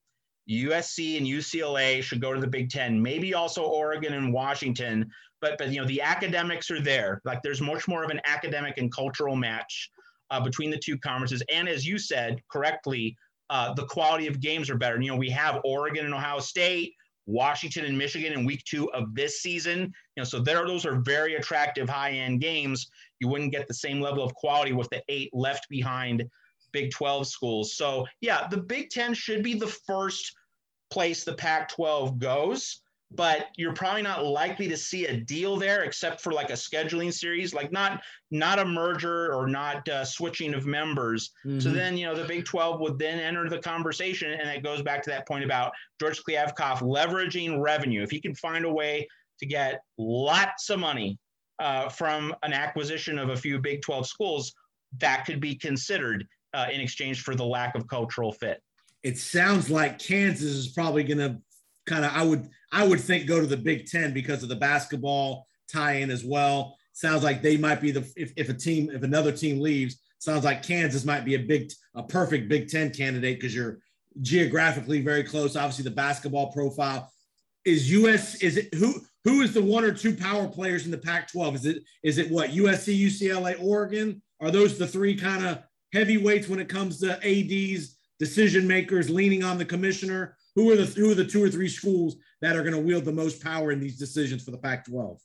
usc 0.51 1.17
and 1.17 1.27
ucla 1.27 2.03
should 2.03 2.21
go 2.21 2.35
to 2.35 2.41
the 2.41 2.47
big 2.47 2.69
10 2.69 3.01
maybe 3.01 3.33
also 3.33 3.65
oregon 3.65 4.13
and 4.13 4.31
washington 4.31 5.11
but 5.43 5.59
but 5.59 5.71
you 5.71 5.81
know 5.81 5.87
the 5.87 6.01
academics 6.01 6.71
are 6.71 6.81
there. 6.81 7.21
Like 7.27 7.43
there's 7.43 7.61
much 7.61 7.87
more 7.87 8.03
of 8.03 8.11
an 8.11 8.21
academic 8.25 8.79
and 8.79 8.91
cultural 8.91 9.37
match 9.37 9.91
uh, 10.31 10.41
between 10.41 10.71
the 10.71 10.79
two 10.79 10.97
conferences. 10.97 11.43
And 11.53 11.69
as 11.69 11.87
you 11.87 11.99
said 11.99 12.41
correctly 12.51 13.15
uh, 13.51 13.75
the 13.75 13.85
quality 13.85 14.29
of 14.29 14.41
games 14.41 14.71
are 14.71 14.79
better. 14.79 14.99
You 14.99 15.11
know 15.11 15.17
we 15.17 15.29
have 15.29 15.61
oregon 15.65 16.07
and 16.07 16.15
ohio 16.15 16.39
state 16.39 16.95
Washington 17.27 17.85
and 17.85 17.97
Michigan 17.97 18.33
in 18.33 18.45
week 18.45 18.65
two 18.65 18.91
of 18.93 19.15
this 19.15 19.41
season. 19.41 19.93
You 20.17 20.21
know, 20.21 20.25
so 20.25 20.41
there 20.41 20.67
those 20.67 20.85
are 20.85 21.01
very 21.01 21.37
attractive 21.37 21.89
high-end 21.89 22.41
games. 22.41 22.91
You 23.21 23.29
wouldn't 23.29 23.53
get 23.53 23.69
the 23.69 23.75
same 23.75 24.01
level 24.01 24.25
of 24.25 24.35
quality 24.35 24.73
with 24.73 24.91
the 24.91 25.03
eight 25.09 25.31
left 25.33 25.69
behind 25.69 26.29
Big 26.73 26.91
12 26.91 27.27
schools. 27.27 27.77
So 27.77 28.07
yeah, 28.21 28.49
the 28.49 28.59
Big 28.59 28.91
Ten 28.91 29.15
should 29.15 29.43
be 29.43 29.55
the 29.55 29.67
first 29.67 30.35
place 30.91 31.25
the 31.25 31.35
Pac-12 31.35 32.19
goes, 32.19 32.82
but 33.17 33.47
you're 33.57 33.75
probably 33.75 34.03
not 34.03 34.25
likely 34.25 34.69
to 34.69 34.77
see 34.77 35.07
a 35.07 35.17
deal 35.21 35.57
there 35.57 35.83
except 35.83 36.21
for 36.21 36.33
like 36.33 36.51
a 36.51 36.55
scheduling 36.55 37.13
series, 37.13 37.53
like 37.55 37.73
not 37.73 38.03
not 38.31 38.59
a 38.59 38.65
merger 38.65 39.35
or 39.35 39.47
not 39.47 39.87
uh, 39.89 40.05
switching 40.05 40.55
of 40.55 40.65
members. 40.67 41.33
So 41.45 41.69
Mhm. 41.69 41.75
then, 41.75 41.97
you 41.99 42.07
know, 42.07 42.15
the 42.15 42.25
Big 42.25 42.45
12 42.47 42.81
would 42.81 42.99
then 42.99 43.19
enter 43.19 43.49
the 43.49 43.59
conversation. 43.59 44.33
And 44.33 44.49
it 44.49 44.63
goes 44.63 44.83
back 44.83 45.03
to 45.03 45.11
that 45.11 45.29
point 45.29 45.45
about 45.45 45.73
George 46.01 46.23
Kliavkoff 46.23 46.79
leveraging 46.81 47.61
revenue. 47.61 48.03
If 48.03 48.11
he 48.11 48.21
can 48.21 48.35
find 48.35 48.65
a 48.65 48.73
way 48.73 49.07
to 49.39 49.47
get 49.47 49.81
lots 49.99 50.71
of 50.71 50.79
money 50.79 51.19
uh, 51.59 51.89
from 51.91 52.35
an 52.43 52.53
acquisition 52.53 53.19
of 53.19 53.29
a 53.29 53.37
few 53.37 53.59
Big 53.59 53.83
12 53.83 54.07
schools, 54.07 54.55
that 54.99 55.27
could 55.27 55.41
be 55.41 55.55
considered 55.55 56.27
uh, 56.55 56.67
in 56.73 56.81
exchange 56.81 57.23
for 57.23 57.35
the 57.35 57.45
lack 57.45 57.75
of 57.75 57.87
cultural 57.89 58.33
fit. 58.33 58.63
it 59.03 59.19
sounds 59.19 59.69
like 59.69 59.99
Kansas 59.99 60.43
is 60.53 60.69
probably 60.69 61.03
going 61.03 61.19
to 61.19 61.37
kind 61.87 62.05
of 62.05 62.13
I 62.15 62.25
would 62.25 62.49
I 62.73 62.87
would 62.87 63.01
think 63.01 63.27
go 63.27 63.41
to 63.41 63.47
the 63.47 63.57
Big 63.57 63.87
Ten 63.87 64.13
because 64.13 64.43
of 64.43 64.49
the 64.49 64.57
basketball 64.57 65.47
tie-in 65.71 66.11
as 66.11 66.25
well. 66.25 66.77
Sounds 66.93 67.23
like 67.23 67.43
they 67.43 67.57
might 67.57 67.81
be 67.81 67.91
the 67.91 68.11
if, 68.17 68.33
if 68.37 68.49
a 68.49 68.55
team 68.55 68.91
if 68.91 69.03
another 69.03 69.33
team 69.33 69.61
leaves, 69.61 70.01
sounds 70.19 70.45
like 70.45 70.63
Kansas 70.63 71.05
might 71.05 71.25
be 71.25 71.35
a 71.35 71.39
big 71.39 71.73
a 71.95 72.03
perfect 72.03 72.49
Big 72.49 72.69
Ten 72.69 72.91
candidate 72.91 73.39
because 73.39 73.55
you're 73.55 73.79
geographically 74.21 75.01
very 75.01 75.25
close. 75.25 75.57
Obviously, 75.57 75.85
the 75.85 75.91
basketball 75.91 76.53
profile 76.53 77.11
is 77.65 77.91
US. 77.91 78.37
Is 78.37 78.57
it 78.57 78.75
who 78.75 79.01
who 79.25 79.43
is 79.43 79.55
the 79.55 79.63
one 79.63 79.85
or 79.85 79.93
two 79.93 80.15
power 80.15 80.49
players 80.49 80.85
in 80.85 80.91
the 80.91 80.99
Pac-12? 80.99 81.55
Is 81.55 81.67
it 81.67 81.83
is 82.03 82.19
it 82.19 82.31
what 82.31 82.51
USC, 82.51 82.99
UCLA, 82.99 83.57
Oregon? 83.63 84.23
Are 84.41 84.51
those 84.51 84.79
the 84.79 84.87
three 84.87 85.15
kind 85.15 85.47
of 85.47 85.63
heavyweights 85.93 86.49
when 86.49 86.59
it 86.59 86.69
comes 86.69 86.99
to 87.01 87.13
ads, 87.25 87.92
decision 88.27 88.69
makers, 88.69 89.11
leaning 89.11 89.43
on 89.43 89.59
the 89.59 89.65
commissioner? 89.65 90.37
Who 90.55 90.71
are 90.71 90.77
the 90.77 90.85
who 90.85 91.11
are 91.11 91.15
the 91.15 91.25
two 91.25 91.43
or 91.43 91.49
three 91.49 91.69
schools 91.69 92.17
that 92.41 92.55
are 92.57 92.63
going 92.63 92.75
to 92.75 92.79
wield 92.81 93.05
the 93.05 93.13
most 93.13 93.43
power 93.43 93.73
in 93.73 93.81
these 93.81 93.99
decisions 93.99 94.45
for 94.45 94.53
the 94.53 94.59
Pac-12? 94.59 95.19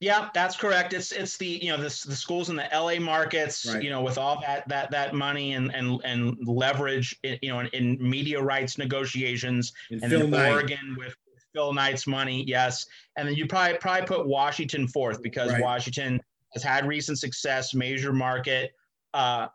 Yeah, 0.00 0.28
that's 0.34 0.56
correct. 0.56 0.92
It's 0.92 1.10
it's 1.10 1.36
the 1.38 1.46
you 1.46 1.70
know 1.70 1.76
the, 1.78 1.84
the 2.06 2.14
schools 2.16 2.50
in 2.50 2.56
the 2.56 2.68
LA 2.72 2.98
markets, 3.00 3.66
Right. 3.66 3.82
you 3.82 3.90
know, 3.90 4.02
with 4.02 4.18
all 4.18 4.40
that 4.42 4.68
that 4.68 4.90
that 4.90 5.14
money 5.14 5.54
and 5.54 5.74
and 5.74 6.00
and 6.04 6.36
leverage, 6.46 7.16
in, 7.22 7.38
you 7.40 7.48
know, 7.48 7.60
in, 7.60 7.66
in 7.68 8.10
media 8.10 8.40
rights 8.40 8.76
negotiations, 8.78 9.72
And 9.90 10.02
and 10.02 10.12
then 10.12 10.30
Knight. 10.30 10.52
Oregon 10.52 10.96
with 10.98 11.14
Phil 11.54 11.72
Knight's 11.72 12.06
money, 12.06 12.44
yes, 12.46 12.84
and 13.16 13.26
then 13.26 13.34
you 13.36 13.46
probably 13.46 13.78
probably 13.78 14.06
put 14.06 14.26
Washington 14.28 14.86
fourth 14.86 15.22
because 15.22 15.50
Right. 15.52 15.62
Washington 15.62 16.20
has 16.52 16.62
had 16.62 16.86
recent 16.86 17.18
success, 17.18 17.74
major 17.74 18.12
market. 18.12 18.72
Uh, 19.14 19.48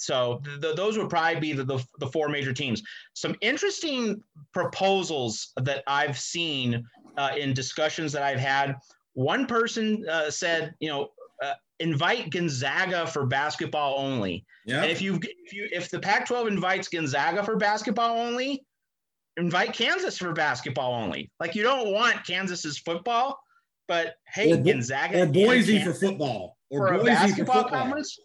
so 0.00 0.40
th- 0.44 0.60
th- 0.60 0.76
those 0.76 0.96
would 0.96 1.10
probably 1.10 1.40
be 1.40 1.52
the, 1.52 1.64
the 1.64 1.84
the 1.98 2.06
four 2.06 2.28
major 2.28 2.52
teams. 2.52 2.82
Some 3.12 3.36
interesting 3.42 4.22
proposals 4.54 5.52
that 5.56 5.82
I've 5.86 6.18
seen 6.18 6.82
uh, 7.18 7.30
in 7.36 7.52
discussions 7.52 8.12
that 8.12 8.22
I've 8.22 8.40
had. 8.40 8.76
One 9.12 9.46
person 9.46 10.04
uh, 10.08 10.30
said, 10.30 10.74
you 10.80 10.88
know, 10.88 11.08
uh, 11.42 11.54
invite 11.80 12.30
Gonzaga 12.30 13.06
for 13.06 13.26
basketball 13.26 13.98
only. 13.98 14.46
Yeah. 14.64 14.82
And 14.82 14.90
if 14.90 15.02
you 15.02 15.18
if 15.22 15.52
you 15.52 15.68
if 15.70 15.90
the 15.90 16.00
Pac-12 16.00 16.48
invites 16.48 16.88
Gonzaga 16.88 17.42
for 17.44 17.56
basketball 17.56 18.18
only, 18.18 18.64
invite 19.36 19.74
Kansas 19.74 20.16
for 20.16 20.32
basketball 20.32 20.94
only. 20.94 21.30
Like 21.40 21.54
you 21.54 21.62
don't 21.62 21.92
want 21.92 22.24
Kansas's 22.26 22.78
football, 22.78 23.38
but 23.86 24.14
hey, 24.32 24.52
Or 24.52 24.56
Gonzaga 24.56 25.22
or 25.22 25.26
Boise 25.26 25.82
for 25.82 25.92
football. 25.92 26.56
Or 26.70 26.88
for 26.88 26.94
a 26.94 26.98
Boise 26.98 27.10
for 27.10 27.16
basketball 27.16 27.62
football. 27.62 27.80
conference. 27.80 28.18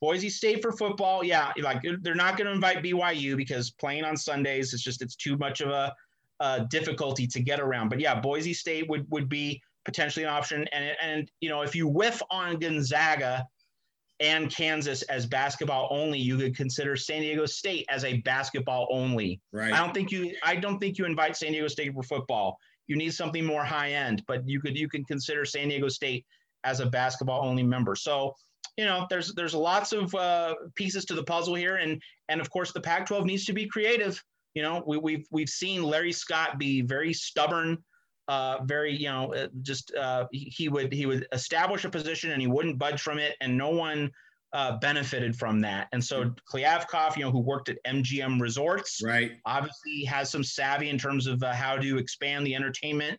Boise 0.00 0.30
State 0.30 0.62
for 0.62 0.72
football, 0.72 1.22
yeah. 1.22 1.52
Like 1.60 1.82
they're 2.00 2.14
not 2.14 2.36
going 2.36 2.46
to 2.46 2.52
invite 2.52 2.82
BYU 2.82 3.36
because 3.36 3.70
playing 3.70 4.04
on 4.04 4.16
Sundays 4.16 4.72
is 4.72 4.82
just 4.82 5.02
it's 5.02 5.16
too 5.16 5.36
much 5.36 5.60
of 5.60 5.70
a, 5.70 5.94
uh 6.40 6.60
difficulty 6.70 7.26
to 7.26 7.40
get 7.40 7.60
around. 7.60 7.90
But 7.90 8.00
yeah, 8.00 8.18
Boise 8.18 8.54
State 8.54 8.88
would 8.88 9.06
would 9.10 9.28
be 9.28 9.60
potentially 9.84 10.24
an 10.24 10.30
option. 10.30 10.66
And 10.72 10.96
and 11.02 11.30
you 11.40 11.50
know 11.50 11.62
if 11.62 11.74
you 11.74 11.86
whiff 11.86 12.22
on 12.30 12.58
Gonzaga 12.58 13.46
and 14.20 14.54
Kansas 14.54 15.02
as 15.02 15.26
basketball 15.26 15.88
only, 15.90 16.18
you 16.18 16.36
could 16.36 16.56
consider 16.56 16.94
San 16.94 17.22
Diego 17.22 17.46
State 17.46 17.86
as 17.88 18.04
a 18.04 18.18
basketball 18.18 18.86
only. 18.90 19.40
Right. 19.52 19.72
I 19.72 19.78
don't 19.78 19.94
think 19.94 20.12
you 20.12 20.34
I 20.44 20.56
don't 20.56 20.78
think 20.78 20.98
you 20.98 21.06
invite 21.06 21.36
San 21.36 21.52
Diego 21.52 21.68
State 21.68 21.92
for 21.94 22.02
football. 22.02 22.58
You 22.86 22.96
need 22.96 23.14
something 23.14 23.44
more 23.44 23.64
high 23.64 23.92
end, 23.92 24.22
but 24.26 24.46
you 24.46 24.60
could 24.60 24.76
you 24.76 24.88
can 24.88 25.04
consider 25.04 25.44
San 25.44 25.68
Diego 25.68 25.88
State 25.88 26.24
as 26.64 26.80
a 26.80 26.86
basketball 26.86 27.46
only 27.46 27.62
member. 27.62 27.94
So, 27.94 28.34
you 28.76 28.84
know, 28.84 29.06
there's 29.10 29.34
there's 29.34 29.54
lots 29.54 29.92
of 29.92 30.14
uh, 30.14 30.54
pieces 30.74 31.04
to 31.06 31.14
the 31.14 31.24
puzzle 31.24 31.54
here, 31.54 31.76
and 31.76 32.00
and 32.28 32.40
of 32.40 32.50
course 32.50 32.72
the 32.72 32.80
Pac-12 32.80 33.24
needs 33.24 33.44
to 33.46 33.52
be 33.52 33.66
creative. 33.66 34.22
You 34.54 34.62
know, 34.62 34.82
we, 34.86 34.98
we've 34.98 35.26
we've 35.30 35.48
seen 35.48 35.82
Larry 35.82 36.12
Scott 36.12 36.58
be 36.58 36.80
very 36.80 37.12
stubborn, 37.12 37.78
uh, 38.28 38.58
very 38.64 38.96
you 38.96 39.08
know 39.08 39.34
uh, 39.34 39.48
just 39.62 39.94
uh, 39.94 40.26
he, 40.32 40.68
would 40.68 40.92
he 40.92 41.06
would 41.06 41.26
establish 41.32 41.84
a 41.84 41.90
position 41.90 42.30
and 42.32 42.40
he 42.40 42.48
wouldn't 42.48 42.78
budge 42.78 43.00
from 43.00 43.18
it, 43.18 43.36
and 43.40 43.56
no 43.56 43.70
one 43.70 44.10
uh, 44.52 44.78
benefited 44.78 45.36
from 45.36 45.60
that. 45.60 45.88
And 45.92 46.02
so 46.02 46.32
Kliavkoff, 46.52 47.16
you 47.16 47.24
know, 47.24 47.30
who 47.30 47.40
worked 47.40 47.68
at 47.68 47.78
MGM 47.86 48.40
Resorts, 48.40 49.00
right, 49.04 49.32
obviously 49.46 50.04
has 50.04 50.30
some 50.30 50.42
savvy 50.42 50.88
in 50.88 50.98
terms 50.98 51.26
of 51.26 51.42
uh, 51.42 51.52
how 51.52 51.76
to 51.76 51.98
expand 51.98 52.46
the 52.46 52.54
entertainment 52.54 53.18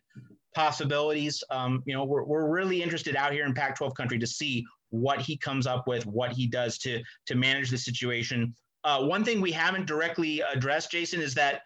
possibilities. 0.54 1.42
Um, 1.50 1.82
you 1.86 1.94
know, 1.94 2.04
we're, 2.04 2.24
we're 2.24 2.50
really 2.50 2.82
interested 2.82 3.16
out 3.16 3.32
here 3.32 3.46
in 3.46 3.54
Pac-12 3.54 3.94
country 3.94 4.18
to 4.18 4.26
see 4.26 4.64
what 4.92 5.20
he 5.20 5.36
comes 5.36 5.66
up 5.66 5.88
with, 5.88 6.06
what 6.06 6.32
he 6.32 6.46
does 6.46 6.78
to 6.78 7.02
to 7.26 7.34
manage 7.34 7.70
the 7.70 7.78
situation. 7.78 8.54
Uh, 8.84 9.02
one 9.02 9.24
thing 9.24 9.40
we 9.40 9.52
haven't 9.52 9.86
directly 9.86 10.40
addressed, 10.52 10.90
Jason, 10.90 11.20
is 11.20 11.34
that 11.34 11.62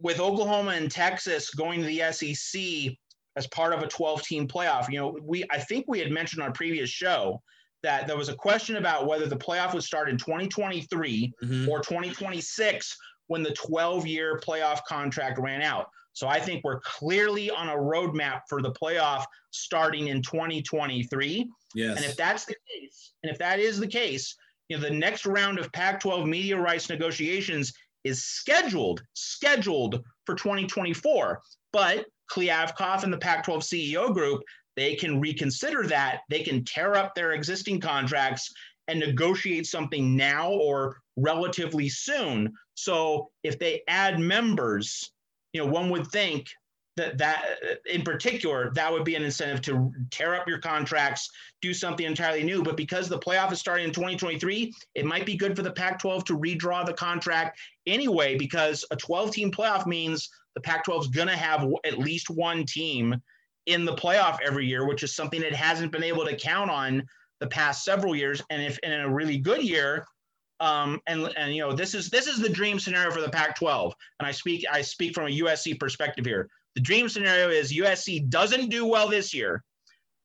with 0.00 0.18
Oklahoma 0.20 0.72
and 0.72 0.90
Texas 0.90 1.50
going 1.50 1.80
to 1.80 1.86
the 1.86 2.02
SEC 2.12 2.92
as 3.36 3.46
part 3.48 3.72
of 3.72 3.82
a 3.82 3.86
12 3.86 4.22
team 4.22 4.48
playoff, 4.48 4.90
you 4.90 4.98
know, 4.98 5.16
we 5.22 5.44
I 5.50 5.58
think 5.58 5.84
we 5.88 6.00
had 6.00 6.10
mentioned 6.10 6.42
on 6.42 6.48
a 6.50 6.52
previous 6.52 6.90
show 6.90 7.40
that 7.82 8.06
there 8.06 8.16
was 8.16 8.28
a 8.28 8.34
question 8.34 8.76
about 8.76 9.06
whether 9.06 9.26
the 9.26 9.36
playoff 9.36 9.72
would 9.72 9.84
start 9.84 10.08
in 10.10 10.18
2023 10.18 11.32
Mhm. 11.42 11.68
or 11.68 11.80
2026 11.80 12.96
when 13.28 13.42
the 13.42 13.52
12 13.52 14.06
year 14.06 14.40
playoff 14.44 14.84
contract 14.86 15.38
ran 15.38 15.62
out. 15.62 15.88
So 16.12 16.28
I 16.28 16.40
think 16.40 16.64
we're 16.64 16.80
clearly 16.80 17.50
on 17.50 17.68
a 17.68 17.76
roadmap 17.76 18.42
for 18.48 18.62
the 18.62 18.72
playoff 18.72 19.24
starting 19.50 20.08
in 20.08 20.22
2023. 20.22 21.48
Yes. 21.74 21.96
And 21.96 22.04
if 22.04 22.16
that's 22.16 22.44
the 22.44 22.54
case, 22.54 23.12
and 23.22 23.30
if 23.30 23.38
that 23.38 23.58
is 23.58 23.78
the 23.78 23.86
case, 23.86 24.36
you 24.68 24.76
know, 24.76 24.82
the 24.82 24.90
next 24.90 25.26
round 25.26 25.58
of 25.58 25.72
Pac-12 25.72 26.26
media 26.26 26.56
rights 26.56 26.88
negotiations 26.88 27.72
is 28.04 28.24
scheduled, 28.24 29.02
scheduled 29.14 30.02
for 30.26 30.34
2024. 30.34 31.40
But 31.72 32.06
Kliavkoff 32.30 33.02
and 33.02 33.12
the 33.12 33.18
Pac-12 33.18 33.58
CEO 33.62 34.12
group, 34.14 34.42
they 34.76 34.94
can 34.94 35.20
reconsider 35.20 35.86
that. 35.88 36.20
They 36.30 36.42
can 36.42 36.64
tear 36.64 36.94
up 36.94 37.14
their 37.14 37.32
existing 37.32 37.80
contracts 37.80 38.52
and 38.88 38.98
negotiate 38.98 39.66
something 39.66 40.16
now 40.16 40.50
or 40.50 41.00
relatively 41.16 41.88
soon. 41.88 42.52
So 42.74 43.30
if 43.42 43.58
they 43.58 43.82
add 43.88 44.18
members, 44.18 45.12
you 45.52 45.62
know, 45.62 45.70
one 45.70 45.90
would 45.90 46.06
think 46.08 46.48
that 46.96 47.18
that 47.18 47.44
uh, 47.64 47.74
in 47.86 48.02
particular 48.02 48.70
that 48.74 48.92
would 48.92 49.04
be 49.04 49.14
an 49.14 49.22
incentive 49.22 49.62
to 49.62 49.92
tear 50.10 50.34
up 50.34 50.48
your 50.48 50.58
contracts 50.58 51.30
do 51.62 51.72
something 51.72 52.04
entirely 52.04 52.42
new. 52.42 52.62
But 52.62 52.76
because 52.76 53.08
the 53.08 53.18
playoff 53.18 53.52
is 53.52 53.60
starting 53.60 53.86
in 53.86 53.92
2023 53.92 54.72
it 54.94 55.04
might 55.04 55.24
be 55.24 55.36
good 55.36 55.56
for 55.56 55.62
the 55.62 55.70
pac 55.70 56.00
12 56.00 56.24
to 56.26 56.38
redraw 56.38 56.84
the 56.84 56.92
contract 56.92 57.58
anyway 57.86 58.36
because 58.36 58.84
a 58.90 58.96
12 58.96 59.30
team 59.30 59.52
playoff 59.52 59.86
means 59.86 60.30
the 60.54 60.60
pac 60.60 60.84
12 60.84 61.04
is 61.04 61.08
going 61.08 61.28
to 61.28 61.36
have 61.36 61.66
at 61.84 61.98
least 61.98 62.28
one 62.28 62.66
team 62.66 63.14
in 63.66 63.84
the 63.84 63.94
playoff 63.94 64.38
every 64.44 64.66
year 64.66 64.86
which 64.86 65.04
is 65.04 65.14
something 65.14 65.42
it 65.42 65.54
hasn't 65.54 65.92
been 65.92 66.02
able 66.02 66.24
to 66.24 66.34
count 66.34 66.70
on 66.70 67.06
the 67.40 67.46
past 67.46 67.84
several 67.84 68.14
years. 68.14 68.42
And 68.50 68.62
if 68.62 68.78
in 68.80 68.92
a 68.92 69.08
really 69.08 69.38
good 69.38 69.62
year 69.62 70.06
um, 70.60 71.00
and 71.06 71.32
and 71.36 71.54
you 71.54 71.62
know 71.62 71.72
this 71.72 71.94
is 71.94 72.10
this 72.10 72.26
is 72.26 72.38
the 72.38 72.48
dream 72.48 72.78
scenario 72.78 73.10
for 73.10 73.22
the 73.22 73.30
Pac-12, 73.30 73.92
and 74.18 74.26
I 74.26 74.30
speak 74.30 74.64
I 74.70 74.82
speak 74.82 75.14
from 75.14 75.26
a 75.26 75.30
USC 75.40 75.80
perspective 75.80 76.26
here. 76.26 76.48
The 76.74 76.82
dream 76.82 77.08
scenario 77.08 77.48
is 77.48 77.72
USC 77.72 78.28
doesn't 78.28 78.68
do 78.68 78.86
well 78.86 79.08
this 79.08 79.34
year, 79.34 79.64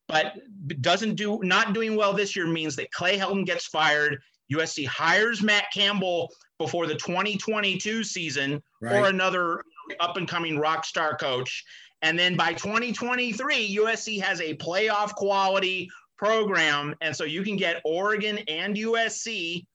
but 0.08 0.34
doesn't 0.82 1.16
do 1.16 1.40
not 1.42 1.74
doing 1.74 1.96
well 1.96 2.14
this 2.14 2.36
year 2.36 2.48
means 2.48 2.76
that 2.76 2.92
Clay 2.92 3.18
Helton 3.18 3.46
gets 3.46 3.66
fired. 3.68 4.20
USC 4.54 4.86
hires 4.86 5.42
Matt 5.42 5.66
Campbell 5.74 6.32
before 6.60 6.86
the 6.86 6.96
2022 6.96 8.04
season 8.04 8.62
or 8.82 9.08
another 9.08 9.64
up 10.00 10.18
and 10.18 10.28
coming 10.28 10.60
rock 10.60 10.86
star 10.86 11.18
coach, 11.18 11.64
and 12.02 12.20
then 12.20 12.36
by 12.36 12.54
2023 12.54 13.78
USC 13.78 14.22
has 14.22 14.42
a 14.42 14.56
playoff 14.58 15.14
quality 15.14 15.90
program, 16.18 16.94
and 17.02 17.16
so 17.16 17.24
you 17.24 17.42
can 17.42 17.56
get 17.56 17.82
Oregon 17.86 18.38
and 18.48 18.76
USC 18.76 19.66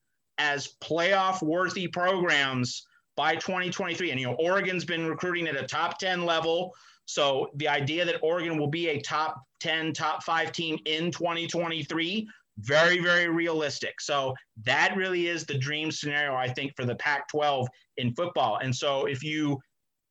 as 0.41 0.73
playoff 0.81 1.43
worthy 1.43 1.87
programs 1.87 2.87
by 3.15 3.35
2023. 3.35 4.09
And 4.09 4.19
you 4.19 4.25
know, 4.25 4.33
Oregon's 4.33 4.83
been 4.83 5.05
recruiting 5.05 5.47
at 5.47 5.55
a 5.55 5.67
top 5.67 5.99
10 5.99 6.25
level. 6.25 6.73
So 7.05 7.51
the 7.55 7.67
idea 7.67 8.05
that 8.05 8.19
Oregon 8.23 8.57
will 8.57 8.67
be 8.67 8.89
a 8.89 9.01
top 9.01 9.39
10, 9.59 9.93
top 9.93 10.23
five 10.23 10.51
team 10.51 10.79
in 10.85 11.11
2023, 11.11 12.27
very, 12.57 12.99
very 12.99 13.27
realistic. 13.27 14.01
So 14.01 14.33
that 14.63 14.97
really 14.97 15.27
is 15.27 15.45
the 15.45 15.57
dream 15.57 15.91
scenario, 15.91 16.33
I 16.35 16.47
think, 16.47 16.75
for 16.75 16.85
the 16.85 16.95
Pac 16.95 17.27
12 17.29 17.67
in 17.97 18.13
football. 18.15 18.57
And 18.63 18.75
so 18.75 19.05
if 19.05 19.23
you 19.23 19.59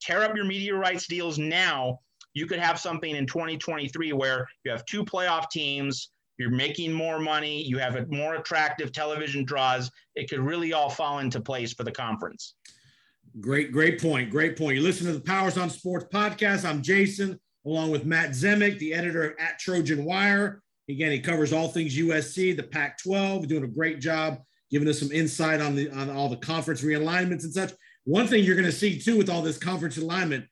tear 0.01 0.23
up 0.23 0.37
your 0.37 0.45
media 0.45 0.77
rights 0.77 1.09
deals 1.09 1.39
now, 1.39 1.99
you 2.35 2.47
could 2.47 2.61
have 2.61 2.79
something 2.79 3.17
in 3.17 3.27
2023 3.27 4.13
where 4.13 4.47
you 4.65 4.71
have 4.71 4.87
two 4.87 5.05
playoff 5.05 5.51
teams, 5.51 6.11
you're 6.41 6.51
making 6.51 6.93
more 6.93 7.19
money, 7.21 7.63
you 7.63 7.79
have 7.79 8.11
more 8.11 8.37
attractive 8.37 8.93
television 8.93 9.45
draws. 9.45 9.91
It 10.15 10.29
could 10.29 10.41
really 10.41 10.73
all 10.73 10.91
fall 10.91 11.19
into 11.19 11.41
place 11.41 11.73
for 11.73 11.85
the 11.85 11.93
conference. 11.93 12.55
Great, 13.41 13.71
great 13.71 14.01
point. 14.01 14.31
Great 14.31 14.57
point. 14.57 14.77
You 14.77 14.83
listen 14.83 15.07
to 15.07 15.13
the 15.13 15.21
Powers 15.21 15.57
on 15.57 15.71
Sports 15.71 16.07
podcast. 16.13 16.65
I'm 16.65 16.83
Jason, 16.83 17.39
along 17.65 17.91
with 17.91 18.05
Matt 18.05 18.31
Zemek, 18.31 18.79
the 18.79 18.95
editor 18.95 19.31
of 19.31 19.39
at 19.39 19.59
Trojan 19.59 20.05
Wire. 20.05 20.63
Again, 20.89 21.13
he 21.13 21.21
covers 21.21 21.53
all 21.53 21.69
things 21.69 21.97
USC, 21.97 22.57
the 22.57 22.65
Pac-12, 22.65 23.47
doing 23.47 23.63
a 23.63 23.69
great 23.69 24.01
job 24.01 24.41
giving 24.71 24.89
us 24.89 25.01
some 25.01 25.13
insight 25.13 25.61
on 25.61 25.75
the 25.75 25.91
on 25.91 26.11
all 26.11 26.29
the 26.29 26.37
conference 26.37 26.83
realignments 26.83 27.45
and 27.45 27.53
such. 27.53 27.73
One 28.05 28.27
thing 28.27 28.45
you're 28.45 28.57
going 28.57 28.67
to 28.67 28.73
see 28.73 28.99
too 28.99 29.17
with 29.17 29.29
all 29.29 29.43
this 29.43 29.59
conference 29.59 29.99
alignment, 29.99 30.47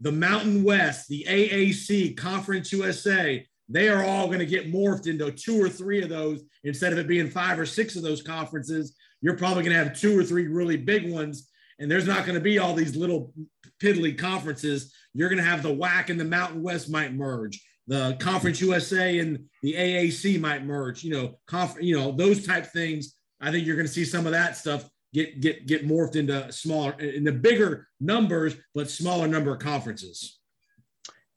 the 0.00 0.12
Mountain 0.12 0.62
West, 0.62 1.08
the 1.08 1.26
AAC, 1.28 2.16
Conference 2.16 2.72
USA, 2.72 3.46
they 3.72 3.88
are 3.88 4.04
all 4.04 4.26
going 4.26 4.38
to 4.38 4.46
get 4.46 4.72
morphed 4.72 5.06
into 5.06 5.30
two 5.32 5.62
or 5.62 5.68
three 5.68 6.02
of 6.02 6.08
those 6.08 6.42
instead 6.64 6.92
of 6.92 6.98
it 6.98 7.08
being 7.08 7.30
five 7.30 7.58
or 7.58 7.66
six 7.66 7.96
of 7.96 8.02
those 8.02 8.22
conferences. 8.22 8.94
You're 9.20 9.36
probably 9.36 9.62
going 9.62 9.76
to 9.76 9.84
have 9.84 9.98
two 9.98 10.18
or 10.18 10.24
three 10.24 10.46
really 10.46 10.76
big 10.76 11.10
ones 11.10 11.48
and 11.82 11.90
there's 11.90 12.06
not 12.06 12.24
going 12.24 12.36
to 12.36 12.40
be 12.40 12.58
all 12.58 12.74
these 12.74 12.94
little 12.94 13.34
piddly 13.82 14.16
conferences. 14.16 14.94
You're 15.14 15.28
going 15.28 15.42
to 15.42 15.48
have 15.48 15.64
the 15.64 15.74
WAC 15.74 16.10
and 16.10 16.20
the 16.20 16.24
Mountain 16.24 16.62
West 16.62 16.88
might 16.88 17.12
merge. 17.12 17.60
The 17.88 18.16
Conference 18.20 18.60
USA 18.60 19.18
and 19.18 19.46
the 19.62 19.74
AAC 19.74 20.40
might 20.40 20.64
merge. 20.64 21.02
You 21.02 21.12
know, 21.12 21.38
conf- 21.48 21.82
you 21.82 21.98
know 21.98 22.12
those 22.12 22.46
type 22.46 22.66
things. 22.66 23.16
I 23.40 23.50
think 23.50 23.66
you're 23.66 23.74
going 23.74 23.88
to 23.88 23.92
see 23.92 24.04
some 24.04 24.26
of 24.26 24.32
that 24.32 24.56
stuff 24.56 24.88
get 25.12 25.40
get 25.40 25.66
get 25.66 25.86
morphed 25.86 26.14
into 26.14 26.50
smaller, 26.52 26.92
into 27.00 27.32
bigger 27.32 27.88
numbers, 28.00 28.54
but 28.76 28.88
smaller 28.88 29.26
number 29.26 29.52
of 29.52 29.58
conferences. 29.58 30.38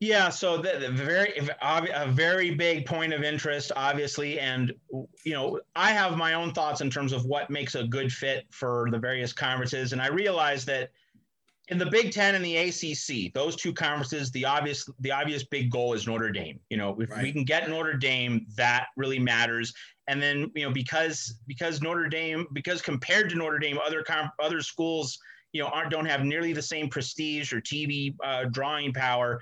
Yeah, 0.01 0.29
so 0.29 0.57
the, 0.57 0.77
the 0.77 0.89
very 0.91 1.33
a 1.61 2.07
very 2.07 2.53
big 2.53 2.85
point 2.85 3.13
of 3.13 3.23
interest, 3.23 3.71
obviously, 3.77 4.39
and 4.39 4.73
you 5.23 5.33
know 5.33 5.61
I 5.75 5.91
have 5.91 6.17
my 6.17 6.33
own 6.33 6.51
thoughts 6.51 6.81
in 6.81 6.89
terms 6.89 7.13
of 7.13 7.25
what 7.25 7.49
makes 7.49 7.75
a 7.75 7.85
good 7.85 8.11
fit 8.11 8.45
for 8.51 8.89
the 8.91 8.99
various 8.99 9.31
conferences, 9.31 9.93
and 9.93 10.01
I 10.01 10.07
realize 10.07 10.65
that 10.65 10.91
in 11.69 11.77
the 11.77 11.85
Big 11.85 12.11
Ten 12.11 12.35
and 12.35 12.45
the 12.45 12.57
ACC, 12.57 13.33
those 13.33 13.55
two 13.55 13.73
conferences, 13.73 14.31
the 14.31 14.43
obvious 14.43 14.87
the 14.99 15.11
obvious 15.11 15.43
big 15.45 15.71
goal 15.71 15.93
is 15.93 16.05
Notre 16.05 16.29
Dame. 16.29 16.59
You 16.69 16.77
know, 16.77 16.99
if 16.99 17.09
Right. 17.09 17.23
we 17.23 17.31
can 17.31 17.45
get 17.45 17.69
Notre 17.69 17.93
Dame, 17.93 18.45
that 18.55 18.87
really 18.97 19.17
matters. 19.17 19.73
And 20.07 20.21
then 20.21 20.51
you 20.55 20.65
know 20.65 20.71
because 20.71 21.39
because 21.47 21.81
Notre 21.81 22.09
Dame 22.09 22.47
because 22.51 22.81
compared 22.81 23.29
to 23.29 23.37
Notre 23.37 23.59
Dame, 23.59 23.79
other 23.83 24.03
com- 24.03 24.31
other 24.39 24.61
schools 24.61 25.17
you 25.53 25.61
know 25.61 25.69
aren't 25.69 25.89
don't 25.89 26.05
have 26.05 26.25
nearly 26.25 26.51
the 26.51 26.61
same 26.61 26.89
prestige 26.89 27.53
or 27.53 27.61
TV 27.61 28.13
uh, 28.23 28.43
drawing 28.51 28.93
power 28.93 29.39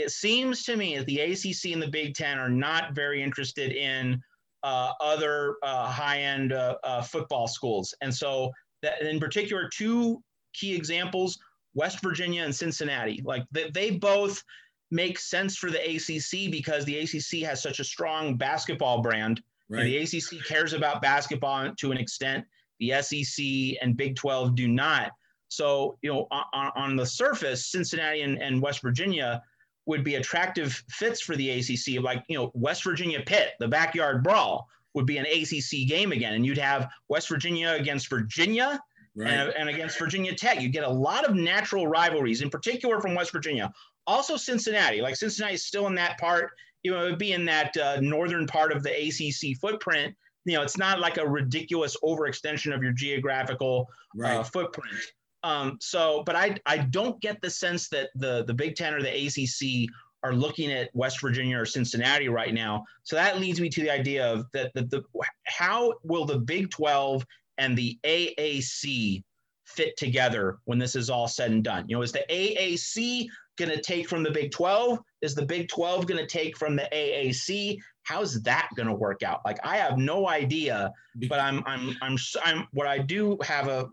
it 0.00 0.10
seems 0.10 0.64
to 0.64 0.76
me 0.76 0.98
that 0.98 1.06
the 1.06 1.20
ACC 1.20 1.72
and 1.72 1.82
the 1.82 1.88
Big 1.88 2.14
Ten 2.14 2.38
are 2.38 2.48
not 2.48 2.94
very 2.94 3.22
interested 3.22 3.72
in 3.72 4.22
uh, 4.62 4.92
other 5.00 5.56
uh, 5.62 5.86
high-end 5.86 6.52
uh, 6.52 6.76
uh, 6.84 7.02
football 7.02 7.48
schools, 7.48 7.94
and 8.00 8.14
so 8.14 8.50
that 8.82 9.02
in 9.02 9.20
particular, 9.20 9.68
two 9.72 10.22
key 10.52 10.74
examples: 10.74 11.38
West 11.74 12.02
Virginia 12.02 12.44
and 12.44 12.54
Cincinnati. 12.54 13.22
Like 13.24 13.44
they, 13.52 13.70
they 13.70 13.90
both 13.92 14.42
make 14.90 15.18
sense 15.18 15.56
for 15.56 15.70
the 15.70 15.78
ACC 15.78 16.50
because 16.50 16.84
the 16.84 16.98
ACC 16.98 17.46
has 17.46 17.62
such 17.62 17.80
a 17.80 17.84
strong 17.84 18.36
basketball 18.36 19.00
brand. 19.02 19.42
And 19.70 19.86
the 19.86 19.98
ACC 19.98 20.44
cares 20.44 20.72
about 20.72 21.00
basketball 21.00 21.72
to 21.76 21.92
an 21.92 21.98
extent. 21.98 22.44
The 22.80 23.00
SEC 23.02 23.78
and 23.80 23.96
Big 23.96 24.16
12 24.16 24.56
do 24.56 24.66
not. 24.66 25.12
So, 25.46 25.96
you 26.02 26.12
know, 26.12 26.26
on, 26.32 26.72
on 26.74 26.96
the 26.96 27.06
surface, 27.06 27.66
Cincinnati 27.66 28.22
and, 28.22 28.42
and 28.42 28.60
West 28.60 28.82
Virginia 28.82 29.42
would 29.86 30.04
be 30.04 30.16
attractive 30.16 30.82
fits 30.88 31.20
for 31.20 31.36
the 31.36 31.50
ACC. 31.50 32.02
Like, 32.02 32.24
you 32.28 32.36
know, 32.36 32.50
West 32.54 32.84
Virginia 32.84 33.20
Pitt, 33.24 33.52
the 33.58 33.68
backyard 33.68 34.22
brawl 34.22 34.68
would 34.94 35.06
be 35.06 35.18
an 35.18 35.26
ACC 35.26 35.88
game 35.88 36.12
again. 36.12 36.34
And 36.34 36.44
you'd 36.44 36.58
have 36.58 36.88
West 37.08 37.28
Virginia 37.28 37.76
against 37.78 38.08
Virginia 38.08 38.80
and, 39.16 39.50
and 39.50 39.68
against 39.68 39.98
Virginia 39.98 40.34
Tech. 40.34 40.60
You 40.60 40.68
get 40.68 40.84
a 40.84 40.88
lot 40.88 41.24
of 41.24 41.34
natural 41.34 41.86
rivalries, 41.86 42.42
in 42.42 42.50
particular 42.50 43.00
from 43.00 43.14
West 43.14 43.32
Virginia. 43.32 43.72
Also, 44.06 44.36
Cincinnati. 44.36 45.00
Like, 45.00 45.16
Cincinnati 45.16 45.54
is 45.54 45.66
still 45.66 45.86
in 45.86 45.94
that 45.96 46.18
part, 46.18 46.52
you 46.82 46.90
know, 46.90 47.04
it 47.04 47.10
would 47.10 47.18
be 47.18 47.32
in 47.32 47.44
that 47.44 47.76
uh, 47.76 48.00
northern 48.00 48.46
part 48.46 48.72
of 48.72 48.82
the 48.82 48.90
ACC 48.90 49.58
footprint. 49.58 50.14
You 50.44 50.56
know, 50.56 50.62
it's 50.62 50.78
not 50.78 51.00
like 51.00 51.18
a 51.18 51.28
ridiculous 51.28 51.96
overextension 52.02 52.74
of 52.74 52.82
your 52.82 52.92
geographical 52.92 53.88
uh, 54.24 54.42
footprint. 54.42 54.96
Um, 55.42 55.78
so, 55.80 56.22
but 56.26 56.36
I 56.36 56.56
I 56.66 56.78
don't 56.78 57.20
get 57.20 57.40
the 57.40 57.50
sense 57.50 57.88
that 57.88 58.10
the 58.14 58.44
the 58.44 58.54
Big 58.54 58.76
Ten 58.76 58.94
or 58.94 59.02
the 59.02 59.26
ACC 59.26 59.90
are 60.22 60.34
looking 60.34 60.70
at 60.70 60.90
West 60.92 61.20
Virginia 61.20 61.58
or 61.58 61.64
Cincinnati 61.64 62.28
right 62.28 62.52
now. 62.52 62.84
So 63.04 63.16
that 63.16 63.40
leads 63.40 63.60
me 63.60 63.70
to 63.70 63.80
the 63.80 63.90
idea 63.90 64.30
of 64.30 64.44
that 64.52 64.72
the, 64.74 64.82
the 64.82 65.02
how 65.46 65.94
will 66.02 66.26
the 66.26 66.38
Big 66.38 66.70
Twelve 66.70 67.24
and 67.58 67.76
the 67.76 67.98
AAC 68.04 69.22
fit 69.64 69.96
together 69.96 70.58
when 70.64 70.78
this 70.78 70.94
is 70.96 71.08
all 71.08 71.28
said 71.28 71.50
and 71.52 71.64
done? 71.64 71.84
You 71.88 71.96
know, 71.96 72.02
is 72.02 72.12
the 72.12 72.24
AAC 72.28 73.28
going 73.60 73.70
to 73.70 73.80
take 73.80 74.08
from 74.08 74.22
the 74.22 74.30
Big 74.30 74.50
12? 74.50 74.98
Is 75.22 75.34
the 75.34 75.44
Big 75.44 75.68
12 75.68 76.06
going 76.06 76.18
to 76.18 76.26
take 76.26 76.56
from 76.56 76.76
the 76.76 76.88
AAC? 76.92 77.78
How's 78.02 78.42
that 78.42 78.68
going 78.74 78.88
to 78.88 78.94
work 78.94 79.22
out? 79.22 79.42
Like 79.44 79.58
I 79.64 79.76
have 79.76 79.98
no 79.98 80.28
idea, 80.28 80.90
but 81.28 81.38
I'm 81.38 81.62
I'm 81.66 81.96
I'm 82.02 82.16
I'm 82.44 82.66
what 82.72 82.86
I 82.86 82.98
do 82.98 83.38
have 83.42 83.68
a 83.68 83.88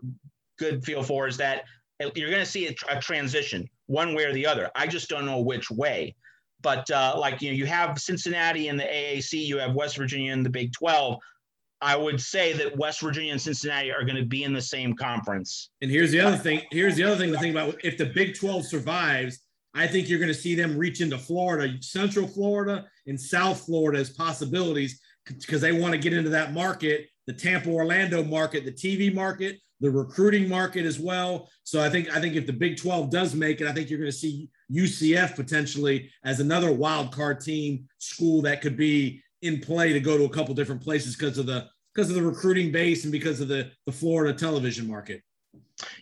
good 0.58 0.84
feel 0.84 1.02
for 1.02 1.26
is 1.26 1.36
that 1.38 1.64
you're 2.14 2.30
going 2.30 2.44
to 2.44 2.50
see 2.50 2.68
a, 2.68 2.74
a 2.90 3.00
transition 3.00 3.68
one 3.86 4.14
way 4.14 4.24
or 4.24 4.32
the 4.32 4.46
other. 4.46 4.70
I 4.74 4.86
just 4.86 5.08
don't 5.08 5.26
know 5.26 5.40
which 5.40 5.70
way. 5.70 6.14
But 6.60 6.90
uh, 6.90 7.14
like 7.16 7.40
you 7.40 7.50
know, 7.50 7.56
you 7.56 7.66
have 7.66 7.98
Cincinnati 7.98 8.68
in 8.68 8.76
the 8.76 8.84
AAC, 8.84 9.32
you 9.46 9.58
have 9.58 9.74
West 9.74 9.96
Virginia 9.96 10.32
in 10.32 10.42
the 10.42 10.50
Big 10.50 10.72
12. 10.72 11.18
I 11.80 11.94
would 11.94 12.20
say 12.20 12.52
that 12.54 12.76
West 12.76 13.00
Virginia 13.00 13.32
and 13.32 13.40
Cincinnati 13.40 13.92
are 13.92 14.02
going 14.02 14.16
to 14.16 14.26
be 14.26 14.42
in 14.42 14.52
the 14.52 14.60
same 14.60 14.94
conference. 14.94 15.70
And 15.80 15.90
here's 15.90 16.10
the 16.10 16.20
other 16.20 16.36
thing. 16.36 16.62
Here's 16.72 16.96
the 16.96 17.04
other 17.04 17.16
thing 17.16 17.32
to 17.32 17.38
think 17.38 17.54
about. 17.54 17.76
If 17.84 17.96
the 17.96 18.06
Big 18.06 18.36
12 18.36 18.66
survives, 18.66 19.38
I 19.74 19.86
think 19.86 20.08
you're 20.08 20.18
going 20.18 20.32
to 20.32 20.34
see 20.34 20.56
them 20.56 20.76
reach 20.76 21.00
into 21.00 21.16
Florida, 21.16 21.76
Central 21.80 22.26
Florida, 22.26 22.86
and 23.06 23.20
South 23.20 23.64
Florida 23.64 24.00
as 24.00 24.10
possibilities 24.10 25.00
because 25.24 25.60
they 25.60 25.72
want 25.72 25.92
to 25.92 25.98
get 25.98 26.12
into 26.12 26.30
that 26.30 26.52
market, 26.52 27.06
the 27.28 27.32
Tampa 27.32 27.68
Orlando 27.68 28.24
market, 28.24 28.64
the 28.64 28.72
TV 28.72 29.14
market, 29.14 29.60
the 29.80 29.90
recruiting 29.90 30.48
market 30.48 30.84
as 30.84 30.98
well. 30.98 31.48
So 31.64 31.80
I 31.80 31.88
think 31.88 32.14
I 32.14 32.20
think 32.20 32.34
if 32.34 32.46
the 32.46 32.52
Big 32.52 32.76
12 32.76 33.10
does 33.10 33.34
make 33.34 33.60
it, 33.60 33.66
I 33.66 33.72
think 33.72 33.90
you're 33.90 33.98
going 33.98 34.10
to 34.10 34.16
see 34.16 34.48
UCF 34.72 35.36
potentially 35.36 36.10
as 36.24 36.40
another 36.40 36.72
wild 36.72 37.12
card 37.12 37.40
team 37.40 37.88
school 37.98 38.42
that 38.42 38.60
could 38.60 38.76
be 38.76 39.22
in 39.42 39.60
play 39.60 39.92
to 39.92 40.00
go 40.00 40.18
to 40.18 40.24
a 40.24 40.28
couple 40.28 40.54
different 40.54 40.82
places 40.82 41.16
because 41.16 41.38
of 41.38 41.46
the 41.46 41.68
because 41.94 42.10
of 42.10 42.16
the 42.16 42.22
recruiting 42.22 42.70
base 42.72 43.04
and 43.04 43.12
because 43.12 43.40
of 43.40 43.48
the 43.48 43.70
the 43.86 43.92
Florida 43.92 44.36
television 44.36 44.86
market. 44.86 45.22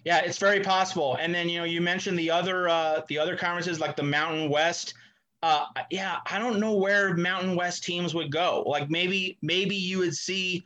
Yeah, 0.04 0.20
it's 0.20 0.38
very 0.38 0.60
possible. 0.60 1.16
And 1.20 1.34
then 1.34 1.48
you 1.48 1.58
know 1.58 1.64
you 1.64 1.80
mentioned 1.80 2.18
the 2.18 2.30
other 2.30 2.68
uh, 2.68 3.02
the 3.08 3.18
other 3.18 3.36
conferences 3.36 3.80
like 3.80 3.96
the 3.96 4.02
Mountain 4.02 4.50
West. 4.50 4.94
Uh, 5.42 5.66
yeah, 5.90 6.18
I 6.26 6.38
don't 6.38 6.58
know 6.58 6.74
where 6.74 7.14
Mountain 7.14 7.54
West 7.56 7.84
teams 7.84 8.14
would 8.14 8.32
go. 8.32 8.64
Like 8.66 8.90
maybe 8.90 9.38
maybe 9.42 9.76
you 9.76 9.98
would 9.98 10.14
see 10.14 10.64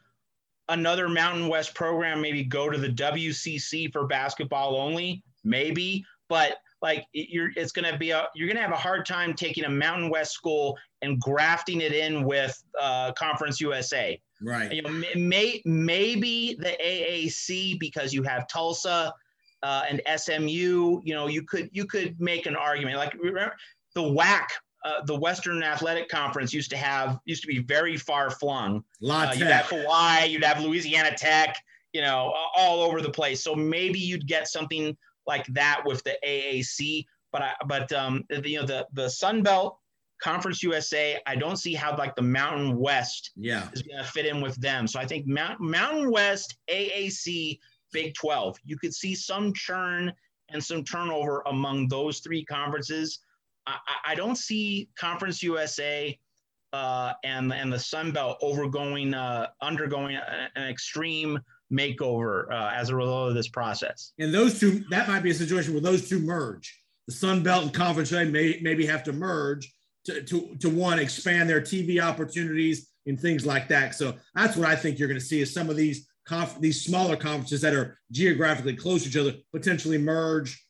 another 0.71 1.09
Mountain 1.09 1.49
West 1.49 1.75
program 1.75 2.21
maybe 2.21 2.43
go 2.43 2.71
to 2.71 2.79
the 2.79 2.89
WCC 2.89 3.93
for 3.93 4.07
basketball 4.07 4.77
only, 4.77 5.23
maybe, 5.45 6.05
but 6.29 6.59
like 6.81 7.05
you're 7.13 7.51
it's 7.57 7.73
going 7.73 7.91
to 7.93 7.99
be 7.99 8.11
a 8.11 8.27
you're 8.35 8.49
going 8.49 8.57
to 8.57 8.63
have 8.63 8.73
a 8.73 8.77
hard 8.77 9.05
time 9.05 9.35
taking 9.35 9.65
a 9.65 9.69
Mountain 9.69 10.09
West 10.09 10.33
school 10.33 10.79
and 11.03 11.21
grafting 11.21 11.81
it 11.83 11.93
in 11.93 12.25
with 12.25 12.63
uh, 12.81 13.13
Conference 13.13 13.61
USA. 13.61 14.19
Right. 14.43 14.73
You 14.73 14.83
know, 14.83 15.03
may, 15.15 15.61
maybe 15.67 16.57
the 16.59 16.77
AAC 16.83 17.79
because 17.79 18.15
you 18.15 18.23
have 18.23 18.49
Tulsa 18.49 19.13
uh, 19.63 19.83
and 19.89 20.01
SMU. 20.19 21.03
You 21.05 21.15
know, 21.15 21.27
you 21.27 21.43
could 21.43 21.69
you 21.73 21.85
could 21.85 22.19
make 22.19 22.47
an 22.47 22.57
argument 22.57 22.97
like 22.97 23.13
remember 23.15 23.55
the 23.95 24.03
WAC 24.03 24.47
uh, 24.85 25.03
the 25.05 25.15
Western 25.15 25.63
Athletic 25.63 26.09
Conference 26.09 26.53
used 26.53 26.71
to 26.71 26.77
have 26.77 27.19
used 27.25 27.43
to 27.43 27.49
be 27.49 27.59
very 27.59 27.97
far 27.97 28.31
flung. 28.31 28.83
Uh, 29.31 29.39
you'd 29.39 29.49
have 29.49 29.67
Hawaii, 29.67 30.27
you'd 30.27 30.45
have 30.45 30.61
Louisiana 30.61 31.15
Tech, 31.17 31.57
you 31.93 32.01
know, 32.01 32.35
all 32.57 32.83
over 32.83 33.01
the 33.03 33.11
place. 33.11 33.43
So 33.43 33.55
maybe 33.55 33.99
you'd 33.99 34.27
get 34.27 34.49
something 34.49 34.97
like 35.27 35.47
that 35.49 35.83
with 35.85 36.03
the 36.05 36.17
AAC. 36.27 37.05
But 37.33 37.43
I, 37.43 37.53
but 37.67 37.93
um, 37.93 38.25
the, 38.29 38.49
you 38.49 38.61
know 38.61 38.67
the 38.67 38.87
the 38.93 39.09
Sun 39.09 39.43
Belt 39.43 39.79
Conference 40.21 40.63
USA, 40.63 41.19
I 41.27 41.35
don't 41.35 41.57
see 41.57 41.75
how 41.75 41.97
like 41.97 42.15
the 42.15 42.23
Mountain 42.23 42.77
West 42.77 43.33
yeah. 43.37 43.69
is 43.73 43.83
going 43.83 44.03
to 44.03 44.09
fit 44.09 44.27
in 44.27 44.41
with 44.41 44.57
them. 44.57 44.87
So 44.87 45.01
I 45.01 45.07
think 45.07 45.27
Mount, 45.27 45.61
Mountain 45.61 46.11
West, 46.11 46.57
AAC, 46.71 47.59
Big 47.93 48.15
12, 48.15 48.57
you 48.65 48.79
could 48.79 48.95
see 48.95 49.15
some 49.15 49.53
churn 49.55 50.13
and 50.51 50.63
some 50.63 50.85
turnover 50.85 51.43
among 51.47 51.89
those 51.89 52.21
three 52.21 52.45
conferences. 52.45 53.21
I, 53.87 54.13
I 54.13 54.15
don't 54.15 54.37
see 54.37 54.89
Conference 54.99 55.43
USA 55.43 56.19
uh, 56.73 57.13
and 57.25 57.53
and 57.53 57.73
the 57.73 57.79
Sun 57.79 58.13
Belt 58.13 58.39
overgoing 58.43 59.15
uh, 59.15 59.49
undergoing 59.61 60.19
an 60.55 60.69
extreme 60.69 61.39
makeover 61.73 62.51
uh, 62.51 62.73
as 62.75 62.91
a 62.91 62.97
result 62.97 63.29
of 63.29 63.35
this 63.35 63.49
process. 63.49 64.13
And 64.19 64.35
those 64.35 64.59
two, 64.59 64.85
that 64.91 65.09
might 65.09 65.23
be 65.23 65.31
a 65.31 65.35
situation 65.35 65.73
where 65.73 65.83
those 65.83 66.09
two 66.09 66.19
merge. 66.19 66.81
The 67.07 67.15
Sun 67.15 67.43
Belt 67.43 67.65
and 67.65 67.75
Conference 67.75 68.11
USA 68.11 68.29
may 68.29 68.59
maybe 68.63 68.87
have 68.87 69.03
to 69.05 69.13
merge 69.13 69.73
to, 70.05 70.23
to, 70.23 70.57
to 70.61 70.69
one 70.69 70.99
expand 70.99 71.49
their 71.49 71.61
TV 71.61 72.03
opportunities 72.03 72.89
and 73.07 73.19
things 73.19 73.47
like 73.47 73.69
that. 73.69 73.95
So 73.95 74.15
that's 74.35 74.57
what 74.57 74.69
I 74.69 74.77
think 74.77 74.99
you're 74.99 75.09
going 75.09 75.21
to 75.21 75.25
see 75.25 75.41
is 75.41 75.53
some 75.53 75.71
of 75.71 75.77
these 75.77 76.09
conf- 76.27 76.61
these 76.61 76.83
smaller 76.83 77.17
conferences 77.17 77.61
that 77.63 77.75
are 77.75 77.99
geographically 78.11 78.77
close 78.77 79.03
to 79.03 79.09
each 79.09 79.17
other 79.17 79.35
potentially 79.53 79.99
merge 79.99 80.65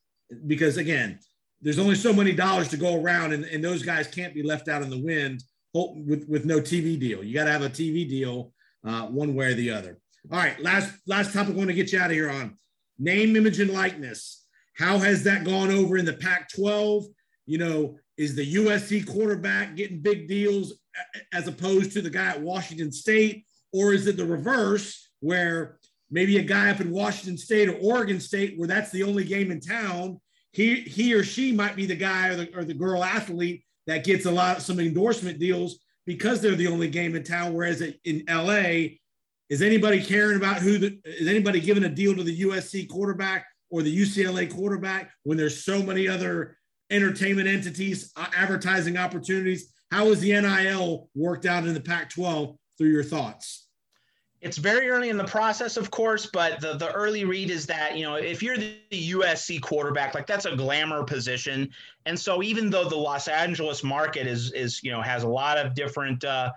because 0.47 0.77
again, 0.77 1.19
there's 1.63 1.79
only 1.79 1.95
so 1.95 2.13
many 2.13 2.33
dollars 2.33 2.69
to 2.69 2.77
go 2.77 3.01
around 3.01 3.33
and, 3.33 3.45
and 3.45 3.63
those 3.63 3.83
guys 3.83 4.07
can't 4.07 4.35
be 4.35 4.43
left 4.43 4.69
out 4.69 4.83
in 4.83 4.91
the 4.91 5.03
wind 5.03 5.43
with, 5.75 6.27
with 6.29 6.45
no 6.45 6.61
TV 6.61 6.99
deal. 6.99 7.23
You 7.23 7.35
got 7.35 7.45
to 7.45 7.53
have 7.53 7.63
a 7.63 7.69
TV 7.69 8.09
deal 8.09 8.53
uh, 8.85 9.07
one 9.07 9.35
way 9.35 9.53
or 9.53 9.55
the 9.55 9.71
other. 9.71 9.99
All 10.31 10.39
right, 10.39 10.61
last 10.61 10.93
last 11.07 11.33
topic 11.33 11.55
I 11.55 11.57
want 11.57 11.69
to 11.69 11.75
get 11.75 11.93
you 11.93 11.99
out 11.99 12.11
of 12.11 12.13
here 12.13 12.31
on 12.31 12.59
name, 12.99 13.37
image, 13.37 13.59
and 13.59 13.71
likeness. 13.71 14.45
How 14.75 14.99
has 14.99 15.25
that 15.25 15.45
gone 15.45 15.71
over 15.71 15.97
in 15.97 16.05
the 16.05 16.13
Pac-12? 16.13 17.05
You 17.47 17.59
know, 17.59 17.97
is 18.17 18.35
the 18.35 18.55
USC 18.55 19.07
quarterback 19.07 19.77
getting 19.77 20.01
big 20.01 20.29
deals 20.29 20.75
as 21.33 21.49
opposed 21.49 21.93
to 21.93 22.03
the 22.03 22.11
guy 22.11 22.29
at 22.29 22.43
Washington 22.43 22.93
State, 22.93 23.45
or 23.73 23.95
is 23.95 24.07
it 24.07 24.17
the 24.19 24.27
reverse 24.27 25.11
where 25.21 25.79
maybe 26.11 26.39
a 26.39 26.43
guy 26.43 26.71
up 26.71 26.81
in 26.81 26.91
Washington 26.91 27.39
State 27.39 27.69
or 27.69 27.79
Oregon 27.81 28.21
State, 28.21 28.59
where 28.59 28.69
that's 28.69 28.91
the 28.91 29.05
only 29.05 29.25
game 29.25 29.51
in 29.51 29.61
town, 29.61 30.21
he 30.53 30.81
he 30.81 31.15
or 31.15 31.23
she 31.23 31.53
might 31.53 31.77
be 31.77 31.87
the 31.87 31.97
guy 31.97 32.29
or 32.29 32.37
the, 32.37 32.57
or 32.57 32.65
the 32.65 32.75
girl 32.75 33.05
athlete 33.05 33.65
that 33.87 34.05
gets 34.05 34.27
a 34.27 34.31
lot 34.31 34.59
of 34.59 34.63
some 34.63 34.81
endorsement 34.81 35.39
deals 35.39 35.79
because 36.07 36.41
they're 36.41 36.55
the 36.55 36.67
only 36.67 36.89
game 36.89 37.15
in 37.15 37.23
town. 37.23 37.55
Whereas 37.55 37.83
in 38.05 38.25
LA, 38.29 38.97
is 39.49 39.63
anybody 39.63 40.03
caring 40.03 40.37
about 40.37 40.59
who 40.59 40.79
the 40.79 40.99
is 41.05 41.29
anybody 41.29 41.61
giving 41.61 41.85
a 41.85 41.89
deal 41.89 42.15
to 42.15 42.23
the 42.23 42.41
USC 42.43 42.89
quarterback 42.89 43.47
or 43.71 43.83
the 43.83 43.97
UCLA 43.97 44.53
quarterback 44.53 45.11
when 45.25 45.37
there's 45.37 45.65
so 45.65 45.83
many 45.83 46.09
other 46.09 46.57
entertainment 46.91 47.49
entities, 47.49 48.13
uh, 48.17 48.27
advertising 48.37 48.97
opportunities? 48.97 49.73
How 49.91 50.07
is 50.07 50.21
the 50.21 50.33
NIL 50.33 51.09
worked 51.17 51.47
out 51.47 51.67
in 51.67 51.75
the 51.75 51.81
Pac-12 51.81 52.57
through 52.79 52.91
your 52.91 53.03
thoughts? 53.03 53.69
It's 54.41 54.57
very 54.57 54.89
early 54.89 55.11
in 55.11 55.19
the 55.19 55.25
process, 55.25 55.77
of 55.77 55.91
course, 55.91 56.25
but 56.25 56.61
the, 56.61 56.75
the 56.75 56.91
early 56.93 57.25
read 57.25 57.51
is 57.51 57.67
that, 57.67 57.97
you 57.99 58.05
know, 58.05 58.15
if 58.15 58.43
you're 58.43 58.57
the 58.57 58.79
USC 58.91 59.61
quarterback, 59.61 60.15
like 60.15 60.27
that's 60.27 60.47
a 60.47 60.57
glamour 60.57 61.05
position. 61.05 61.71
And 62.07 62.19
so 62.19 62.43
even 62.43 62.71
though 62.71 62.89
the 62.89 62.97
Los 62.97 63.29
Angeles 63.29 63.85
market 63.85 64.27
is, 64.27 64.51
is 64.53 64.83
you 64.83 64.93
know, 64.93 65.03
has 65.03 65.25
a 65.25 65.29
lot 65.29 65.59
of 65.59 65.75
different 65.75 66.25
uh, 66.25 66.53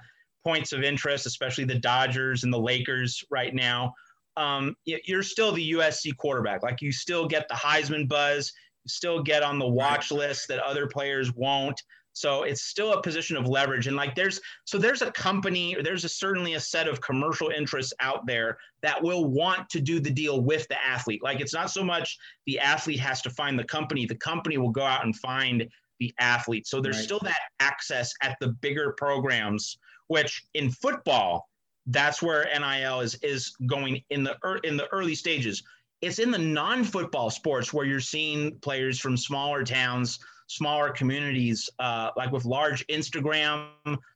points 0.45 0.71
of 0.71 0.81
interest, 0.81 1.25
especially 1.25 1.65
the 1.65 1.79
Dodgers 1.79 2.45
and 2.45 2.53
the 2.53 2.59
Lakers 2.59 3.21
right 3.29 3.53
now, 3.53 3.93
um, 4.37 4.75
you're 4.85 5.23
still 5.23 5.51
the 5.51 5.73
USC 5.73 6.15
quarterback. 6.15 6.63
Like 6.63 6.81
you 6.81 6.91
still 6.91 7.27
get 7.27 7.47
the 7.49 7.53
Heisman 7.53 8.07
buzz, 8.07 8.53
you 8.85 8.89
still 8.89 9.21
get 9.21 9.43
on 9.43 9.59
the 9.59 9.67
watch 9.67 10.09
list 10.09 10.47
that 10.47 10.59
other 10.59 10.87
players 10.87 11.33
won't. 11.33 11.81
So 12.13 12.43
it's 12.43 12.61
still 12.61 12.93
a 12.93 13.01
position 13.01 13.35
of 13.35 13.47
leverage. 13.47 13.87
And 13.87 13.95
like 13.95 14.15
there's 14.15 14.39
so 14.65 14.77
there's 14.77 15.01
a 15.01 15.11
company, 15.11 15.75
there's 15.83 16.05
a, 16.05 16.09
certainly 16.09 16.53
a 16.53 16.59
set 16.59 16.87
of 16.87 17.01
commercial 17.01 17.49
interests 17.49 17.93
out 17.99 18.25
there 18.25 18.57
that 18.83 19.01
will 19.01 19.25
want 19.25 19.67
to 19.71 19.81
do 19.81 19.99
the 19.99 20.11
deal 20.11 20.41
with 20.41 20.67
the 20.67 20.83
athlete. 20.85 21.23
Like 21.23 21.41
it's 21.41 21.53
not 21.53 21.71
so 21.71 21.83
much 21.83 22.17
the 22.45 22.59
athlete 22.59 22.99
has 22.99 23.21
to 23.23 23.31
find 23.31 23.57
the 23.57 23.63
company, 23.63 24.05
the 24.05 24.15
company 24.15 24.57
will 24.57 24.69
go 24.69 24.83
out 24.83 25.03
and 25.03 25.15
find 25.17 25.67
the 25.99 26.13
athlete. 26.19 26.67
So 26.67 26.79
there's 26.79 26.97
right. 26.97 27.05
still 27.05 27.19
that 27.23 27.39
access 27.59 28.13
at 28.21 28.37
the 28.39 28.49
bigger 28.49 28.93
programs, 28.97 29.77
which 30.07 30.43
in 30.53 30.69
football, 30.69 31.49
that's 31.87 32.21
where 32.21 32.47
NIL 32.57 33.01
is 33.01 33.15
is 33.15 33.55
going 33.65 34.01
in 34.11 34.23
the 34.23 34.37
in 34.63 34.77
the 34.77 34.87
early 34.93 35.15
stages. 35.15 35.63
It's 36.01 36.19
in 36.19 36.31
the 36.31 36.37
non-football 36.37 37.29
sports 37.29 37.73
where 37.73 37.85
you're 37.85 38.01
seeing 38.01 38.59
players 38.59 38.99
from 38.99 39.15
smaller 39.15 39.63
towns 39.63 40.19
smaller 40.47 40.91
communities, 40.91 41.69
uh, 41.79 42.09
like 42.15 42.31
with 42.31 42.45
large 42.45 42.85
Instagram, 42.87 43.67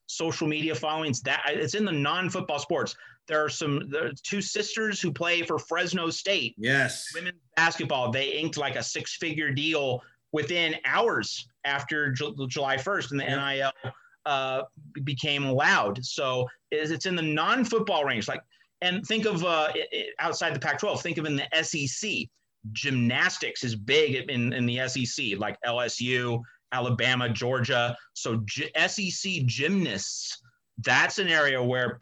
social 0.05 0.47
media 0.47 0.75
followings. 0.75 1.21
That 1.21 1.43
it's 1.47 1.75
in 1.75 1.85
the 1.85 1.91
non-football 1.91 2.59
sports. 2.59 2.95
There 3.27 3.43
are 3.43 3.49
some 3.49 3.89
there 3.89 4.07
are 4.07 4.11
two 4.23 4.41
sisters 4.41 5.01
who 5.01 5.11
play 5.11 5.41
for 5.41 5.59
Fresno 5.59 6.09
State. 6.09 6.55
Yes, 6.57 7.11
women's 7.13 7.39
basketball. 7.55 8.11
They 8.11 8.29
inked 8.29 8.57
like 8.57 8.75
a 8.75 8.83
six-figure 8.83 9.51
deal 9.51 10.01
within 10.31 10.75
hours 10.85 11.47
after 11.65 12.11
J- 12.11 12.33
July 12.47 12.77
1st, 12.77 13.11
and 13.11 13.19
the 13.19 13.25
yeah. 13.25 13.71
NIL 13.83 13.93
uh, 14.25 14.63
became 15.03 15.45
allowed. 15.45 16.03
So 16.05 16.47
it's 16.71 17.05
in 17.05 17.15
the 17.15 17.21
non-football 17.21 18.05
range. 18.05 18.27
Like, 18.27 18.41
and 18.81 19.05
think 19.05 19.25
of 19.25 19.43
uh, 19.43 19.71
outside 20.19 20.53
the 20.53 20.59
Pac-12. 20.59 21.01
Think 21.01 21.17
of 21.17 21.25
in 21.25 21.35
the 21.35 21.63
SEC 21.63 22.27
gymnastics 22.71 23.63
is 23.63 23.75
big 23.75 24.29
in, 24.29 24.53
in 24.53 24.65
the 24.65 24.87
SEC, 24.87 25.37
like 25.37 25.57
LSU, 25.65 26.41
Alabama, 26.71 27.29
Georgia. 27.29 27.95
So 28.13 28.41
G- 28.45 28.71
SEC 28.87 29.45
gymnasts, 29.45 30.41
that's 30.83 31.19
an 31.19 31.27
area 31.27 31.61
where 31.61 31.97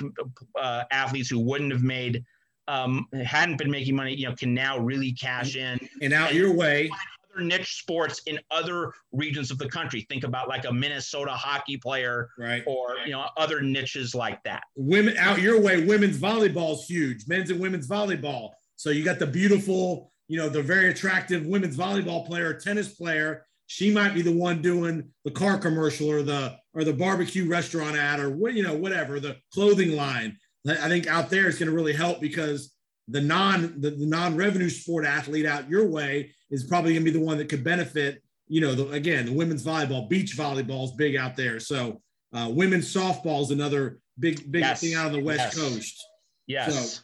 uh, 0.60 0.84
athletes 0.91 1.30
who 1.30 1.40
wouldn't 1.40 1.72
have 1.72 1.84
made, 1.84 2.23
um, 2.68 3.07
hadn't 3.23 3.57
been 3.57 3.72
making 3.72 3.95
money, 3.95 4.15
you 4.15 4.27
know, 4.27 4.36
can 4.36 4.53
now 4.53 4.77
really 4.77 5.11
cash 5.14 5.56
in 5.56 5.80
and 6.02 6.14
out 6.14 6.30
and 6.30 6.38
your 6.38 6.53
way. 6.53 6.90
Other 7.34 7.45
niche 7.45 7.80
sports 7.80 8.22
in 8.26 8.40
other 8.49 8.91
regions 9.11 9.52
of 9.52 9.57
the 9.57 9.68
country. 9.69 10.06
Think 10.10 10.23
about 10.23 10.48
like 10.48 10.65
a 10.65 10.73
Minnesota 10.73 11.32
hockey 11.32 11.77
player, 11.77 12.30
right? 12.40 12.64
Or 12.65 12.95
you 13.06 13.11
know 13.11 13.26
other 13.38 13.61
niches 13.61 14.15
like 14.15 14.41
that. 14.44 14.64
Women 14.76 15.15
out 15.18 15.41
your 15.41 15.61
way. 15.61 15.86
Women's 15.86 16.18
volleyball 16.18 16.73
is 16.73 16.86
huge. 16.86 17.27
Men's 17.27 17.52
and 17.52 17.60
women's 17.60 17.88
volleyball. 17.88 18.52
So 18.77 18.90
you 18.90 19.03
got 19.03 19.19
the 19.19 19.27
beautiful, 19.27 20.11
you 20.28 20.38
know, 20.38 20.50
the 20.50 20.62
very 20.62 20.90
attractive 20.90 21.46
women's 21.46 21.78
volleyball 21.78 22.26
player, 22.26 22.54
tennis 22.54 22.94
player. 22.94 23.46
She 23.68 23.92
might 23.92 24.14
be 24.14 24.22
the 24.22 24.36
one 24.36 24.62
doing 24.62 25.10
the 25.24 25.32
car 25.32 25.58
commercial 25.58 26.10
or 26.10 26.22
the 26.22 26.56
or 26.74 26.84
the 26.84 26.94
barbecue 26.94 27.48
restaurant 27.48 27.96
ad 27.96 28.20
or 28.20 28.30
what 28.30 28.54
you 28.54 28.62
know 28.64 28.76
whatever 28.76 29.20
the 29.20 29.38
clothing 29.54 29.96
line. 29.96 30.38
I 30.68 30.88
think 30.88 31.08
out 31.08 31.30
there 31.30 31.48
is 31.48 31.58
going 31.60 31.70
to 31.70 31.76
really 31.76 31.94
help 31.94 32.22
because 32.22 32.76
the 33.08 33.22
non 33.22 33.80
the, 33.82 33.92
the 33.92 34.06
non-revenue 34.06 34.70
sport 34.70 35.06
athlete 35.06 35.46
out 35.46 35.70
your 35.70 35.88
way 35.88 36.32
is 36.52 36.64
probably 36.64 36.94
going 36.94 37.06
to 37.06 37.12
be 37.12 37.18
the 37.18 37.24
one 37.24 37.38
that 37.38 37.50
could 37.50 37.64
benefit 37.64 38.22
you 38.48 38.62
know 38.62 38.74
the, 38.74 38.90
again 38.92 39.28
the 39.28 39.34
women's 39.34 39.64
volleyball 39.64 40.10
beach 40.10 40.36
volleyball 40.38 40.86
is 40.86 40.92
big 40.94 41.16
out 41.16 41.36
there 41.36 41.60
so 41.60 42.02
uh, 42.34 42.50
women's 42.52 42.92
softball 42.92 43.42
is 43.44 43.52
another 43.52 44.00
big 44.20 44.52
big 44.52 44.62
Yes. 44.62 44.82
thing 44.82 44.96
out 44.96 45.06
on 45.08 45.12
the 45.14 45.24
west 45.24 45.56
Yes. 45.56 45.56
coast 45.56 46.06
Yes. 46.48 47.02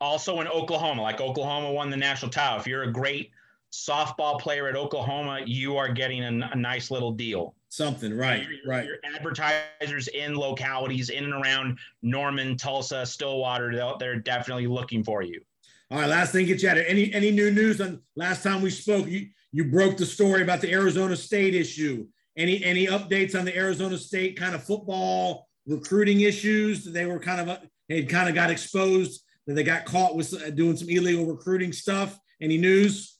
Also 0.00 0.40
in 0.40 0.48
Oklahoma, 0.48 1.02
like 1.02 1.20
Oklahoma 1.20 1.72
won 1.72 1.90
the 1.90 1.96
national 1.96 2.30
title. 2.30 2.58
If 2.58 2.66
you're 2.66 2.84
a 2.84 2.92
great 2.92 3.30
softball 3.72 4.40
player 4.40 4.68
at 4.68 4.76
Oklahoma, 4.76 5.40
you 5.46 5.76
are 5.76 5.92
getting 5.92 6.22
a, 6.24 6.50
a 6.52 6.56
nice 6.56 6.90
little 6.90 7.12
deal. 7.12 7.54
something 7.68 8.16
right 8.16 8.44
right 8.66 8.84
Your 8.84 8.96
advertisers 9.14 10.08
in 10.08 10.34
localities 10.34 11.10
in 11.10 11.24
and 11.24 11.34
around 11.34 11.78
Norman, 12.02 12.56
Tulsa, 12.56 13.06
Stillwater, 13.06 13.72
they're, 13.74 13.94
they're 14.00 14.18
definitely 14.18 14.66
looking 14.66 15.04
for 15.04 15.22
you. 15.22 15.40
all 15.90 15.98
right 16.00 16.08
last 16.08 16.32
thing 16.32 16.46
get 16.46 16.62
you 16.62 16.68
out 16.68 16.78
of 16.78 16.84
any 16.88 17.12
any 17.14 17.30
new 17.30 17.50
news 17.52 17.80
on 17.80 18.00
last 18.16 18.42
time 18.42 18.60
we 18.60 18.70
spoke 18.70 19.06
you 19.06 19.28
you 19.52 19.64
broke 19.64 19.96
the 19.96 20.06
story 20.06 20.42
about 20.42 20.60
the 20.60 20.72
arizona 20.72 21.14
state 21.16 21.54
issue 21.54 22.06
any 22.36 22.62
any 22.64 22.86
updates 22.86 23.38
on 23.38 23.44
the 23.44 23.56
arizona 23.56 23.96
state 23.98 24.36
kind 24.36 24.54
of 24.56 24.64
football 24.64 25.48
recruiting 25.66 26.20
issues 26.22 26.84
they 26.84 27.06
were 27.06 27.20
kind 27.20 27.40
of 27.40 27.48
uh, 27.48 27.58
they 27.88 28.02
kind 28.02 28.28
of 28.28 28.34
got 28.34 28.50
exposed 28.50 29.22
that 29.50 29.54
they 29.54 29.64
got 29.64 29.84
caught 29.84 30.14
with 30.14 30.32
uh, 30.32 30.50
doing 30.50 30.76
some 30.76 30.88
illegal 30.88 31.26
recruiting 31.26 31.72
stuff 31.72 32.18
any 32.40 32.56
news 32.56 33.18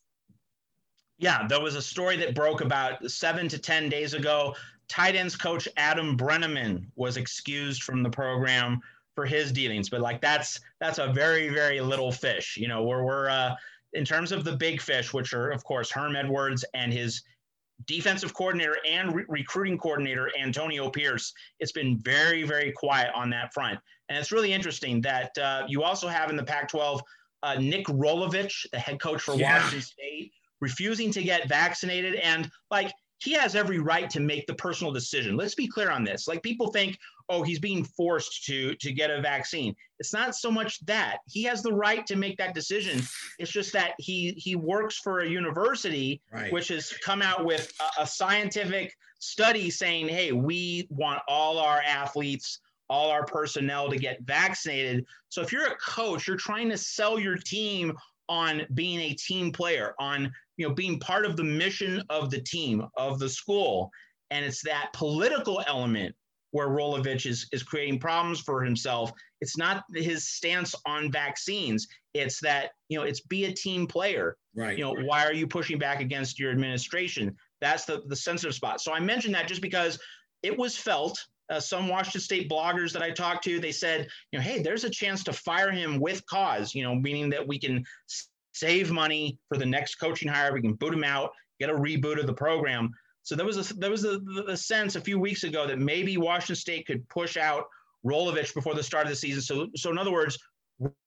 Yeah, 1.18 1.46
there 1.48 1.60
was 1.60 1.74
a 1.74 1.82
story 1.82 2.16
that 2.18 2.34
broke 2.34 2.60
about 2.60 3.10
seven 3.10 3.48
to 3.48 3.58
10 3.58 3.88
days 3.88 4.14
ago. 4.14 4.54
Tight 4.88 5.16
ends 5.16 5.36
coach 5.36 5.68
Adam 5.76 6.16
Breneman 6.16 6.86
was 6.94 7.16
excused 7.16 7.82
from 7.82 8.02
the 8.02 8.10
program 8.10 8.80
for 9.14 9.26
his 9.26 9.52
dealings, 9.52 9.90
but 9.90 10.00
like 10.00 10.20
that's 10.20 10.60
that's 10.80 10.98
a 10.98 11.12
very 11.12 11.48
very 11.48 11.80
little 11.80 12.10
fish. 12.12 12.56
You 12.56 12.68
know, 12.68 12.82
where 12.84 13.04
we're 13.04 13.28
uh, 13.28 13.54
in 13.92 14.04
terms 14.04 14.32
of 14.32 14.44
the 14.44 14.56
big 14.56 14.80
fish, 14.80 15.12
which 15.12 15.34
are 15.34 15.50
of 15.50 15.64
course 15.64 15.90
Herm 15.90 16.16
Edwards 16.16 16.64
and 16.74 16.92
his 16.92 17.22
defensive 17.86 18.34
coordinator 18.34 18.76
and 18.88 19.14
re- 19.14 19.24
recruiting 19.28 19.78
coordinator 19.78 20.30
Antonio 20.40 20.88
Pierce. 20.90 21.32
It's 21.58 21.72
been 21.72 21.98
very 21.98 22.44
very 22.44 22.72
quiet 22.72 23.10
on 23.14 23.30
that 23.30 23.52
front, 23.52 23.78
and 24.10 24.18
it's 24.18 24.30
really 24.32 24.52
interesting 24.52 25.00
that 25.02 25.36
uh, 25.38 25.62
you 25.68 25.82
also 25.82 26.08
have 26.08 26.28
in 26.28 26.36
the 26.36 26.44
Pac-12 26.44 27.00
uh, 27.42 27.54
Nick 27.58 27.86
Rolovich, 27.86 28.66
the 28.72 28.78
head 28.78 29.00
coach 29.00 29.22
for 29.22 29.34
Yeah. 29.34 29.54
Washington 29.54 29.80
State 29.80 30.32
refusing 30.60 31.10
to 31.12 31.22
get 31.22 31.48
vaccinated. 31.48 32.16
And 32.16 32.50
like 32.70 32.92
he 33.16 33.32
has 33.32 33.54
every 33.54 33.78
right 33.78 34.10
to 34.10 34.20
make 34.20 34.46
the 34.46 34.54
personal 34.54 34.92
decision. 34.92 35.36
Let's 35.36 35.54
be 35.54 35.66
clear 35.66 35.90
on 35.90 36.04
this. 36.04 36.28
Like 36.28 36.42
people 36.42 36.70
think 36.70 36.98
oh 37.30 37.42
he's 37.42 37.58
being 37.60 37.84
forced 37.84 38.44
to 38.46 38.74
to 38.74 38.92
get 38.92 39.10
a 39.10 39.20
vaccine. 39.22 39.74
It's 40.00 40.12
not 40.12 40.34
so 40.34 40.50
much 40.50 40.84
that. 40.86 41.18
He 41.28 41.42
has 41.44 41.62
the 41.62 41.72
right 41.72 42.04
to 42.06 42.16
make 42.16 42.36
that 42.38 42.54
decision. 42.54 43.00
It's 43.38 43.50
just 43.50 43.72
that 43.74 43.92
he 43.98 44.32
he 44.36 44.54
works 44.56 44.96
for 44.98 45.20
a 45.20 45.28
university 45.28 46.20
Right. 46.32 46.52
which 46.52 46.68
has 46.68 46.92
come 47.04 47.22
out 47.22 47.44
with 47.44 47.72
a, 47.98 48.02
a 48.02 48.06
scientific 48.06 48.94
study 49.18 49.70
saying 49.70 50.08
hey 50.08 50.32
we 50.32 50.86
want 50.90 51.20
all 51.28 51.58
our 51.58 51.80
athletes 51.82 52.60
all 52.90 53.10
our 53.10 53.24
personnel 53.24 53.88
to 53.88 53.96
get 53.96 54.20
vaccinated. 54.22 55.06
So 55.30 55.40
if 55.40 55.52
you're 55.52 55.66
a 55.66 55.76
coach 55.76 56.26
you're 56.26 56.36
trying 56.36 56.68
to 56.68 56.76
sell 56.76 57.18
your 57.18 57.36
team 57.36 57.96
on 58.28 58.62
being 58.74 59.00
a 59.00 59.14
team 59.14 59.50
player 59.50 59.94
on 59.98 60.30
you 60.56 60.68
know 60.68 60.74
being 60.74 60.98
part 61.00 61.24
of 61.24 61.36
the 61.36 61.44
mission 61.44 62.02
of 62.10 62.30
the 62.30 62.40
team 62.40 62.86
of 62.96 63.18
the 63.18 63.28
school. 63.28 63.90
And 64.32 64.44
it's 64.44 64.62
that 64.62 64.90
political 64.92 65.62
element 65.66 66.14
where 66.52 66.68
Rolovich 66.68 67.26
is 67.26 67.48
is 67.52 67.62
creating 67.62 67.98
problems 68.00 68.40
for 68.40 68.62
himself. 68.62 69.12
It's 69.40 69.56
not 69.56 69.84
his 69.94 70.28
stance 70.28 70.74
on 70.86 71.10
vaccines. 71.10 71.88
It's 72.14 72.40
that 72.40 72.70
you 72.88 72.98
know 72.98 73.04
it's 73.04 73.20
be 73.20 73.44
a 73.44 73.52
team 73.52 73.86
player. 73.86 74.36
Right. 74.54 74.76
You 74.76 74.84
know 74.84 74.96
why 75.04 75.24
are 75.24 75.32
you 75.32 75.46
pushing 75.46 75.78
back 75.78 76.00
against 76.00 76.38
your 76.38 76.50
administration? 76.50 77.36
That's 77.60 77.84
the 77.84 78.02
the 78.06 78.16
sensitive 78.16 78.54
spot. 78.54 78.80
So 78.80 78.92
i 78.92 79.00
mentioned 79.00 79.34
that 79.34 79.48
just 79.48 79.62
because 79.62 79.98
it 80.42 80.56
was 80.56 80.76
felt 80.76 81.18
uh, 81.50 81.60
some 81.60 81.88
washington 81.88 82.20
state 82.20 82.48
bloggers 82.48 82.92
that 82.92 83.02
i 83.02 83.10
talked 83.10 83.44
to 83.44 83.60
they 83.60 83.72
said 83.72 84.06
you 84.30 84.38
know 84.38 84.42
hey 84.42 84.62
there's 84.62 84.84
a 84.84 84.90
chance 84.90 85.24
to 85.24 85.32
fire 85.32 85.70
him 85.70 86.00
with 86.00 86.24
cause 86.26 86.74
you 86.74 86.82
know 86.82 86.94
meaning 86.94 87.28
that 87.28 87.46
we 87.46 87.58
can 87.58 87.84
save 88.52 88.90
money 88.90 89.38
for 89.48 89.56
the 89.56 89.66
next 89.66 89.96
coaching 89.96 90.28
hire. 90.28 90.52
We 90.52 90.60
can 90.60 90.74
boot 90.74 90.94
him 90.94 91.04
out 91.04 91.30
get 91.60 91.70
a 91.70 91.74
reboot 91.74 92.18
of 92.18 92.26
the 92.26 92.32
program. 92.32 92.90
So 93.22 93.36
there 93.36 93.46
was 93.46 93.70
a 93.70 93.74
there 93.74 93.90
was 93.90 94.04
a, 94.04 94.20
a 94.48 94.56
sense 94.56 94.96
a 94.96 95.00
few 95.00 95.18
weeks 95.18 95.44
ago 95.44 95.66
that 95.66 95.78
maybe 95.78 96.16
washington 96.16 96.56
state 96.56 96.86
could 96.86 97.06
push 97.10 97.36
out 97.36 97.64
rolovich 98.04 98.54
before 98.54 98.74
the 98.74 98.82
start 98.82 99.04
of 99.04 99.10
the 99.10 99.16
season. 99.16 99.42
So 99.42 99.68
so 99.76 99.90
in 99.90 99.98
other 99.98 100.10
words 100.10 100.38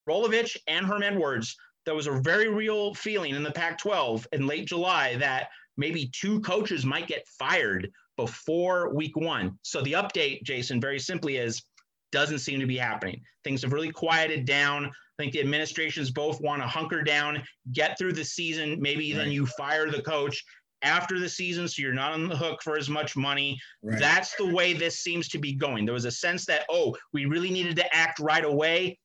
rolovich 0.07 0.55
and 0.67 0.85
herm 0.85 1.03
edwards 1.03 1.55
there 1.85 1.95
was 1.95 2.07
a 2.07 2.21
very 2.21 2.47
real 2.47 2.93
feeling 2.93 3.35
in 3.35 3.43
the 3.43 3.51
Pac 3.51 3.77
12 3.77 4.27
in 4.31 4.47
late 4.47 4.67
July 4.67 5.17
that 5.17 5.49
maybe 5.75 6.09
two 6.13 6.39
coaches 6.41 6.85
might 6.85 7.07
get 7.07 7.27
fired 7.27 7.91
before 8.18 8.94
week 8.94 9.15
one. 9.15 9.57
So 9.61 9.81
the 9.81 9.94
update, 9.94 10.44
Jason, 10.44 10.80
very 10.80 10.99
simply 10.99 11.38
is 11.38 11.64
doesn't 12.11 12.40
seem 12.40 12.60
to 12.60 12.68
be 12.68 12.77
happening. 12.77 13.22
Things 13.44 13.64
have 13.64 13.73
really 13.73 13.91
quieted 13.91 14.45
down. 14.45 14.85
I 14.85 14.91
think 15.18 15.34
the 15.34 15.41
administrations 15.41 16.11
both 16.11 16.41
want 16.41 16.61
to 16.61 16.68
hunker 16.68 17.02
down, 17.03 17.44
get 17.72 17.98
through 17.98 18.14
the 18.14 18.23
season. 18.23 18.80
Maybe 18.80 19.14
then 19.14 19.31
you 19.31 19.45
fire 19.45 19.90
the 19.90 20.02
coach 20.02 20.44
after 20.84 21.19
the 21.19 21.30
season 21.30 21.68
so 21.68 21.81
you're 21.81 21.94
not 21.94 22.14
on 22.14 22.27
the 22.27 22.35
hook 22.35 22.61
for 22.61 22.77
as 22.77 22.90
much 22.90 23.15
money. 23.15 23.57
Right. 23.81 23.99
That's 23.99 24.35
the 24.35 24.53
way 24.53 24.73
this 24.73 24.99
seems 24.99 25.27
to 25.30 25.40
be 25.40 25.53
going. 25.53 25.85
There 25.85 25.94
was 25.94 26.06
a 26.06 26.11
sense 26.11 26.45
that, 26.45 26.65
oh, 26.69 26.95
we 27.14 27.26
really 27.26 27.49
needed 27.49 27.76
to 27.77 27.95
act 27.95 28.19
right 28.19 28.45
away 28.45 28.99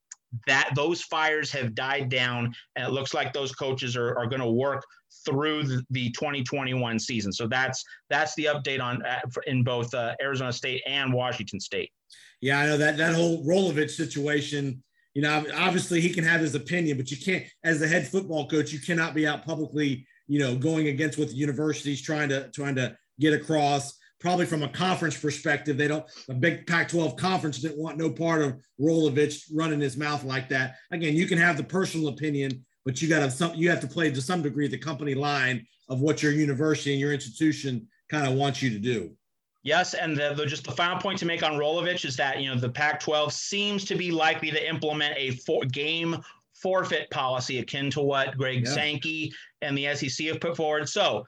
that 0.47 0.71
those 0.75 1.03
fires 1.03 1.51
have 1.51 1.75
died 1.75 2.09
down 2.09 2.53
and 2.77 2.87
it 2.87 2.91
looks 2.91 3.15
like 3.15 3.33
those 3.33 3.53
coaches 3.53 3.97
are, 3.97 4.17
are 4.19 4.27
going 4.27 4.43
to 4.43 4.51
work 4.51 4.85
through 5.25 5.63
the, 5.65 5.83
the 5.91 6.11
2021 6.11 6.99
season 6.99 7.33
so 7.33 7.47
that's 7.47 7.83
that's 8.11 8.35
the 8.35 8.45
update 8.45 8.81
on 8.81 9.05
uh, 9.05 9.19
in 9.47 9.65
both 9.65 9.93
uh, 9.95 10.15
arizona 10.23 10.53
state 10.53 10.83
and 10.87 11.13
washington 11.13 11.59
state 11.59 11.91
Yeah, 12.41 12.61
I 12.61 12.67
know 12.67 12.77
that 12.79 12.97
that 12.97 13.15
whole 13.15 13.45
Rolovich 13.45 13.91
situation. 13.91 14.83
You 15.15 15.23
know, 15.23 15.45
obviously 15.57 16.01
he 16.01 16.11
can 16.11 16.23
have 16.25 16.41
his 16.41 16.55
opinion, 16.55 16.97
but 16.97 17.11
you 17.11 17.17
can't, 17.17 17.45
as 17.65 17.81
the 17.81 17.89
head 17.89 18.07
football 18.07 18.47
coach, 18.47 18.73
you 18.73 18.79
cannot 18.79 19.15
be 19.15 19.27
out 19.27 19.45
publicly, 19.45 20.07
you 20.29 20.39
know, 20.39 20.55
going 20.55 20.87
against 20.89 21.19
what 21.19 21.29
the 21.29 21.35
university's 21.35 22.01
trying 22.01 22.29
to 22.29 22.49
trying 22.51 22.77
to 22.77 22.97
get 23.19 23.33
across. 23.33 23.95
Probably 24.20 24.47
from 24.47 24.65
a 24.65 24.69
conference 24.69 25.16
perspective, 25.16 25.77
they 25.77 25.86
don't. 25.86 26.05
A 26.28 26.35
big 26.35 26.66
Pac-12 26.66 27.16
conference 27.16 27.59
didn't 27.59 27.78
want 27.78 27.99
no 27.99 28.11
part 28.11 28.43
of 28.43 28.57
Rolovich 28.81 29.45
running 29.55 29.81
his 29.81 29.97
mouth 29.97 30.24
like 30.24 30.49
that. 30.49 30.74
Again, 30.90 31.15
you 31.15 31.27
can 31.27 31.39
have 31.39 31.57
the 31.57 31.62
personal 31.62 32.09
opinion, 32.09 32.65
but 32.85 33.01
you 33.01 33.09
got 33.09 33.20
to 33.20 33.31
some. 33.31 33.55
You 33.55 33.70
have 33.70 33.81
to 33.81 33.86
play 33.86 34.11
to 34.11 34.20
some 34.20 34.43
degree 34.43 34.66
the 34.66 34.78
company 34.78 35.15
line 35.15 35.65
of 35.89 36.01
what 36.01 36.23
your 36.23 36.32
university 36.32 36.93
and 36.93 37.01
your 37.01 37.12
institution 37.12 37.86
kind 38.11 38.27
of 38.27 38.35
wants 38.35 38.61
you 38.61 38.70
to 38.70 38.78
do. 38.78 39.12
Yes, 39.62 39.95
and 39.95 40.16
the, 40.16 40.35
the 40.35 40.47
just 40.47 40.65
the 40.65 40.73
final 40.73 41.01
point 41.01 41.19
to 41.19 41.27
make 41.27 41.43
on 41.43 41.53
Rolovich 41.53 42.05
is 42.05 42.16
that 42.16 42.40
you 42.40 42.49
know 42.49 42.59
the 42.59 42.70
Pac-12 42.70 43.32
seems 43.32 43.85
to 43.85 43.95
be 43.95 44.11
likely 44.11 44.51
to 44.51 44.69
implement 44.69 45.15
a 45.16 45.32
for, 45.47 45.65
game 45.65 46.16
forfeit 46.55 47.11
policy 47.11 47.59
akin 47.59 47.90
to 47.90 48.01
what 48.01 48.36
Greg 48.36 48.65
Yeah. 48.65 48.73
Sankey 48.73 49.32
and 49.62 49.77
the 49.77 49.95
SEC 49.95 50.27
have 50.27 50.40
put 50.40 50.57
forward. 50.57 50.89
So 50.89 51.24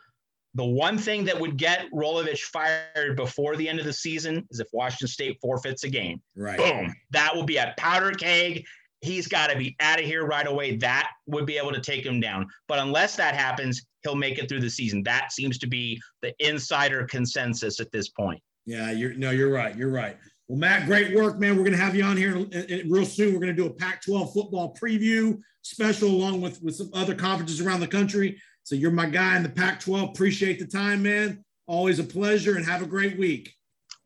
the 0.54 0.64
one 0.64 0.98
thing 0.98 1.24
that 1.24 1.38
would 1.38 1.56
get 1.56 1.86
Rolovich 1.92 2.40
fired 2.40 3.16
before 3.16 3.56
the 3.56 3.68
end 3.68 3.78
of 3.78 3.84
the 3.86 3.92
season 3.92 4.46
is 4.50 4.60
if 4.60 4.66
Washington 4.72 5.08
State 5.08 5.38
forfeits 5.40 5.84
a 5.84 5.88
game. 5.88 6.20
Right. 6.36 6.58
Boom, 6.58 6.94
that 7.10 7.34
will 7.34 7.44
be 7.44 7.56
a 7.56 7.74
powder 7.76 8.10
keg. 8.12 8.64
He's 9.00 9.28
got 9.28 9.48
to 9.50 9.56
be 9.56 9.76
out 9.80 9.98
of 9.98 10.04
here 10.04 10.26
right 10.26 10.46
away. 10.46 10.76
That 10.76 11.10
would 11.26 11.46
be 11.46 11.56
able 11.56 11.72
to 11.72 11.80
take 11.80 12.04
him 12.04 12.20
down. 12.20 12.46
But 12.68 12.80
unless 12.80 13.16
that 13.16 13.34
happens, 13.34 13.82
he'll 14.02 14.14
make 14.16 14.38
it 14.38 14.48
through 14.48 14.60
the 14.60 14.68
season. 14.68 15.02
That 15.04 15.32
seems 15.32 15.56
to 15.58 15.66
be 15.66 16.00
the 16.20 16.34
insider 16.38 17.04
consensus 17.06 17.80
at 17.80 17.90
this 17.92 18.08
point. 18.08 18.42
Yeah, 18.66 18.90
you're 18.90 19.14
no, 19.14 19.30
you're 19.30 19.50
right. 19.52 19.74
You're 19.76 19.90
right. 19.90 20.18
Well, 20.48 20.58
Matt, 20.58 20.86
great 20.86 21.14
work, 21.14 21.38
man. 21.38 21.56
We're 21.56 21.62
going 21.62 21.76
to 21.76 21.82
have 21.82 21.94
you 21.94 22.02
on 22.02 22.16
here 22.16 22.36
in- 22.36 22.52
in- 22.52 22.90
real 22.90 23.06
soon. 23.06 23.32
We're 23.32 23.40
going 23.40 23.54
to 23.56 23.62
do 23.62 23.66
a 23.66 23.72
Pac-12 23.72 24.34
football 24.34 24.76
preview 24.80 25.38
special 25.62 26.08
along 26.08 26.40
with 26.40 26.60
with 26.62 26.74
some 26.74 26.90
other 26.92 27.14
conferences 27.14 27.60
around 27.60 27.80
the 27.80 27.86
country. 27.86 28.40
So 28.70 28.76
you're 28.76 28.92
my 28.92 29.06
guy 29.06 29.36
in 29.36 29.42
the 29.42 29.48
Pac-12. 29.48 30.10
Appreciate 30.10 30.60
the 30.60 30.64
time, 30.64 31.02
man. 31.02 31.44
Always 31.66 31.98
a 31.98 32.04
pleasure, 32.04 32.54
and 32.54 32.64
have 32.64 32.82
a 32.82 32.86
great 32.86 33.18
week. 33.18 33.56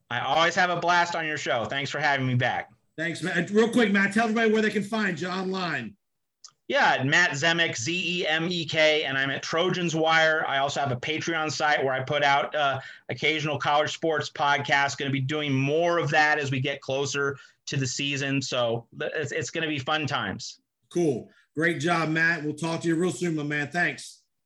I 0.08 0.20
always 0.20 0.54
have 0.54 0.70
a 0.70 0.80
blast 0.80 1.14
on 1.14 1.26
your 1.26 1.36
show. 1.36 1.66
Thanks 1.66 1.90
for 1.90 1.98
having 1.98 2.26
me 2.26 2.34
back. 2.34 2.70
Thanks, 2.96 3.22
man. 3.22 3.46
Real 3.52 3.68
quick, 3.68 3.92
Matt, 3.92 4.14
tell 4.14 4.24
everybody 4.24 4.50
where 4.50 4.62
they 4.62 4.70
can 4.70 4.82
find 4.82 5.20
you 5.20 5.28
online. 5.28 5.94
Yeah, 6.66 7.04
Matt 7.04 7.32
Zemek, 7.32 7.76
Z 7.76 8.20
E 8.20 8.26
M 8.26 8.48
E 8.50 8.64
K, 8.64 9.04
and 9.04 9.18
I'm 9.18 9.28
at 9.28 9.42
Trojans 9.42 9.94
Wire. 9.94 10.46
I 10.48 10.56
also 10.56 10.80
have 10.80 10.92
a 10.92 10.96
Patreon 10.96 11.52
site 11.52 11.84
where 11.84 11.92
I 11.92 12.00
put 12.00 12.24
out 12.24 12.54
uh, 12.54 12.80
occasional 13.10 13.58
college 13.58 13.92
sports 13.92 14.30
podcasts. 14.30 14.96
Going 14.96 15.10
to 15.10 15.12
be 15.12 15.20
doing 15.20 15.52
more 15.52 15.98
of 15.98 16.08
that 16.08 16.38
as 16.38 16.50
we 16.50 16.60
get 16.60 16.80
closer 16.80 17.36
to 17.66 17.76
the 17.76 17.86
season. 17.86 18.40
So 18.40 18.86
it's, 18.98 19.30
it's 19.30 19.50
going 19.50 19.60
to 19.60 19.68
be 19.68 19.78
fun 19.78 20.06
times. 20.06 20.58
Cool. 20.90 21.28
Great 21.54 21.80
job, 21.80 22.08
Matt. 22.08 22.42
We'll 22.42 22.54
talk 22.54 22.80
to 22.80 22.88
you 22.88 22.94
real 22.94 23.12
soon, 23.12 23.36
my 23.36 23.42
man. 23.42 23.68
Thanks. 23.68 24.22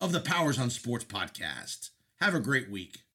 of 0.00 0.12
the 0.12 0.20
Powers 0.20 0.58
on 0.58 0.70
Sports 0.70 1.04
podcast. 1.04 1.90
Have 2.20 2.34
a 2.34 2.40
great 2.40 2.70
week. 2.70 3.02